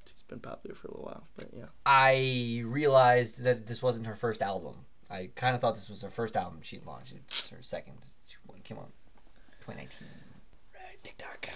She's 0.06 0.22
been 0.24 0.40
popular 0.40 0.76
for 0.76 0.88
a 0.88 0.92
little 0.92 1.06
while, 1.06 1.24
but 1.38 1.48
yeah. 1.56 1.66
I 1.86 2.62
realized 2.66 3.44
that 3.44 3.68
this 3.68 3.82
wasn't 3.82 4.08
her 4.08 4.16
first 4.16 4.42
album. 4.42 4.76
I 5.10 5.30
kind 5.36 5.56
of 5.56 5.62
thought 5.62 5.74
this 5.76 5.90
was 5.90 6.02
her 6.04 6.10
first 6.12 6.36
album 6.36 6.60
she 6.62 6.80
launched. 6.86 7.14
It's 7.14 7.50
her 7.50 7.58
second. 7.62 7.94
She 8.28 8.36
came 8.64 8.78
on 8.78 8.92
2019. 9.62 10.08
TikTok. 11.04 11.50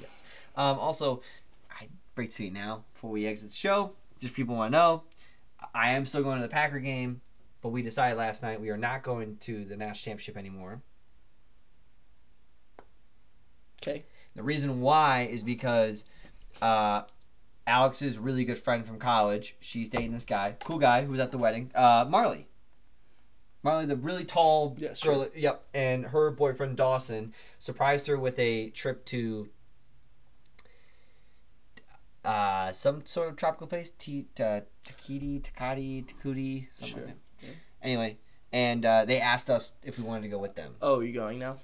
Yes. 0.00 0.22
Um, 0.56 0.78
also, 0.78 1.22
I 1.70 1.88
break 2.14 2.30
to 2.30 2.44
you 2.44 2.50
now 2.50 2.84
before 2.92 3.10
we 3.10 3.26
exit 3.26 3.50
the 3.50 3.56
show. 3.56 3.92
Just 4.20 4.34
people 4.34 4.56
want 4.56 4.72
to 4.72 4.78
know, 4.78 5.02
I 5.74 5.90
am 5.92 6.06
still 6.06 6.22
going 6.22 6.36
to 6.38 6.42
the 6.42 6.48
Packer 6.48 6.78
game, 6.78 7.20
but 7.62 7.70
we 7.70 7.82
decided 7.82 8.16
last 8.16 8.42
night 8.42 8.60
we 8.60 8.70
are 8.70 8.76
not 8.76 9.02
going 9.02 9.36
to 9.38 9.64
the 9.64 9.76
national 9.76 10.12
championship 10.12 10.36
anymore. 10.36 10.82
Okay. 13.82 14.04
The 14.34 14.42
reason 14.42 14.80
why 14.80 15.28
is 15.30 15.42
because 15.42 16.04
uh, 16.62 17.02
Alex's 17.66 18.18
really 18.18 18.44
good 18.44 18.58
friend 18.58 18.86
from 18.86 18.98
college, 18.98 19.56
she's 19.60 19.88
dating 19.88 20.12
this 20.12 20.24
guy, 20.24 20.56
cool 20.64 20.78
guy 20.78 21.04
who 21.04 21.12
was 21.12 21.20
at 21.20 21.30
the 21.30 21.38
wedding, 21.38 21.70
uh, 21.74 22.06
Marley. 22.08 22.48
Marley, 23.64 23.86
the 23.86 23.96
really 23.96 24.24
tall 24.24 24.76
Yes, 24.78 25.02
girl. 25.02 25.26
Yep. 25.34 25.64
And 25.74 26.06
her 26.06 26.30
boyfriend 26.30 26.76
Dawson 26.76 27.32
surprised 27.58 28.06
her 28.06 28.18
with 28.18 28.38
a 28.38 28.68
trip 28.70 29.04
to 29.06 29.48
uh, 32.24 32.72
some 32.72 33.04
sort 33.06 33.28
of 33.28 33.36
tropical 33.36 33.66
place, 33.66 33.90
T- 33.90 34.26
uh, 34.38 34.60
Takiti, 34.86 35.40
Takati, 35.42 36.04
Takuti, 36.06 36.68
something 36.74 36.94
Sure. 36.96 37.06
like 37.06 37.16
that. 37.40 37.48
Anyway, 37.82 38.18
and 38.52 38.84
uh, 38.86 39.04
they 39.04 39.20
asked 39.20 39.50
us 39.50 39.74
if 39.82 39.98
we 39.98 40.04
wanted 40.04 40.22
to 40.22 40.28
go 40.28 40.38
with 40.38 40.54
them. 40.54 40.74
Oh, 40.80 41.00
you 41.00 41.12
going 41.12 41.38
now? 41.38 41.58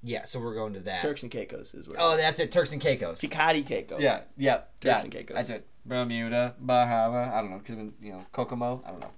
Yeah, 0.00 0.24
so 0.24 0.38
we're 0.38 0.54
going 0.54 0.74
to 0.74 0.80
that. 0.80 1.00
Turks 1.00 1.24
and 1.24 1.32
Caicos 1.32 1.74
is 1.74 1.88
where. 1.88 1.96
oh, 1.98 2.16
that's 2.16 2.38
it. 2.38 2.52
Turks 2.52 2.70
and 2.72 2.80
Caicos. 2.80 3.20
Tikati 3.20 3.66
Caicos. 3.66 4.00
Yeah, 4.00 4.20
yeah, 4.36 4.58
Turks 4.80 4.84
yeah. 4.84 5.00
and 5.02 5.12
Caicos. 5.12 5.34
That's 5.36 5.50
it. 5.50 5.66
Bermuda, 5.88 6.54
Bahama. 6.60 7.32
I 7.34 7.40
don't 7.40 7.50
know. 7.50 7.58
Could 7.58 7.76
have 7.76 7.78
been, 7.78 7.92
you 8.00 8.12
know, 8.12 8.26
Kokomo. 8.32 8.82
I 8.86 8.90
don't 8.90 9.00
know. 9.00 9.10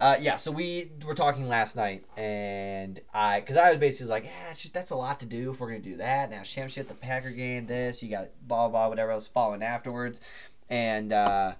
Uh, 0.00 0.16
yeah. 0.20 0.36
So 0.36 0.50
we 0.50 0.90
were 1.06 1.14
talking 1.14 1.48
last 1.48 1.76
night, 1.76 2.04
and 2.16 3.00
I, 3.12 3.40
because 3.40 3.56
I 3.56 3.70
was 3.70 3.78
basically 3.78 4.10
like, 4.10 4.24
yeah, 4.24 4.50
it's 4.50 4.62
just 4.62 4.74
that's 4.74 4.90
a 4.90 4.96
lot 4.96 5.20
to 5.20 5.26
do 5.26 5.52
if 5.52 5.60
we're 5.60 5.68
gonna 5.68 5.80
do 5.80 5.96
that. 5.98 6.30
Now 6.30 6.42
championship, 6.42 6.88
the 6.88 6.94
Packer 6.94 7.30
game, 7.30 7.66
this, 7.66 8.02
you 8.02 8.10
got 8.10 8.28
blah 8.46 8.68
blah, 8.68 8.88
whatever 8.88 9.10
else 9.12 9.28
following 9.28 9.62
afterwards, 9.62 10.20
and 10.68 11.12
uh, 11.12 11.52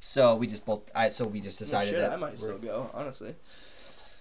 so 0.00 0.34
we 0.36 0.46
just 0.46 0.66
both, 0.66 0.82
I, 0.94 1.08
so 1.08 1.24
we 1.26 1.40
just 1.40 1.60
Well, 1.60 1.66
decided 1.66 1.90
shit, 1.90 1.98
that 2.00 2.12
I 2.12 2.16
might 2.16 2.36
still 2.38 2.58
go. 2.58 2.90
Honestly. 2.92 3.34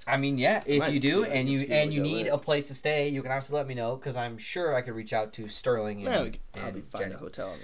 I 0.10 0.16
mean, 0.16 0.38
yeah, 0.38 0.64
if 0.66 0.80
Might 0.80 0.94
you 0.94 1.02
do, 1.02 1.26
and 1.26 1.50
you 1.50 1.68
and 1.70 1.94
you 1.94 2.02
need 2.02 2.24
with. 2.28 2.34
a 2.34 2.38
place 2.38 2.70
to 2.70 2.76
stay, 2.76 3.10
you 3.10 3.22
can 3.22 3.30
obviously 3.30 3.58
let 3.58 3.68
me 3.68 3.74
know 3.76 3.98
because 3.98 4.16
I'm 4.16 4.38
sure 4.38 4.74
I 4.74 4.82
could 4.82 4.96
reach 4.96 5.12
out 5.12 5.34
to 5.34 5.50
Sterling 5.50 5.98
and, 5.98 6.06
Yeah, 6.06 6.24
we 6.24 6.30
could 6.32 6.52
probably 6.54 6.80
and 6.80 6.90
find 6.92 7.04
Jenny. 7.04 7.16
a 7.16 7.18
hotel. 7.18 7.48
I 7.50 7.56
mean, 7.56 7.62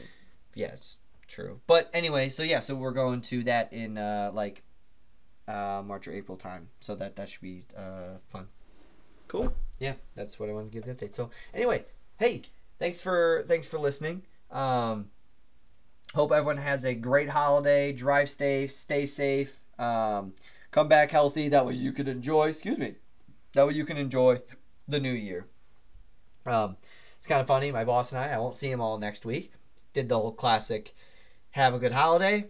Yeah, 0.53 0.67
it's 0.73 0.97
true. 1.33 1.59
But 1.67 1.89
anyway, 1.93 2.29
so 2.29 2.43
yeah, 2.43 2.59
so 2.59 2.75
we're 2.75 2.91
going 2.91 3.21
to 3.21 3.43
that 3.43 3.73
in 3.73 3.97
uh, 3.97 4.31
like 4.33 4.63
uh, 5.47 5.81
March 5.85 6.07
or 6.07 6.13
April 6.13 6.37
time. 6.37 6.69
So 6.79 6.95
that 6.95 7.15
that 7.15 7.29
should 7.29 7.41
be 7.41 7.63
uh, 7.77 8.17
fun. 8.27 8.47
cool. 9.27 9.53
Yeah, 9.79 9.93
that's 10.15 10.39
what 10.39 10.49
I 10.49 10.53
want 10.53 10.71
to 10.71 10.73
give 10.73 10.85
the 10.85 10.93
update. 10.93 11.13
So 11.13 11.29
anyway, 11.53 11.85
hey, 12.17 12.43
thanks 12.79 13.01
for 13.01 13.43
thanks 13.47 13.67
for 13.67 13.79
listening. 13.79 14.23
Um, 14.51 15.09
hope 16.13 16.31
everyone 16.31 16.57
has 16.57 16.85
a 16.85 16.93
great 16.93 17.29
holiday. 17.29 17.91
Drive 17.91 18.29
safe, 18.29 18.71
stay 18.71 19.05
safe. 19.05 19.59
Um, 19.79 20.33
come 20.71 20.87
back 20.87 21.11
healthy. 21.11 21.49
That 21.49 21.65
way 21.65 21.73
you 21.73 21.91
can 21.91 22.07
enjoy. 22.07 22.49
Excuse 22.49 22.77
me. 22.77 22.95
That 23.55 23.67
way 23.67 23.73
you 23.73 23.85
can 23.85 23.97
enjoy 23.97 24.41
the 24.87 24.99
new 24.99 25.11
year. 25.11 25.47
Um, 26.45 26.77
it's 27.17 27.27
kind 27.27 27.41
of 27.41 27.47
funny. 27.47 27.71
My 27.71 27.85
boss 27.85 28.11
and 28.11 28.19
I, 28.19 28.33
I 28.33 28.37
won't 28.37 28.55
see 28.55 28.69
him 28.69 28.81
all 28.81 28.97
next 28.97 29.25
week. 29.25 29.53
Did 29.93 30.09
the 30.09 30.19
whole 30.19 30.31
classic, 30.31 30.95
have 31.53 31.73
a 31.73 31.79
good 31.79 31.91
holiday, 31.93 32.45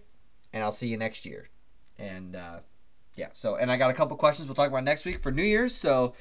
and 0.51 0.63
I'll 0.63 0.71
see 0.71 0.87
you 0.87 0.97
next 0.97 1.25
year. 1.25 1.49
And 1.97 2.35
uh, 2.35 2.59
yeah, 3.15 3.29
so 3.33 3.55
and 3.55 3.71
I 3.71 3.77
got 3.77 3.91
a 3.91 3.93
couple 3.93 4.17
questions 4.17 4.47
we'll 4.47 4.55
talk 4.55 4.69
about 4.69 4.83
next 4.83 5.05
week 5.05 5.21
for 5.21 5.31
New 5.31 5.43
Year's. 5.43 5.75
So 5.75 6.15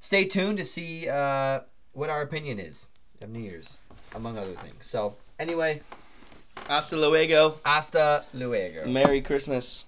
stay 0.00 0.24
tuned 0.24 0.58
to 0.58 0.64
see 0.64 1.08
uh, 1.08 1.60
what 1.92 2.10
our 2.10 2.22
opinion 2.22 2.58
is 2.58 2.88
of 3.22 3.30
New 3.30 3.40
Year's, 3.40 3.78
among 4.14 4.36
other 4.38 4.52
things. 4.52 4.86
So 4.86 5.16
anyway, 5.38 5.80
Hasta 6.68 6.96
luego. 6.96 7.58
hasta 7.64 8.24
luego. 8.34 8.86
Merry 8.86 9.20
Christmas. 9.20 9.84